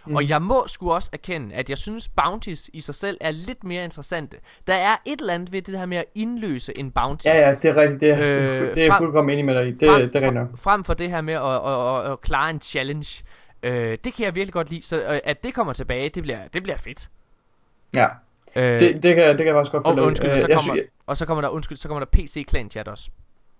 Mm. 0.08 0.16
Og 0.16 0.28
jeg 0.28 0.42
må 0.42 0.64
sgu 0.66 0.92
også 0.92 1.10
erkende, 1.12 1.54
at 1.54 1.70
jeg 1.70 1.78
synes 1.78 2.08
bounties 2.08 2.70
i 2.72 2.80
sig 2.80 2.94
selv 2.94 3.18
er 3.20 3.30
lidt 3.30 3.64
mere 3.64 3.84
interessante. 3.84 4.36
Der 4.66 4.74
er 4.74 4.96
et 5.06 5.20
eller 5.20 5.34
andet 5.34 5.52
ved 5.52 5.62
det 5.62 5.78
her 5.78 5.86
med 5.86 5.96
at 5.96 6.04
indløse 6.14 6.72
en 6.78 6.90
bounty. 6.90 7.26
Ja, 7.26 7.48
ja, 7.48 7.54
det 7.62 7.64
er 7.70 7.76
rigtigt. 7.76 8.00
Det 8.00 8.10
er, 8.10 8.16
Øh, 8.16 8.74
det 8.74 8.86
er 8.86 8.90
frem- 8.90 8.98
fuldkommen 9.02 9.32
enig 9.32 9.44
med 9.44 9.54
dig 9.54 9.68
i. 9.68 9.72
Det, 9.72 9.90
frem, 9.90 10.10
det 10.10 10.22
er 10.24 10.32
frem, 10.32 10.56
frem 10.56 10.84
for 10.84 10.94
det 10.94 11.10
her 11.10 11.20
med 11.20 11.34
at, 11.34 11.42
at, 11.42 12.06
at, 12.06 12.12
at 12.12 12.20
klare 12.20 12.50
en 12.50 12.60
challenge. 12.60 13.24
Øh, 13.62 13.98
det 14.04 14.14
kan 14.14 14.24
jeg 14.24 14.34
virkelig 14.34 14.52
godt 14.52 14.70
lide. 14.70 14.82
Så 14.82 14.96
øh, 15.08 15.20
at 15.24 15.44
det 15.44 15.54
kommer 15.54 15.72
tilbage, 15.72 16.08
det 16.08 16.22
bliver, 16.22 16.38
det 16.54 16.62
bliver 16.62 16.78
fedt. 16.78 17.08
Ja, 17.94 18.06
Øh, 18.56 18.80
det, 18.80 19.02
det, 19.02 19.14
kan, 19.14 19.28
det 19.28 19.36
kan 19.36 19.46
jeg 19.46 19.54
faktisk 19.54 19.72
godt 19.72 19.86
og 19.86 19.92
følge 19.94 20.02
i. 20.04 20.06
undskyld, 20.06 20.30
Øh, 20.30 20.36
så 20.36 20.46
kommer, 20.46 20.60
synes- 20.60 20.80
og 21.06 21.16
så 21.16 21.26
kommer 21.26 21.40
der, 21.42 21.48
undskyld, 21.48 21.78
så 21.78 21.88
kommer 21.88 22.04
der 22.04 22.10
PC 22.12 22.44
Clan 22.48 22.70
Chat 22.70 22.88
også. 22.88 23.10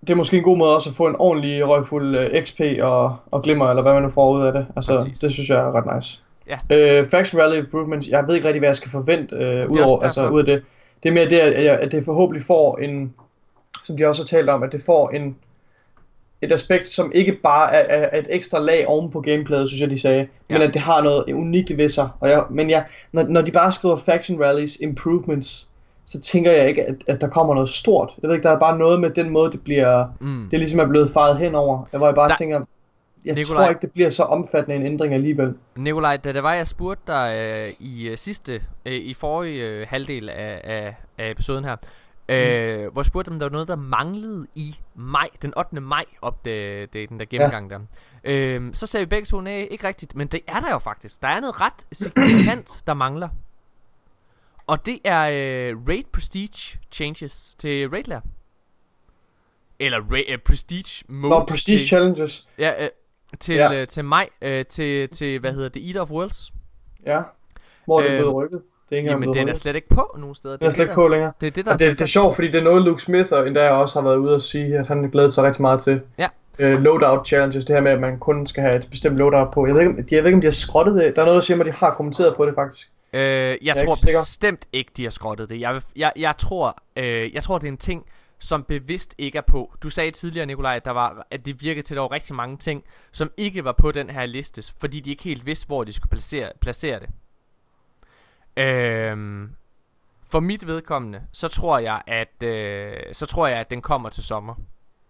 det 0.01 0.11
er 0.11 0.15
måske 0.15 0.37
en 0.37 0.43
god 0.43 0.57
måde 0.57 0.75
også 0.77 0.91
at 0.91 0.97
få 0.97 1.07
en 1.07 1.17
ordentlig 1.19 1.67
røgfuld 1.69 2.17
øh, 2.17 2.43
XP 2.45 2.61
og, 2.81 3.17
og 3.31 3.43
glimmer, 3.43 3.65
eller 3.71 3.83
hvad 3.83 3.95
man 3.95 4.03
nu 4.03 4.11
får 4.11 4.33
ud 4.33 4.47
af 4.47 4.53
det. 4.53 4.67
Altså, 4.77 4.95
Præcis. 4.95 5.19
det 5.19 5.33
synes 5.33 5.49
jeg 5.51 5.59
er 5.59 5.73
ret 5.73 5.97
nice. 5.97 6.23
Ja. 6.49 6.77
Øh, 6.77 7.11
Faction 7.11 7.41
Rally 7.43 7.59
Improvements, 7.59 8.09
jeg 8.09 8.25
ved 8.29 8.35
ikke 8.35 8.47
rigtig, 8.47 8.59
hvad 8.61 8.69
jeg 8.69 8.77
skal 8.77 8.91
forvente 8.91 9.37
øh, 9.37 9.71
ud, 9.71 9.79
over, 9.79 10.03
altså, 10.03 10.29
ud 10.29 10.41
af 10.41 10.47
det. 10.47 10.63
Det 11.03 11.09
er 11.09 11.13
mere 11.13 11.25
det, 11.31 11.39
at, 11.39 11.65
jeg, 11.65 11.79
at 11.79 11.93
det 11.93 12.05
forhåbentlig 12.05 12.47
får 12.47 12.77
en, 12.79 13.15
som 13.85 13.97
de 13.97 14.07
også 14.07 14.23
har 14.23 14.27
talt 14.27 14.49
om, 14.51 14.63
at 14.63 14.73
det 14.73 14.83
får 14.87 15.11
en, 15.11 15.37
et 16.43 16.53
aspekt, 16.53 16.89
som 16.89 17.13
ikke 17.15 17.33
bare 17.33 17.75
er, 17.75 18.03
er, 18.13 18.19
et 18.19 18.27
ekstra 18.31 18.59
lag 18.59 18.85
oven 18.89 19.11
på 19.11 19.21
gameplayet, 19.21 19.69
synes 19.69 19.81
jeg, 19.81 19.91
de 19.91 20.01
sagde, 20.01 20.19
ja. 20.51 20.55
men 20.59 20.63
at 20.63 20.75
det 20.75 20.83
har 20.83 21.03
noget 21.03 21.25
unikt 21.35 21.77
ved 21.77 21.89
sig. 21.89 22.09
Og 22.21 22.29
jeg, 22.29 22.45
men 22.51 22.71
jeg, 22.71 22.85
når, 23.13 23.23
når 23.23 23.41
de 23.43 23.51
bare 23.53 23.73
skriver 23.73 23.97
Faction 23.97 24.41
Rallies 24.45 24.77
Improvements, 24.81 25.69
så 26.07 26.21
tænker 26.21 26.53
jeg 26.53 26.69
ikke, 26.69 26.83
at, 26.85 26.95
at 27.07 27.21
der 27.21 27.29
kommer 27.29 27.55
noget 27.55 27.69
stort. 27.69 28.13
Jeg 28.23 28.29
ved 28.29 28.37
ikke, 28.37 28.49
der 28.49 28.55
er 28.55 28.59
bare 28.59 28.79
noget 28.79 29.01
med 29.01 29.11
den 29.11 29.31
måde, 29.31 29.53
det 29.53 29.61
bliver, 29.65 30.07
Mm. 30.21 30.49
det 30.51 30.59
ligesom 30.59 30.81
er 30.81 30.87
blevet 30.87 31.11
faret 31.11 31.37
henover, 31.39 31.83
hvor 31.97 32.07
jeg 32.07 32.15
bare 32.15 32.29
Der- 32.29 32.37
tænker, 32.37 32.61
jeg 33.25 33.35
Nikolaj. 33.35 33.63
tror 33.63 33.69
ikke, 33.69 33.81
det 33.81 33.93
bliver 33.93 34.11
så 34.11 34.23
omfattende 34.23 34.77
en 34.77 34.87
ændring 34.87 35.15
alligevel. 35.15 35.55
Nikolaj, 35.77 36.17
da 36.17 36.33
det 36.33 36.43
var, 36.43 36.53
jeg 36.53 36.69
spurgte 36.69 37.13
dig 37.13 37.35
øh, 37.37 37.69
i 37.87 38.09
øh, 38.09 38.17
sidste, 38.19 38.63
øh, 38.87 38.93
i 38.95 39.15
forrige 39.15 39.67
øh, 39.67 39.87
halvdel 39.91 40.29
af, 40.29 40.61
af, 40.65 40.95
af 41.19 41.31
episoden 41.31 41.65
her, 41.65 41.77
øh, 42.29 42.93
hvor 42.93 43.01
jeg 43.01 43.07
spurgte, 43.07 43.29
om 43.29 43.39
der 43.39 43.47
var 43.47 43.53
noget, 43.53 43.69
der 43.69 43.77
manglede 43.77 44.47
i 44.55 44.77
maj, 44.95 45.29
den 45.43 45.53
8. 45.59 45.81
maj, 45.81 46.05
op 46.23 46.45
det, 46.45 46.93
det 46.93 47.09
den 47.09 47.19
der 47.21 47.27
gennemgang 47.27 47.71
der. 47.71 47.79
Øh, 48.25 48.75
så 48.75 48.87
sagde 48.87 49.07
vi 49.07 49.09
begge 49.09 49.27
to, 49.27 49.41
nej, 49.41 49.69
ikke 49.71 49.87
rigtigt, 49.87 50.17
men 50.17 50.27
det 50.29 50.41
er 50.47 50.61
der 50.61 50.71
jo 50.71 50.79
faktisk. 50.79 51.23
Der 51.23 51.29
er 51.29 51.41
noget 51.41 51.61
ret 51.61 51.87
signifikant, 51.93 52.83
der 52.87 52.95
mangler. 52.95 53.29
Og 54.67 54.87
det 54.87 54.99
er 55.05 55.21
øh, 55.23 55.77
Raid 55.89 56.05
Prestige 56.13 56.79
Changes 56.93 57.55
til 57.59 57.89
Raid 57.89 58.05
Lair. 58.05 58.21
Eller 59.81 60.01
Raid, 60.11 60.25
øh, 60.29 60.39
Prestige 60.39 61.05
Mode 61.09 61.31
Nå, 61.31 61.45
Prestige 61.45 61.79
til, 61.79 61.87
Challenges, 61.87 62.49
Ja, 62.59 62.85
øh, 62.85 62.89
til, 63.41 63.55
Ja. 63.55 63.73
øh, 63.75 63.87
til 63.87 64.05
maj, 64.05 64.29
øh, 64.43 64.65
til, 64.65 65.09
til, 65.09 65.39
hvad 65.41 65.53
hedder 65.53 65.69
det, 65.69 65.87
Eater 65.87 66.01
of 66.01 66.11
Worlds. 66.11 66.53
ja. 67.07 67.21
Hvor 67.85 67.99
er 68.01 68.05
det 68.05 68.11
Øh, 68.13 68.19
blevet 68.19 68.35
rykket? 68.35 68.61
Det 68.91 68.95
er 68.95 68.99
ikke 68.99 69.11
Jamen, 69.11 69.35
den 69.35 69.49
er 69.49 69.55
slet 69.55 69.77
ikke 69.77 69.89
på 69.89 70.17
nogen 70.19 70.35
steder. 70.35 70.57
Den 70.57 70.65
er 70.65 70.69
det 70.69 70.75
slet 70.75 70.85
ikke 70.85 70.91
der 70.91 71.03
på 71.03 71.09
længere. 71.09 71.33
Det 71.41 71.47
er 71.47 71.51
det, 71.51 71.65
der 71.65 71.73
Og 71.73 71.79
det, 71.79 71.93
det 71.93 72.01
er 72.01 72.07
sjovt, 72.07 72.35
fordi 72.35 72.47
det 72.51 72.55
er 72.59 72.63
noget, 72.63 72.83
Luke 72.83 73.03
Smith 73.03 73.33
og 73.33 73.47
endda 73.47 73.71
også 73.71 74.01
har 74.01 74.09
været 74.09 74.17
ude 74.19 74.35
og 74.35 74.43
sige, 74.43 74.79
at 74.79 74.87
han 74.87 75.11
glæder 75.11 75.29
sig 75.29 75.45
rigtig 75.45 75.63
meget 75.63 75.83
til. 75.83 76.01
Ja. 76.19 76.29
Øh, 76.59 76.81
loadout 76.83 77.27
challenges, 77.27 77.65
det 77.65 77.77
her 77.77 77.83
med, 77.83 77.91
at 77.91 78.01
man 78.01 78.19
kun 78.19 78.47
skal 78.47 78.63
have 78.63 78.77
et 78.77 78.87
bestemt 78.91 79.17
loadout 79.17 79.51
på. 79.55 79.67
Jeg 79.67 79.75
ved 79.75 79.81
ikke, 79.81 80.03
de, 80.03 80.15
jeg 80.17 80.25
ved 80.25 80.29
ikke, 80.29 80.37
om 80.37 80.41
de 80.41 80.47
har 80.47 80.53
skrottet 80.53 80.95
det. 80.95 81.17
Der 81.17 81.23
er 81.23 81.27
noget, 81.27 81.35
der 81.37 81.41
siger 81.41 81.57
mig, 81.57 81.67
at 81.67 81.73
de 81.73 81.79
har 81.79 81.95
kommenteret 81.95 82.37
på 82.37 82.47
det 82.47 82.55
faktisk. 82.55 82.91
Øh, 83.13 83.21
jeg, 83.21 83.77
er 83.77 83.85
tror 83.85 84.09
ikke 84.09 84.19
bestemt 84.25 84.67
ikke, 84.73 84.91
de 84.97 85.03
har 85.03 85.11
skrottet 85.11 85.49
det. 85.49 85.61
Jeg, 85.61 85.81
jeg, 85.97 86.13
jeg, 86.17 86.35
tror, 86.39 86.79
øh, 86.97 87.35
jeg 87.35 87.43
tror, 87.43 87.59
det 87.59 87.67
er 87.67 87.73
en 87.73 87.79
ting, 87.79 88.07
som 88.39 88.65
bevidst 88.65 89.15
ikke 89.19 89.39
er 89.39 89.43
på. 89.43 89.75
Du 89.83 89.91
sagde 89.91 90.11
tidligere, 90.11 90.47
Nikolaj, 90.47 90.77
at, 90.77 90.85
der 90.85 90.91
var, 90.91 91.27
at 91.31 91.47
det 91.47 91.61
virkede 91.61 91.83
til, 91.87 91.95
at 91.95 91.97
der 91.97 92.03
var 92.03 92.13
rigtig 92.13 92.35
mange 92.37 92.57
ting, 92.57 92.85
som 93.13 93.31
ikke 93.37 93.65
var 93.65 93.73
på 93.73 93.93
den 93.93 94.11
her 94.11 94.27
liste, 94.27 94.73
fordi 94.79 95.01
de 95.01 95.11
ikke 95.11 95.23
helt 95.23 95.47
vidste, 95.47 95.67
hvor 95.67 95.85
de 95.85 95.93
skulle 95.93 96.11
placere, 96.11 96.53
placere 96.61 97.01
det. 97.01 97.09
Øhm, 98.57 99.51
for 100.31 100.41
mit 100.41 100.67
vedkommende, 100.67 101.23
så 101.33 101.49
tror 101.49 101.79
jeg, 101.79 102.03
at 102.07 102.43
øh, 102.43 102.97
så 103.13 103.27
tror 103.27 103.47
jeg, 103.47 103.59
at 103.59 103.71
den 103.71 103.83
kommer 103.83 104.09
til 104.09 104.25
sommer. 104.25 104.55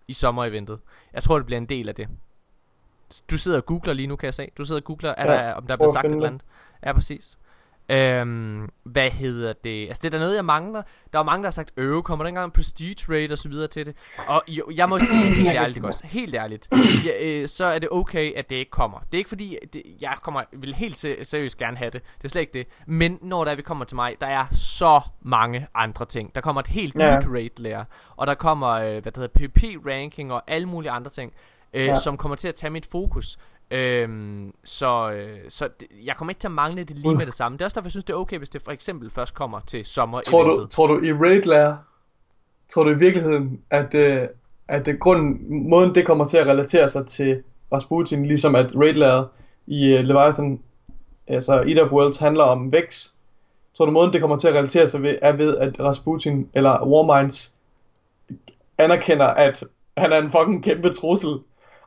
I 0.09 0.12
sommereventet. 0.12 0.79
Jeg 1.12 1.22
tror, 1.22 1.37
det 1.37 1.47
bliver 1.47 1.59
en 1.59 1.66
del 1.66 1.89
af 1.89 1.95
det. 1.95 2.09
Du 3.31 3.39
sidder 3.39 3.59
og 3.59 3.66
googler 3.66 3.93
lige 3.93 4.07
nu, 4.07 4.16
kan 4.16 4.24
jeg 4.26 4.35
se. 4.35 4.49
Du 4.59 4.64
sidder 4.64 4.81
og 4.81 4.85
googler, 4.85 5.14
er 5.16 5.33
Ja, 5.33 5.39
der, 5.39 5.53
om 5.55 5.66
der 5.66 5.72
er 5.72 5.76
blevet 5.76 5.93
sagt 5.93 6.07
et 6.07 6.11
eller 6.11 6.20
det. 6.20 6.26
andet. 6.29 6.43
Ja, 6.85 6.93
præcis. 6.93 7.39
Øhm, 7.91 8.68
hvad 8.84 9.11
hedder 9.11 9.53
det? 9.64 9.89
Altså, 9.89 10.01
det 10.03 10.07
er 10.07 10.11
der 10.11 10.18
noget, 10.18 10.36
jeg 10.36 10.45
mangler. 10.45 10.82
Der 11.12 11.18
er 11.18 11.22
mange, 11.22 11.43
der 11.43 11.47
har 11.47 11.53
sagt, 11.53 11.72
øh, 11.76 12.03
kommer 12.03 12.24
der 12.24 12.28
engang 12.28 12.45
en 12.45 12.51
prestige 12.51 12.97
rate 13.14 13.32
og 13.32 13.39
så 13.39 13.49
videre 13.49 13.68
til 13.68 13.86
det. 13.86 13.97
Og 14.28 14.43
jo, 14.49 14.64
jeg 14.74 14.89
må 14.89 14.99
sige 14.99 15.24
helt 15.43 15.49
ærligt 15.49 15.84
også, 15.84 16.07
helt 16.07 16.34
ærligt, 16.34 16.68
ja, 17.05 17.26
øh, 17.26 17.49
så 17.49 17.64
er 17.64 17.78
det 17.78 17.89
okay, 17.93 18.34
at 18.36 18.51
det 18.51 18.57
ikke 18.57 18.70
kommer. 18.70 18.99
Det 18.99 19.14
er 19.14 19.18
ikke 19.18 19.28
fordi, 19.28 19.57
det, 19.72 19.82
jeg 20.01 20.14
kommer, 20.22 20.43
vil 20.53 20.74
helt 20.74 20.97
se, 20.97 21.24
seriøst 21.24 21.59
gerne 21.59 21.76
have 21.76 21.91
det. 21.91 22.03
Det 22.18 22.24
er 22.24 22.28
slet 22.28 22.41
ikke 22.41 22.53
det. 22.55 22.66
Men 22.86 23.18
når 23.22 23.45
der 23.45 23.55
vi 23.55 23.62
kommer 23.62 23.84
til 23.84 23.95
mig, 23.97 24.16
der 24.20 24.26
er 24.26 24.47
så 24.53 25.01
mange 25.22 25.66
andre 25.74 26.05
ting. 26.07 26.34
Der 26.34 26.41
kommer 26.41 26.61
et 26.61 26.66
helt 26.66 26.95
nyt 26.97 27.03
rate 27.36 27.62
lærer, 27.62 27.84
og 28.16 28.26
der 28.26 28.34
kommer, 28.34 28.68
øh, 28.68 28.91
hvad 28.91 29.03
det 29.03 29.16
hedder, 29.16 29.28
PvP 29.49 29.86
ranking 29.86 30.32
og 30.32 30.43
alle 30.47 30.68
mulige 30.68 30.91
andre 30.91 31.11
ting, 31.11 31.32
øh, 31.74 31.86
Ja. 31.86 31.95
som 31.95 32.16
kommer 32.16 32.36
til 32.36 32.49
at 32.49 32.55
tage 32.55 32.70
mit 32.70 32.86
fokus. 32.91 33.39
Øhm, 33.71 34.55
så 34.64 35.11
øh, 35.11 35.39
så 35.49 35.69
det, 35.81 35.89
jeg 36.05 36.16
kommer 36.16 36.31
ikke 36.31 36.41
til 36.41 36.49
at 36.49 36.53
mangle 36.53 36.85
det 36.85 36.99
lige 36.99 37.11
Uh. 37.11 37.16
med 37.16 37.27
det 37.27 37.35
samme. 37.35 37.59
Det 37.59 37.62
er 37.62 37.66
også 37.66 37.75
derfor, 37.75 37.87
jeg 37.87 37.93
synes, 37.93 38.05
det 38.05 38.12
er 38.12 38.19
okay, 38.19 38.39
hvis 38.39 38.51
det 38.51 38.62
for 38.62 38.71
eksempel 38.71 39.11
først 39.11 39.35
kommer 39.35 39.61
til 39.66 39.85
sommer 39.85 40.21
Tror 40.21 40.45
du, 40.45 40.66
tror 40.66 40.87
du 40.87 41.05
i 41.05 41.12
Raid 41.12 41.43
Lair, 41.43 41.75
tror 42.69 42.85
du 42.85 42.91
i 42.91 42.99
virkeligheden, 42.99 43.61
at, 43.71 43.95
øh, 43.95 44.29
at 44.69 44.87
det 44.87 45.01
grunden, 45.01 45.69
måden 45.69 45.95
det 45.95 46.07
kommer 46.07 46.25
til 46.25 46.37
at 46.37 46.47
relatere 46.47 46.89
sig 46.89 47.07
til 47.07 47.43
Rasputin, 47.73 48.27
ligesom 48.27 48.55
at 48.55 48.77
Raid 48.77 48.95
Lair 48.95 49.25
i 49.66 49.87
øh, 49.87 50.05
Leviathan, 50.05 50.61
altså 51.27 51.53
Eater 51.53 51.85
of 51.85 51.93
Worlds, 51.93 52.16
handler 52.16 52.45
om 52.45 52.73
Vex, 52.73 53.09
tror 53.77 53.87
du 53.87 53.93
måden 53.93 54.12
det 54.12 54.21
kommer 54.21 54.37
til 54.37 54.49
at 54.49 54.55
relatere 54.55 54.89
sig 54.89 55.03
ved, 55.03 55.14
er 55.23 55.33
ved, 55.33 55.57
at 55.57 55.81
Rasputin 55.81 56.49
eller 56.55 56.87
Warminds 56.87 57.57
anerkender, 58.79 59.27
at 59.27 59.64
han 59.97 60.12
er 60.12 60.19
en 60.19 60.31
fucking 60.31 60.64
kæmpe 60.64 60.93
trussel, 60.93 61.39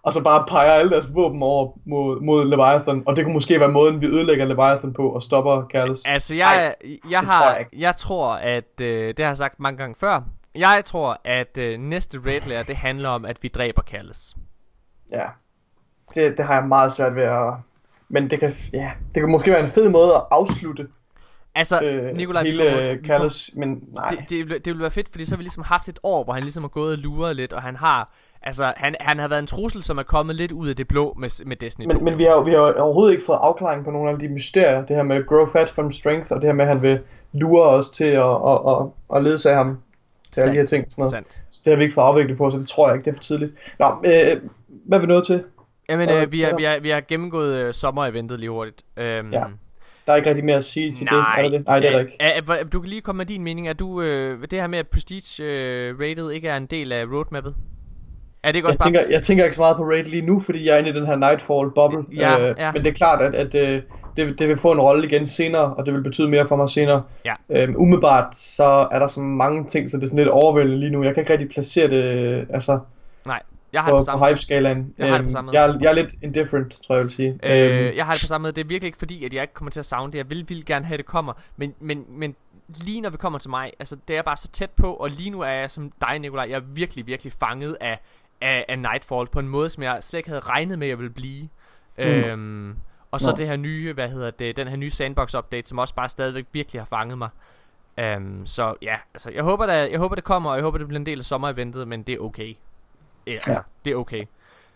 og 0.03 0.13
så 0.13 0.23
bare 0.23 0.45
peger 0.47 0.71
alle 0.71 0.91
deres 0.91 1.15
våben 1.15 1.43
over 1.43 1.71
mod, 1.85 2.21
mod 2.21 2.45
Leviathan, 2.45 3.03
og 3.05 3.15
det 3.15 3.23
kunne 3.23 3.33
måske 3.33 3.59
være 3.59 3.71
måden, 3.71 4.01
vi 4.01 4.05
ødelægger 4.05 4.45
Leviathan 4.45 4.93
på 4.93 5.09
og 5.09 5.23
stopper 5.23 5.67
Carlos. 5.71 6.05
Altså, 6.05 6.35
jeg, 6.35 6.75
jeg, 6.83 6.97
det 7.09 7.15
har, 7.15 7.41
tror 7.41 7.51
jeg, 7.51 7.65
jeg 7.73 7.79
jeg 7.79 7.95
tror, 7.97 8.33
at, 8.33 8.81
øh, 8.81 9.07
det 9.07 9.19
har 9.19 9.29
jeg 9.29 9.37
sagt 9.37 9.59
mange 9.59 9.77
gange 9.77 9.95
før, 9.99 10.21
jeg 10.55 10.81
tror, 10.85 11.21
at 11.25 11.57
øh, 11.57 11.79
næste 11.79 12.19
raid 12.25 12.41
layer, 12.41 12.63
det 12.63 12.75
handler 12.75 13.09
om, 13.09 13.25
at 13.25 13.37
vi 13.43 13.47
dræber 13.47 13.81
Callis. 13.81 14.35
Ja. 15.11 15.25
Det, 16.15 16.37
det 16.37 16.45
har 16.45 16.53
jeg 16.53 16.67
meget 16.67 16.91
svært 16.91 17.15
ved 17.15 17.23
at... 17.23 17.53
Men 18.09 18.29
det 18.29 18.39
kan, 18.39 18.53
ja, 18.73 18.91
det 19.15 19.21
kan 19.21 19.31
måske 19.31 19.51
være 19.51 19.59
en 19.59 19.67
fed 19.67 19.89
måde 19.89 20.15
at 20.15 20.21
afslutte 20.31 20.87
Altså, 21.55 21.85
øh, 21.85 22.15
Nikolaj, 22.15 22.43
hele 22.43 22.99
Callis, 23.05 23.51
men 23.55 23.83
nej. 23.95 24.09
det, 24.09 24.29
det, 24.29 24.49
vil- 24.49 24.55
det 24.55 24.65
ville 24.65 24.81
være 24.81 24.91
fedt, 24.91 25.09
fordi 25.11 25.25
så 25.25 25.31
har 25.31 25.37
vi 25.37 25.43
ligesom 25.43 25.63
haft 25.63 25.89
et 25.89 25.99
år, 26.03 26.23
hvor 26.23 26.33
han 26.33 26.43
ligesom 26.43 26.63
har 26.63 26.67
gået 26.67 26.91
og 26.91 26.97
luret 26.97 27.35
lidt, 27.35 27.53
og 27.53 27.61
han 27.61 27.75
har, 27.75 28.11
altså, 28.43 28.73
han, 28.77 28.95
han 28.99 29.19
har 29.19 29.27
været 29.27 29.39
en 29.39 29.47
trussel, 29.47 29.83
som 29.83 29.97
er 29.97 30.03
kommet 30.03 30.35
lidt 30.35 30.51
ud 30.51 30.69
af 30.69 30.75
det 30.75 30.87
blå 30.87 31.15
med, 31.19 31.45
med 31.45 31.55
Destiny 31.55 31.85
2. 31.85 31.93
Men, 31.93 32.05
men 32.05 32.17
vi 32.19 32.23
har, 32.23 32.43
vi 32.43 32.51
har 32.51 32.59
overhovedet 32.59 33.11
ikke 33.13 33.25
fået 33.25 33.37
afklaring 33.41 33.85
på 33.85 33.91
nogle 33.91 34.11
af 34.11 34.19
de 34.19 34.27
mysterier. 34.27 34.85
Det 34.85 34.95
her 34.95 35.03
med 35.03 35.25
grow 35.27 35.45
fat 35.47 35.69
from 35.69 35.91
strength, 35.91 36.31
og 36.31 36.41
det 36.41 36.47
her 36.47 36.53
med, 36.53 36.65
at 36.65 36.69
han 36.71 36.81
vil 36.81 36.99
lure 37.33 37.63
os 37.69 37.89
til 37.89 38.03
at, 38.05 38.23
at, 38.47 38.59
at, 38.67 38.77
at 39.15 39.23
ledsage 39.23 39.55
ham 39.55 39.77
til 40.31 40.41
alle 40.41 40.53
de 40.53 40.57
her 40.57 40.65
ting. 40.65 40.85
Sådan 40.91 41.01
noget. 41.01 41.11
Sandt. 41.11 41.41
Så 41.51 41.61
det 41.65 41.71
har 41.71 41.77
vi 41.77 41.83
ikke 41.83 41.93
fået 41.93 42.05
afviklet 42.05 42.37
på, 42.37 42.49
så 42.49 42.57
det 42.59 42.67
tror 42.67 42.87
jeg 42.87 42.95
ikke, 42.97 43.05
det 43.05 43.11
er 43.11 43.15
for 43.15 43.23
tidligt. 43.23 43.53
Nå, 43.79 43.85
øh, 43.85 44.41
hvad 44.85 44.97
er 44.97 45.01
vi 45.01 45.07
nået 45.07 45.25
til? 45.25 45.43
Jamen, 45.89 46.09
øh, 46.09 46.31
vi, 46.31 46.41
har, 46.41 46.55
vi, 46.57 46.63
har, 46.63 46.79
vi 46.79 46.89
har 46.89 47.01
gennemgået 47.07 47.55
øh, 47.55 47.73
sommereventet 47.73 48.39
lige 48.39 48.49
hurtigt. 48.49 48.81
Øhm, 48.97 49.31
Ja. 49.33 49.43
Der 50.05 50.11
er 50.13 50.15
ikke 50.15 50.29
rigtig 50.29 50.45
mere 50.45 50.57
at 50.57 50.63
sige 50.63 50.95
til 50.95 51.07
nej, 51.11 51.41
det, 51.41 51.45
er 51.45 51.49
det? 51.57 51.65
Nej, 51.65 51.79
det 51.79 51.87
er 51.87 51.91
der 51.91 51.99
øh, 51.99 52.05
ikke. 52.35 52.45
hvor- 52.45 52.57
du 52.73 52.79
kan 52.79 52.89
lige 52.89 53.01
komme 53.01 53.17
med 53.17 53.25
din 53.25 53.43
mening. 53.43 53.67
Er 53.67 53.73
du, 53.73 54.01
øh, 54.01 54.41
det 54.41 54.59
her 54.59 54.67
med, 54.67 54.79
at 54.79 54.87
Prestige 54.87 55.43
øh, 55.43 55.99
rated 55.99 56.31
ikke 56.31 56.47
er 56.47 56.57
en 56.57 56.65
del 56.65 56.91
af 56.91 57.05
roadmappet? 57.05 57.55
Er 58.43 58.51
det 58.51 58.55
ikke 58.55 58.67
Jeg 58.67 58.73
også 58.73 58.83
bare... 58.85 58.93
tænker, 58.93 59.13
jeg 59.15 59.21
tænker 59.23 59.43
ikke 59.43 59.55
så 59.55 59.61
meget 59.61 59.77
på 59.77 59.83
raid 59.83 60.03
lige 60.03 60.21
nu, 60.25 60.39
fordi 60.39 60.65
jeg 60.65 60.73
er 60.73 60.77
inde 60.77 60.89
i 60.89 60.93
den 60.93 61.05
her 61.05 61.15
Nightfall 61.15 61.71
bubble. 61.75 62.15
Ja, 62.17 62.49
øh, 62.49 62.55
ja. 62.59 62.71
Men 62.71 62.83
det 62.83 62.89
er 62.89 62.93
klart, 62.93 63.21
at, 63.21 63.35
at 63.35 63.55
øh, 63.55 63.81
det, 64.17 64.39
det 64.39 64.47
vil 64.47 64.57
få 64.57 64.71
en 64.71 64.79
rolle 64.79 65.07
igen 65.07 65.27
senere, 65.27 65.73
og 65.73 65.85
det 65.85 65.93
vil 65.93 66.03
betyde 66.03 66.29
mere 66.29 66.47
for 66.47 66.55
mig 66.55 66.69
senere. 66.69 67.03
Ja. 67.25 67.33
Øhm, 67.49 67.75
umiddelbart, 67.77 68.35
så 68.35 68.87
er 68.91 68.99
der 68.99 69.07
så 69.07 69.19
mange 69.19 69.65
ting, 69.65 69.89
så 69.91 69.97
det 69.97 70.03
er 70.03 70.07
sådan 70.07 70.17
lidt 70.17 70.29
overvældende 70.29 70.79
lige 70.79 70.89
nu. 70.91 71.03
Jeg 71.03 71.13
kan 71.13 71.21
ikke 71.21 71.33
rigtig 71.33 71.49
placere 71.49 71.87
det 71.87 72.03
øh, 72.03 72.45
altså, 72.53 72.79
Nej, 73.25 73.41
jeg 73.73 73.81
har 73.81 73.89
på, 73.91 73.95
det 73.95 73.99
på 73.99 74.01
på 74.01 74.05
samme 74.05 74.19
måde. 74.19 74.29
hype-skalaen. 74.31 74.93
Jeg 74.97 75.07
har 75.07 75.13
det 75.13 75.21
på 75.21 75.23
Øhm, 75.23 75.29
samme 75.31 75.51
jeg, 75.53 75.65
er, 75.69 75.77
jeg 75.81 75.89
er 75.89 75.93
lidt 75.93 76.11
indifferent, 76.21 76.71
tror 76.87 76.95
jeg, 76.95 76.97
jeg 76.99 77.03
vil 77.03 77.11
sige. 77.11 77.29
Øhm, 77.29 77.39
Øh, 77.43 77.95
jeg 77.95 78.05
har 78.05 78.13
det 78.13 78.21
på 78.21 78.27
samme 78.27 78.43
måde. 78.43 78.53
Det 78.53 78.61
er 78.63 78.67
virkelig 78.67 78.87
ikke 78.87 78.97
fordi, 78.97 79.25
at 79.25 79.33
jeg 79.33 79.41
ikke 79.41 79.53
kommer 79.53 79.71
til 79.71 79.79
at 79.79 79.85
savne 79.85 80.11
det. 80.11 80.17
Jeg 80.17 80.29
vil, 80.29 80.45
vil 80.49 80.65
gerne 80.65 80.85
have, 80.85 80.93
at 80.93 80.97
det 80.97 81.05
kommer. 81.05 81.33
Men, 81.57 81.73
men, 81.79 82.05
men 82.09 82.35
lige 82.85 83.01
når 83.01 83.09
vi 83.09 83.17
kommer 83.17 83.39
til 83.39 83.49
mig, 83.49 83.71
altså 83.79 83.95
det 84.07 84.17
er 84.17 84.21
bare 84.21 84.37
så 84.37 84.47
tæt 84.47 84.69
på, 84.69 84.93
og 84.93 85.09
lige 85.09 85.29
nu 85.29 85.41
er 85.41 85.47
jeg 85.49 85.71
som 85.71 85.91
dig, 86.01 86.19
Nikolaj, 86.19 86.47
jeg 86.49 86.55
er 86.55 86.61
virkelig, 86.73 87.07
virkelig 87.07 87.33
fanget 87.39 87.77
af, 87.81 87.99
af, 88.41 88.65
af 88.69 88.79
Nightfall 88.79 89.27
på 89.27 89.39
en 89.39 89.47
måde, 89.47 89.69
som 89.69 89.83
jeg 89.83 89.97
slet 90.01 90.17
ikke 90.17 90.29
havde 90.29 90.39
regnet 90.41 90.79
med, 90.79 90.87
at 90.87 90.89
jeg 90.89 90.97
ville 90.97 91.13
blive. 91.13 91.49
Mm. 91.97 92.03
Øhm, 92.03 92.75
og 93.11 93.19
så 93.21 93.31
Nå. 93.31 93.37
det 93.37 93.47
her 93.47 93.55
nye, 93.55 93.93
hvad 93.93 94.09
hedder 94.09 94.31
det, 94.31 94.55
den 94.57 94.67
her 94.67 94.75
nye 94.75 94.89
sandbox-update, 94.91 95.65
som 95.65 95.77
også 95.77 95.93
bare 95.95 96.09
stadigvæk 96.09 96.45
virkelig 96.51 96.81
har 96.81 96.85
fanget 96.85 97.17
mig. 97.17 97.29
Um, 98.17 98.45
så 98.45 98.75
ja, 98.81 98.95
altså 99.13 99.29
jeg 99.31 99.43
håber, 99.43 99.65
der, 99.65 99.73
jeg 99.73 99.99
håber 99.99 100.15
det 100.15 100.23
kommer, 100.23 100.49
og 100.49 100.55
jeg 100.55 100.63
håber 100.63 100.77
det 100.77 100.87
bliver 100.87 100.99
en 100.99 101.05
del 101.05 101.19
af 101.19 101.25
sommereventet, 101.25 101.87
men 101.87 102.03
det 102.03 102.15
er 102.15 102.19
okay. 102.19 102.55
Ja, 103.27 103.31
altså, 103.31 103.51
Ja. 103.51 103.57
det 103.85 103.91
er 103.91 103.95
okay. 103.95 104.25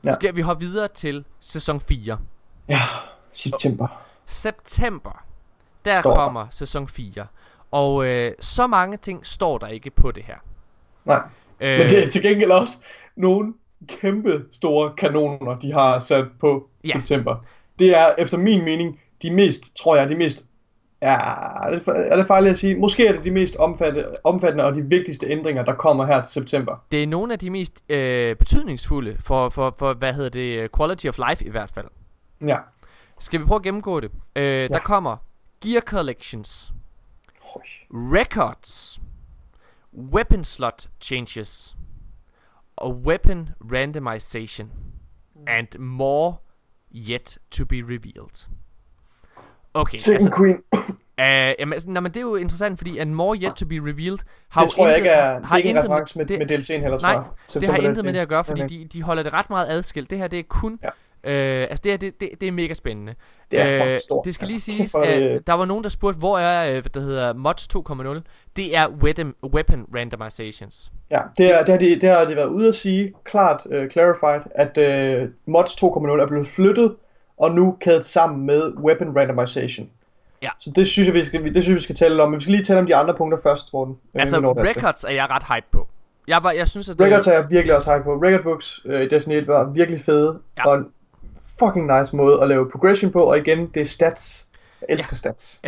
Ja. 0.05 0.11
Skal 0.13 0.35
vi 0.35 0.41
hoppe 0.41 0.65
videre 0.65 0.87
til 0.87 1.25
sæson 1.39 1.81
4. 1.81 2.17
Ja, 2.69 2.79
september. 3.31 3.87
September, 4.25 5.23
der 5.85 6.01
Står 6.01 6.09
der. 6.09 6.17
kommer 6.17 6.47
sæson 6.51 6.87
4. 6.87 7.27
Og 7.71 8.05
øh, 8.05 8.31
så 8.39 8.67
mange 8.67 8.97
ting 8.97 9.25
står 9.25 9.57
der 9.57 9.67
ikke 9.67 9.89
på 9.89 10.11
det 10.11 10.23
her. 10.23 10.35
Nej, 11.05 11.21
Øh, 11.59 11.77
men 11.79 11.89
det 11.89 12.03
er 12.03 12.09
til 12.09 12.21
gengæld 12.21 12.51
også 12.51 12.77
nogle 13.15 13.53
kæmpe 13.87 14.45
store 14.51 14.93
kanoner, 14.97 15.59
de 15.59 15.73
har 15.73 15.99
sat 15.99 16.25
på 16.39 16.69
Ja. 16.83 16.89
september. 16.93 17.35
Det 17.79 17.97
er 17.97 18.11
efter 18.17 18.37
min 18.37 18.65
mening 18.65 18.99
de 19.21 19.31
mest, 19.31 19.75
tror 19.77 19.95
jeg, 19.95 20.09
de 20.09 20.15
mest 20.15 20.45
Ja, 21.01 21.13
er 21.67 21.69
det, 21.69 21.83
er 21.87 22.15
det 22.15 22.27
farligt 22.27 22.51
at 22.51 22.57
sige? 22.57 22.75
Måske 22.75 23.07
er 23.07 23.11
det 23.11 23.25
de 23.25 23.31
mest 23.31 23.55
omfattende, 23.55 24.15
omfattende 24.23 24.63
og 24.63 24.75
de 24.75 24.81
vigtigste 24.81 25.27
ændringer, 25.27 25.65
der 25.65 25.73
kommer 25.73 26.05
her 26.05 26.23
til 26.23 26.33
september. 26.33 26.83
det 26.91 27.03
er 27.03 27.07
nogle 27.07 27.33
af 27.33 27.39
de 27.39 27.49
mest 27.49 27.83
øh, 27.89 28.35
betydningsfulde 28.35 29.17
for, 29.19 29.49
for, 29.49 29.75
for, 29.79 29.93
hvad 29.93 30.13
hedder 30.13 30.29
det, 30.29 30.69
quality 30.77 31.07
of 31.07 31.17
life 31.29 31.45
i 31.45 31.49
hvert 31.49 31.71
fald. 31.71 31.85
Ja. 32.47 32.57
Skal 33.19 33.39
vi 33.39 33.45
prøve 33.45 33.55
at 33.55 33.63
gennemgå 33.63 33.99
det? 33.99 34.11
Øh, 34.35 34.69
Der 34.69 34.79
kommer 34.79 35.17
Gear 35.63 35.81
Collections, 35.81 36.73
Høj. 37.53 37.61
Records, 37.91 39.01
Weapon 40.13 40.43
Slot 40.43 40.87
Changes, 41.01 41.75
og 42.77 42.95
Weapon 42.97 43.49
Randomization, 43.73 44.69
and 45.47 45.79
more 45.79 46.33
yet 46.95 47.37
to 47.51 47.65
be 47.65 47.75
revealed. 47.75 48.47
Okay, 49.73 49.97
Second 49.97 50.15
altså, 50.15 50.37
Queen. 50.37 50.63
øh, 51.49 51.55
jamen, 51.59 51.73
altså, 51.73 51.89
nej, 51.89 52.01
men 52.01 52.11
det 52.11 52.17
er 52.17 52.21
jo 52.21 52.35
interessant, 52.35 52.77
fordi 52.79 52.97
and 52.97 53.11
more 53.13 53.37
yet 53.37 53.53
to 53.55 53.65
be 53.65 53.75
revealed 53.75 54.19
har 54.49 54.63
Det 54.63 54.71
tror 54.71 54.87
jeg 54.87 54.93
intet- 54.95 54.97
ikke 54.97 55.09
er, 55.09 55.39
det 55.39 55.51
er 55.51 55.55
ikke 55.57 55.69
en 55.69 55.79
reference 55.79 56.17
med, 56.17 56.25
det- 56.25 56.39
med 56.39 56.51
DLC'en 56.51 56.81
heller, 56.81 56.97
tror 56.97 57.07
Nej, 57.13 57.23
det 57.53 57.67
har 57.67 57.77
intet 57.77 58.05
med 58.05 58.13
det 58.13 58.19
at 58.19 58.29
gøre, 58.29 58.43
fordi 58.43 58.61
Okay. 58.63 58.79
de, 58.79 58.85
de 58.85 59.01
holder 59.03 59.23
det 59.23 59.33
ret 59.33 59.49
meget 59.49 59.67
adskilt. 59.69 60.09
Det 60.09 60.17
her, 60.17 60.27
det 60.27 60.39
er 60.39 60.43
kun... 60.49 60.79
Ja. 60.83 60.89
Øh, 61.25 61.61
altså 61.61 61.81
det 61.83 61.91
her, 61.91 61.97
det, 61.97 62.19
det, 62.21 62.29
det 62.41 62.47
er 62.47 62.51
mega 62.51 62.73
spændende. 62.73 63.15
Det 63.51 63.61
er 63.61 63.85
Øh, 63.93 63.99
stort. 63.99 64.25
Det 64.25 64.33
skal 64.35 64.47
lige 64.47 64.59
siges, 64.59 64.93
er 64.93 64.99
det- 64.99 65.07
at 65.27 65.47
der 65.47 65.53
var 65.53 65.65
nogen, 65.65 65.83
der 65.83 65.89
spurgte, 65.89 66.19
hvor 66.19 66.37
er, 66.39 66.67
øh, 66.67 66.73
hvad 66.73 66.89
der 66.93 66.99
hedder, 66.99 67.33
mods 67.33 67.67
2.0. 67.67 68.21
Det 68.55 68.77
er 68.77 68.87
weapon, 68.89 69.33
weapon 69.43 69.85
randomizations. 69.95 70.91
Ja, 71.11 71.19
det, 71.37 71.45
er, 71.55 71.59
det, 71.59 71.69
har 71.69 71.77
de, 71.79 72.01
det 72.01 72.09
har 72.09 72.25
de 72.25 72.35
været 72.35 72.47
ude 72.47 72.67
at 72.67 72.75
sige, 72.75 73.13
klart 73.23 73.61
uh, 73.65 73.87
clarified, 73.91 74.41
at 74.55 74.77
uh, 75.23 75.29
mods 75.45 75.71
2.0 75.83 76.21
er 76.21 76.27
blevet 76.27 76.47
flyttet, 76.47 76.95
og 77.37 77.51
nu 77.51 77.77
kædet 77.81 78.05
sammen 78.05 78.45
med 78.45 78.73
weapon 78.83 79.17
randomization. 79.17 79.89
Ja. 80.43 80.49
Så 80.59 80.71
det 80.75 80.87
synes 80.87 81.07
jeg, 81.07 81.13
vi 81.15 81.23
skal, 81.23 81.53
det 81.55 81.63
synes 81.63 81.77
vi 81.77 81.83
skal 81.83 81.95
tale 81.95 82.23
om, 82.23 82.29
men 82.31 82.35
vi 82.39 82.41
skal 82.41 82.51
lige 82.51 82.63
tale 82.63 82.79
om 82.79 82.85
de 82.85 82.95
andre 82.95 83.13
punkter 83.13 83.37
først, 83.43 83.73
Morten. 83.73 83.97
øh, 84.15 84.21
Altså, 84.21 84.37
records 84.39 85.03
er 85.03 85.09
jeg 85.13 85.27
ret 85.31 85.43
hype 85.55 85.67
på. 85.71 85.87
Jeg, 86.27 86.39
var, 86.43 86.51
jeg 86.51 86.67
synes, 86.67 86.89
at 86.89 86.99
det, 86.99 87.07
Records 87.07 87.27
er 87.27 87.33
jeg 87.33 87.45
virkelig 87.49 87.75
også 87.75 87.93
hype 87.93 88.03
på. 88.03 88.13
Record 88.13 88.43
books 88.43 88.85
uh, 88.85 89.01
i 89.01 89.07
Destiny 89.07 89.33
1 89.33 89.47
var 89.47 89.71
virkelig 89.73 89.99
fede, 89.99 90.39
Ja. 90.57 90.67
og 90.69 90.79
fucking 91.59 91.99
nice 91.99 92.15
måde 92.15 92.41
at 92.41 92.47
lave 92.47 92.69
progression 92.69 93.11
på, 93.11 93.19
og 93.19 93.37
igen, 93.37 93.67
det 93.73 93.81
er 93.81 93.85
stats. 93.85 94.45
Jeg 94.81 94.87
elsker 94.89 95.13
ja. 95.13 95.17
stats. 95.17 95.61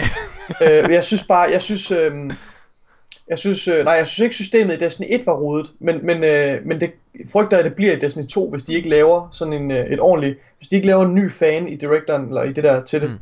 uh, 0.61 0.93
jeg 0.93 1.03
synes 1.03 1.23
bare, 1.23 1.49
jeg 1.51 1.61
synes... 1.61 1.91
Um, 1.91 2.31
jeg 3.29 3.39
synes, 3.39 3.67
øh, 3.67 3.85
nej, 3.85 3.93
jeg 3.93 4.07
synes 4.07 4.23
ikke 4.23 4.35
systemet 4.35 4.73
i 4.73 4.77
Destiny 4.77 5.05
1 5.09 5.25
var 5.27 5.33
rodet, 5.33 5.71
men, 5.79 6.05
men, 6.05 6.23
øh, 6.23 6.65
men 6.65 6.81
det 6.81 6.91
frygter 7.31 7.57
jeg, 7.57 7.65
at 7.65 7.69
det 7.69 7.75
bliver 7.75 7.93
i 7.93 7.99
Destiny 7.99 8.23
2, 8.23 8.49
hvis 8.49 8.63
de 8.63 8.73
ikke 8.73 8.89
laver 8.89 9.27
sådan 9.31 9.53
en, 9.53 9.71
øh, 9.71 9.85
et 9.85 9.99
ordentligt, 9.99 10.39
hvis 10.57 10.67
de 10.67 10.75
ikke 10.75 10.87
laver 10.87 11.05
en 11.05 11.15
ny 11.15 11.31
fan 11.31 11.67
i 11.67 11.75
directoren, 11.75 12.27
eller 12.27 12.43
i 12.43 12.53
det 12.53 12.63
der 12.63 12.83
til 12.83 13.01
det, 13.01 13.09
Mm. 13.09 13.13
mm. 13.13 13.19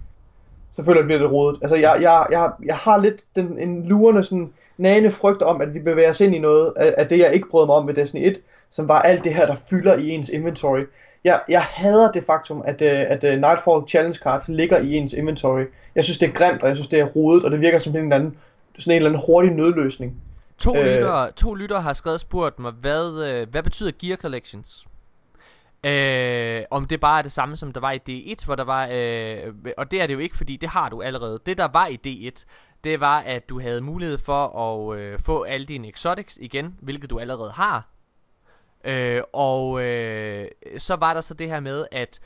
så 0.72 0.84
føler 0.84 0.98
jeg, 0.98 1.04
det 1.04 1.08
bliver 1.08 1.22
det 1.22 1.32
rodet. 1.32 1.60
Altså, 1.62 1.76
jeg, 1.76 1.98
jeg, 2.02 2.28
jeg, 2.32 2.52
jeg 2.66 2.76
har 2.76 2.98
lidt 2.98 3.24
den, 3.36 3.60
en 3.60 3.86
lurende, 3.88 4.24
sådan 4.24 4.54
nagende 4.78 5.12
frygt 5.12 5.42
om, 5.42 5.62
at 5.62 5.74
vi 5.74 5.80
bevæger 5.80 6.10
os 6.10 6.22
ind 6.22 6.36
i 6.36 6.40
noget 6.40 6.74
af, 6.76 6.96
af 6.98 7.08
det, 7.08 7.20
jeg 7.20 7.34
ikke 7.34 7.50
brød 7.50 7.66
mig 7.66 7.76
om 7.76 7.88
ved 7.88 7.94
Destiny 7.94 8.28
1, 8.28 8.42
som 8.70 8.88
var 8.88 9.02
alt 9.02 9.24
det 9.24 9.34
her, 9.34 9.46
der 9.46 9.56
fylder 9.70 9.96
i 9.96 10.10
ens 10.10 10.30
inventory. 10.30 10.82
Jeg, 11.26 11.42
jeg 11.50 11.62
hader 11.62 12.12
det 12.12 12.24
faktum, 12.24 12.62
at, 12.66 12.82
øh, 12.82 13.06
at 13.10 13.24
øh, 13.24 13.32
Nightfall 13.32 13.88
Challenge 13.88 14.20
Cards 14.24 14.50
ligger 14.50 14.78
i 14.78 14.94
ens 14.94 15.14
inventory. 15.14 15.64
Jeg 15.96 16.04
synes, 16.04 16.18
det 16.18 16.30
er 16.30 16.34
grimt, 16.34 16.62
og 16.62 16.68
jeg 16.68 16.78
synes, 16.78 16.88
det 16.88 17.00
er 17.00 17.06
rodet, 17.06 17.46
og 17.46 17.52
det 17.52 17.62
virker 17.62 17.80
som 17.80 17.96
en 17.96 18.04
eller 18.04 18.16
anden, 18.16 18.38
sådan 18.80 18.92
en 18.92 18.96
eller 18.96 19.10
anden 19.10 19.24
hurtig 19.26 19.52
nødløsning. 19.52 20.22
To, 20.58 20.76
Øh. 20.76 20.86
lyttere, 20.86 21.32
to 21.32 21.54
lyttere 21.54 21.82
har 21.82 21.94
skrevet 21.94 22.20
spurgt 22.20 22.60
mig, 22.60 22.72
hvad, 22.72 23.24
øh, 23.30 23.50
hvad 23.50 23.64
betyder 23.64 23.92
Gear 24.02 24.18
Collections? 24.18 24.88
Øh, 25.84 26.64
om 26.72 26.86
det 26.86 27.00
bare 27.00 27.18
er 27.18 27.22
det 27.22 27.32
samme, 27.32 27.56
som 27.58 27.74
der 27.74 27.80
var 27.80 27.92
i 27.92 28.00
D1, 28.10 28.46
hvor 28.46 28.56
der 28.56 28.64
var... 28.64 28.88
Øh, 28.92 29.54
og 29.78 29.92
det 29.92 30.02
er 30.02 30.08
det 30.08 30.14
jo 30.14 30.20
ikke, 30.20 30.38
fordi 30.38 30.58
det 30.58 30.70
har 30.70 30.90
du 30.90 31.02
allerede. 31.02 31.40
Det, 31.46 31.58
der 31.58 31.68
var 31.74 31.88
i 31.88 32.00
D1, 32.08 32.44
det 32.84 33.02
var, 33.02 33.20
at 33.20 33.50
du 33.50 33.60
havde 33.60 33.82
mulighed 33.82 34.18
for 34.18 34.60
at 34.60 34.98
øh, 35.00 35.20
få 35.20 35.44
alle 35.44 35.66
dine 35.66 35.88
exotics 35.88 36.38
igen, 36.42 36.76
hvilket 36.82 37.10
du 37.10 37.20
allerede 37.20 37.52
har. 37.52 37.95
Øh, 38.86 39.22
og 39.34 39.82
øh, 39.84 40.48
så 40.78 40.96
var 40.96 41.14
der 41.14 41.22
så 41.22 41.34
det 41.34 41.48
her 41.48 41.60
med, 41.60 41.86
at 41.92 42.20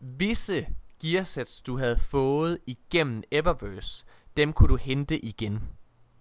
visse 0.00 0.66
gearsets, 1.02 1.62
du 1.62 1.78
havde 1.78 1.98
fået 1.98 2.58
igennem 2.66 3.22
Eververse, 3.30 4.04
dem 4.36 4.52
kunne 4.52 4.68
du 4.68 4.76
hente 4.76 5.18
igen. 5.18 5.62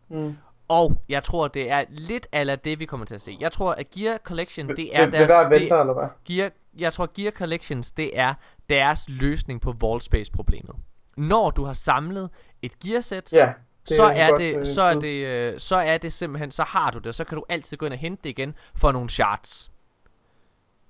Mm. 0.10 0.38
Og 0.68 1.02
jeg 1.10 1.24
tror, 1.24 1.48
det 1.48 1.72
er 1.72 1.84
lidt 1.90 2.28
ala 2.32 2.56
det, 2.56 2.80
vi 2.80 2.86
kommer 2.86 3.06
til 3.06 3.16
at 3.16 3.22
se. 3.22 3.38
Jeg 3.40 3.52
tror, 3.52 3.72
at 3.72 3.90
Gear 3.90 4.18
Collection, 4.18 4.68
det 4.70 4.96
er 4.96 5.06
ved 5.06 5.12
deres... 5.12 5.32
det, 5.32 5.62
venter, 5.62 5.80
eller 5.80 5.94
hvad? 5.94 6.08
Gear, 6.26 6.50
jeg 6.78 6.94
tror, 6.94 7.10
Gear 7.16 7.32
Collections, 7.32 7.92
det 7.92 8.20
er 8.20 8.34
deres 8.70 9.10
løsning 9.10 9.62
på 9.62 9.76
wallspace-problemet. 9.84 10.76
Når 11.18 11.50
du 11.50 11.64
har 11.64 11.74
samlet 11.74 12.30
et 12.62 12.80
gearset, 12.80 13.34
Ja. 13.34 13.54
så 13.86 14.04
er 14.04 14.30
godt, 14.30 14.42
det, 14.42 14.58
øh, 14.58 14.66
så 14.66 14.82
er 14.82 15.00
det, 15.00 15.26
øh, 15.26 15.60
så 15.60 15.76
er 15.76 15.98
det 15.98 16.14
simpelthen, 16.14 16.52
så 16.52 16.64
har 16.64 16.92
du 16.92 17.00
det, 17.00 17.16
så 17.16 17.24
kan 17.24 17.36
du 17.36 17.44
altid 17.50 17.78
gå 17.78 17.86
ind 17.86 17.94
og 17.94 18.00
hente 18.00 18.24
det 18.24 18.30
igen 18.30 18.56
for 18.76 18.92
nogle 18.92 19.10
shards. 19.10 19.72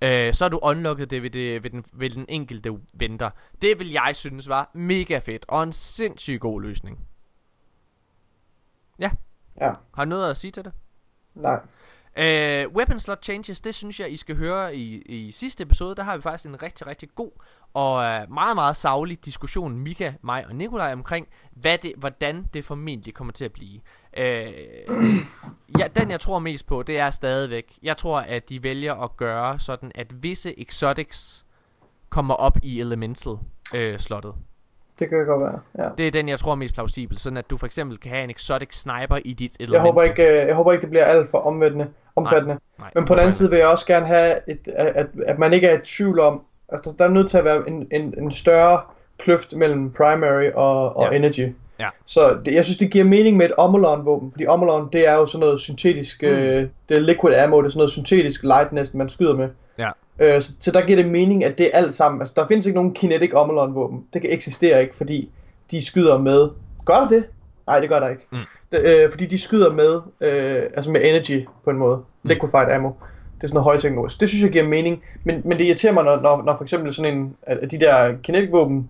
Øh, 0.01 0.33
så 0.33 0.43
har 0.45 0.49
du 0.49 0.59
unlocket 0.63 1.09
det 1.09 1.23
ved, 1.23 1.29
det 1.29 1.63
ved, 1.63 1.69
den, 1.69 1.85
ved 1.93 2.09
den 2.09 2.25
enkelte 2.29 2.71
venter. 2.93 3.29
Det 3.61 3.79
vil 3.79 3.91
jeg 3.91 4.11
synes 4.13 4.49
var 4.49 4.71
mega 4.73 5.17
fedt, 5.19 5.45
og 5.47 5.63
en 5.63 5.73
sindssygt 5.73 6.41
god 6.41 6.61
løsning. 6.61 6.99
Ja, 8.99 9.11
Ja, 9.61 9.73
har 9.93 10.05
du 10.05 10.09
noget 10.09 10.29
at 10.29 10.37
sige 10.37 10.51
til 10.51 10.63
det? 10.63 10.73
nej. 11.33 11.59
Øh, 12.17 12.67
weapon 12.75 12.99
slot 12.99 13.23
changes, 13.23 13.61
det 13.61 13.75
synes 13.75 13.99
jeg, 13.99 14.11
I 14.11 14.17
skal 14.17 14.35
høre 14.35 14.75
i, 14.75 15.01
i 15.01 15.31
sidste 15.31 15.63
episode. 15.63 15.95
Der 15.95 16.03
har 16.03 16.15
vi 16.15 16.21
faktisk 16.21 16.45
en 16.49 16.63
rigtig, 16.63 16.87
rigtig 16.87 17.09
god 17.15 17.31
og 17.73 18.03
øh, 18.03 18.31
meget, 18.31 18.55
meget 18.55 18.75
savlig 18.77 19.25
diskussion, 19.25 19.77
Mika, 19.77 20.13
mig 20.21 20.47
og 20.47 20.55
Nikolaj, 20.55 20.93
omkring, 20.93 21.27
hvad 21.51 21.77
det, 21.77 21.93
hvordan 21.97 22.45
det 22.53 22.65
formentlig 22.65 23.13
kommer 23.13 23.33
til 23.33 23.45
at 23.45 23.51
blive. 23.53 23.81
Øh, 24.17 24.47
ja, 25.79 25.85
den, 25.99 26.11
jeg 26.11 26.19
tror 26.19 26.39
mest 26.39 26.67
på, 26.67 26.83
det 26.83 26.99
er 26.99 27.11
stadigvæk, 27.11 27.73
jeg 27.83 27.97
tror, 27.97 28.19
at 28.19 28.49
de 28.49 28.63
vælger 28.63 28.93
at 29.03 29.17
gøre 29.17 29.59
sådan, 29.59 29.91
at 29.95 30.07
visse 30.23 30.59
exotics 30.61 31.45
kommer 32.09 32.33
op 32.33 32.57
i 32.63 32.79
elemental-slottet. 32.79 34.33
Det 34.99 35.09
kan 35.09 35.25
godt 35.25 35.41
være, 35.41 35.59
ja. 35.85 35.89
det 35.97 36.07
er 36.07 36.11
den, 36.11 36.29
jeg 36.29 36.39
tror 36.39 36.51
er 36.51 36.55
mest 36.55 36.73
plausibel, 36.73 37.17
sådan 37.17 37.37
at 37.37 37.49
du 37.49 37.57
for 37.57 37.65
eksempel 37.65 37.97
kan 37.97 38.11
have 38.11 38.23
en 38.23 38.29
exotic 38.29 38.75
sniper 38.75 39.17
i 39.25 39.33
dit 39.33 39.51
elemental. 39.59 39.73
Jeg 39.75 39.81
håber 39.81 40.01
ikke, 40.03 40.23
øh, 40.41 40.47
jeg 40.47 40.55
håber 40.55 40.71
ikke 40.71 40.81
det 40.81 40.89
bliver 40.89 41.05
alt 41.05 41.29
for 41.29 41.37
omfattende. 41.37 41.87
omfattende. 42.15 42.59
Nej, 42.79 42.91
Men 42.95 43.05
på 43.05 43.13
den 43.13 43.19
anden 43.19 43.33
side 43.33 43.49
vil 43.49 43.59
jeg 43.59 43.67
også 43.67 43.85
gerne 43.85 44.05
have, 44.05 44.35
et, 44.49 44.67
at, 44.67 45.07
at 45.27 45.39
man 45.39 45.53
ikke 45.53 45.67
er 45.67 45.77
i 45.77 45.81
tvivl 45.83 46.19
om, 46.19 46.41
altså 46.69 46.95
der 46.99 47.05
er 47.05 47.09
nødt 47.09 47.29
til 47.29 47.37
at 47.37 47.43
være 47.43 47.69
en, 47.69 47.87
en, 47.91 48.13
en 48.17 48.31
større 48.31 48.81
kløft 49.19 49.55
mellem 49.55 49.91
primary 49.91 50.49
og, 50.53 50.95
og 50.97 51.11
Ja. 51.11 51.17
energy. 51.17 51.53
Ja. 51.79 51.89
Så 52.05 52.37
det, 52.45 52.53
jeg 52.53 52.65
synes, 52.65 52.77
det 52.77 52.91
giver 52.91 53.05
mening 53.05 53.37
med 53.37 53.45
et 53.45 53.51
Omolon 53.57 54.05
våben, 54.05 54.31
fordi 54.31 54.45
Omolon, 54.47 54.89
det 54.93 55.07
er 55.07 55.13
jo 55.13 55.25
sådan 55.25 55.39
noget 55.39 55.59
syntetisk, 55.59 56.21
mm. 56.21 56.27
øh, 56.27 56.69
det 56.89 56.97
er 56.97 57.01
liquid 57.01 57.35
ammo, 57.35 57.61
det 57.61 57.65
er 57.65 57.69
sådan 57.69 57.79
noget 57.79 57.91
syntetisk 57.91 58.43
light 58.43 58.71
næsten, 58.71 58.97
man 58.97 59.09
skyder 59.09 59.33
med. 59.33 59.49
Ja. 59.79 59.89
Øh, 60.19 60.41
så, 60.41 60.53
så 60.61 60.71
der 60.71 60.85
giver 60.85 61.01
det 61.03 61.11
mening, 61.11 61.43
at 61.43 61.57
det 61.57 61.65
er 61.65 61.77
alt 61.77 61.93
sammen, 61.93 62.21
altså 62.21 62.33
der 62.37 62.47
findes 62.47 62.65
ikke 62.67 62.75
nogen 62.75 62.93
kinetic 62.93 63.31
Omolon 63.33 63.75
våben, 63.75 64.03
det 64.13 64.21
kan 64.21 64.31
eksistere 64.33 64.81
ikke, 64.81 64.95
fordi 64.95 65.29
de 65.71 65.85
skyder 65.85 66.17
med, 66.17 66.49
gør 66.85 66.93
der 66.93 67.07
det? 67.07 67.23
Nej, 67.67 67.79
det 67.79 67.89
gør 67.89 67.99
der 67.99 68.09
ikke. 68.09 68.27
Mm. 68.31 68.37
Det, 68.71 68.81
øh, 69.03 69.11
fordi 69.11 69.25
de 69.25 69.37
skyder 69.37 69.73
med, 69.73 70.01
øh, 70.21 70.63
altså 70.75 70.91
med 70.91 71.01
energy 71.03 71.45
på 71.63 71.69
en 71.69 71.77
måde, 71.77 71.97
Mm. 71.97 72.29
liquefied 72.29 72.71
ammo. 72.75 72.89
Det 73.35 73.43
er 73.43 73.47
sådan 73.47 73.55
noget 73.55 73.63
højteknologisk. 73.63 74.19
Det 74.19 74.29
synes 74.29 74.43
jeg 74.43 74.51
giver 74.51 74.67
mening, 74.67 75.03
men, 75.23 75.41
men 75.45 75.57
det 75.59 75.65
irriterer 75.65 75.93
mig, 75.93 76.03
når, 76.03 76.21
når, 76.21 76.43
når 76.43 76.55
for 76.55 76.63
eksempel 76.63 76.93
sådan 76.93 77.17
en, 77.17 77.35
af 77.47 77.69
de 77.69 77.79
der 77.79 78.13
kinetic 78.23 78.51
våben, 78.51 78.89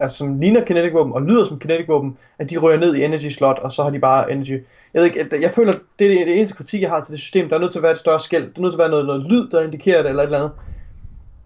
altså 0.00 0.16
som 0.16 0.40
ligner 0.40 0.60
kinetic 0.60 0.92
våben 0.92 1.12
og 1.12 1.22
lyder 1.22 1.44
som 1.44 1.58
kinetic 1.58 1.88
våben, 1.88 2.16
at 2.38 2.50
de 2.50 2.56
rører 2.56 2.76
ned 2.76 2.94
i 2.94 3.04
energy 3.04 3.28
slot, 3.28 3.58
og 3.58 3.72
så 3.72 3.82
har 3.82 3.90
de 3.90 3.98
bare 3.98 4.32
energy. 4.32 4.62
Jeg 4.94 5.00
ved 5.00 5.04
ikke, 5.04 5.18
jeg, 5.32 5.42
jeg 5.42 5.50
føler, 5.50 5.74
det 5.98 6.20
er 6.20 6.24
det, 6.24 6.36
eneste 6.36 6.54
kritik, 6.54 6.82
jeg 6.82 6.90
har 6.90 7.00
til 7.00 7.12
det 7.12 7.20
system. 7.20 7.48
Der 7.48 7.56
er 7.56 7.60
nødt 7.60 7.72
til 7.72 7.78
at 7.78 7.82
være 7.82 7.92
et 7.92 7.98
større 7.98 8.20
skæld. 8.20 8.42
Der 8.42 8.52
er 8.56 8.62
nødt 8.62 8.72
til 8.72 8.76
at 8.76 8.78
være 8.78 8.88
noget, 8.88 9.06
noget 9.06 9.22
lyd, 9.22 9.48
der 9.50 9.62
indikerer 9.62 10.02
det, 10.02 10.08
eller 10.08 10.22
et 10.22 10.26
eller 10.26 10.38
andet. 10.38 10.50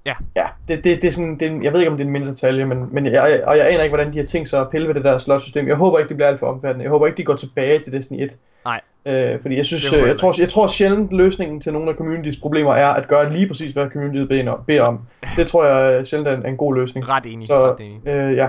Ja. 0.07 0.15
Ja, 0.37 0.47
det, 0.69 0.85
det, 0.85 1.03
det 1.03 1.09
er 1.09 1.13
sådan, 1.13 1.39
det 1.39 1.53
er, 1.53 1.59
jeg 1.63 1.73
ved 1.73 1.81
ikke 1.81 1.91
om 1.91 1.97
det 1.97 2.05
er 2.05 2.07
en 2.07 2.13
mindre 2.13 2.31
detalje, 2.31 2.65
men, 2.65 2.89
men 2.91 3.07
jeg, 3.07 3.43
og 3.47 3.59
jeg 3.59 3.71
aner 3.71 3.83
ikke, 3.83 3.95
hvordan 3.95 4.13
de 4.13 4.19
har 4.19 4.27
tænkt 4.27 4.49
sig 4.49 4.61
at 4.61 4.71
pille 4.71 4.89
ved 4.89 4.95
det 4.95 5.05
der 5.05 5.19
slotsystem. 5.19 5.69
Jeg 5.69 5.77
håber 5.77 5.99
ikke, 5.99 6.09
det 6.09 6.17
bliver 6.17 6.29
alt 6.29 6.39
for 6.39 6.47
omfattende. 6.47 6.83
Jeg 6.83 6.91
håber 6.91 7.07
ikke, 7.07 7.17
de 7.17 7.25
går 7.25 7.35
tilbage 7.35 7.79
til 7.79 7.93
Destiny 7.93 8.23
1. 8.23 8.37
Nej. 8.65 8.81
Øh, 9.07 9.41
fordi 9.41 9.57
jeg 9.57 9.67
synes, 9.67 9.93
øh, 9.93 9.99
jeg 9.99 10.09
jeg, 10.09 10.19
tror, 10.19 10.35
jeg 10.41 10.49
tror 10.49 10.67
sjældent 10.67 11.13
løsningen 11.13 11.61
til 11.61 11.73
nogle 11.73 11.91
af 11.91 11.97
communities 11.97 12.37
problemer 12.37 12.75
er 12.75 12.89
at 12.89 13.09
gøre 13.09 13.33
lige 13.33 13.47
præcis, 13.49 13.73
hvad 13.73 13.91
communityet 13.91 14.29
beder 14.67 14.83
om-. 14.83 15.01
Det 15.37 15.47
tror 15.47 15.65
jeg 15.65 15.99
øh, 15.99 16.05
sjældent 16.05 16.29
er 16.29 16.37
en, 16.37 16.43
er 16.43 16.49
en 16.49 16.57
god 16.57 16.75
løsning. 16.75 17.09
Ret 17.09 17.27
enig. 17.27 17.47
Så 17.47 17.73
ret 17.73 17.81
enig. 17.81 18.09
øh, 18.09 18.37
ja, 18.37 18.49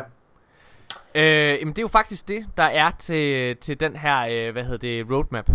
Øh, 1.15 1.57
jamen 1.59 1.67
det 1.73 1.77
er 1.77 1.81
jo 1.81 1.87
faktisk 1.87 2.27
det, 2.27 2.45
der 2.57 2.63
er 2.63 2.91
til, 2.99 3.55
til 3.57 3.79
den 3.79 3.95
her, 3.95 4.27
øh, 4.31 4.53
hvad 4.53 4.63
hedder 4.63 4.77
det, 4.77 5.11
roadmap. 5.11 5.49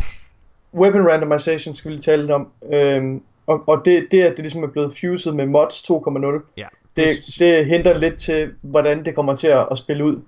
Weapon 0.75 1.09
randomization 1.09 1.75
skal 1.75 1.89
vi 1.89 1.95
lige 1.95 2.03
tale 2.03 2.23
lidt 2.23 2.31
om. 2.31 2.49
Øhm, 2.73 3.23
og, 3.49 3.63
og 3.69 3.83
det, 3.85 4.07
det, 4.11 4.23
at 4.23 4.31
det 4.31 4.39
ligesom 4.39 4.63
er 4.63 4.67
blevet 4.67 4.99
fused 5.01 5.33
med 5.33 5.47
mods 5.47 5.91
2.0, 5.91 6.53
Ja. 6.57 6.67
det, 6.97 7.09
det 7.39 7.67
henter 7.67 7.99
lidt 7.99 8.19
til, 8.19 8.53
hvordan 8.61 9.05
det 9.05 9.15
kommer 9.15 9.37
til 9.37 9.47
at, 9.47 9.69
at 9.71 9.79
spille 9.79 10.05
ud. 10.05 10.21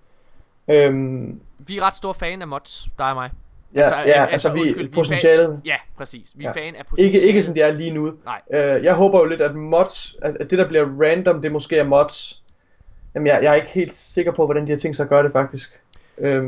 Øhm, 0.69 1.41
Vi 1.59 1.79
er 1.79 1.83
ret 1.83 1.95
store 1.95 2.15
fan 2.15 2.43
af 2.43 2.49
mods, 2.49 2.89
dig 2.99 3.09
og 3.09 3.15
mig. 3.15 3.31
ja, 3.75 3.79
Altså, 3.81 3.95
ja, 3.97 4.03
altså, 4.03 4.33
altså, 4.33 4.53
vi, 4.53 4.61
undskyld, 4.61 4.81
vi 4.83 4.91
er 4.91 4.95
potentialet. 4.95 5.61
Ja, 5.65 5.77
præcis. 5.97 6.33
Vi 6.35 6.45
er 6.45 6.53
Ja. 6.57 6.61
fan 6.67 6.75
af 6.77 6.87
potentialet. 6.87 7.15
Ikke, 7.15 7.27
ikke 7.29 7.43
som 7.43 7.55
det 7.55 7.63
er 7.63 7.71
lige 7.73 7.91
nu. 7.91 8.13
Nej. 8.25 8.41
Øh, 8.61 8.85
jeg 8.85 8.95
håber 8.95 9.19
jo 9.19 9.25
lidt, 9.25 9.41
at 9.41 9.55
mods, 9.55 10.17
at, 10.23 10.37
det 10.51 10.59
der 10.59 10.69
bliver 10.69 10.87
random, 11.03 11.43
det 11.43 11.53
måske 11.53 11.77
er 11.79 11.85
mods. 11.85 12.43
Jamen, 13.15 13.27
jeg, 13.27 13.41
jeg 13.43 13.51
er 13.51 13.55
ikke 13.55 13.69
helt 13.69 13.97
sikker 13.97 14.33
på, 14.33 14.45
hvordan 14.45 14.67
de 14.67 14.73
har 14.73 14.79
tænkt 14.79 14.97
sig 14.97 15.05
at 15.05 15.11
gøre 15.11 15.23
det 15.23 15.33
faktisk. 15.33 15.81
Øhm, 16.19 16.45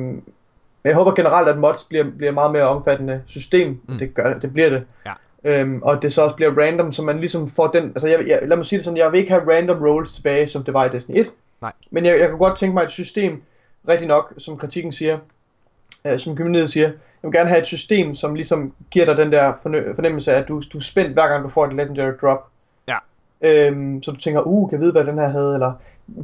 men 0.85 0.89
jeg 0.89 0.95
håber 0.95 1.15
generelt, 1.15 1.49
at 1.49 1.59
mods 1.59 1.85
bliver, 1.85 2.05
bliver 2.19 2.33
meget 2.33 2.53
mere 2.53 2.63
omfattende 2.69 3.23
system. 3.27 3.81
Mm. 3.89 3.99
Det 3.99 4.15
gør 4.15 4.33
det, 4.35 4.43
det 4.43 4.53
bliver 4.53 4.69
det. 4.69 4.85
Ja. 5.07 5.13
Øhm, 5.45 5.83
og 5.83 6.03
det 6.03 6.13
så 6.13 6.23
også 6.23 6.37
bliver 6.37 6.59
random, 6.59 6.93
så 6.93 7.03
man 7.03 7.19
ligesom 7.19 7.49
får 7.49 7.67
den, 7.67 7.85
altså 7.85 8.09
jeg, 8.09 8.27
jeg, 8.27 8.41
lad 8.43 8.57
mig 8.57 8.67
sige 8.67 8.77
det 8.77 8.85
sådan, 8.85 8.97
jeg 8.97 9.13
vil 9.13 9.19
ikke 9.21 9.31
have 9.33 9.55
random 9.57 9.83
rolls 9.83 10.15
tilbage, 10.15 10.47
som 10.47 10.65
det 10.65 10.75
var 10.75 10.85
i 10.85 10.89
Destiny 10.89 11.17
1. 11.19 11.33
Nej. 11.61 11.73
Men 11.91 12.05
jeg, 12.05 12.21
jeg 12.21 12.29
kunne 12.29 12.39
godt 12.39 12.57
tænke 12.59 12.75
mig 12.75 12.83
et 12.85 12.91
system, 12.91 13.43
rigtig 13.89 14.09
nok, 14.09 14.33
som 14.39 14.57
kritikken 14.57 14.93
siger, 14.93 15.19
øh, 16.07 16.19
som 16.19 16.37
communityet 16.37 16.71
siger, 16.71 16.87
jeg 16.87 17.29
vil 17.31 17.33
gerne 17.33 17.49
have 17.49 17.61
et 17.61 17.67
system, 17.67 18.15
som 18.15 18.35
ligesom 18.35 18.73
giver 18.91 19.07
dig 19.07 19.17
den 19.17 19.33
der 19.33 19.53
forne- 19.53 19.95
fornemmelse 19.95 20.33
af, 20.35 20.39
at 20.39 20.49
du, 20.49 20.63
du 20.73 20.79
er 20.79 20.83
spændt 20.83 21.13
hver 21.13 21.29
gang 21.29 21.45
du 21.45 21.49
får 21.49 21.67
et 21.67 21.75
legendary 21.75 22.13
drop. 22.23 22.49
Ja. 22.89 22.97
Øhm, 23.43 24.03
så 24.03 24.11
du 24.11 24.17
tænker, 24.17 24.43
uh, 24.47 24.69
kan 24.71 24.77
jeg 24.79 24.83
vide, 24.83 24.93
hvad 24.93 25.05
den 25.05 25.19
her 25.19 25.29
havde, 25.29 25.55
eller 25.55 25.73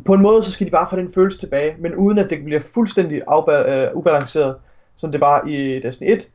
på 0.04 0.14
en 0.14 0.22
måde, 0.22 0.42
så 0.42 0.52
skal 0.52 0.66
de 0.66 0.70
bare 0.70 0.86
få 0.90 0.96
den 0.96 1.12
følelse 1.12 1.38
tilbage, 1.40 1.74
men 1.78 1.94
uden 1.94 2.18
at 2.18 2.30
det 2.30 2.44
bliver 2.44 2.60
fuldstændig 2.74 3.22
afba- 3.28 3.70
øh, 3.70 3.96
ubalanceret, 3.96 4.56
som 4.96 5.12
det 5.12 5.20
var 5.20 5.46
i 5.46 5.80
Destiny 5.80 6.12
1. 6.12 6.28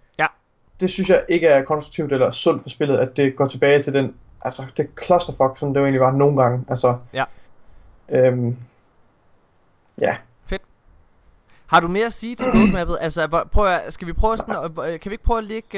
Det 0.84 0.92
synes 0.92 1.10
jeg 1.10 1.26
ikke 1.30 1.48
er 1.48 1.64
konstruktivt 1.64 2.14
eller 2.14 2.32
sundt 2.32 2.62
for 2.62 2.70
spillet, 2.70 2.98
at 2.98 3.18
det 3.18 3.36
går 3.36 3.48
tilbage 3.48 3.82
til 3.82 3.94
den, 3.94 4.16
altså 4.42 4.64
det 4.78 4.88
clusterfuck, 5.06 5.58
som 5.58 5.74
det 5.74 5.80
jo 5.80 5.86
egentlig 5.86 6.02
var 6.02 6.12
nogle 6.12 6.42
gange. 6.42 6.66
Altså, 6.70 6.98
Ja. 7.14 7.24
Øhm, 8.10 8.58
ja. 10.02 10.18
Har 11.68 11.80
du 11.80 11.88
mere 11.88 12.06
at 12.06 12.14
sige 12.14 12.36
til 12.36 12.46
roadmappet? 12.56 12.98
Altså, 13.02 13.46
prøv 13.52 13.66
at, 13.68 13.94
skal 13.94 14.08
vi 14.08 14.14
prøve 14.14 14.38
sådan, 14.38 14.56
at- 14.56 15.00
kan 15.02 15.10
vi 15.10 15.14
ikke 15.14 15.24
prøve 15.24 15.38
at 15.38 15.44
lægge 15.44 15.70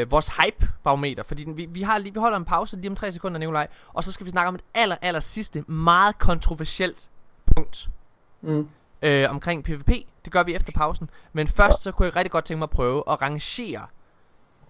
øh, 0.00 0.10
vores 0.10 0.28
hype-barometer? 0.28 1.22
Fordi 1.22 1.44
den, 1.44 1.56
vi, 1.56 1.66
vi, 1.70 1.82
har 1.82 1.98
lige, 1.98 2.14
vi 2.14 2.20
holder 2.20 2.36
en 2.38 2.44
pause 2.44 2.76
lige 2.76 2.90
om 2.90 2.96
tre 2.96 3.12
sekunder, 3.12 3.38
Nikolaj, 3.38 3.66
og 3.94 4.04
så 4.04 4.12
skal 4.12 4.26
vi 4.26 4.30
snakke 4.30 4.48
om 4.48 4.54
et 4.54 4.60
aller, 4.74 4.96
aller 5.02 5.20
sidste, 5.20 5.60
meget 5.70 6.18
kontroversielt 6.18 7.10
punkt 7.56 7.88
Mm. 8.40 8.68
øh, 9.02 9.30
omkring 9.30 9.64
PvP. 9.64 9.88
Det 10.24 10.32
gør 10.32 10.42
vi 10.42 10.54
efter 10.54 10.72
pausen. 10.72 11.10
Men 11.32 11.48
først 11.48 11.82
så 11.82 11.92
kunne 11.92 12.06
jeg 12.06 12.16
rigtig 12.16 12.30
godt 12.30 12.44
tænke 12.44 12.58
mig 12.58 12.66
at 12.66 12.70
prøve 12.70 13.02
at 13.10 13.22
rangere 13.22 13.80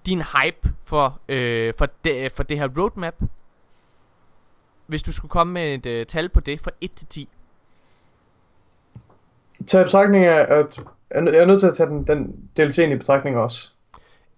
din 0.07 0.18
hype 0.22 0.72
for, 0.84 1.20
øh, 1.28 1.74
for, 1.78 1.86
det, 2.04 2.32
for 2.32 2.42
det 2.42 2.59
her 2.59 2.68
roadmap. 2.78 3.14
Hvis 4.86 5.02
du 5.02 5.12
skulle 5.12 5.30
komme 5.30 5.52
med 5.52 5.74
et 5.74 5.86
øh, 5.86 6.07
tal 6.07 6.28
på 6.28 6.40
det 6.40 6.61
fra 6.61 6.70
1 6.80 6.92
til 6.92 7.07
10. 7.07 7.28
Tag 9.66 9.80
i 9.80 9.84
betragtning 9.84 10.24
af, 10.24 10.46
at 10.48 10.80
jeg 11.11 11.36
er 11.36 11.44
nødt 11.44 11.61
til 11.61 11.66
at 11.66 11.74
tage 11.76 11.88
den, 11.88 12.07
den 12.07 12.50
DLC'en 12.61 12.82
i 12.92 12.96
betragtning 12.96 13.36
også. 13.36 13.70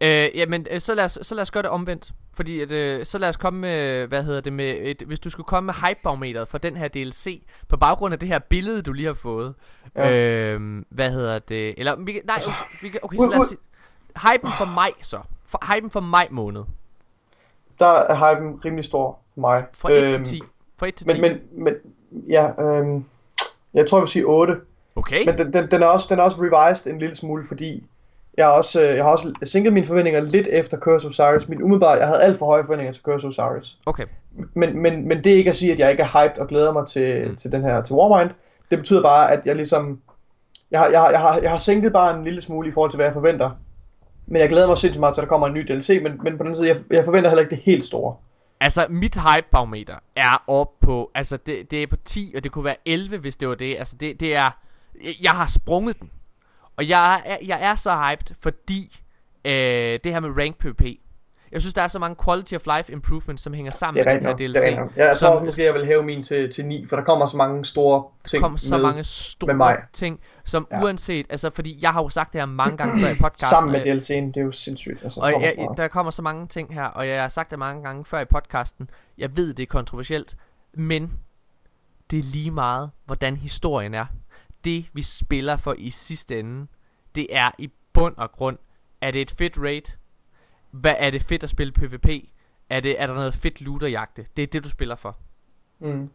Øh, 0.00 0.28
jamen, 0.34 0.66
øh, 0.70 0.80
så 0.80 0.94
lad, 0.94 1.04
os, 1.04 1.18
så 1.22 1.34
lad 1.34 1.42
os 1.42 1.50
gøre 1.50 1.62
det 1.62 1.70
omvendt. 1.70 2.12
Fordi 2.32 2.60
at, 2.60 2.70
øh, 2.70 3.04
så 3.06 3.18
lad 3.18 3.28
os 3.28 3.36
komme 3.36 3.60
med, 3.60 4.06
hvad 4.06 4.22
hedder 4.24 4.40
det, 4.40 4.52
med 4.52 4.74
et, 4.82 5.02
hvis 5.06 5.20
du 5.20 5.30
skulle 5.30 5.46
komme 5.46 5.66
med 5.66 5.74
hypebarometeret 5.74 6.48
for 6.48 6.58
den 6.58 6.76
her 6.76 6.88
DLC, 6.88 7.42
på 7.68 7.76
baggrund 7.76 8.12
af 8.12 8.18
det 8.18 8.28
her 8.28 8.38
billede, 8.38 8.82
du 8.82 8.92
lige 8.92 9.06
har 9.06 9.14
fået. 9.14 9.54
Ja. 9.96 10.10
Øh, 10.12 10.82
hvad 10.88 11.10
hedder 11.10 11.38
det, 11.38 11.74
eller, 11.76 11.96
vi, 11.96 12.20
nej, 12.24 12.38
vi, 12.82 12.88
kan- 12.88 13.00
okay, 13.02 13.16
så 13.18 13.30
lad 13.30 13.38
os 13.38 13.48
sige, 13.48 13.58
hypen 14.32 14.50
for 14.58 14.64
maj 14.64 14.90
så. 15.02 15.20
For, 15.48 15.74
hypen 15.74 15.90
for 15.90 16.00
maj 16.00 16.28
måned. 16.30 16.62
Der 17.78 17.86
er 17.86 18.34
hypen 18.34 18.64
rimelig 18.64 18.84
stor 18.84 19.18
for 19.34 19.40
mig. 19.40 19.64
Fra 19.74 19.92
1 19.92 20.02
Øhm, 20.02 20.12
til 20.12 20.24
10. 20.24 20.42
Fra 20.78 20.86
1 20.86 20.94
til 20.94 21.06
10. 21.08 21.20
Men, 21.20 21.30
men, 21.30 21.64
men 21.64 21.74
ja, 22.28 22.62
øhm, 22.62 23.04
jeg 23.74 23.86
tror, 23.88 23.98
jeg 23.98 24.02
vil 24.02 24.08
sige 24.08 24.24
8. 24.26 24.54
okay. 24.96 25.26
Men 25.26 25.38
den, 25.38 25.52
den, 25.52 25.70
den, 25.70 25.82
er 25.82 25.86
også, 25.86 26.06
den 26.10 26.18
er 26.18 26.22
også 26.22 26.36
revised 26.40 26.92
en 26.92 26.98
lille 26.98 27.14
smule, 27.16 27.44
fordi 27.48 27.86
jeg, 28.36 28.44
er 28.44 28.52
også, 28.52 28.82
øh, 28.82 28.96
jeg 28.96 29.04
har 29.04 29.10
også 29.12 29.32
sænket 29.44 29.72
mine 29.72 29.86
forventninger 29.86 30.20
lidt 30.20 30.46
efter 30.50 30.78
Curse 30.78 31.06
of 31.06 31.10
Osiris. 31.10 31.48
Min 31.48 31.62
umiddelbart, 31.62 31.98
jeg 31.98 32.06
havde 32.06 32.22
alt 32.22 32.38
for 32.38 32.46
høje 32.46 32.64
forventninger 32.64 32.92
til 32.92 33.02
Curse 33.02 33.26
of 33.26 33.38
Osiris. 33.38 33.78
Okay. 33.86 34.04
Men, 34.54 34.78
men, 34.82 35.08
men 35.08 35.24
det 35.24 35.32
er 35.32 35.36
ikke 35.36 35.50
at 35.50 35.56
sige, 35.56 35.72
at 35.72 35.78
jeg 35.78 35.90
ikke 35.90 36.02
er 36.02 36.24
hyped 36.24 36.38
og 36.38 36.46
glæder 36.48 36.72
mig 36.72 36.86
til, 36.86 37.22
Mm. 37.24 37.30
mm. 37.30 37.36
til 37.36 37.52
den 37.52 37.62
her, 37.62 37.82
til 37.82 37.94
Warmind. 37.96 38.30
Det 38.70 38.78
betyder 38.78 39.02
bare, 39.02 39.32
at 39.32 39.46
jeg 39.46 39.56
ligesom, 39.56 40.00
jeg 40.70 40.80
har, 40.80 40.86
jeg, 40.88 41.00
har, 41.00 41.10
jeg, 41.10 41.20
har, 41.20 41.38
jeg 41.38 41.50
har 41.50 41.58
sænket 41.58 41.92
bare 41.92 42.16
en 42.18 42.24
lille 42.24 42.42
smule 42.42 42.68
i 42.68 42.72
forhold 42.72 42.90
til, 42.90 42.96
hvad 42.96 43.06
jeg 43.06 43.12
forventer. 43.14 43.50
Men 44.30 44.40
jeg 44.40 44.48
glæder 44.48 44.66
mig 44.66 44.78
sindssygt 44.78 45.00
meget 45.00 45.14
til, 45.14 45.20
at 45.20 45.22
der 45.22 45.28
kommer 45.28 45.46
en 45.46 45.54
ny 45.54 45.60
DLC, 45.60 46.00
men, 46.02 46.12
men 46.22 46.38
på 46.38 46.44
den 46.44 46.54
side, 46.54 46.68
jeg, 46.68 46.76
jeg 46.90 47.04
forventer 47.04 47.30
heller 47.30 47.42
ikke 47.42 47.56
det 47.56 47.64
helt 47.64 47.84
store. 47.84 48.16
Altså, 48.60 48.86
mit 48.90 49.14
hype-barometer 49.14 49.94
er 50.16 50.44
op 50.46 50.80
på, 50.80 51.10
altså, 51.14 51.36
det, 51.36 51.70
det 51.70 51.82
er 51.82 51.86
på 51.86 51.96
10, 51.96 52.32
og 52.36 52.44
det 52.44 52.52
kunne 52.52 52.64
være 52.64 52.76
11, 52.86 53.18
hvis 53.18 53.36
det 53.36 53.48
var 53.48 53.54
det. 53.54 53.76
Altså, 53.78 53.96
det, 54.00 54.20
det 54.20 54.34
er, 54.34 54.50
jeg 55.22 55.30
har 55.30 55.46
sprunget 55.46 56.00
den. 56.00 56.10
Og 56.76 56.88
jeg 56.88 57.22
er, 57.26 57.36
jeg 57.46 57.58
er 57.62 57.74
så 57.74 57.96
hyped, 57.96 58.34
fordi 58.40 59.00
øh, 59.44 59.98
det 60.04 60.12
her 60.12 60.20
med 60.20 60.30
rank 60.42 60.58
PvP. 60.58 60.82
Jeg 61.52 61.60
synes, 61.60 61.74
der 61.74 61.82
er 61.82 61.88
så 61.88 61.98
mange 61.98 62.16
quality 62.24 62.54
of 62.54 62.66
life 62.76 62.92
improvements, 62.92 63.42
som 63.42 63.54
hænger 63.54 63.70
sammen 63.70 64.04
med 64.04 64.14
den 64.14 64.22
her 64.22 64.36
Det 64.36 64.56
er 64.56 64.60
DLC. 64.60 64.76
nok. 64.76 64.96
Jeg 64.96 65.16
som- 65.18 65.32
tror 65.32 65.44
måske, 65.44 65.64
jeg 65.64 65.74
vil 65.74 65.86
hæve 65.86 66.02
min 66.02 66.22
til, 66.22 66.52
til 66.52 66.66
9, 66.66 66.86
for 66.86 66.96
der 66.96 67.02
kommer 67.04 67.26
så 67.26 67.36
mange 67.36 67.64
store 67.64 68.04
Der 68.22 68.28
ting 68.28 68.42
kommer 68.42 68.58
så 68.58 68.74
med, 68.76 68.82
mange 68.82 69.04
store 69.04 69.54
mig. 69.54 69.76
ting, 69.92 70.20
som 70.44 70.66
Ja. 70.72 70.82
uanset, 70.84 71.26
altså 71.30 71.50
fordi 71.50 71.78
jeg 71.82 71.90
har 71.92 72.02
jo 72.02 72.08
sagt 72.08 72.32
det 72.32 72.40
her 72.40 72.46
mange 72.46 72.76
gange 72.76 73.02
før 73.02 73.08
i 73.10 73.14
podcasten. 73.24 73.48
sammen 73.50 73.72
med 73.72 73.86
jeg- 73.86 73.96
DLC'en. 73.96 74.26
Det 74.26 74.36
er 74.36 74.44
jo 74.44 74.52
sindssygt. 74.52 75.04
Altså, 75.04 75.20
Og 75.20 75.32
jeg, 75.32 75.68
der 75.76 75.88
kommer 75.88 76.10
så 76.10 76.22
mange 76.22 76.46
ting 76.46 76.74
her, 76.74 76.84
og 76.84 77.08
jeg 77.08 77.20
har 77.20 77.28
sagt 77.28 77.50
det 77.50 77.58
mange 77.58 77.82
gange 77.82 78.04
før 78.04 78.20
i 78.20 78.24
podcasten. 78.24 78.90
Jeg 79.18 79.36
ved, 79.36 79.54
det 79.54 79.62
er 79.62 79.66
kontroversielt, 79.66 80.36
men 80.74 81.12
det 82.10 82.18
er 82.18 82.22
lige 82.22 82.50
meget, 82.50 82.90
hvordan 83.06 83.36
historien 83.36 83.94
er. 83.94 84.06
Det, 84.64 84.86
vi 84.92 85.02
spiller 85.02 85.56
for 85.56 85.74
i 85.78 85.90
sidste 85.90 86.38
ende, 86.38 86.66
det 87.14 87.26
er 87.30 87.50
i 87.58 87.70
bund 87.92 88.14
og 88.16 88.32
grund, 88.32 88.58
er 89.00 89.10
det 89.10 89.20
et 89.20 89.30
fedt 89.30 89.58
raid? 89.58 89.97
Hvad 90.70 90.94
er 90.98 91.10
det 91.10 91.22
fedt 91.22 91.42
at 91.42 91.50
spille 91.50 91.72
PvP? 91.72 92.08
Er, 92.70 92.80
det, 92.80 93.00
er 93.00 93.06
der 93.06 93.14
noget 93.14 93.34
fedt 93.34 93.60
looterjagte? 93.60 94.26
Det 94.36 94.42
er 94.42 94.46
det, 94.46 94.64
du 94.64 94.68
spiller 94.68 94.96
for. 94.96 95.16
Mm. 95.78 96.10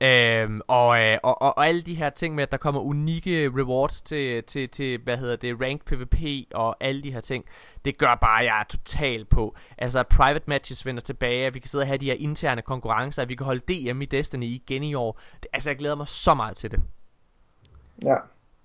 Øhm, 0.00 0.60
og, 0.68 1.00
øh, 1.00 1.18
og, 1.22 1.42
og, 1.42 1.56
og 1.56 1.66
alle 1.68 1.82
de 1.82 1.94
her 1.94 2.10
ting 2.10 2.34
med, 2.34 2.42
at 2.42 2.52
der 2.52 2.56
kommer 2.56 2.80
unikke 2.80 3.50
rewards 3.56 4.02
til, 4.02 4.44
til, 4.44 4.68
til 4.68 5.00
hvad 5.04 5.16
hedder 5.16 5.36
det, 5.36 5.60
ranked 5.60 5.86
PvP 5.86 6.48
og 6.54 6.76
alle 6.80 7.02
de 7.02 7.12
her 7.12 7.20
ting, 7.20 7.44
det 7.84 7.98
gør 7.98 8.14
bare, 8.14 8.40
at 8.40 8.46
jeg 8.46 8.60
er 8.60 8.64
total 8.64 9.24
på. 9.24 9.56
Altså, 9.78 9.98
at 9.98 10.06
private 10.06 10.44
matches 10.46 10.86
vender 10.86 11.00
tilbage, 11.00 11.46
at 11.46 11.54
vi 11.54 11.58
kan 11.58 11.68
sidde 11.68 11.82
og 11.82 11.86
have 11.86 11.98
de 11.98 12.06
her 12.06 12.14
interne 12.14 12.62
konkurrencer, 12.62 13.22
at 13.22 13.28
vi 13.28 13.34
kan 13.34 13.44
holde 13.44 13.60
DM 13.60 14.02
i 14.02 14.04
Destiny 14.04 14.46
igen 14.46 14.82
i 14.82 14.94
år. 14.94 15.20
Det, 15.42 15.46
altså, 15.52 15.70
jeg 15.70 15.78
glæder 15.78 15.94
mig 15.94 16.08
så 16.08 16.34
meget 16.34 16.56
til 16.56 16.70
det. 16.70 16.82
Ja. 18.02 18.16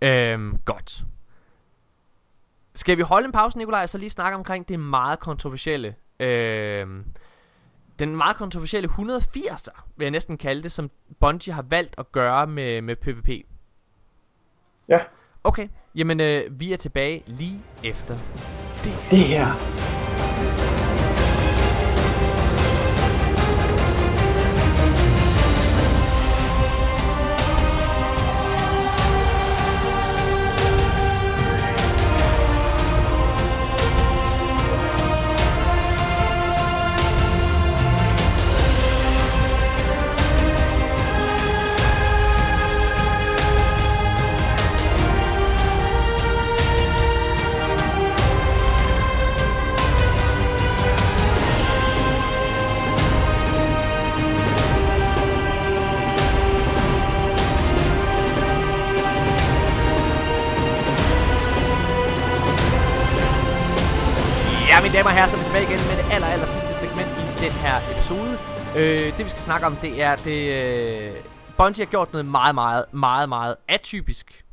Øhm, 0.02 0.58
godt. 0.66 1.04
Skal 2.80 2.98
vi 2.98 3.02
holde 3.02 3.26
en 3.26 3.32
pause, 3.32 3.58
Nikolaj, 3.58 3.84
og 3.84 3.90
så 3.90 3.98
lige 3.98 4.10
snakke 4.10 4.38
omkring 4.38 4.70
det 4.70 4.80
meget 4.80 5.20
kontroversielle, 5.20 5.96
øhm, 6.20 7.06
den 8.00 8.16
meget 8.16 8.36
kontroversielle 8.36 8.90
180'er, 8.90 9.82
vil 9.98 10.06
jeg 10.06 10.12
næsten 10.12 10.38
kalde 10.38 10.64
det, 10.64 10.72
som 10.72 10.92
Bungie 11.20 11.54
har 11.54 11.62
valgt 11.62 11.96
at 11.98 12.12
gøre 12.12 12.48
med, 12.48 12.82
med 12.82 12.96
PvP. 12.96 13.30
Ja. 14.88 15.00
Okay, 15.44 15.68
jamen 15.96 16.20
øh, 16.20 16.60
vi 16.60 16.74
er 16.74 16.78
tilbage 16.78 17.24
lige 17.26 17.62
efter 17.84 18.18
det. 18.84 18.98
Det 19.12 19.20
her. 19.20 19.89
Mine 64.84 64.94
damer 64.94 65.10
og 65.10 65.16
herrer, 65.16 65.28
så 65.28 65.38
er 65.38 65.40
vi 65.40 65.46
tilbage 65.46 65.64
igen 65.64 65.80
med 65.90 65.98
det 65.98 66.14
aller, 66.14 66.28
aller 66.28 66.46
sidste 66.46 66.76
segment 66.76 67.10
i 67.10 67.46
den 67.46 67.52
her 67.52 67.76
episode. 67.92 68.40
Øh, 68.78 69.18
det 69.18 69.26
vi 69.26 69.30
skal 69.30 69.44
snakke 69.44 69.66
om, 69.68 69.76
det 69.76 70.02
er, 70.02 70.16
det 70.16 70.40
øh, 70.60 71.24
Bungie 71.58 71.86
har 71.86 71.90
gjort 71.90 72.12
noget 72.14 72.26
meget, 72.26 72.56
meget, 72.56 72.86
meget, 72.94 73.30
meget 73.30 73.56
atypisk. 73.68 74.46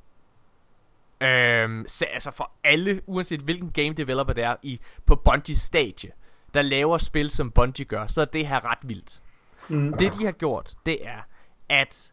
Øh, 1.20 1.85
så, 1.86 2.05
altså 2.15 2.31
for 2.31 2.51
alle, 2.65 3.01
uanset 3.07 3.40
hvilken 3.40 3.70
game 3.70 3.93
developer 3.93 4.32
det 4.32 4.44
er 4.44 4.57
i, 4.62 4.81
på 5.07 5.16
Bungies 5.16 5.59
stadie, 5.59 6.11
der 6.55 6.62
laver 6.62 6.98
spil, 6.98 7.31
som 7.31 7.51
Bungie 7.51 7.85
gør, 7.85 8.07
så 8.07 8.20
er 8.20 8.24
det 8.24 8.47
her 8.47 8.70
ret 8.70 8.78
vildt. 8.82 9.23
Mm. 9.69 9.93
Det 9.93 10.12
de 10.12 10.24
har 10.24 10.32
gjort, 10.32 10.74
det 10.86 11.07
er, 11.07 11.20
at 11.69 12.12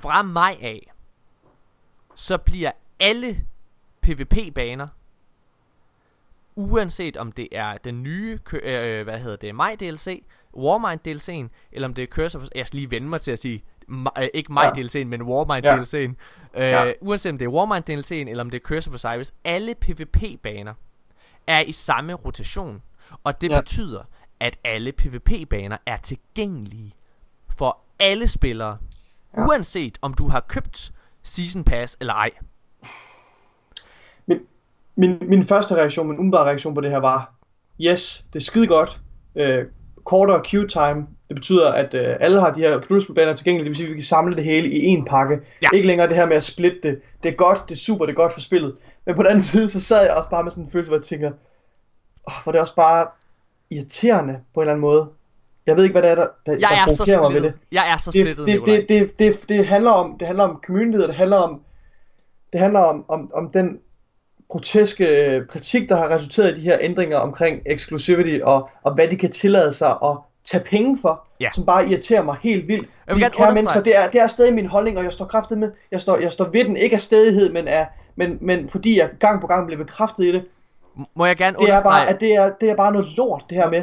fra 0.00 0.22
maj 0.22 0.58
af, 0.62 0.92
så 2.14 2.38
bliver 2.38 2.70
alle 3.00 3.44
PvP-baner, 4.00 4.88
uanset 6.56 7.16
om 7.16 7.32
det 7.32 7.48
er 7.52 7.78
den 7.78 8.02
nye, 8.02 8.38
kø- 8.44 8.60
øh, 8.62 9.04
hvad 9.04 9.18
hedder 9.18 9.36
det, 9.36 9.54
maj 9.54 9.76
DLC, 9.80 10.24
Warmind 10.56 11.00
DLC'en, 11.08 11.68
eller 11.72 11.88
om 11.88 11.94
det 11.94 12.02
er 12.02 12.06
Curse 12.06 12.38
of... 12.38 12.44
Jeg 12.54 12.66
skal 12.66 12.78
lige 12.78 12.90
vende 12.90 13.08
mig 13.08 13.20
til 13.20 13.30
at 13.30 13.38
sige, 13.38 13.64
øh, 14.18 14.28
ikke 14.34 14.52
maj 14.52 14.72
Ja. 14.76 14.82
DLC'en, 14.82 15.04
men 15.04 15.22
Warmind 15.22 15.64
Ja. 15.66 15.76
DLC'en. 15.76 16.14
Øh, 16.54 16.68
Ja. 16.68 16.92
Uanset 17.00 17.32
om 17.32 17.38
det 17.38 17.44
er 17.44 17.48
Warmind 17.50 17.84
DLC'en, 17.90 18.30
eller 18.30 18.40
om 18.44 18.50
det 18.50 18.58
er 18.60 18.64
Curse 18.64 18.90
of 18.90 18.94
Osiris, 18.94 19.34
alle 19.44 19.74
PvP-baner 19.74 20.74
er 21.46 21.60
i 21.60 21.72
samme 21.72 22.12
rotation. 22.14 22.82
Og 23.24 23.40
det 23.40 23.50
Ja. 23.50 23.60
betyder, 23.60 24.02
at 24.40 24.58
alle 24.64 24.92
PvP-baner 24.92 25.76
er 25.86 25.96
tilgængelige 25.96 26.94
for 27.58 27.78
alle 28.00 28.28
spillere. 28.28 28.78
Ja. 29.36 29.46
uanset 29.46 29.98
om 30.02 30.14
du 30.14 30.28
har 30.28 30.40
købt 30.40 30.92
Season 31.22 31.64
Pass 31.64 31.96
eller 32.00 32.14
ej. 32.14 32.30
Min, 34.96 35.18
min, 35.20 35.44
første 35.44 35.74
reaktion, 35.74 36.08
min 36.08 36.18
umiddelbare 36.18 36.46
reaktion 36.46 36.74
på 36.74 36.80
det 36.80 36.90
her 36.90 36.98
var, 36.98 37.34
yes, 37.80 38.24
det 38.32 38.40
er 38.40 38.44
skide 38.44 38.66
godt. 38.66 39.00
Øh, 39.36 39.64
kortere 40.04 40.42
queue 40.50 40.68
time, 40.68 41.06
det 41.28 41.36
betyder, 41.36 41.72
at 41.72 41.94
øh, 41.94 42.16
alle 42.20 42.40
har 42.40 42.52
de 42.52 42.60
her 42.60 42.72
computerspilbaner 42.72 43.34
tilgængelige, 43.34 43.64
det 43.64 43.70
vil 43.70 43.76
sige, 43.76 43.86
at 43.86 43.90
vi 43.90 43.96
kan 43.96 44.04
samle 44.04 44.36
det 44.36 44.44
hele 44.44 44.68
i 44.68 44.84
en 44.84 45.04
pakke. 45.04 45.40
Ja. 45.62 45.68
Ikke 45.72 45.86
længere 45.86 46.08
det 46.08 46.16
her 46.16 46.26
med 46.26 46.36
at 46.36 46.42
splitte 46.42 46.78
det. 46.82 47.00
Det 47.22 47.28
er 47.28 47.34
godt, 47.34 47.68
det 47.68 47.74
er 47.74 47.78
super, 47.78 48.06
det 48.06 48.12
er 48.12 48.16
godt 48.16 48.32
for 48.32 48.40
spillet. 48.40 48.74
Men 49.06 49.14
på 49.14 49.22
den 49.22 49.30
anden 49.30 49.42
side, 49.42 49.70
så 49.70 49.80
sad 49.80 50.02
jeg 50.02 50.14
også 50.14 50.30
bare 50.30 50.42
med 50.44 50.52
sådan 50.52 50.64
en 50.64 50.70
følelse, 50.70 50.90
hvor 50.90 50.98
jeg 50.98 51.04
tænker, 51.04 51.30
oh, 52.24 52.34
hvor 52.42 52.52
det 52.52 52.58
er 52.58 52.62
også 52.62 52.76
bare 52.76 53.06
irriterende 53.70 54.40
på 54.54 54.60
en 54.60 54.62
eller 54.62 54.72
anden 54.72 54.80
måde. 54.80 55.08
Jeg 55.66 55.76
ved 55.76 55.84
ikke, 55.84 55.92
hvad 55.92 56.02
det 56.02 56.10
er, 56.10 56.14
der, 56.14 56.26
der, 56.46 56.52
Jeg 56.52 56.60
der 56.60 56.68
er 56.68 56.88
så 56.88 56.96
provokerer 56.96 57.20
mig 57.20 57.34
ved 57.34 57.42
det. 57.42 57.54
Jeg 57.72 57.92
er 57.92 57.96
så 57.96 58.10
det, 58.10 58.20
splittet, 58.20 58.46
det, 58.46 58.54
Nikolaj. 58.54 58.76
det, 58.76 58.88
det, 58.88 59.18
det, 59.18 59.48
det, 59.48 59.66
handler 59.66 59.90
om 59.90 60.18
det 60.18 60.26
handler 60.26 60.44
om 60.44 60.60
community, 60.66 60.98
det 60.98 61.14
handler 61.14 61.36
om 61.36 61.60
det 62.52 62.60
handler 62.60 62.80
om, 62.80 63.04
om, 63.08 63.30
om 63.34 63.50
den 63.50 63.80
groteske 64.48 65.24
øh, 65.24 65.46
kritik, 65.46 65.88
der 65.88 65.96
har 65.96 66.08
resulteret 66.10 66.52
i 66.52 66.60
de 66.60 66.60
her 66.60 66.78
ændringer 66.80 67.16
omkring 67.18 67.62
exclusivity 67.66 68.38
og, 68.42 68.70
og 68.82 68.94
hvad 68.94 69.08
de 69.08 69.16
kan 69.16 69.30
tillade 69.30 69.72
sig 69.72 69.90
at 69.90 70.16
tage 70.44 70.64
penge 70.64 70.98
for, 71.02 71.22
Ja. 71.40 71.48
som 71.54 71.66
bare 71.66 71.88
irriterer 71.88 72.22
mig 72.22 72.36
helt 72.42 72.68
vildt. 72.68 72.88
vil 73.06 73.22
Fordi, 73.22 73.36
gerne 73.36 73.54
mennesker, 73.54 73.82
det 73.82 73.96
er, 73.96 74.10
det 74.10 74.20
er 74.20 74.26
stadig 74.26 74.54
min 74.54 74.66
holdning, 74.66 74.98
og 74.98 75.04
jeg 75.04 75.12
står 75.12 75.24
kraftet 75.24 75.58
med, 75.58 75.70
jeg 75.92 76.00
står, 76.00 76.16
jeg 76.16 76.32
står 76.32 76.44
ved 76.44 76.64
den, 76.64 76.76
ikke 76.76 76.94
af 76.94 77.00
stedighed, 77.00 77.52
men, 77.52 77.68
af, 77.68 77.86
men, 78.16 78.38
men 78.40 78.68
fordi 78.68 78.98
jeg 78.98 79.10
gang 79.18 79.40
på 79.40 79.46
gang 79.46 79.66
bliver 79.66 79.84
bekræftet 79.84 80.24
i 80.24 80.32
det, 80.32 80.44
Må 81.14 81.26
jeg 81.26 81.36
gerne 81.36 81.56
det 81.60 81.70
er 81.70 81.82
bare, 81.82 82.08
at 82.08 82.20
det 82.20 82.34
er, 82.34 82.50
det 82.60 82.70
er 82.70 82.76
bare 82.76 82.92
noget 82.92 83.06
lort, 83.16 83.44
det 83.50 83.56
her 83.56 83.70
med. 83.70 83.82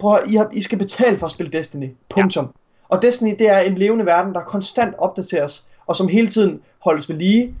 Prøv 0.00 0.14
at, 0.14 0.20
I, 0.30 0.36
har, 0.36 0.48
I 0.52 0.62
skal 0.62 0.78
betale 0.78 1.18
for 1.18 1.26
at 1.26 1.32
spille 1.32 1.52
Destiny. 1.52 1.90
Punktum. 2.08 2.44
Ja. 2.44 2.50
Og 2.96 3.02
Destiny, 3.02 3.34
det 3.38 3.48
er 3.48 3.58
en 3.58 3.74
levende 3.74 4.06
verden, 4.06 4.34
der 4.34 4.40
konstant 4.40 4.94
opdateres, 4.98 5.64
og 5.86 5.96
som 5.96 6.08
hele 6.08 6.28
tiden 6.28 6.60
holdes 6.78 7.08
ved 7.08 7.16
lige. 7.16 7.54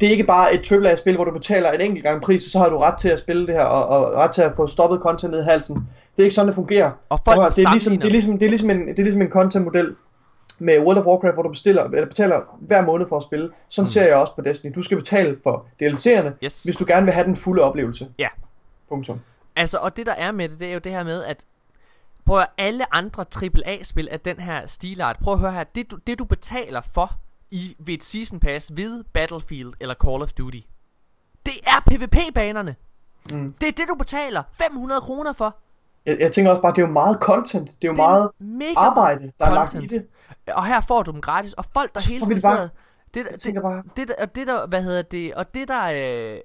Det 0.00 0.06
er 0.06 0.10
ikke 0.10 0.24
bare 0.24 0.54
et 0.54 0.72
AAA-spil, 0.72 1.14
hvor 1.14 1.24
du 1.24 1.32
betaler 1.32 1.72
en 1.72 1.80
enkelt 1.80 2.02
gang 2.02 2.22
pris, 2.22 2.44
og 2.44 2.50
så 2.50 2.58
har 2.58 2.68
du 2.68 2.78
ret 2.78 2.98
til 2.98 3.08
at 3.08 3.18
spille 3.18 3.46
det 3.46 3.54
her, 3.54 3.64
og, 3.64 3.86
og 3.86 4.14
ret 4.14 4.30
til 4.30 4.42
at 4.42 4.52
få 4.56 4.66
stoppet 4.66 5.00
content 5.00 5.32
ned 5.32 5.40
i 5.40 5.44
halsen. 5.44 5.74
Det 6.16 6.22
er 6.22 6.24
ikke 6.24 6.34
sådan, 6.34 6.46
det 6.46 6.54
fungerer. 6.54 6.90
Og 7.08 7.20
folk, 7.24 7.38
der 7.38 7.50
det, 7.50 7.64
er 7.64 7.70
ligesom, 7.70 7.96
det, 7.96 8.06
er 8.06 8.10
ligesom, 8.10 8.38
det, 8.38 8.46
er 8.46 8.50
ligesom 8.50 8.70
en, 8.70 8.88
det 8.88 8.98
er 8.98 9.02
ligesom 9.02 9.22
en 9.22 9.30
content-model 9.30 9.96
med 10.58 10.78
World 10.78 10.98
of 10.98 11.04
Warcraft, 11.04 11.34
hvor 11.34 11.42
du 11.42 11.48
bestiller, 11.48 11.84
eller 11.84 12.06
betaler 12.06 12.40
hver 12.60 12.82
måned 12.82 13.06
for 13.08 13.16
at 13.16 13.22
spille. 13.22 13.50
Sådan 13.68 13.82
mm. 13.82 13.86
ser 13.86 14.06
jeg 14.06 14.16
også 14.16 14.34
på 14.34 14.40
Destiny. 14.40 14.72
Du 14.74 14.82
skal 14.82 14.96
betale 14.96 15.38
for 15.42 15.66
DLC'erne, 15.82 16.44
Yes. 16.44 16.62
hvis 16.62 16.76
du 16.76 16.84
gerne 16.88 17.04
vil 17.04 17.14
have 17.14 17.26
den 17.26 17.36
fulde 17.36 17.62
oplevelse. 17.62 18.08
Ja. 18.18 18.28
Punktum. 18.88 19.20
Altså, 19.56 19.78
og 19.78 19.96
det 19.96 20.06
der 20.06 20.12
er 20.12 20.32
med 20.32 20.48
det, 20.48 20.58
det 20.58 20.68
er 20.68 20.72
jo 20.72 20.78
det 20.78 20.92
her 20.92 21.04
med, 21.04 21.24
at 21.24 21.44
prøv 22.26 22.38
at 22.38 22.48
alle 22.58 22.94
andre 22.94 23.24
AAA-spil 23.42 24.08
af 24.10 24.20
den 24.20 24.38
her 24.38 24.66
stilart, 24.66 25.16
prøv 25.22 25.34
at 25.34 25.40
høre 25.40 25.52
her, 25.52 25.64
det 25.64 25.90
du, 25.90 25.96
det 26.06 26.18
du 26.18 26.24
betaler 26.24 26.80
for 26.94 27.12
i, 27.50 27.76
ved 27.78 27.94
et 27.94 28.04
Season 28.04 28.40
Pass 28.40 28.72
ved 28.76 29.04
Battlefield 29.04 29.72
eller 29.80 29.94
Call 29.94 30.22
of 30.22 30.32
Duty, 30.32 30.58
det 31.46 31.54
er 31.66 31.80
PvP-banerne. 31.90 32.76
Mm. 33.32 33.52
Det 33.60 33.68
er 33.68 33.72
det, 33.72 33.84
du 33.88 33.94
betaler 33.94 34.42
500 34.52 35.00
kroner 35.00 35.32
for. 35.32 35.56
Jeg, 36.06 36.20
jeg 36.20 36.32
tænker 36.32 36.50
også 36.50 36.62
bare, 36.62 36.72
det 36.72 36.78
er 36.82 36.86
jo 36.86 36.92
meget 36.92 37.18
content. 37.20 37.68
Det 37.82 37.88
er 37.88 37.88
jo 37.88 37.94
Det 37.94 38.00
er 38.00 38.06
meget 38.06 38.30
mega 38.38 38.72
arbejde, 38.76 39.32
der 39.38 39.46
er 39.46 39.54
lagt 39.54 39.74
i 39.74 39.76
content. 39.76 39.90
det. 40.46 40.54
Og 40.54 40.66
her 40.66 40.80
får 40.80 41.02
du 41.02 41.10
dem 41.10 41.20
gratis, 41.20 41.52
og 41.52 41.64
folk 41.74 41.94
der 41.94 42.08
hele 42.08 42.20
tiden 42.20 42.34
det 42.34 42.42
sidder... 42.42 42.68
Det, 43.14 43.26
det, 43.32 43.40
tænker 43.40 43.62
bare, 43.62 43.82
det, 43.96 44.10
og 44.10 44.34
det 44.34 44.46
der, 44.46 44.66
hvad 44.66 44.82
hedder 44.82 45.02
det, 45.02 45.34
og 45.34 45.54
det 45.54 45.68
der, 45.68 45.84
øh, 46.34 46.40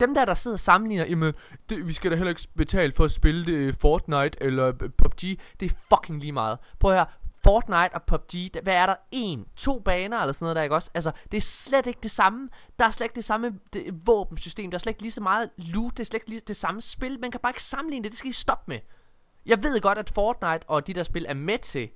dem 0.00 0.14
der, 0.14 0.24
der 0.24 0.34
sidder 0.34 0.54
og 0.54 0.60
sammenligner, 0.60 1.04
jamen, 1.06 1.32
det, 1.68 1.86
vi 1.86 1.92
skal 1.92 2.10
da 2.10 2.16
heller 2.16 2.30
ikke 2.30 2.48
betale 2.56 2.92
for 2.92 3.04
at 3.04 3.10
spille 3.10 3.46
det, 3.46 3.52
øh, 3.52 3.74
Fortnite 3.80 4.42
eller 4.42 4.72
PUBG, 4.72 5.20
det 5.60 5.70
er 5.72 5.74
fucking 5.94 6.20
lige 6.20 6.32
meget. 6.32 6.58
Prøv 6.78 6.92
høre, 6.92 7.06
Fortnite 7.48 7.94
og 7.94 8.02
PUBG, 8.02 8.54
der, 8.54 8.62
hvad 8.62 8.74
er 8.74 8.86
der? 8.86 8.94
En, 9.10 9.46
to 9.56 9.78
baner 9.78 10.18
eller 10.20 10.32
sådan 10.32 10.44
noget 10.44 10.56
der, 10.56 10.62
ikke 10.62 10.74
også? 10.74 10.90
Altså, 10.94 11.12
det 11.30 11.36
er 11.36 11.42
slet 11.42 11.86
ikke 11.86 12.00
det 12.02 12.10
samme. 12.10 12.48
Der 12.78 12.84
er 12.84 12.90
slet 12.90 13.04
ikke 13.04 13.14
det 13.14 13.24
samme 13.24 13.58
det, 13.72 14.06
våbensystem, 14.06 14.70
der 14.70 14.76
er 14.76 14.78
slet 14.78 14.90
ikke 14.90 15.02
lige 15.02 15.12
så 15.12 15.20
meget 15.20 15.50
loot, 15.56 15.92
det 15.92 16.00
er 16.00 16.04
slet 16.04 16.16
ikke 16.18 16.28
lige 16.28 16.40
det 16.48 16.56
samme 16.56 16.80
spil. 16.80 17.20
Man 17.20 17.30
kan 17.30 17.40
bare 17.40 17.50
ikke 17.50 17.62
sammenligne 17.62 18.04
det, 18.04 18.12
det 18.12 18.18
skal 18.18 18.30
I 18.30 18.32
stoppe 18.32 18.64
med. 18.68 18.78
Jeg 19.46 19.62
ved 19.62 19.80
godt, 19.80 19.98
at 19.98 20.10
Fortnite 20.14 20.68
og 20.68 20.86
de 20.86 20.94
der 20.94 21.02
spil 21.02 21.26
er 21.28 21.34
med 21.34 21.58
til 21.58 21.90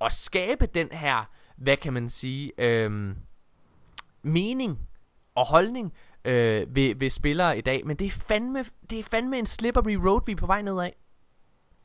at 0.00 0.12
skabe 0.12 0.66
den 0.66 0.88
her, 0.92 1.24
hvad 1.56 1.76
kan 1.76 1.92
man 1.92 2.08
sige, 2.08 2.52
øhm, 2.58 3.16
mening 4.22 4.78
og 5.34 5.46
holdning 5.46 5.92
øh, 6.24 6.76
ved, 6.76 6.94
ved 6.94 7.10
spillere 7.10 7.58
i 7.58 7.60
dag. 7.60 7.86
Men 7.86 7.96
det 7.96 8.06
er, 8.06 8.10
fandme, 8.10 8.64
det 8.90 8.98
er 8.98 9.04
fandme 9.04 9.38
en 9.38 9.46
slippery 9.46 9.94
road, 9.94 10.20
vi 10.26 10.32
er 10.32 10.36
på 10.36 10.46
vej 10.46 10.62
nedad. 10.62 10.90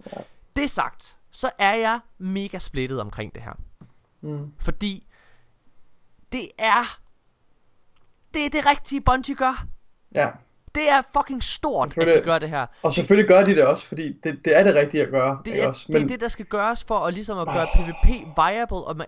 Ja. 0.06 0.22
Det 0.56 0.70
sagt, 0.70 1.18
så 1.36 1.50
er 1.60 1.74
jeg 1.76 2.00
mega 2.18 2.58
splittet 2.60 3.02
omkring 3.02 3.36
det 3.36 3.44
her. 3.44 3.54
Mm. 4.22 4.52
Fordi 4.60 5.08
det 6.32 6.48
er 6.60 7.00
det 8.34 8.46
er 8.46 8.50
det 8.50 8.66
rigtige 8.70 9.02
Bungie 9.02 9.36
gør. 9.36 9.66
ja. 10.16 10.28
Det 10.76 10.90
er 10.90 11.02
fucking 11.18 11.44
stort, 11.44 11.98
at 11.98 12.16
de 12.16 12.22
gør 12.26 12.40
det 12.40 12.50
her. 12.50 12.66
Og 12.84 12.94
selvfølgelig 12.94 13.28
gør 13.28 13.44
de 13.46 13.56
det 13.56 13.66
også, 13.66 13.86
fordi 13.88 14.14
det, 14.24 14.40
det 14.46 14.56
er 14.58 14.64
det 14.64 14.76
rigtige 14.76 15.04
at 15.04 15.10
gøre. 15.10 15.40
Det 15.46 15.64
er, 15.64 15.68
også? 15.68 15.86
det 15.88 16.02
er 16.02 16.08
det, 16.08 16.22
der 16.22 16.28
skal 16.28 16.46
gøres 16.46 16.84
for 16.84 17.00
at 17.00 17.14
ligesom 17.14 17.38
at 17.40 17.48
gøre 17.48 17.68
PvP 17.76 18.10
viable. 18.38 18.78
Og 18.78 18.98
man, 18.98 19.08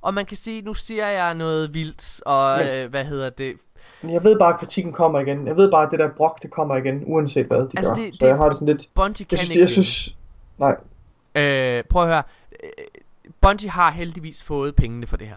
og 0.00 0.14
man 0.14 0.26
kan 0.26 0.36
sige, 0.36 0.62
nu 0.62 0.74
siger 0.74 1.06
jeg 1.06 1.34
noget 1.34 1.74
vildt, 1.74 2.20
og 2.26 2.58
Men- 2.58 2.66
øh, 2.68 2.90
hvad 2.90 3.04
hedder 3.04 3.30
det? 3.30 3.54
Men 4.02 4.12
jeg 4.14 4.24
ved 4.24 4.38
bare, 4.38 4.52
at 4.54 4.60
kritikken 4.60 4.92
kommer 4.92 5.20
igen. 5.20 5.46
Jeg 5.46 5.56
ved 5.56 5.70
bare, 5.70 5.84
at 5.84 5.90
det 5.90 5.98
der 5.98 6.08
brok, 6.16 6.42
det 6.42 6.50
kommer 6.50 6.76
igen, 6.76 7.02
uanset 7.06 7.46
hvad 7.46 7.58
de 7.58 7.68
Altså, 7.76 7.94
gør. 7.94 8.02
det- 8.02 8.14
Så 8.14 8.18
det- 8.20 8.28
jeg 8.28 8.36
har 8.36 8.44
det 8.48 8.56
sådan 8.56 8.68
lidt... 8.68 8.88
Bungie 8.94 9.26
kan 9.26 9.38
Jeg 9.38 9.38
synes, 9.38 9.50
ikke 9.50 9.60
jeg 9.60 9.70
synes... 9.70 10.16
Nej, 10.58 10.76
Øh, 11.34 11.84
prøv 11.84 12.02
at 12.02 12.08
høre. 12.08 12.22
Øh, 12.62 12.70
Bungie 13.40 13.70
har 13.70 13.90
heldigvis 13.90 14.42
fået 14.42 14.76
pengene 14.76 15.06
for 15.06 15.16
det 15.16 15.28
her. 15.28 15.36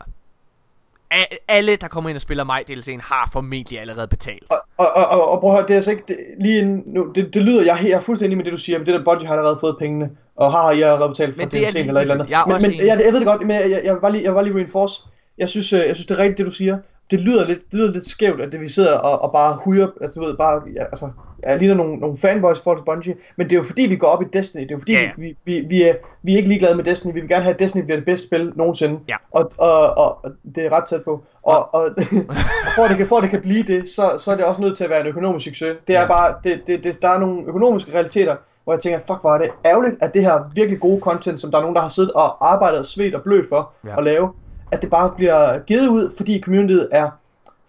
A- 1.11 1.36
alle, 1.48 1.76
der 1.76 1.88
kommer 1.88 2.10
ind 2.10 2.18
og 2.18 2.22
spiller 2.22 2.44
mig 2.44 2.64
DLC'en, 2.72 3.02
har 3.03 3.30
formentlig 3.34 3.80
allerede 3.80 4.07
betalt. 4.07 4.53
Og, 4.78 4.86
og, 4.95 5.06
og, 5.06 5.30
og 5.32 5.40
prøv 5.40 5.49
at 5.49 5.56
høre, 5.56 5.68
det 5.68 5.72
er 5.72 5.76
altså 5.76 5.91
ikke, 5.91 6.03
det, 6.07 6.18
lige 6.40 6.65
nu, 6.65 7.11
det, 7.15 7.34
det 7.34 7.41
lyder, 7.41 7.64
jeg, 7.64 7.80
jeg 7.84 7.91
er 7.91 7.99
fuldstændig 7.99 8.28
enig 8.34 8.38
med 8.38 8.45
det, 8.45 8.53
du 8.53 8.57
siger, 8.57 8.78
men 8.78 8.88
det 8.88 8.94
der 8.94 9.03
Bungie 9.03 9.28
har 9.28 9.36
allerede 9.36 9.57
fået 9.60 9.76
pengene, 9.80 10.10
og 10.36 10.52
har 10.52 10.72
I 10.72 10.82
allerede 10.82 11.10
betalt 11.10 11.36
for 11.36 11.41
Men 11.41 11.49
det 11.49 11.57
DLC'en 11.68 11.80
eller 11.80 11.94
et 11.94 12.02
eller 12.02 12.14
andet. 12.14 12.30
Jeg 12.30 12.44
men, 12.48 12.61
men 12.61 12.78
jeg, 12.78 12.88
jeg 13.06 13.14
ved 13.14 13.19
det 13.19 13.28
godt, 13.28 13.41
men 13.41 13.52
jeg, 13.52 13.72
jeg, 13.72 13.82
jeg, 13.84 13.94
vil 13.94 14.02
bare 14.02 14.11
lige, 14.11 14.24
jeg 14.24 14.32
vil 14.32 14.36
bare 14.36 14.45
lige 14.45 14.56
reinforce, 14.56 15.03
jeg 15.38 15.49
synes, 15.49 15.74
øh, 15.74 15.80
jeg 15.80 15.95
synes, 15.95 16.06
det 16.06 16.15
er 16.18 16.19
rigtigt, 16.19 16.38
det 16.38 16.45
du 16.45 16.52
siger. 16.52 16.78
Det 17.11 17.19
lyder 17.19 17.47
lidt, 17.47 17.59
det 17.71 17.73
lyder 17.79 17.91
lidt 17.91 18.05
skævt, 18.07 18.41
at 18.41 18.51
det, 18.51 18.59
vi 18.61 18.67
sidder 18.67 18.93
og, 18.97 19.21
og 19.21 19.31
bare 19.31 19.57
hujer, 19.65 19.88
altså 20.01 20.19
du 20.19 20.25
ved, 20.25 20.38
bare, 20.38 20.61
ja, 20.75 20.84
altså, 20.84 21.09
jeg 21.43 21.59
ligner 21.59 21.75
nogle, 21.75 21.95
nogle 21.97 22.17
fanboys 22.17 22.59
for 22.61 22.84
Bungie, 22.85 23.15
men 23.35 23.45
det 23.49 23.53
er 23.53 23.57
jo 23.57 23.63
fordi, 23.63 23.81
vi 23.81 23.95
går 23.95 24.07
op 24.07 24.21
i 24.21 24.25
Destiny, 24.34 24.61
det 24.63 24.71
er 24.71 24.75
jo 24.75 24.79
fordi, 24.79 24.93
Ja, 24.93 25.01
ja. 25.03 25.09
vi, 25.17 25.38
vi, 25.45 25.59
vi, 25.69 25.84
er, 25.84 25.93
vi 26.23 26.34
er 26.34 26.38
ikke 26.38 26.49
ligeglade 26.49 26.75
med 26.75 26.84
Destiny, 26.84 27.13
vi 27.13 27.19
vil 27.19 27.29
gerne 27.29 27.43
have, 27.43 27.53
at 27.53 27.59
Destiny 27.59 27.81
bliver 27.84 27.97
det 27.97 28.05
bedste 28.05 28.27
spil 28.27 28.51
nogensinde, 28.55 28.99
Ja. 29.09 29.15
og, 29.31 29.51
og, 29.57 29.97
og, 29.97 30.25
og 30.25 30.31
det 30.55 30.65
er 30.65 30.69
ret 30.71 30.85
tæt 30.85 31.03
på, 31.03 31.23
og, 31.43 31.73
og, 31.73 31.81
og 31.81 31.91
for, 32.75 32.84
at 32.84 32.89
det 32.89 32.97
kan, 32.97 33.07
for 33.07 33.17
at 33.17 33.23
det 33.23 33.29
kan 33.29 33.41
blive 33.41 33.63
det, 33.63 33.89
så, 33.89 34.11
så 34.17 34.31
er 34.31 34.35
det 34.35 34.45
også 34.45 34.61
nødt 34.61 34.77
til 34.77 34.84
at 34.84 34.89
være 34.89 35.01
en 35.01 35.07
økonomisk 35.07 35.45
succes. 35.45 35.77
Det 35.88 35.95
er 35.95 36.01
Ja. 36.01 36.07
bare, 36.07 36.35
det, 36.43 36.61
det, 36.67 36.84
det, 36.84 37.01
der 37.01 37.09
er 37.09 37.19
nogle 37.19 37.43
økonomiske 37.47 37.93
realiteter, 37.93 38.35
hvor 38.63 38.73
jeg 38.73 38.79
tænker, 38.79 38.99
fuck 38.99 39.21
hvor 39.21 39.34
er 39.34 39.38
det 39.38 39.49
ærgerligt, 39.65 39.95
at 40.01 40.13
det 40.13 40.21
her 40.23 40.51
virkelig 40.55 40.79
gode 40.79 40.99
content, 41.01 41.39
som 41.41 41.51
der 41.51 41.57
er 41.57 41.61
nogen, 41.61 41.75
der 41.75 41.81
har 41.81 41.89
siddet 41.89 42.11
og 42.11 42.51
arbejdet 42.51 42.85
svedt 42.85 43.15
og 43.15 43.21
blødt 43.23 43.49
for 43.49 43.71
Ja. 43.85 43.97
at 43.97 44.03
lave, 44.03 44.29
at 44.72 44.81
det 44.81 44.89
bare 44.89 45.14
bliver 45.15 45.60
givet 45.60 45.88
ud, 45.88 46.14
fordi 46.18 46.41
communityet 46.41 46.89
er 46.91 47.10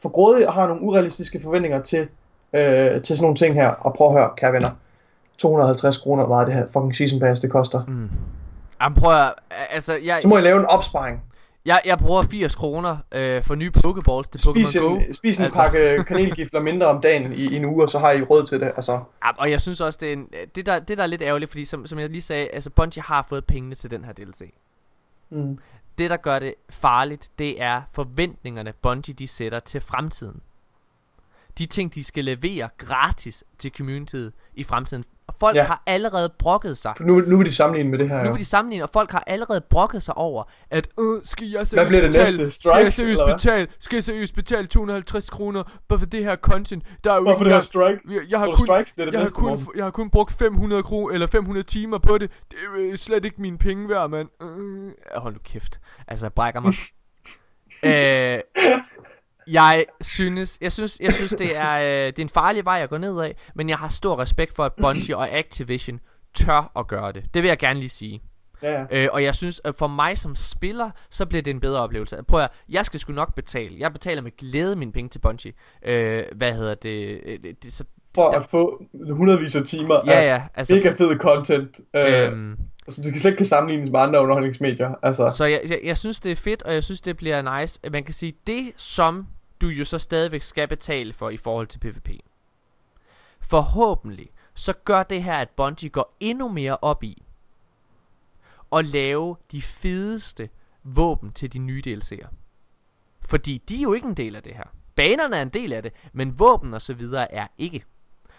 for 0.02 0.08
grådig 0.08 0.46
og 0.48 0.52
har 0.54 0.66
nogle 0.66 0.82
urealistiske 0.82 1.40
forventninger 1.42 1.82
til, 1.82 2.08
øh, 2.52 3.02
til 3.02 3.16
sådan 3.16 3.22
nogle 3.22 3.36
ting 3.36 3.54
her. 3.54 3.68
Og 3.68 3.94
prøv 3.94 4.06
at 4.06 4.12
høre, 4.12 4.30
kære 4.36 4.52
venner. 4.52 4.70
250 5.38 5.98
kroner 5.98 6.26
var 6.26 6.44
det 6.44 6.54
her 6.54 6.66
fucking 6.72 6.96
season 6.96 7.20
pass, 7.20 7.40
det 7.40 7.50
koster. 7.50 7.84
Mm. 7.88 8.10
Jamen 8.82 8.96
prøv 8.98 9.12
at, 9.12 9.32
altså, 9.70 9.98
jeg, 10.04 10.18
Så 10.22 10.28
må 10.28 10.36
jeg 10.36 10.44
lave 10.44 10.58
en 10.60 10.66
opsparing. 10.66 11.22
Jeg, 11.66 11.80
jeg 11.84 11.98
bruger 11.98 12.22
80 12.22 12.54
kroner 12.54 12.96
øh, 13.12 13.42
for 13.42 13.54
nye 13.54 13.70
Pokeballs 13.82 14.28
til 14.28 14.40
Spis 14.40 14.76
Go. 14.80 14.94
en, 14.96 15.14
spis 15.14 15.38
en 15.38 15.44
Altså. 15.44 15.60
pakke 15.60 15.96
kanelgifler 16.08 16.60
mindre 16.60 16.86
om 16.86 17.00
dagen 17.00 17.32
i, 17.32 17.36
i 17.36 17.56
en 17.56 17.64
uge, 17.64 17.82
og 17.82 17.88
så 17.88 17.98
har 17.98 18.12
I 18.12 18.22
råd 18.22 18.46
til 18.46 18.60
det. 18.60 18.72
Altså, 18.76 18.92
Ja, 18.92 19.30
og 19.38 19.50
jeg 19.50 19.60
synes 19.60 19.80
også, 19.80 19.98
det 20.02 20.08
er, 20.08 20.12
en, 20.12 20.26
det, 20.54 20.66
der, 20.66 20.78
det 20.78 20.96
der 20.98 21.02
er 21.02 21.06
lidt 21.06 21.22
ærgerligt, 21.22 21.50
fordi 21.50 21.64
som, 21.64 21.86
som 21.86 21.98
jeg 21.98 22.08
lige 22.08 22.22
sagde, 22.22 22.48
altså 22.52 22.70
Bungie 22.70 23.02
har 23.02 23.26
fået 23.28 23.44
pengene 23.44 23.74
til 23.74 23.90
den 23.90 24.04
her 24.04 24.12
DLC. 24.12 24.52
mm. 25.30 25.58
Det, 25.98 26.10
der 26.10 26.16
gør 26.16 26.38
det 26.38 26.54
farligt, 26.70 27.30
det 27.38 27.62
er 27.62 27.82
forventningerne, 27.92 28.72
Bungie 28.72 29.14
de 29.14 29.26
sætter 29.26 29.60
til 29.60 29.80
fremtiden. 29.80 30.42
De 31.58 31.66
ting, 31.66 31.94
de 31.94 32.04
skal 32.04 32.24
levere 32.24 32.68
gratis 32.76 33.44
til 33.58 33.72
communityet 33.76 34.32
i 34.54 34.64
fremtiden. 34.64 35.04
Og 35.28 35.34
folk 35.40 35.56
ja. 35.56 35.62
Har 35.62 35.82
allerede 35.86 36.32
brokket 36.38 36.78
sig. 36.78 36.94
nu, 37.00 37.20
nu 37.20 37.36
vil 37.36 37.46
de 37.46 37.54
sammenligne 37.54 37.90
med 37.90 37.98
det 37.98 38.08
her. 38.08 38.18
Nu 38.18 38.24
jo. 38.24 38.30
vil 38.30 38.40
de 38.40 38.44
sammenligne, 38.44 38.84
og 38.84 38.90
folk 38.92 39.10
har 39.10 39.24
allerede 39.26 39.60
brokket 39.60 40.02
sig 40.02 40.16
over, 40.16 40.44
at 40.70 40.88
øh, 41.00 41.20
skal 41.24 41.48
jeg 41.48 41.66
seriøst 41.66 41.90
betale, 41.90 42.06
næste? 42.06 42.32
skal 42.32 42.42
jeg 42.42 42.52
Strikes, 42.52 42.94
seriøst 42.94 43.22
betale, 43.26 43.68
skal 43.78 43.96
jeg 43.96 44.04
seriøst 44.04 44.34
betale 44.34 44.66
250 44.66 45.30
kroner 45.30 45.62
bare 45.88 45.98
for 45.98 46.06
det 46.06 46.24
her 46.24 46.36
content, 46.36 46.84
der 47.04 47.12
er 47.12 47.16
jo 47.16 47.30
ikke 47.30 47.44
det 47.44 47.52
her 47.52 47.60
strike? 47.60 48.00
jeg, 48.08 48.20
jeg 48.28 48.38
har 48.38 48.46
du 48.46 48.56
kun, 48.56 48.66
strikes? 48.66 48.92
Det 48.92 49.00
er 49.00 49.04
det 49.04 49.12
jeg, 49.12 49.20
har 49.20 49.28
kun, 49.28 49.58
jeg 49.76 49.84
har 49.84 49.90
kun 49.90 50.10
brugt 50.10 50.32
500 50.32 50.82
kroner 50.82 51.14
eller 51.14 51.26
500 51.26 51.66
timer 51.66 51.98
på 51.98 52.18
det. 52.18 52.30
Det 52.50 52.58
er 52.58 52.90
øh, 52.90 52.96
slet 52.96 53.24
ikke 53.24 53.42
mine 53.42 53.58
penge 53.58 53.88
værd, 53.88 54.10
mand. 54.10 54.28
Øh, 54.42 54.92
hold 55.16 55.34
nu 55.34 55.40
kæft. 55.44 55.80
Altså, 56.08 56.26
jeg 56.26 56.32
brækker 56.32 56.60
mig. 56.60 56.74
øh, 57.88 58.40
jeg 59.52 59.84
synes, 60.00 60.58
jeg 60.60 60.72
synes, 60.72 61.00
jeg 61.00 61.12
synes 61.12 61.32
det 61.32 61.56
er, 61.56 61.78
øh, 61.78 62.06
det 62.06 62.18
er 62.18 62.22
en 62.22 62.28
farlig 62.28 62.64
vej 62.64 62.80
at 62.82 62.90
gå 62.90 62.98
ned 62.98 63.20
af, 63.20 63.36
men 63.54 63.68
jeg 63.68 63.78
har 63.78 63.88
stor 63.88 64.18
respekt 64.18 64.56
for, 64.56 64.64
at 64.64 64.72
Bungie 64.80 65.16
og 65.16 65.30
Activision 65.30 66.00
tør 66.34 66.72
at 66.76 66.86
gøre 66.86 67.12
det. 67.12 67.24
Det 67.34 67.42
vil 67.42 67.48
jeg 67.48 67.58
gerne 67.58 67.80
lige 67.80 67.90
sige. 67.90 68.22
Ja, 68.62 68.72
ja. 68.72 68.84
Øh, 68.90 69.08
og 69.12 69.22
jeg 69.22 69.34
synes, 69.34 69.60
at 69.64 69.74
for 69.74 69.86
mig 69.86 70.18
som 70.18 70.36
spiller, 70.36 70.90
så 71.10 71.26
bliver 71.26 71.42
det 71.42 71.50
en 71.50 71.60
bedre 71.60 71.80
oplevelse. 71.80 72.22
Prøv 72.28 72.40
at, 72.40 72.50
jeg 72.68 72.84
skal 72.86 73.00
sgu 73.00 73.12
nok 73.12 73.34
betale. 73.34 73.76
Jeg 73.78 73.92
betaler 73.92 74.22
med 74.22 74.36
glæde 74.36 74.76
mine 74.76 74.92
penge 74.92 75.08
til 75.08 75.18
Bungie. 75.18 75.52
Øh, 75.84 76.24
hvad 76.36 76.52
hedder 76.52 76.74
det? 76.74 77.20
Øh, 77.24 77.38
det, 77.42 77.62
det 77.62 77.72
så, 77.72 77.84
For 78.14 78.28
at 78.28 78.46
få 78.50 78.82
hundredvis 79.10 79.56
af 79.56 79.62
timer 79.62 80.00
ja, 80.06 80.20
ja. 80.20 80.42
Altså, 80.54 80.74
mega 80.74 80.90
fed 80.90 81.18
content, 81.18 81.80
øh, 81.96 82.26
øhm, 82.26 82.56
som 82.88 83.02
det 83.02 83.20
slet 83.20 83.30
ikke 83.30 83.36
kan 83.36 83.46
sammenlignes 83.46 83.90
med 83.90 84.00
andre 84.00 84.20
underholdningsmedier. 84.20 84.94
Altså, 85.02 85.34
Så 85.36 85.44
jeg, 85.44 85.60
jeg, 85.68 85.80
jeg 85.84 85.98
synes, 85.98 86.20
det 86.20 86.32
er 86.32 86.36
fedt, 86.36 86.62
og 86.62 86.74
jeg 86.74 86.84
synes, 86.84 87.00
det 87.00 87.16
bliver 87.16 87.60
nice. 87.60 87.80
Man 87.92 88.04
kan 88.04 88.14
sige, 88.14 88.32
det 88.46 88.72
som 88.76 89.26
du 89.60 89.68
jo 89.68 89.84
så 89.84 89.98
stadigvæk 89.98 90.42
skal 90.42 90.68
betale 90.68 91.12
for 91.12 91.30
i 91.30 91.36
forhold 91.36 91.66
til 91.66 91.78
PvP. 91.78 92.10
Forhåbentlig, 93.40 94.30
så 94.54 94.72
gør 94.72 95.02
det 95.02 95.22
her, 95.22 95.36
at 95.36 95.50
Bungie 95.50 95.90
går 95.90 96.16
endnu 96.20 96.48
mere 96.48 96.76
op 96.82 97.02
i 97.04 97.22
at 98.72 98.84
lave 98.84 99.36
de 99.52 99.62
fedeste 99.62 100.48
våben 100.82 101.32
til 101.32 101.52
de 101.52 101.58
nye 101.58 101.82
DLC'er. 101.86 102.28
Fordi 103.20 103.62
de 103.68 103.78
er 103.78 103.82
jo 103.82 103.92
ikke 103.92 104.08
en 104.08 104.14
del 104.14 104.36
af 104.36 104.42
det 104.42 104.54
her. 104.54 104.64
Banerne 104.94 105.36
er 105.36 105.42
en 105.42 105.48
del 105.48 105.72
af 105.72 105.82
det, 105.82 105.92
men 106.12 106.38
våben 106.38 106.74
og 106.74 106.82
så 106.82 106.94
videre 106.94 107.34
er 107.34 107.46
ikke. 107.58 107.84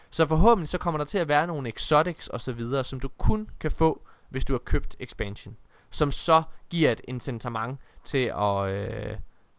Så 0.09 0.25
forhåbentlig 0.25 0.69
så 0.69 0.77
kommer 0.77 0.97
der 0.97 1.05
til 1.05 1.17
at 1.17 1.27
være 1.27 1.47
nogle 1.47 1.69
exotics 1.69 2.27
og 2.27 2.41
så 2.41 2.53
videre, 2.53 2.83
som 2.83 2.99
du 2.99 3.07
kun 3.07 3.49
kan 3.59 3.71
få, 3.71 4.07
hvis 4.29 4.45
du 4.45 4.53
har 4.53 4.59
købt 4.59 4.95
expansion. 4.99 5.57
Som 5.91 6.11
så 6.11 6.43
giver 6.69 6.91
et 6.91 7.01
incitament 7.07 7.79
til 8.03 8.33
at, 8.35 8.69
øh, 8.69 9.17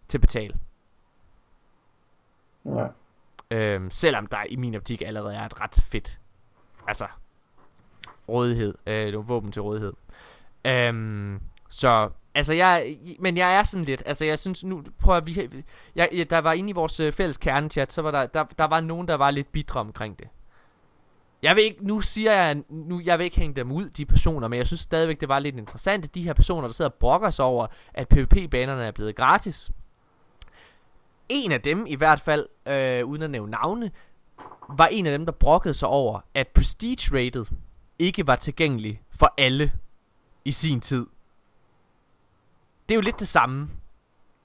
til 0.08 0.18
at 0.18 0.20
betale 0.20 0.58
ja. 2.64 2.86
Øhm, 3.50 3.90
selvom 3.90 4.26
der 4.26 4.44
i 4.48 4.56
min 4.56 4.74
optik 4.74 5.02
allerede 5.02 5.34
er 5.34 5.44
et 5.44 5.60
ret 5.60 5.82
fedt, 5.84 6.18
altså, 6.86 7.06
rådighed, 8.28 8.74
øh, 8.86 9.28
våben 9.28 9.52
til 9.52 9.62
rådighed. 9.62 9.92
Øhm, 10.64 11.40
så, 11.68 12.10
altså 12.34 12.54
jeg, 12.54 12.96
men 13.18 13.36
jeg 13.36 13.54
er 13.54 13.62
sådan 13.62 13.84
lidt, 13.84 14.02
altså 14.06 14.24
jeg 14.24 14.38
synes 14.38 14.64
nu, 14.64 14.82
prøv 14.98 15.16
at 15.16 15.26
vi, 15.26 15.64
jeg, 15.94 16.08
jeg, 16.12 16.30
der 16.30 16.38
var 16.38 16.52
inde 16.52 16.70
i 16.70 16.72
vores 16.72 17.00
øh, 17.00 17.12
fælles 17.12 17.38
kernechat, 17.38 17.92
så 17.92 18.02
var 18.02 18.10
der, 18.10 18.26
der, 18.26 18.44
der 18.44 18.64
var 18.64 18.80
nogen, 18.80 19.08
der 19.08 19.14
var 19.14 19.30
lidt 19.30 19.52
bitre 19.52 19.80
omkring 19.80 20.18
det. 20.18 20.28
Jeg 21.42 21.56
vil 21.56 21.64
ikke, 21.64 21.86
nu 21.86 22.00
siger 22.00 22.32
jeg, 22.32 22.62
nu, 22.68 23.00
jeg 23.04 23.18
vil 23.18 23.24
ikke 23.24 23.40
hænge 23.40 23.54
dem 23.56 23.72
ud, 23.72 23.88
de 23.88 24.06
personer, 24.06 24.48
men 24.48 24.58
jeg 24.58 24.66
synes 24.66 24.80
stadigvæk, 24.80 25.20
det 25.20 25.28
var 25.28 25.38
lidt 25.38 25.56
interessant, 25.56 26.04
at 26.04 26.14
de 26.14 26.22
her 26.22 26.32
personer, 26.32 26.68
der 26.68 26.72
sidder 26.72 26.90
og 26.90 26.94
brokker 26.94 27.30
sig 27.30 27.44
over, 27.44 27.66
at 27.94 28.08
PvP-banerne 28.08 28.84
er 28.84 28.90
blevet 28.90 29.16
gratis. 29.16 29.70
En 31.30 31.52
af 31.52 31.60
dem, 31.60 31.86
i 31.86 31.94
hvert 31.94 32.20
fald, 32.20 32.46
øh, 32.66 33.06
uden 33.06 33.22
at 33.22 33.30
nævne 33.30 33.50
navne, 33.50 33.90
var 34.68 34.86
en 34.86 35.06
af 35.06 35.18
dem, 35.18 35.26
der 35.26 35.32
brokkede 35.32 35.74
sig 35.74 35.88
over, 35.88 36.20
at 36.34 36.48
Prestige 36.48 37.18
Rated 37.18 37.46
ikke 37.98 38.26
var 38.26 38.36
tilgængelig 38.36 39.02
for 39.10 39.34
alle 39.38 39.72
i 40.44 40.52
sin 40.52 40.80
tid. 40.80 41.06
Det 42.88 42.94
er 42.94 42.96
jo 42.96 43.00
lidt 43.00 43.20
det 43.20 43.28
samme. 43.28 43.68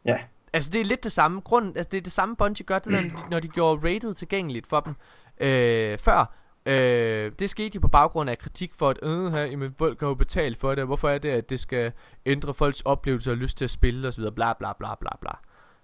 ja. 0.06 0.18
Altså 0.54 0.72
det 0.72 0.82
er 0.82 0.86
lidt 0.86 1.04
det 1.04 1.12
samme 1.12 1.42
grund, 1.42 1.78
altså 1.78 1.90
det 1.92 1.98
er 1.98 2.02
det 2.02 2.12
samme 2.12 2.36
Bungie 2.36 2.66
gør 2.66 2.80
det 2.80 2.92
der, 2.92 3.02
når 3.32 3.40
de 3.40 3.48
gjorde 3.48 3.94
rated 3.94 4.14
tilgængeligt 4.14 4.68
for 4.68 4.80
dem 4.80 4.96
øh, 5.38 5.98
før. 5.98 6.36
Øh, 6.66 7.32
det 7.40 7.50
skete 7.50 7.76
jo 7.76 7.80
på 7.82 7.88
baggrund 7.88 8.30
af 8.30 8.38
kritik 8.38 8.74
for 8.74 8.90
at 8.90 9.00
øh, 9.04 9.32
her, 9.32 9.46
jamen, 9.46 9.74
folk 9.78 10.00
har 10.00 10.08
jo 10.08 10.14
betalt 10.14 10.58
for 10.58 10.76
det. 10.76 10.86
Hvorfor 10.86 11.10
er 11.10 11.18
det 11.18 11.30
at 11.30 11.50
det 11.50 11.60
skal 11.60 11.92
ændre 12.26 12.54
folks 12.54 12.82
oplevelse 12.82 13.32
og 13.32 13.38
lyst 13.38 13.58
til 13.58 13.66
at 13.66 13.72
spille 13.72 14.12
videre, 14.18 14.32
bla 14.32 14.54
bla 14.54 14.74
bla 14.74 14.96
bla 14.96 15.10
bla. 15.22 15.32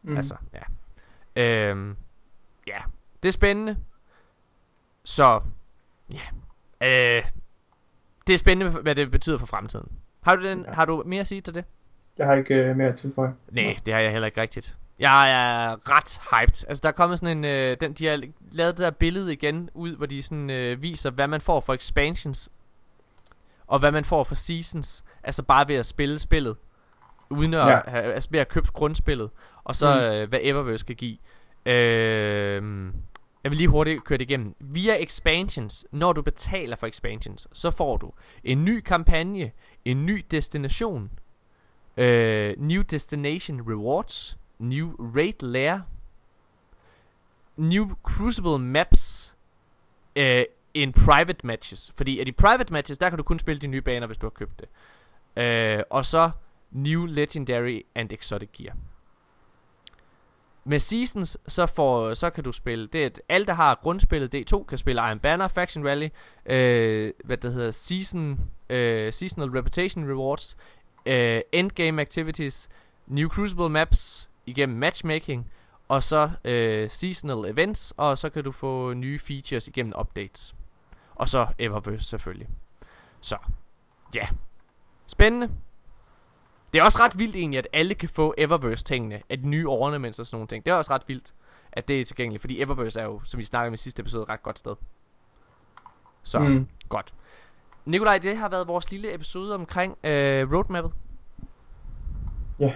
Mm. 0.04 0.18
Altså, 0.18 0.36
ja. 0.54 0.60
Øhm, 1.36 1.96
ja, 2.68 2.78
det 3.24 3.30
er 3.30 3.34
spændende. 3.34 3.78
Så, 5.04 5.42
ja. 6.14 6.22
Øh, 6.82 7.24
det 8.28 8.34
er 8.34 8.38
spændende, 8.38 8.82
hvad 8.82 8.96
det 8.96 9.12
betyder 9.12 9.38
for 9.38 9.46
fremtiden. 9.46 9.92
Har 10.22 10.36
du, 10.36 10.44
den, 10.44 10.66
har 10.66 10.86
du 10.86 11.04
mere 11.06 11.20
at 11.20 11.28
sige 11.28 11.42
til 11.42 11.54
det? 11.54 11.66
Jeg 12.18 12.28
har 12.28 12.36
ikke 12.36 12.56
øh, 12.56 12.76
mere 12.76 12.88
at 12.88 12.96
tilføje. 12.96 13.34
Nej, 13.52 13.78
det 13.86 13.94
har 13.94 14.02
jeg 14.02 14.12
heller 14.12 14.26
ikke 14.26 14.42
rigtigt. 14.42 14.76
Jeg 15.00 15.32
er 15.32 15.90
ret 15.90 16.22
hyped. 16.32 16.68
Altså, 16.68 16.82
der 16.82 16.90
er 16.90 16.94
kommet 16.94 17.20
sådan 17.20 17.38
en... 17.38 17.46
Øh, 17.46 17.78
den, 17.82 17.94
de 17.94 18.06
har 18.06 18.24
lavet 18.52 18.78
det 18.78 18.84
der 18.84 18.92
billede 18.92 19.34
igen 19.34 19.70
ud, 19.74 19.96
hvor 19.96 20.06
de 20.06 20.24
sådan 20.24 20.50
øh, 20.50 20.82
viser, 20.82 21.10
hvad 21.10 21.28
man 21.28 21.42
får 21.42 21.60
for 21.60 21.74
expansions. 21.74 22.52
Og 23.68 23.80
hvad 23.80 23.92
man 23.92 24.06
får 24.06 24.24
for 24.24 24.36
seasons. 24.36 25.06
Altså 25.24 25.44
bare 25.44 25.68
ved 25.68 25.76
at 25.76 25.86
spille 25.86 26.20
spillet. 26.20 26.58
Uden 27.32 27.54
at, 27.54 27.68
Ja. 27.68 27.80
have, 27.88 28.14
altså 28.14 28.30
ved 28.32 28.40
at 28.40 28.48
købe 28.50 28.68
grundspillet. 28.74 29.30
Og 29.64 29.76
så 29.76 29.94
Mm. 29.96 30.00
øh, 30.02 30.30
hvad 30.30 30.40
Eververse 30.44 30.78
skal 30.78 30.96
give. 30.96 31.18
Øh, 31.66 32.64
jeg 33.44 33.52
vil 33.52 33.58
lige 33.58 33.68
hurtigt 33.68 34.04
køre 34.04 34.18
det 34.18 34.30
igennem. 34.30 34.56
Via 34.60 35.04
expansions, 35.04 35.86
når 35.92 36.14
du 36.14 36.22
betaler 36.22 36.76
for 36.76 36.88
expansions, 36.88 37.48
så 37.54 37.72
får 37.72 37.98
du 37.98 38.12
en 38.44 38.66
ny 38.66 38.80
kampagne, 38.80 39.52
en 39.86 40.06
ny 40.06 40.26
destination, 40.32 41.12
øh, 41.98 42.54
New 42.58 42.82
Destination 42.82 43.62
Rewards, 43.70 44.38
New 44.60 44.96
Raid 45.16 45.44
Lair, 45.44 45.80
New 47.58 47.90
Crucible 48.04 48.60
Maps, 48.60 49.36
øh, 50.16 50.44
in 50.74 50.94
Private 50.94 51.48
Matches. 51.48 51.92
Fordi 51.96 52.20
at 52.20 52.28
i 52.28 52.32
Private 52.32 52.74
Matches, 52.74 52.98
der 52.98 53.10
kan 53.10 53.18
du 53.18 53.24
kun 53.24 53.40
spille 53.40 53.60
de 53.60 53.68
nye 53.68 53.82
baner, 53.82 54.08
hvis 54.08 54.18
du 54.18 54.26
har 54.26 54.30
købt 54.32 54.60
det. 54.60 54.70
Øh, 55.44 55.84
og 55.90 56.06
så 56.06 56.32
New 56.72 57.06
Legendary 57.06 57.82
and 57.96 58.12
Exotic 58.12 58.50
Gear. 58.54 58.76
Med 60.64 60.80
Seasons, 60.80 61.38
så, 61.48 61.66
får, 61.66 62.14
så 62.14 62.30
kan 62.30 62.44
du 62.44 62.52
spille, 62.52 62.88
det 62.88 63.02
er, 63.02 63.06
at 63.06 63.22
alle 63.30 63.48
der 63.48 63.54
har 63.54 63.76
grundspillet 63.76 64.36
D2, 64.36 64.64
kan 64.64 64.78
spille 64.78 65.02
Iron 65.02 65.20
Banner, 65.20 65.48
Faction 65.48 65.88
Rally, 65.88 66.10
øh, 66.46 67.14
hvad 67.24 67.38
det 67.38 67.54
hedder, 67.54 67.72
Season, 67.72 68.40
øh, 68.70 69.14
Seasonal 69.14 69.50
Reputation 69.50 70.10
Rewards, 70.10 70.58
øh, 71.06 71.42
Endgame 71.52 72.02
Activities, 72.02 72.70
New 73.08 73.30
Crucible 73.30 73.70
Maps 73.70 74.30
igennem 74.46 74.78
matchmaking, 74.78 75.52
og 75.88 76.04
så 76.04 76.30
øh, 76.46 76.90
Seasonal 76.90 77.52
Events, 77.52 77.94
og 77.98 78.18
så 78.18 78.30
kan 78.30 78.44
du 78.44 78.52
få 78.52 78.94
nye 78.94 79.20
features 79.20 79.68
igennem 79.68 79.94
updates. 80.00 80.56
Og 81.16 81.30
så 81.30 81.48
Eververse 81.60 82.06
selvfølgelig. 82.06 82.48
Så, 83.22 83.38
ja. 84.16 84.28
Spændende. 85.08 85.50
Det 86.74 86.80
er 86.80 86.84
også 86.84 87.00
ret 87.00 87.20
vildt 87.20 87.36
egentlig, 87.36 87.58
at 87.58 87.68
alle 87.74 87.94
kan 87.94 88.10
få 88.10 88.34
Eververse-tingene, 88.38 89.22
de 89.32 89.48
nye 89.50 89.68
ornaments 89.68 90.20
og 90.20 90.28
sådan 90.28 90.36
nogle 90.36 90.48
ting. 90.48 90.66
Det 90.66 90.72
er 90.72 90.76
også 90.76 90.94
ret 90.94 91.02
vildt, 91.08 91.34
at 91.72 91.88
det 91.88 92.02
er 92.02 92.06
tilgængeligt, 92.06 92.42
fordi 92.42 92.62
Eververse 92.62 93.00
er 93.00 93.04
jo, 93.04 93.22
som 93.24 93.38
vi 93.38 93.44
snakkede 93.44 93.68
om 93.68 93.74
i 93.74 93.78
sidste 93.78 94.00
episode, 94.02 94.24
et 94.24 94.30
ret 94.30 94.44
godt 94.44 94.60
sted. 94.60 94.76
Så, 96.24 96.40
mm. 96.40 96.68
Godt. 96.90 97.14
Nikolaj, 97.86 98.18
det 98.18 98.38
har 98.38 98.50
været 98.50 98.68
vores 98.68 98.92
lille 98.92 99.14
episode 99.16 99.56
omkring 99.56 99.98
øh, 100.04 100.54
roadmappet. 100.54 100.92
Ja. 102.60 102.74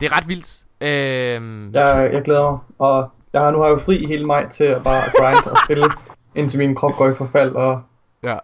Det 0.00 0.06
er 0.06 0.16
ret 0.16 0.28
vildt. 0.28 0.64
Øh, 0.80 1.74
Jeg, 1.74 2.10
jeg 2.12 2.22
glæder 2.22 2.50
mig, 2.50 2.58
og 2.78 3.10
jeg 3.32 3.40
har 3.40 3.50
nu 3.50 3.58
har 3.58 3.66
jeg 3.66 3.72
jo 3.72 3.78
fri 3.78 4.06
hele 4.06 4.26
maj 4.26 4.48
til 4.48 4.64
at 4.64 4.82
bare 4.84 5.02
grind 5.18 5.46
og 5.52 5.56
spille, 5.64 5.84
indtil 6.34 6.58
min 6.58 6.74
krop 6.74 6.92
går 6.96 7.08
i 7.08 7.14
forfald, 7.14 7.52
og 7.54 7.82
Ja. 8.22 8.38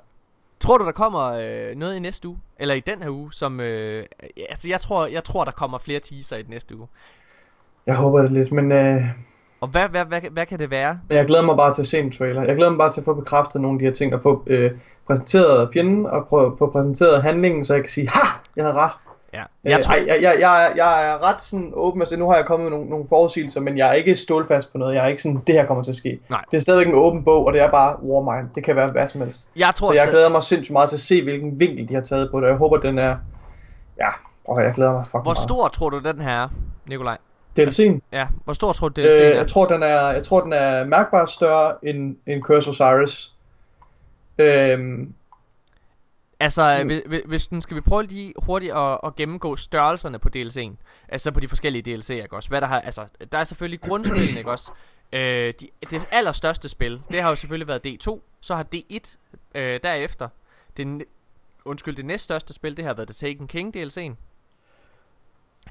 Tror 0.60 0.78
du, 0.78 0.84
der 0.84 0.92
kommer 0.92 1.32
øh, 1.32 1.76
noget 1.76 1.96
i 1.96 1.98
næste 2.00 2.28
uge? 2.28 2.38
Eller 2.58 2.74
i 2.74 2.80
den 2.80 3.02
her 3.02 3.10
uge, 3.10 3.32
som... 3.32 3.60
Øh, 3.60 4.04
altså, 4.50 4.68
jeg 4.68 4.80
tror, 4.80 5.06
jeg 5.06 5.24
tror, 5.24 5.44
der 5.44 5.52
kommer 5.52 5.78
flere 5.78 6.00
teaser 6.00 6.36
i 6.36 6.42
den 6.42 6.50
næste 6.50 6.76
uge. 6.76 6.86
jeg 7.86 7.96
håber 7.96 8.22
det 8.22 8.32
lidt, 8.32 8.52
men 8.52 8.72
øh, 8.72 9.02
Og 9.60 9.68
hvad, 9.68 9.88
hvad, 9.88 10.04
hvad, 10.04 10.20
hvad 10.30 10.46
kan 10.46 10.58
det 10.58 10.70
være? 10.70 11.00
jeg 11.10 11.26
glæder 11.26 11.42
mig 11.44 11.56
bare 11.56 11.74
til 11.74 11.82
at 11.82 11.86
se 11.86 11.98
en 11.98 12.12
trailer. 12.12 12.42
Jeg 12.42 12.56
glæder 12.56 12.70
mig 12.70 12.78
bare 12.78 12.92
til 12.92 13.00
at 13.00 13.04
få 13.04 13.14
bekræftet 13.14 13.60
nogle 13.60 13.76
af 13.76 13.78
de 13.78 13.84
her 13.84 13.92
ting, 13.92 14.14
og 14.14 14.22
få 14.22 14.42
øh, 14.46 14.70
præsenteret 15.06 15.70
fjenden, 15.72 16.06
og 16.06 16.26
prøve, 16.26 16.56
få 16.58 16.70
præsenteret 16.70 17.22
handlingen, 17.22 17.64
så 17.64 17.74
jeg 17.74 17.82
kan 17.82 17.90
sige, 17.90 18.08
ha, 18.08 18.20
jeg 18.56 18.64
havde 18.64 18.76
ret. 18.76 18.92
Ja. 19.34 19.42
Jeg, 19.64 19.84
tror, 19.84 19.94
jeg, 19.94 20.06
jeg, 20.08 20.22
jeg, 20.22 20.36
jeg, 20.40 20.66
er- 20.66 20.74
jeg 20.76 21.10
er 21.12 21.22
ret 21.28 21.42
sådan 21.42 21.70
åben, 21.74 22.02
altså 22.02 22.16
nu 22.16 22.28
har 22.28 22.36
jeg 22.36 22.44
kommet 22.46 22.70
med 22.70 22.78
nogle, 22.78 22.90
nogle 22.90 23.06
forudsigelser, 23.08 23.60
men 23.60 23.78
jeg 23.78 23.88
er 23.88 23.92
ikke 23.92 24.16
stålfast 24.16 24.72
på 24.72 24.78
noget. 24.78 24.94
Jeg 24.94 25.04
er 25.04 25.08
ikke 25.08 25.22
sådan, 25.22 25.42
det 25.46 25.54
her 25.54 25.66
kommer 25.66 25.84
til 25.84 25.90
at 25.90 25.96
ske. 25.96 26.18
Nej. 26.30 26.44
Det 26.50 26.56
er 26.56 26.60
stadigvæk 26.60 26.86
en 26.88 26.94
åben 26.94 27.24
bog, 27.24 27.46
og 27.46 27.52
det 27.52 27.60
er 27.62 27.70
bare 27.70 28.02
Warmind. 28.02 28.48
Det 28.54 28.64
kan 28.64 28.76
være 28.76 28.88
hvad 28.90 29.08
som 29.08 29.20
helst. 29.20 29.48
jeg 29.56 29.72
tror 29.74 29.86
Så 29.86 29.92
jeg 29.92 29.96
stadig- 29.98 30.12
glæder 30.12 30.28
mig 30.30 30.42
sindssygt 30.42 30.72
meget 30.72 30.88
til 30.88 30.96
at 30.96 31.00
se, 31.00 31.22
hvilken 31.22 31.60
vinkel 31.60 31.88
de 31.88 31.94
har 31.94 32.00
taget 32.02 32.30
på 32.30 32.40
det. 32.40 32.46
Jeg 32.46 32.56
håber, 32.56 32.76
den 32.76 32.98
er... 32.98 33.16
Ja, 34.00 34.08
og 34.48 34.62
jeg 34.62 34.72
glæder 34.74 34.92
mig 34.92 35.04
fucking 35.06 35.22
Hvor 35.22 35.30
meget. 35.30 35.38
stor 35.38 35.68
tror 35.68 35.90
du, 35.90 35.98
den 35.98 36.20
her 36.20 36.42
er, 36.42 36.48
Nikolaj? 36.88 37.16
DLC'en? 37.60 37.98
Ja, 38.12 38.26
hvor 38.44 38.52
stor 38.52 38.72
tror 38.72 38.88
du, 38.88 39.00
Øh, 39.00 39.06
DLC'en 39.06 39.22
er? 39.22 39.36
jeg, 39.36 39.46
tror, 39.48 39.66
den 39.66 39.82
er, 39.82 40.10
jeg 40.10 40.22
tror, 40.22 40.40
den 40.40 40.52
er 40.52 40.84
mærkbart 40.84 41.30
større 41.30 41.74
end, 41.82 42.16
end 42.26 42.42
Curse 42.42 42.70
Osiris. 42.70 43.32
Øhm, 44.38 45.12
Altså, 46.40 46.78
Mm. 46.82 46.88
hvis, 47.06 47.22
hvis- 47.26 47.48
den 47.48 47.60
skal 47.60 47.74
vi 47.76 47.80
prøve 47.80 48.02
lige 48.02 48.34
hurtigt 48.36 48.72
at, 48.74 48.98
at 49.04 49.16
gennemgå 49.16 49.56
størrelserne 49.56 50.18
på 50.18 50.28
DLC'en. 50.36 50.76
Altså 51.08 51.30
på 51.30 51.40
de 51.40 51.48
forskellige 51.48 51.94
DLC'er, 51.96 52.12
ikke 52.22 52.36
også? 52.36 52.48
Hvad 52.48 52.60
der 52.60 52.66
har, 52.66 52.80
altså, 52.80 53.06
der 53.32 53.38
er 53.38 53.44
selvfølgelig 53.44 53.80
grundspillene, 53.80 54.38
ikke 54.38 54.50
også? 54.50 54.70
Øh, 55.12 55.54
de, 55.60 55.68
det 55.90 56.08
allerstørste 56.10 56.68
spil, 56.68 57.02
det 57.10 57.22
har 57.22 57.28
jo 57.28 57.34
selvfølgelig 57.36 57.68
været 57.68 57.86
D2. 57.86 58.20
Så 58.40 58.54
har 58.56 58.66
D1 58.74 59.16
øh, 59.54 59.80
derefter. 59.82 60.28
Det, 60.76 61.04
undskyld, 61.64 61.96
det 61.96 62.04
næststørste 62.04 62.54
spil, 62.54 62.76
det 62.76 62.84
har 62.84 62.94
været 62.94 63.08
The 63.08 63.14
Taken 63.28 63.48
King 63.48 63.76
DLC'en. 63.76 64.14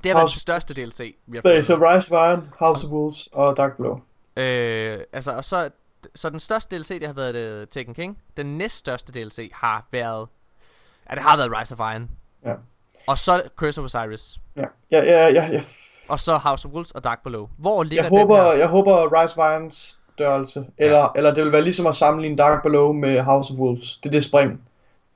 Det 0.04 0.06
har 0.06 0.14
været 0.14 0.16
House- 0.26 0.34
den 0.36 0.40
største 0.40 0.74
DLC, 0.74 1.16
vi 1.28 1.38
har 1.38 1.50
er 1.50 1.56
fået. 1.56 1.66
så 1.66 1.76
Rise 1.76 2.12
of 2.16 2.30
Iron, 2.32 2.50
House 2.60 2.86
of 2.88 2.92
Wolves 2.92 3.30
og 3.32 3.58
Dark 3.58 3.76
Blue. 3.76 4.02
Øh, 4.38 5.00
altså, 5.14 5.32
og 5.32 5.44
så, 5.44 5.70
så 6.16 6.30
den 6.30 6.40
største 6.40 6.78
DLC, 6.78 6.88
det 7.00 7.08
har 7.08 7.14
været 7.14 7.62
uh, 7.62 7.68
Taken 7.68 7.94
King. 7.94 8.18
Den 8.38 8.58
næststørste 8.58 9.12
DLC 9.14 9.50
har 9.54 9.88
været... 9.92 10.28
Ja, 11.10 11.16
det 11.16 11.24
har 11.24 11.38
været 11.38 11.52
Rise 11.60 11.76
of 11.80 11.94
Iron. 11.94 12.10
Ja. 12.46 12.54
Og 13.08 13.18
så 13.18 13.42
Curse 13.56 13.82
of 13.82 13.86
Osiris. 13.86 14.38
Ja, 14.58 14.66
ja, 14.92 15.04
ja, 15.04 15.28
ja, 15.28 15.48
ja. 15.52 15.62
Og 16.10 16.20
så 16.20 16.38
House 16.38 16.68
of 16.68 16.74
Wolves 16.74 16.92
og 16.92 17.04
Dark 17.04 17.24
Below. 17.24 17.48
Hvor 17.58 17.84
ligger 17.84 18.04
Jeg 18.04 18.12
den 18.12 18.20
håber, 18.20 18.36
her? 18.36 18.52
jeg 18.52 18.68
håber 18.68 19.22
Rise 19.24 19.40
of 19.40 19.54
Irons 19.54 19.98
størrelse, 20.14 20.66
eller, 20.78 21.00
ja. 21.00 21.08
eller 21.16 21.34
det 21.34 21.44
vil 21.44 21.52
være 21.52 21.62
ligesom 21.62 21.88
at 21.88 21.96
sammenligne 21.96 22.38
Dark 22.38 22.64
Below 22.64 22.92
med 22.94 23.22
House 23.22 23.54
of 23.54 23.60
Wolves. 23.60 23.98
Det 23.98 24.10
er 24.10 24.12
det 24.12 24.24
spring, 24.24 24.62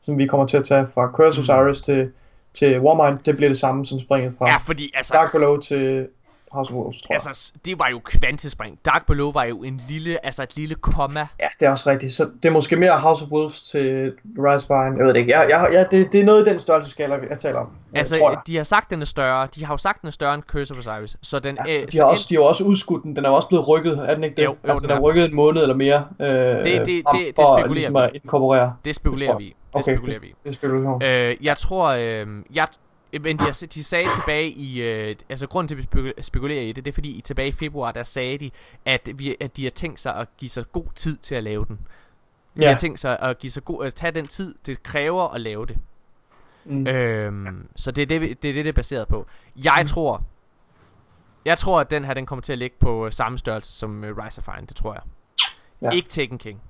som 0.05 0.17
vi 0.17 0.27
kommer 0.27 0.47
til 0.47 0.57
at 0.57 0.63
tage 0.63 0.87
fra 0.93 1.11
Curse 1.11 1.41
of 1.41 1.49
Osiris 1.49 1.81
til, 1.81 2.11
til 2.53 2.79
Warmind. 2.79 3.19
Det 3.25 3.35
bliver 3.37 3.49
det 3.49 3.57
samme 3.57 3.85
som 3.85 3.99
springet 3.99 4.33
fra 4.37 4.49
Ja, 4.49 4.57
fordi 4.57 4.91
altså... 4.93 5.13
Dark 5.13 5.31
Below 5.31 5.57
til 5.57 6.07
House 6.53 6.73
of 6.73 6.77
Wolves, 6.77 7.01
tror 7.01 7.13
jeg. 7.13 7.21
Altså, 7.27 7.51
det 7.65 7.79
var 7.79 7.87
jo 7.91 7.99
kvantespring. 8.05 8.79
Dark 8.85 9.05
Below 9.05 9.31
var 9.31 9.43
jo 9.43 9.63
en 9.63 9.81
lille, 9.89 10.25
altså 10.25 10.43
et 10.43 10.55
lille 10.55 10.75
komma. 10.75 11.27
Ja, 11.39 11.47
det 11.59 11.65
er 11.65 11.69
også 11.69 11.89
rigtigt. 11.89 12.13
Så 12.13 12.29
det 12.43 12.49
er 12.49 12.53
måske 12.53 12.75
mere 12.75 12.99
House 12.99 13.25
of 13.25 13.31
Wolves 13.31 13.61
til 13.61 14.13
Rise 14.37 14.67
Iron. 14.69 14.97
Jeg 14.97 15.05
ved 15.05 15.13
det 15.13 15.19
ikke. 15.19 15.31
Jeg, 15.39 15.47
jeg, 15.49 15.69
ja, 15.71 15.97
det, 15.97 16.11
det 16.11 16.19
er 16.19 16.23
noget 16.25 16.47
i 16.47 16.49
den 16.49 16.59
størrelseskala, 16.59 17.17
jeg 17.29 17.39
taler 17.39 17.59
om. 17.59 17.69
Altså, 17.95 18.17
tror 18.17 18.29
jeg. 18.31 18.39
de 18.47 18.57
har 18.57 18.63
sagt, 18.63 18.89
den 18.89 19.01
er 19.01 19.05
større. 19.05 19.47
De 19.55 19.65
har 19.65 19.73
jo 19.73 19.77
sagt, 19.77 20.01
den 20.01 20.07
er 20.07 20.11
større 20.11 20.33
end 20.33 20.43
Curse 20.43 20.73
of 20.73 20.79
Osiris. 20.79 21.17
Så 21.21 21.39
den... 21.39 21.57
Ja, 21.67 21.73
øh, 21.81 21.87
de, 21.91 21.97
har 21.97 22.05
en- 22.05 22.09
også, 22.11 22.25
de 22.29 22.35
har 22.35 22.41
også 22.41 22.63
udskudt 22.63 23.03
den. 23.03 23.15
Den 23.15 23.25
er 23.25 23.29
også 23.29 23.47
blevet 23.47 23.67
rykket, 23.67 23.99
er 24.07 24.15
den 24.15 24.23
ikke 24.23 24.35
det? 24.35 24.43
Jo, 24.43 24.49
jo, 24.63 24.69
altså, 24.69 24.81
den 24.81 24.89
den 24.89 24.97
er 24.97 25.01
rykket 25.01 25.25
en 25.25 25.35
måned 25.35 25.61
eller 25.61 25.75
mere. 25.75 26.05
Øh, 26.19 26.27
det- 26.27 26.65
det- 26.65 26.85
det 26.85 27.03
for 27.35 27.57
spekulerer 27.59 27.67
ligesom 27.73 27.93
vi. 27.93 27.99
at 27.99 28.09
inkorporere. 28.13 28.73
Det 28.85 28.95
spekulerer 28.95 29.37
vi. 29.37 29.45
Det 29.45 29.55
Okay, 29.73 29.93
spekulerer 29.95 30.19
vi 30.19 30.27
i. 30.27 30.33
Det 30.43 30.49
er 30.49 30.53
spekulation. 30.53 31.03
Øh, 31.03 31.35
jeg 31.41 31.57
tror, 31.57 31.89
øh, 31.89 32.27
jeg, 32.55 32.67
men 33.21 33.39
de, 33.39 33.45
de 33.73 33.83
sagde 33.83 34.07
tilbage 34.15 34.49
i, 34.49 34.81
øh, 34.81 35.15
altså 35.29 35.47
grunden 35.47 35.67
til, 35.67 35.75
at 35.75 35.77
vi 35.93 36.11
speku- 36.11 36.21
spekulerer 36.21 36.61
i 36.61 36.71
det, 36.71 36.85
det 36.85 36.91
er 36.91 36.93
fordi 36.93 37.09
i 37.11 37.21
tilbage 37.21 37.47
i 37.47 37.51
februar, 37.51 37.91
der 37.91 38.03
sagde 38.03 38.37
de, 38.37 38.51
at, 38.85 39.09
vi, 39.15 39.35
at 39.39 39.57
de 39.57 39.63
har 39.63 39.69
tænkt 39.71 39.99
sig 39.99 40.15
at 40.15 40.27
give 40.37 40.49
sig 40.49 40.71
god 40.71 40.85
tid 40.95 41.17
til 41.17 41.35
at 41.35 41.43
lave 41.43 41.65
den. 41.65 41.75
De 42.57 42.63
Ja. 42.63 42.69
har 42.71 42.77
tænkt 42.77 42.99
sig 42.99 43.19
at 43.19 43.39
give 43.39 43.51
sig 43.51 43.65
god, 43.65 43.85
at 43.85 43.95
tage 43.95 44.11
den 44.11 44.27
tid, 44.27 44.55
det 44.65 44.83
kræver 44.83 45.27
at 45.27 45.41
lave 45.41 45.65
det. 45.65 45.77
Mm. 46.65 46.87
Øhm, 46.87 47.67
så 47.75 47.91
det 47.91 48.01
er 48.01 48.05
det, 48.05 48.21
det 48.21 48.49
er 48.49 48.53
det, 48.53 48.55
det 48.55 48.67
er 48.67 48.73
baseret 48.73 49.07
på. 49.07 49.25
Jeg 49.55 49.85
tror, 49.87 50.23
jeg 51.45 51.57
tror, 51.57 51.79
at 51.79 51.91
den 51.91 52.05
her, 52.05 52.13
den 52.13 52.25
kommer 52.25 52.41
til 52.41 52.51
at 52.51 52.57
ligge 52.59 52.75
på 52.79 53.05
øh, 53.05 53.11
samme 53.11 53.37
størrelse 53.37 53.71
som 53.71 54.03
øh, 54.03 54.17
Rise 54.17 54.41
of 54.41 54.47
Iron, 54.57 54.65
det 54.65 54.75
tror 54.75 54.93
jeg. 54.93 55.01
Ja. 55.81 55.89
Ikke 55.95 56.09
Taken 56.09 56.37
King. 56.37 56.61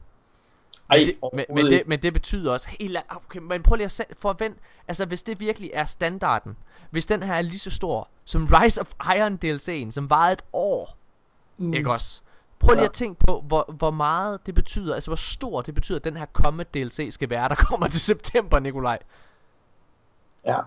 Ej, 0.90 0.98
Men 1.34 1.38
det, 1.38 1.46
men, 1.50 1.66
det, 1.66 1.84
men 1.88 2.02
det 2.02 2.14
betyder 2.14 2.52
også 2.52 2.70
helt 2.80 2.98
okay, 3.10 3.40
men 3.40 3.64
prøv 3.64 3.76
lige 3.76 3.86
at 3.86 4.02
forvent 4.18 4.58
Altså 4.88 5.06
hvis 5.06 5.24
det 5.24 5.40
virkelig 5.40 5.72
er 5.74 5.86
standarden 5.86 6.58
Hvis 6.90 7.06
den 7.06 7.24
her 7.24 7.34
er 7.34 7.42
lige 7.42 7.60
så 7.60 7.72
stor 7.72 8.10
Som 8.26 8.46
Rise 8.52 8.82
of 8.82 8.94
Iron 9.18 9.40
DLC'en 9.46 9.92
Som 9.92 10.10
varede 10.10 10.34
et 10.34 10.42
år 10.54 10.98
mm. 11.58 11.74
Ikke 11.74 11.92
også 11.92 12.22
Prøv 12.60 12.74
lige 12.74 12.82
Ja. 12.82 12.86
at 12.88 12.94
tænke 12.94 13.26
på 13.28 13.44
hvor, 13.48 13.76
hvor 13.78 13.92
meget 13.92 14.46
det 14.46 14.56
betyder 14.56 14.94
Altså 14.96 15.10
hvor 15.10 15.16
stor 15.16 15.62
det 15.62 15.76
betyder 15.76 16.00
At 16.00 16.04
den 16.04 16.18
her 16.18 16.26
kommende 16.26 16.66
DLC 16.74 17.08
skal 17.12 17.30
være 17.30 17.50
Der 17.50 17.56
kommer 17.70 17.88
til 17.88 18.00
september 18.00 18.60
Nikolaj 18.60 19.00
Ja. 20.46 20.58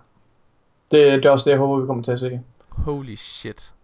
Det, 0.90 1.22
det 1.22 1.24
er 1.24 1.31
også 1.31 1.44
det, 1.44 1.51
jeg 1.51 1.59
håber, 1.59 1.81
vi 1.81 1.86
kommer 1.86 2.05
til 2.05 2.12
at 2.12 2.20
se. 2.20 2.40
Holy 2.68 3.14
shit 3.14 3.74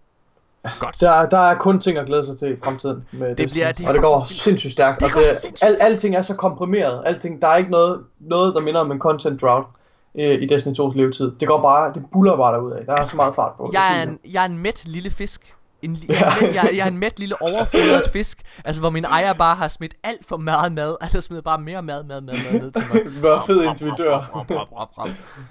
Godt 0.80 1.00
Der, 1.00 1.28
der 1.28 1.38
er 1.38 1.54
kun 1.54 1.80
ting 1.80 1.98
at 1.98 2.06
glæde 2.06 2.24
sig 2.26 2.38
til 2.38 2.52
i 2.52 2.56
fremtiden 2.64 3.04
med 3.12 3.28
Destiny, 3.36 3.48
bliver- 3.60 3.72
det 3.72 3.88
og 3.88 3.94
det 3.94 4.02
går 4.02 4.24
sindssygt 4.24 4.72
stærkt. 4.72 5.00
Det 5.00 5.06
og 5.06 5.12
går 5.12 5.22
sindssygt 5.40 5.68
al, 5.70 5.76
alting 5.80 6.16
er 6.16 6.22
så 6.22 6.36
komprimeret. 6.36 7.02
Alting, 7.06 7.42
der 7.42 7.48
er 7.48 7.56
ikke 7.56 7.70
noget, 7.70 8.00
noget 8.20 8.54
der 8.54 8.60
minder 8.60 8.80
om 8.80 8.92
en 8.92 8.98
content 8.98 9.40
drought 9.42 9.66
øh, 10.18 10.42
i 10.42 10.46
Destiny 10.46 10.74
2's 10.74 10.96
levetid. 10.96 11.32
Det 11.40 11.48
går 11.48 11.62
bare, 11.62 11.92
det 11.94 12.02
buller 12.12 12.36
bare 12.36 12.54
derud 12.54 12.72
af. 12.72 12.84
Der 12.86 12.92
er 12.92 12.96
Altså, 12.96 13.10
så 13.10 13.16
meget 13.16 13.34
fart 13.34 13.52
på. 13.56 13.70
jeg 13.72 14.00
er, 14.00 14.04
Det 14.04 14.08
en, 14.12 14.18
jeg 14.32 14.42
er 14.42 14.46
en 14.48 14.58
mæt 14.58 14.82
lille 14.84 15.10
fisk 15.10 15.54
en, 15.82 15.96
jeg, 16.08 16.16
er 16.20 16.38
en 16.40 16.46
mæt, 16.46 16.54
jeg, 16.54 16.70
jeg 16.76 16.84
er 16.84 16.90
en 16.90 16.98
mæt 16.98 17.18
lille 17.18 17.42
overfodret 17.42 18.02
fisk 18.12 18.42
Altså 18.64 18.80
hvor 18.80 18.90
min 18.90 19.04
ejer 19.04 19.32
bare 19.32 19.56
har 19.56 19.68
smidt 19.68 19.94
alt 20.04 20.26
for 20.26 20.36
meget 20.36 20.72
mad 20.72 20.96
Han 21.00 21.10
har 21.12 21.20
smidt 21.20 21.44
bare 21.44 21.58
mere 21.58 21.82
mad, 21.82 22.04
mad, 22.04 22.20
mad, 22.20 22.34
mad 22.52 22.60
ned 22.60 22.70
til 22.72 22.84
mig 22.94 23.02
Vær 23.22 23.42
fed 23.46 23.62
indtil 23.64 23.86
vi 23.86 23.92
dør. 23.98 24.44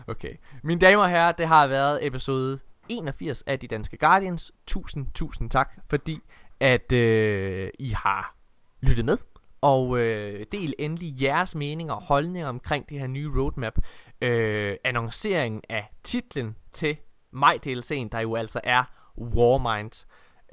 Okay. 0.08 0.30
Mine 0.64 0.80
damer 0.80 1.04
og 1.04 1.10
herrer, 1.10 1.32
det 1.32 1.48
har 1.48 1.68
været 1.68 2.00
episode 2.08 2.60
81 2.90 3.44
af 3.48 3.60
De 3.60 3.68
Danske 3.68 3.98
Guardians. 3.98 4.52
Tusind, 4.68 5.08
tusind 5.14 5.50
tak, 5.50 5.78
fordi 5.90 6.20
at 6.60 6.92
øh, 6.92 7.70
I 7.80 7.90
har 7.90 8.36
lyttet 8.82 9.06
med. 9.06 9.18
Og 9.62 10.00
øh, 10.00 10.46
del 10.52 10.74
endelig 10.80 11.22
jeres 11.22 11.56
meninger 11.56 11.94
og 11.94 12.04
holdninger 12.04 12.50
omkring 12.50 12.90
det 12.90 13.00
her 13.00 13.08
nye 13.08 13.32
roadmap. 13.36 13.78
Øh, 14.22 14.78
annonceringen 14.84 15.62
af 15.70 15.94
titlen 16.04 16.56
til 16.72 16.98
maj-DLC'en, 17.32 18.10
der 18.12 18.20
jo 18.20 18.36
altså 18.36 18.62
er 18.64 18.84
Warmind. 19.18 20.06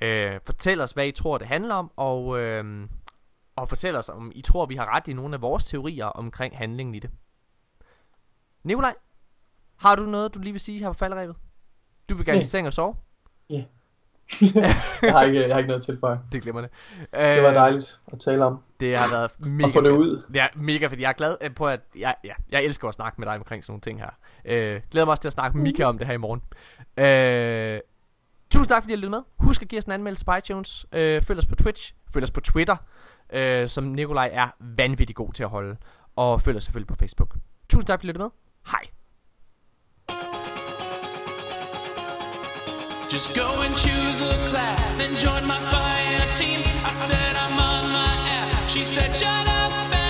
Øh, 0.02 0.40
fortæl 0.44 0.80
os, 0.80 0.92
hvad 0.92 1.06
I 1.06 1.12
tror, 1.12 1.38
det 1.38 1.46
handler 1.46 1.74
om, 1.74 1.90
og, 1.96 2.38
øh, 2.38 2.88
og 3.56 3.68
fortæl 3.68 3.96
os, 3.96 4.08
om 4.08 4.32
I 4.34 4.42
tror, 4.42 4.66
vi 4.66 4.76
har 4.76 4.96
ret 4.96 5.08
i 5.08 5.12
nogle 5.12 5.34
af 5.34 5.42
vores 5.42 5.64
teorier 5.64 6.06
omkring 6.06 6.56
handlingen 6.56 6.94
i 6.94 6.98
det. 6.98 7.10
Nikolaj, 8.64 8.94
har 9.76 9.96
du 9.96 10.02
noget, 10.02 10.34
du 10.34 10.38
lige 10.38 10.52
vil 10.52 10.60
sige 10.60 10.78
her 10.78 10.88
på 10.88 10.98
falderæbet? 10.98 11.36
Du 12.08 12.14
vil 12.14 12.26
gerne 12.26 12.36
Nej. 12.36 12.40
i 12.40 12.44
seng 12.44 12.66
og 12.66 12.72
sove? 12.72 12.94
jeg, 15.02 15.12
har 15.12 15.22
ikke, 15.22 15.40
jeg 15.40 15.54
har 15.54 15.58
ikke 15.58 15.68
noget 15.68 15.84
til 15.84 15.96
for 16.00 16.18
Det 16.32 16.42
glemmer 16.42 16.60
det. 16.60 16.70
Det 17.00 17.42
var 17.42 17.52
dejligt 17.52 18.00
at 18.12 18.18
tale 18.20 18.44
om. 18.44 18.58
Det 18.80 18.98
har 18.98 19.10
været 19.10 19.30
mega 19.40 19.66
Og 19.66 19.72
få 19.72 19.80
det 19.80 19.90
fedt. 19.90 19.98
ud. 19.98 20.22
Det 20.32 20.40
er 20.40 20.48
mega 20.54 20.86
fedt. 20.86 21.00
Jeg 21.00 21.08
er 21.08 21.12
glad 21.12 21.36
øh, 21.40 21.54
på, 21.54 21.68
at 21.68 21.80
jeg, 21.98 22.14
ja, 22.24 22.32
jeg 22.50 22.64
elsker 22.64 22.88
at 22.88 22.94
snakke 22.94 23.20
med 23.20 23.26
dig 23.28 23.36
omkring 23.36 23.64
sådan 23.64 23.72
nogle 23.72 23.80
ting 23.80 24.00
her. 24.00 24.10
Øh, 24.44 24.80
glæder 24.90 25.04
mig 25.04 25.10
også 25.10 25.20
til 25.20 25.28
at 25.28 25.32
snakke 25.32 25.56
med 25.56 25.62
Mika 25.62 25.84
om 25.84 25.98
det 25.98 26.06
her 26.06 26.14
i 26.14 26.16
morgen. 26.16 26.42
Øh, 26.96 27.80
tusind 28.50 28.68
tak, 28.68 28.82
fordi 28.82 28.92
I 28.92 28.96
lyttede 28.96 29.10
med. 29.10 29.22
Husk 29.38 29.62
at 29.62 29.68
give 29.68 29.78
os 29.78 29.84
en 29.84 29.92
anmeldelse 29.92 30.24
på 30.24 30.34
iTunes. 30.34 30.86
Øh, 30.92 31.22
følg 31.22 31.38
os 31.38 31.46
på 31.46 31.54
Twitch. 31.54 31.94
Følg 32.12 32.22
os 32.24 32.30
på 32.30 32.40
Twitter, 32.40 32.76
øh, 33.32 33.68
som 33.68 33.84
Nikolaj 33.84 34.30
er 34.32 34.48
vanvittig 34.60 35.16
god 35.16 35.32
til 35.32 35.42
at 35.42 35.48
holde. 35.48 35.76
Og 36.16 36.42
følg 36.42 36.56
os 36.56 36.64
selvfølgelig 36.64 36.88
på 36.88 36.94
Facebook. 36.94 37.36
Tusind 37.68 37.86
tak, 37.86 37.98
fordi 38.00 38.06
I 38.06 38.08
lyttede 38.08 38.22
med. 38.24 38.30
Hej. 38.70 38.80
Just 43.08 43.34
go 43.34 43.60
and 43.60 43.76
choose 43.76 44.20
a 44.20 44.34
class, 44.48 44.90
then 44.92 45.16
join 45.16 45.46
my 45.46 45.60
fire 45.70 46.34
team. 46.34 46.62
I 46.84 46.90
said 46.92 47.36
I'm 47.36 47.52
on 47.52 47.92
my 47.92 48.14
app. 48.28 48.68
She 48.68 48.82
said, 48.82 49.14
shut 49.14 49.48
up 49.48 50.05